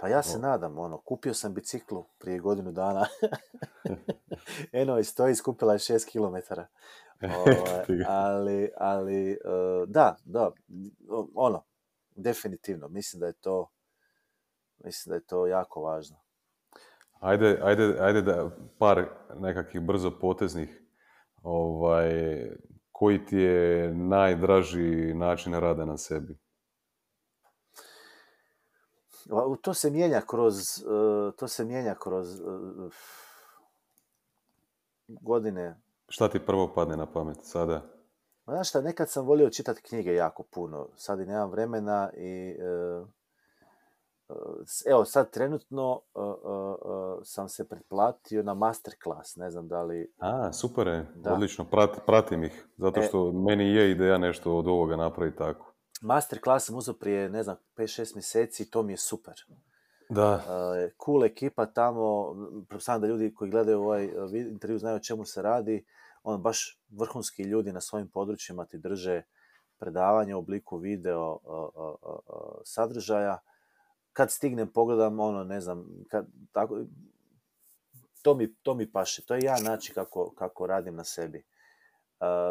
Pa 0.00 0.08
ja 0.08 0.22
se 0.22 0.38
nadam, 0.38 0.78
ono, 0.78 0.98
kupio 0.98 1.34
sam 1.34 1.54
biciklu 1.54 2.04
prije 2.18 2.38
godinu 2.38 2.72
dana. 2.72 3.06
Eno 4.72 4.96
je 4.96 5.04
stoji, 5.04 5.34
skupila 5.34 5.72
je 5.72 5.78
6 5.78 6.12
km. 6.12 6.60
ali, 8.08 8.70
ali, 8.76 9.38
uh, 9.44 9.88
da, 9.88 10.16
da, 10.24 10.50
ono, 11.34 11.64
definitivno, 12.16 12.88
mislim 12.88 13.20
da 13.20 13.26
je 13.26 13.32
to, 13.32 13.70
mislim 14.84 15.10
da 15.10 15.14
je 15.14 15.26
to 15.26 15.46
jako 15.46 15.82
važno. 15.82 16.16
Ajde, 17.20 17.58
ajde, 17.62 17.96
ajde 18.00 18.22
da 18.22 18.50
par 18.78 19.08
nekakvih 19.34 19.82
brzo 19.82 20.18
poteznih 20.20 20.82
ovaj, 21.42 22.10
koji 22.92 23.24
ti 23.24 23.36
je 23.36 23.94
najdraži 23.94 25.14
način 25.14 25.54
rada 25.54 25.84
na 25.84 25.96
sebi? 25.96 26.38
To 29.60 29.74
se 29.74 29.90
mijenja 29.90 30.20
kroz, 30.20 30.54
uh, 30.78 31.34
to 31.34 31.48
se 31.48 31.64
mijenja 31.64 31.94
kroz 31.94 32.40
uh, 32.40 32.92
godine. 35.08 35.80
Šta 36.08 36.28
ti 36.28 36.38
prvo 36.40 36.72
padne 36.74 36.96
na 36.96 37.06
pamet 37.06 37.36
sada? 37.42 37.82
Ma 38.46 38.52
Znaš 38.52 38.68
šta, 38.68 38.80
nekad 38.80 39.10
sam 39.10 39.26
volio 39.26 39.50
čitati 39.50 39.82
knjige 39.82 40.14
jako 40.14 40.42
puno, 40.44 40.88
sad 40.96 41.20
i 41.20 41.26
nemam 41.26 41.50
vremena 41.50 42.10
i 42.12 42.56
s- 44.66 44.86
evo 44.86 45.04
sad 45.04 45.30
trenutno 45.30 46.00
sam 47.22 47.48
se 47.48 47.68
pretplatio 47.68 48.42
na 48.42 48.54
masterclass, 48.54 49.36
ne 49.36 49.50
znam 49.50 49.68
da 49.68 49.82
li, 49.82 50.12
A, 50.18 50.52
super 50.52 50.86
je, 50.86 51.06
Da. 51.14 51.32
odlično, 51.32 51.64
Prat, 51.64 51.90
pratim 52.06 52.44
ih, 52.44 52.66
zato 52.76 53.00
E. 53.00 53.02
što 53.02 53.32
meni 53.32 53.64
je 53.66 53.90
ideja 53.90 54.18
nešto 54.18 54.56
od 54.56 54.66
ovoga 54.66 54.96
napraviti 54.96 55.38
tako. 55.38 55.69
Masterclass 56.00 56.66
sam 56.66 56.76
uzeo 56.76 56.94
prije, 56.94 57.28
ne 57.28 57.42
znam, 57.42 57.56
5-6 57.76 58.14
mjeseci 58.14 58.62
i 58.62 58.70
to 58.70 58.82
mi 58.82 58.92
je 58.92 58.96
super. 58.96 59.34
Da, 60.08 60.34
Uh, 60.34 60.92
cool 61.04 61.24
ekipa 61.24 61.66
tamo, 61.66 62.34
pretpostavljam 62.68 63.00
da 63.00 63.06
ljudi 63.06 63.34
koji 63.34 63.50
gledaju 63.50 63.80
ovaj 63.80 64.06
vid- 64.06 64.48
intervju 64.48 64.78
znaju 64.78 64.96
o 64.96 65.00
čemu 65.00 65.24
se 65.24 65.42
radi, 65.42 65.84
on 66.22 66.42
baš 66.42 66.80
vrhunski 66.90 67.42
ljudi 67.42 67.72
na 67.72 67.80
svojim 67.80 68.08
područjima 68.08 68.64
ti 68.64 68.78
drže 68.78 69.22
predavanje 69.78 70.34
u 70.34 70.38
obliku 70.38 70.76
video 70.76 71.32
uh, 71.32 71.40
uh, 71.44 71.94
uh, 72.02 72.18
uh, 72.26 72.60
sadržaja. 72.64 73.38
Kad 74.12 74.30
stignem 74.30 74.72
pogledam, 74.72 75.20
ono, 75.20 75.44
ne 75.44 75.60
znam, 75.60 75.86
kad, 76.10 76.26
tako, 76.52 76.80
to 78.22 78.34
mi, 78.34 78.54
to 78.54 78.74
mi 78.74 78.92
paše. 78.92 79.22
To 79.22 79.34
je 79.34 79.40
jedan 79.42 79.64
način 79.64 79.94
kako, 79.94 80.30
kako 80.30 80.66
radim 80.66 80.94
na 80.94 81.04
sebi. 81.04 81.44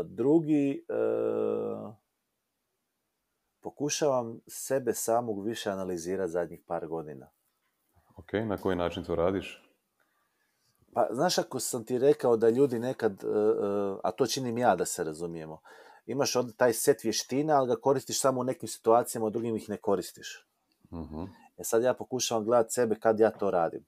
Drugi, 0.05 0.85
pokušavam 3.61 4.39
sebe 4.47 4.93
samog 4.93 5.45
više 5.45 5.69
analizirati 5.69 6.31
zadnjih 6.31 6.61
par 6.67 6.87
godina. 6.87 7.29
ok, 8.15 8.33
na 8.33 8.57
koji 8.57 8.75
način 8.75 9.03
to 9.03 9.15
radiš? 9.15 9.63
Pa, 10.93 11.07
znaš, 11.11 11.37
ako 11.37 11.59
sam 11.59 11.85
ti 11.85 11.97
rekao 11.97 12.37
da 12.37 12.49
ljudi 12.49 12.79
nekad, 12.79 13.23
e, 13.23 13.27
e, 13.27 13.31
a 14.03 14.11
to 14.11 14.25
činim 14.25 14.57
ja 14.57 14.75
da 14.75 14.85
se 14.85 15.03
razumijemo, 15.03 15.61
imaš 16.05 16.35
od 16.35 16.55
taj 16.57 16.73
set 16.73 17.03
vještina, 17.03 17.53
ali 17.57 17.67
ga 17.67 17.75
koristiš 17.75 18.19
samo 18.21 18.41
u 18.41 18.43
nekim 18.43 18.69
situacijama, 18.69 19.27
u 19.27 19.29
drugim 19.29 19.55
ih 19.55 19.69
ne 19.69 19.77
koristiš. 19.77 20.47
Mhm, 20.93 21.23
E 21.57 21.63
sad 21.63 21.83
ja 21.83 21.93
pokušavam 21.93 22.45
gledati 22.45 22.73
sebe 22.73 22.95
kad 22.99 23.19
ja 23.19 23.31
to 23.31 23.51
radim. 23.51 23.85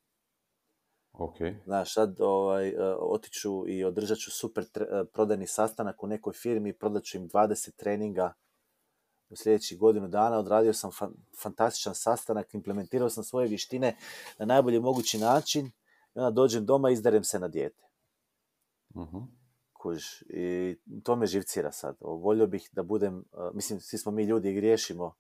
Ok, 1.14 1.35
Znaš, 1.65 1.93
sad 1.93 2.15
ovaj, 2.22 2.69
e, 2.69 2.76
otiću 2.99 3.68
i 3.68 3.84
održat 3.84 4.18
ću 4.18 4.31
super 4.31 4.64
tre- 4.64 5.06
prodajni 5.06 5.48
sastanak 5.48 6.03
u 6.03 6.07
nekoj 6.07 6.34
firmi, 6.34 6.73
prodat 6.73 7.03
ću 7.03 7.18
im 7.18 7.30
20 7.30 7.76
treninga 7.76 8.34
u 9.32 9.36
sljedećih 9.36 9.80
godinu 9.80 10.08
dana, 10.08 10.40
odradio 10.40 10.74
sam 10.74 10.91
fan- 10.91 11.14
fantastičan 11.41 11.95
sastanak, 11.95 12.53
implementirao 12.53 13.10
sam 13.10 13.24
svoje 13.24 13.48
vještine 13.48 13.98
na 14.38 14.45
najbolji 14.45 14.80
mogući 14.80 15.18
način 15.18 15.66
i 16.16 16.20
onda 16.20 16.30
dođem 16.32 16.66
doma 16.66 16.90
i 16.90 16.94
izderem 16.94 17.24
se 17.24 17.40
na 17.40 17.48
dijete. 17.48 17.84
Kužiš, 19.74 20.24
i 20.30 20.78
to 21.03 21.16
me 21.16 21.26
živcira 21.26 21.72
sad. 21.72 21.95
Volio 21.99 22.48
bih 22.48 22.70
da 22.72 22.84
budem, 22.84 23.18
uh, 23.18 23.24
mislim, 23.53 23.80
svi 23.80 23.98
smo 23.98 24.12
mi 24.12 24.24
ljudi 24.24 24.49
i 24.49 24.56
griješimo, 24.56 25.06
uh, 25.06 25.14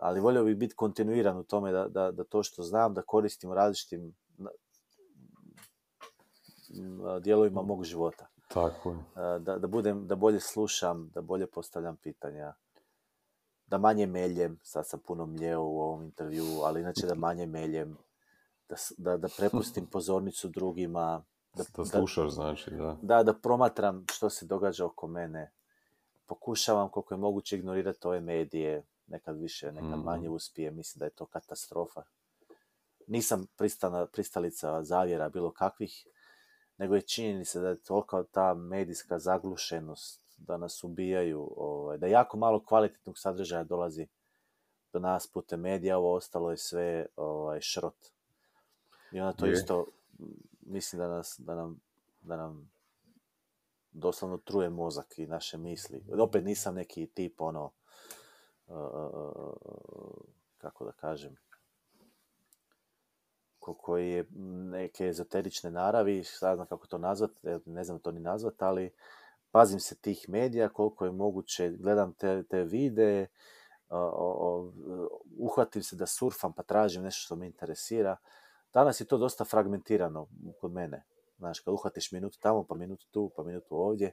ali 0.00 0.20
volio 0.20 0.44
bih 0.44 0.56
biti 0.56 0.74
kontinuiran 0.74 1.38
u 1.38 1.44
tome 1.44 1.72
da, 1.72 1.88
da, 1.88 2.12
da 2.12 2.24
to 2.24 2.42
što 2.42 2.62
znam, 2.62 2.94
da 2.94 3.02
koristim 3.02 3.50
u 3.50 3.54
različitim 3.54 4.14
dijelovima 7.20 7.62
mog 7.62 7.84
života. 7.84 8.26
tako 8.48 8.90
je. 8.90 8.98
Da, 9.38 9.58
da 9.58 9.66
budem, 9.66 10.06
da 10.06 10.16
bolje 10.16 10.40
slušam, 10.40 11.10
da 11.14 11.20
bolje 11.20 11.46
postavljam 11.46 11.96
pitanja, 11.96 12.54
da 13.66 13.78
manje 13.78 14.06
meljem, 14.06 14.58
sad 14.62 14.86
sam 14.86 15.00
puno 15.00 15.26
mljeo 15.26 15.62
u 15.62 15.80
ovom 15.80 16.02
intervjuu, 16.02 16.60
ali 16.64 16.80
inače 16.80 17.06
da 17.06 17.14
manje 17.14 17.46
meljem, 17.46 17.96
da, 18.68 18.76
da, 18.98 19.16
da 19.16 19.28
prepustim 19.36 19.86
pozornicu 19.92 20.48
drugima, 20.48 21.24
da, 21.54 21.62
Da 21.76 21.82
da, 21.82 21.84
slušaš, 21.84 22.30
znači, 22.30 22.70
da. 22.70 22.96
da, 23.02 23.22
da 23.22 23.34
promatram 23.34 24.04
što 24.12 24.30
se 24.30 24.46
događa 24.46 24.86
oko 24.86 25.06
mene. 25.06 25.52
Pokušavam 26.26 26.88
koliko 26.88 27.14
je 27.14 27.18
moguće 27.18 27.56
ignorirati 27.56 28.06
ove 28.06 28.20
medije, 28.20 28.82
nekad 29.06 29.36
više, 29.38 29.72
nekad 29.72 29.90
Mhm. 29.90 30.04
manje 30.04 30.28
uspije, 30.28 30.70
mislim 30.70 30.98
da 30.98 31.04
je 31.04 31.10
to 31.10 31.26
katastrofa. 31.26 32.02
Nisam 33.06 33.46
pristana, 33.56 34.06
pristalica 34.06 34.82
zavjera 34.84 35.28
bilo 35.28 35.52
kakvih, 35.52 36.06
nego 36.78 36.94
je 36.94 37.02
činjenica 37.02 37.60
da 37.60 37.68
je 37.68 37.82
tolika 37.82 38.24
ta 38.30 38.54
medijska 38.54 39.18
zaglušenost, 39.18 40.20
da 40.36 40.56
nas 40.56 40.84
ubijaju, 40.84 41.52
ovaj, 41.56 41.98
da 41.98 42.06
jako 42.06 42.36
malo 42.36 42.64
kvalitetnog 42.64 43.18
sadržaja 43.18 43.64
dolazi 43.64 44.06
do 44.92 44.98
nas 44.98 45.26
putem 45.26 45.60
medija, 45.60 45.98
ovo 45.98 46.14
ostalo 46.14 46.50
je 46.50 46.56
sve 46.56 47.06
ovaj, 47.16 47.60
šrot. 47.60 47.96
I 49.12 49.20
onda 49.20 49.32
to 49.32 49.46
Je. 49.46 49.52
isto, 49.52 49.86
mislim 50.60 50.98
da, 50.98 51.08
nas, 51.08 51.36
da, 51.38 51.54
nam, 51.54 51.80
da 52.20 52.36
nam 52.36 52.70
doslovno 53.92 54.38
truje 54.38 54.70
mozak 54.70 55.18
i 55.18 55.26
naše 55.26 55.58
misli. 55.58 56.04
Opet 56.18 56.44
nisam 56.44 56.74
neki 56.74 57.06
tip 57.06 57.40
ono, 57.40 57.70
uh, 58.66 59.52
kako 60.58 60.84
da 60.84 60.92
kažem, 60.92 61.36
ko- 63.58 63.74
koji 63.74 64.10
je 64.10 64.24
neke 64.70 65.08
ezoterične 65.08 65.70
naravi, 65.70 66.24
šta 66.24 66.54
znam 66.54 66.66
kako 66.66 66.86
to 66.86 66.98
nazvat, 66.98 67.30
e, 67.44 67.58
ne 67.66 67.84
znam 67.84 67.98
to 67.98 68.10
ni 68.10 68.20
nazvat, 68.20 68.62
ali 68.62 68.90
pazim 69.50 69.80
se 69.80 69.96
tih 69.96 70.28
medija 70.28 70.68
koliko 70.68 71.04
je 71.04 71.12
moguće, 71.12 71.70
gledam 71.70 72.12
te, 72.12 72.42
te 72.42 72.62
videe, 72.62 73.26
o, 73.88 73.98
o, 73.98 74.36
o, 74.38 74.72
uhvatim 75.38 75.82
se 75.82 75.96
da 75.96 76.06
surfam 76.06 76.52
pa 76.52 76.62
tražim 76.62 77.02
nešto 77.02 77.20
što 77.20 77.36
me 77.36 77.46
interesira. 77.46 78.16
Danas 78.72 79.00
je 79.00 79.06
to 79.06 79.18
dosta 79.18 79.44
fragmentirano 79.44 80.26
kod 80.60 80.72
mene. 80.72 81.04
Znaš, 81.38 81.60
kad 81.60 81.74
uhvatiš 81.74 82.12
minutu 82.12 82.38
tamo, 82.40 82.64
pa 82.64 82.74
minutu 82.74 83.06
tu, 83.10 83.30
pa 83.36 83.42
minutu 83.42 83.76
ovdje. 83.76 84.12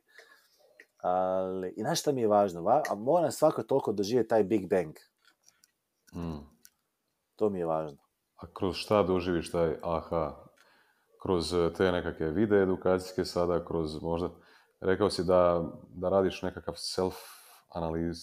Ali, 0.98 1.74
i 1.78 1.82
znaš 1.82 2.00
šta 2.00 2.12
mi 2.12 2.22
je 2.22 2.28
važno? 2.28 2.62
Va, 2.62 2.82
a 2.90 2.96
moram 2.96 3.32
svako 3.32 3.64
toliko 3.64 3.94
doživjeti 3.94 4.30
taj 4.30 4.44
Big 4.44 4.70
Bang. 4.70 4.96
Mm. 6.16 6.46
To 7.36 7.50
mi 7.50 7.60
je 7.60 7.66
važno. 7.66 7.98
A 8.36 8.48
kroz 8.54 8.76
šta 8.76 9.04
doživiš 9.04 9.52
taj 9.52 9.76
aha? 9.82 10.44
Kroz 11.22 11.56
te 11.78 11.92
nekakve 11.92 12.32
video 12.32 12.62
edukacijske 12.62 13.26
sada, 13.26 13.66
kroz 13.66 14.02
možda, 14.02 14.30
rekao 14.84 15.10
si 15.10 15.24
da, 15.24 15.64
da 15.94 16.10
radiš 16.10 16.42
nekakav 16.42 16.74
self 16.78 17.16
analiz, 17.70 18.18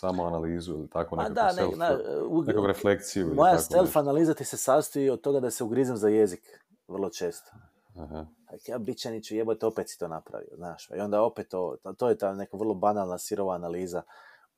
samo 0.00 0.24
analizu 0.24 0.72
ili 0.72 0.88
tako 0.90 1.16
Pa 1.16 1.22
nekakav 1.22 1.46
da, 1.46 1.52
self, 1.52 1.76
na, 1.76 1.98
u- 2.28 2.42
nekakvu 2.42 2.66
refleksiju 2.66 3.26
ili 3.26 3.34
moja 3.34 3.56
tako 3.56 3.62
nešto. 3.62 3.74
self-analiza 4.00 4.34
ti 4.34 4.44
se 4.44 4.56
sastoji 4.56 5.10
od 5.10 5.20
toga 5.20 5.40
da 5.40 5.50
se 5.50 5.64
ugrizem 5.64 5.96
za 5.96 6.08
jezik 6.08 6.60
vrlo 6.88 7.10
često. 7.10 7.50
Aha. 7.96 8.26
Ja 8.68 8.78
bićaniću 8.78 9.34
jebote, 9.34 9.66
opet 9.66 9.90
si 9.90 9.98
to 9.98 10.08
napravio, 10.08 10.56
znaš. 10.56 10.90
I 10.96 11.00
onda 11.00 11.22
opet 11.22 11.48
to, 11.48 11.76
to 11.96 12.08
je 12.08 12.18
ta 12.18 12.34
neka 12.34 12.56
vrlo 12.56 12.74
banalna 12.74 13.18
sirova 13.18 13.54
analiza. 13.54 14.02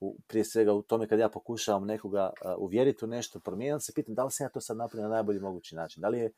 U, 0.00 0.16
prije 0.26 0.44
svega 0.44 0.72
u 0.72 0.82
tome 0.82 1.08
kad 1.08 1.18
ja 1.18 1.28
pokušavam 1.28 1.84
nekoga 1.86 2.30
uh, 2.44 2.52
uvjeriti 2.58 3.04
u 3.04 3.08
nešto, 3.08 3.40
promijeniti 3.40 3.84
se, 3.84 3.92
pitam 3.94 4.14
da 4.14 4.24
li 4.24 4.30
sam 4.30 4.44
ja 4.44 4.48
to 4.48 4.60
sad 4.60 4.76
napravio 4.76 5.08
na 5.08 5.14
najbolji 5.14 5.40
mogući 5.40 5.74
način. 5.76 6.00
Da 6.00 6.08
li 6.08 6.18
je 6.18 6.30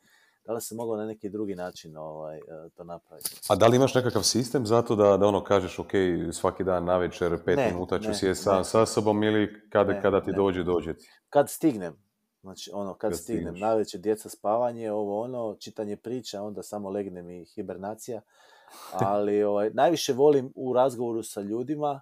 da 0.47 0.53
li 0.53 0.61
se 0.61 0.75
moglo 0.75 0.97
na 0.97 1.05
neki 1.07 1.29
drugi 1.29 1.55
način 1.55 1.97
ovaj, 1.97 2.37
uh, 2.39 2.73
to 2.73 2.85
napraviti. 2.85 3.31
A 3.49 3.57
da 3.57 3.67
li 3.67 3.77
imaš 3.77 3.95
nekakav 3.95 4.23
sistem 4.23 4.67
za 4.67 4.83
to 4.83 4.97
da, 4.97 5.17
da 5.17 5.27
ono 5.27 5.45
kažeš 5.45 5.79
ok, 5.79 5.91
svaki 6.33 6.65
dan 6.65 6.85
navečer 6.85 7.39
pet 7.45 7.57
Ne, 7.57 7.71
minuta 7.73 7.99
ću 7.99 8.15
sjesti 8.15 8.45
sam 8.45 8.59
ne. 8.59 8.65
sa 8.65 8.87
sobom 8.87 9.23
ili 9.23 9.69
kada, 9.71 9.93
Ne, 9.93 10.03
kada 10.03 10.21
ti 10.21 10.31
ne. 10.31 10.37
dođe, 10.37 10.65
dođe 10.65 10.95
ti? 10.95 11.11
Kad 11.29 11.51
stignem, 11.51 11.97
znači 12.41 12.71
ono, 12.75 12.95
kad, 12.95 13.11
Kad 13.11 13.19
stignem, 13.21 13.43
stigneš. 13.45 13.61
navečer 13.61 14.01
djeca 14.01 14.29
spavanje, 14.29 14.93
ovo 14.93 15.21
ono, 15.23 15.57
čitanje 15.61 15.97
priča, 15.97 16.43
onda 16.43 16.63
samo 16.63 16.91
legnem 16.91 17.31
i 17.31 17.45
hibernacija. 17.45 18.21
Ali 18.93 19.43
ovaj, 19.43 19.71
najviše 19.75 20.13
volim 20.13 20.53
u 20.55 20.73
razgovoru 20.73 21.23
sa 21.23 21.41
ljudima, 21.41 22.01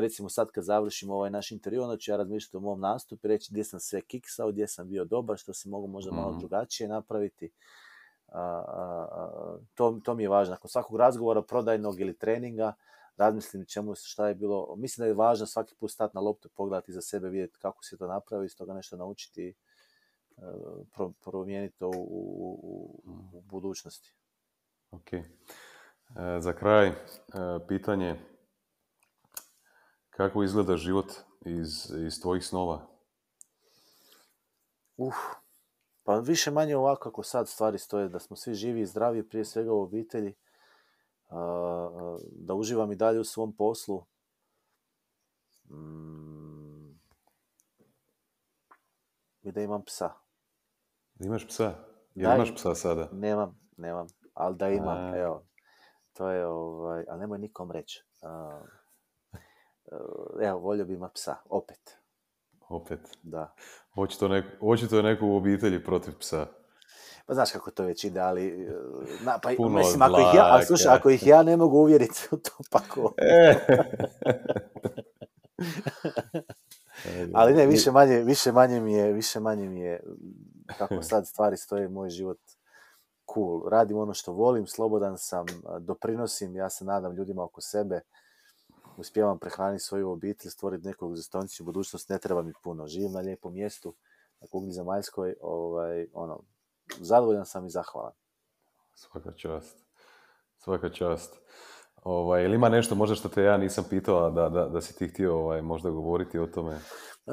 recimo 0.00 0.28
sad 0.28 0.50
kad 0.50 0.64
završim 0.64 1.10
ovaj 1.10 1.30
naš 1.30 1.50
intervju, 1.52 1.82
onda 1.82 1.96
ću 1.96 2.10
ja 2.10 2.16
razmišljati 2.16 2.56
o 2.56 2.60
mom 2.60 2.80
nastupu 2.80 3.26
i 3.26 3.28
reći 3.28 3.48
gdje 3.50 3.64
sam 3.64 3.80
sve 3.80 4.00
kiksao, 4.00 4.48
gdje 4.52 4.68
sam 4.68 4.88
bio 4.88 5.04
dobar, 5.04 5.36
što 5.36 5.54
se 5.54 5.68
mogu 5.68 5.86
možda 5.86 6.12
malo 6.12 6.30
Mhm. 6.30 6.38
drugačije 6.38 6.88
napraviti. 6.88 7.50
A, 8.32 8.40
a, 8.40 9.08
a, 9.12 9.58
to, 9.74 10.00
to 10.04 10.14
mi 10.14 10.22
je 10.22 10.28
važno. 10.28 10.50
Nakon 10.54 10.68
svakog 10.68 10.96
razgovora 10.96 11.42
prodajnog 11.42 12.00
ili 12.00 12.18
treninga, 12.18 12.72
razmislim 13.16 13.64
čemu, 13.66 13.94
šta 13.94 14.28
je 14.28 14.34
bilo. 14.34 14.76
Mislim 14.76 15.02
da 15.02 15.06
je 15.08 15.14
važno 15.14 15.46
svaki 15.46 15.74
put 15.74 15.90
stati 15.90 16.16
na 16.16 16.20
loptu, 16.20 16.48
pogledati 16.54 16.92
za 16.92 17.00
sebe, 17.00 17.28
vidjeti 17.28 17.58
kako 17.58 17.84
se 17.84 17.96
to 17.98 18.06
napravi, 18.06 18.46
iz 18.46 18.56
toga 18.56 18.74
nešto 18.74 18.96
naučiti, 18.96 19.48
e, 19.48 19.54
pro, 20.94 21.12
promijeniti 21.24 21.78
to 21.78 21.88
u, 21.88 21.90
u, 21.92 22.60
u, 22.62 23.02
u 23.32 23.40
budućnosti. 23.40 24.14
Ok. 24.90 25.12
E, 25.12 25.24
za 26.40 26.52
kraj, 26.52 26.86
e, 26.88 26.94
pitanje 27.68 28.16
kako 30.18 30.42
izgleda 30.42 30.76
život 30.76 31.12
iz, 31.40 31.90
iz 32.06 32.20
tvojih 32.20 32.46
snova? 32.46 32.86
Uf, 34.96 35.14
pa 36.04 36.18
više 36.18 36.50
manje 36.50 36.76
ovako 36.76 37.02
kako 37.02 37.22
sad 37.22 37.48
stvari 37.48 37.78
stoje, 37.78 38.08
da 38.08 38.18
smo 38.18 38.36
svi 38.36 38.54
živi 38.54 38.80
i 38.80 38.86
zdravi, 38.86 39.28
prije 39.28 39.44
svega 39.44 39.72
u 39.72 39.82
obitelji, 39.82 40.34
da 42.32 42.54
uživam 42.54 42.92
i 42.92 42.96
dalje 42.96 43.20
u 43.20 43.24
svom 43.24 43.56
poslu. 43.56 44.04
Mm, 45.70 46.98
I 49.42 49.52
da 49.52 49.60
imam 49.60 49.84
psa. 49.84 50.10
Imaš 51.20 51.46
psa? 51.48 51.74
Jel 52.14 52.34
imaš 52.34 52.48
im- 52.48 52.54
psa 52.54 52.74
sada? 52.74 53.08
Nemam, 53.12 53.60
nemam, 53.76 54.06
ali 54.34 54.56
da 54.56 54.68
imam, 54.68 54.98
A. 54.98 55.16
evo. 55.16 55.44
To 56.12 56.28
je, 56.30 56.46
ovaj, 56.46 57.04
ali 57.08 57.20
nemoj 57.20 57.38
nikom 57.38 57.70
reći. 57.70 58.04
A, 59.92 59.96
Evo, 60.40 60.58
volio 60.58 60.84
bi 60.84 60.94
ima 60.94 61.08
psa, 61.08 61.36
opet, 61.48 61.98
Opet. 62.68 63.00
da. 63.22 63.54
Očito, 63.94 64.28
očito 64.60 64.96
je 64.96 65.02
neko 65.02 65.26
u 65.26 65.36
obitelji 65.36 65.84
protiv 65.84 66.18
psa. 66.18 66.46
Pa 67.26 67.34
znaš 67.34 67.52
kako 67.52 67.70
to 67.70 67.84
već 67.84 68.04
ide, 68.04 68.20
ali... 68.20 68.46
e, 68.46 68.72
Na, 69.24 69.38
pa, 69.42 69.50
Puno 69.56 69.78
mislim, 69.78 70.02
ako 70.02 70.20
ih 70.20 70.26
ja, 70.34 70.56
a 70.56 70.62
slušaj, 70.62 70.96
ako 70.96 71.10
ih 71.10 71.26
ja 71.26 71.42
ne 71.42 71.56
mogu 71.56 71.78
uvjeriti 71.78 72.28
u 72.30 72.36
to, 72.36 72.50
pa 72.70 72.80
ko? 72.88 73.14
E. 73.16 73.54
Ali 77.34 77.54
ne, 77.54 77.66
više 77.66 77.90
manje, 77.98 78.22
više 78.22 78.52
manje 78.52 78.80
mi 78.80 78.92
je, 78.92 79.12
više 79.12 79.40
manje 79.40 79.68
mi 79.68 79.80
je, 79.80 80.00
kako 80.78 81.02
sad 81.02 81.26
stvari 81.26 81.56
stoje, 81.56 81.88
moj 81.88 82.10
život 82.10 82.38
cool. 83.34 83.68
Radim 83.68 83.98
ono 83.98 84.14
što 84.14 84.32
volim, 84.32 84.66
slobodan 84.66 85.18
sam, 85.18 85.46
doprinosim, 85.80 86.56
ja 86.56 86.70
se 86.70 86.84
nadam 86.84 87.12
ljudima 87.12 87.44
oko 87.44 87.60
sebe, 87.60 88.00
uspijevam 88.98 89.38
prehraniti 89.38 89.84
svoju 89.84 90.10
obitelj, 90.10 90.50
stvoriti 90.50 90.86
neku 90.86 91.10
egzistenciju, 91.10 91.66
budućnost 91.66 92.08
ne 92.08 92.18
treba 92.18 92.42
mi 92.42 92.52
puno. 92.62 92.86
Živim 92.86 93.12
na 93.12 93.20
lijepom 93.20 93.52
mjestu, 93.52 93.94
na 94.40 94.46
kugli 94.46 94.72
zemaljskoj, 94.72 95.34
ovaj, 95.40 96.06
ono, 96.12 96.40
zadovoljan 97.00 97.46
sam 97.46 97.66
i 97.66 97.70
zahvalan. 97.70 98.12
Svaka 98.94 99.32
čast. 99.32 99.84
Svaka 100.56 100.88
čast. 100.88 101.34
Ovaj, 102.04 102.44
ili 102.44 102.54
ima 102.54 102.68
nešto 102.68 102.94
možda 102.94 103.14
što 103.14 103.28
te 103.28 103.42
ja 103.42 103.56
nisam 103.56 103.84
pitao, 103.90 104.30
da, 104.30 104.48
da, 104.48 104.68
da 104.68 104.80
si 104.80 104.96
ti 104.96 105.08
htio 105.08 105.38
ovaj, 105.38 105.62
možda 105.62 105.90
govoriti 105.90 106.38
o 106.38 106.46
tome? 106.46 106.78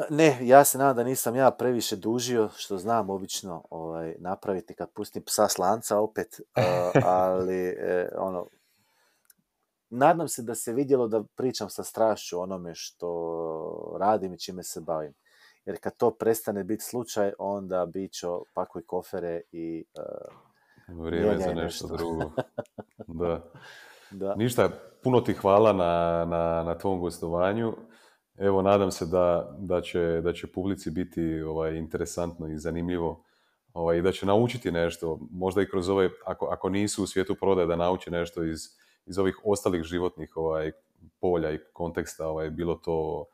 Ne, 0.09 0.37
ja 0.41 0.63
se 0.63 0.77
nadam 0.77 0.95
da 0.95 1.03
nisam 1.03 1.35
ja 1.35 1.51
previše 1.51 1.95
dužio, 1.95 2.49
što 2.55 2.77
znam 2.77 3.09
obično 3.09 3.63
ovaj, 3.69 4.15
napraviti 4.19 4.75
kad 4.75 4.91
pustim 4.91 5.23
psa 5.23 5.47
s 5.47 5.57
lanca 5.57 5.99
opet, 5.99 6.41
ali 7.03 7.67
e, 7.67 8.09
ono, 8.17 8.47
nadam 9.89 10.27
se 10.27 10.41
da 10.41 10.55
se 10.55 10.73
vidjelo 10.73 11.07
da 11.07 11.23
pričam 11.35 11.69
sa 11.69 11.83
strašću 11.83 12.39
onome 12.39 12.71
što 12.75 13.97
radim 13.99 14.33
i 14.33 14.39
čime 14.39 14.63
se 14.63 14.81
bavim. 14.81 15.13
Jer 15.65 15.77
kad 15.79 15.97
to 15.97 16.11
prestane 16.11 16.63
biti 16.63 16.83
slučaj, 16.83 17.31
onda 17.39 17.85
bit 17.85 18.13
ću 18.13 18.27
pakuj 18.53 18.85
kofere 18.85 19.41
i 19.51 19.85
e, 19.97 20.01
Vrijeme 20.87 21.37
za 21.37 21.53
nešto. 21.53 21.87
drugo. 21.87 22.31
Da. 23.07 23.51
da. 24.11 24.35
Ništa, 24.35 24.69
puno 25.03 25.21
ti 25.21 25.33
hvala 25.33 25.73
na, 25.73 26.25
na, 26.25 26.63
na 26.63 26.77
tvom 26.77 26.99
gostovanju. 26.99 27.73
Evo, 28.37 28.61
nadam 28.61 28.91
se 28.91 29.05
da, 29.05 29.55
da, 29.59 29.81
će, 29.81 30.21
da 30.23 30.33
će 30.33 30.47
publici 30.47 30.91
biti 30.91 31.41
ovaj, 31.41 31.75
interesantno 31.75 32.47
i 32.47 32.57
zanimljivo 32.57 33.23
ovaj, 33.73 33.97
i 33.97 34.01
da 34.01 34.11
će 34.11 34.25
naučiti 34.25 34.71
nešto, 34.71 35.19
možda 35.31 35.61
i 35.61 35.69
kroz 35.69 35.89
ove, 35.89 36.09
ako, 36.25 36.45
ako 36.45 36.69
nisu 36.69 37.03
u 37.03 37.07
svijetu 37.07 37.35
prodaje, 37.35 37.67
da 37.67 37.75
nauče 37.75 38.11
nešto 38.11 38.43
iz, 38.43 38.59
iz 39.05 39.17
ovih 39.17 39.39
ostalih 39.43 39.83
životnih 39.83 40.37
ovaj, 40.37 40.71
polja 41.19 41.51
i 41.51 41.59
konteksta, 41.73 42.27
ovaj, 42.27 42.49
bilo 42.49 42.75
to 42.75 43.25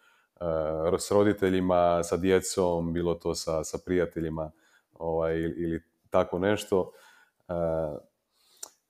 eh, 0.42 0.98
s 1.00 1.12
roditeljima, 1.12 2.04
sa 2.04 2.18
djecom, 2.18 2.94
bilo 2.94 3.14
to 3.14 3.36
sa, 3.36 3.64
sa 3.64 3.78
prijateljima 3.86 4.52
ovaj, 4.94 5.38
ili, 5.38 5.82
tako 6.10 6.40
nešto. 6.40 6.92
Eh, 7.50 7.98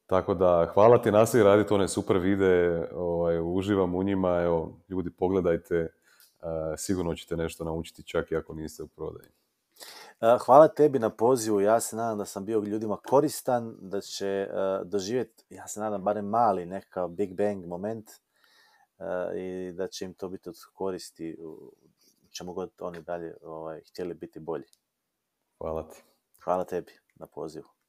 tako 0.05 0.33
da, 0.33 0.71
hvala 0.73 1.01
ti, 1.01 1.11
nastavi 1.11 1.43
raditi 1.43 1.73
one 1.73 1.87
super 1.87 2.17
videe, 2.17 2.89
ovaj, 2.93 3.39
uživam 3.39 3.95
u 3.95 4.03
njima, 4.03 4.41
evo, 4.41 4.77
ljudi 4.89 5.09
pogledajte, 5.09 5.75
eh, 5.75 6.77
sigurno 6.77 7.15
ćete 7.15 7.37
nešto 7.37 7.63
naučiti 7.63 8.03
čak 8.03 8.31
i 8.31 8.35
ako 8.35 8.53
niste 8.53 8.83
u 8.83 8.87
prodaji. 8.87 9.40
E, 10.21 10.37
Hvala 10.45 10.67
tebi 10.67 10.99
na 10.99 11.09
pozivu, 11.09 11.61
ja 11.61 11.79
se 11.79 11.95
nadam 11.95 12.17
da 12.17 12.25
sam 12.25 12.45
bio 12.45 12.59
ljudima 12.59 12.97
koristan, 12.97 13.75
da 13.79 14.01
će 14.01 14.27
e, 14.27 14.47
doživjeti, 14.83 15.45
ja 15.49 15.67
se 15.67 15.79
nadam, 15.79 16.03
barem 16.03 16.25
mali 16.25 16.65
nekakav 16.65 17.07
Big 17.07 17.33
Bang 17.33 17.65
moment 17.65 18.09
e, 18.09 19.39
i 19.39 19.71
da 19.73 19.87
će 19.87 20.05
im 20.05 20.13
to 20.13 20.29
biti 20.29 20.49
od 20.49 20.55
koristi 20.73 21.37
u 21.39 21.73
čemu 22.31 22.53
god 22.53 22.71
oni 22.79 23.01
dalje 23.01 23.35
ovaj, 23.41 23.81
htjeli 23.89 24.13
biti 24.13 24.39
bolji. 24.39 24.65
Hvala 25.57 25.87
ti. 25.89 26.03
Hvala 26.43 26.63
tebi 26.63 26.91
na 27.15 27.27
pozivu. 27.27 27.80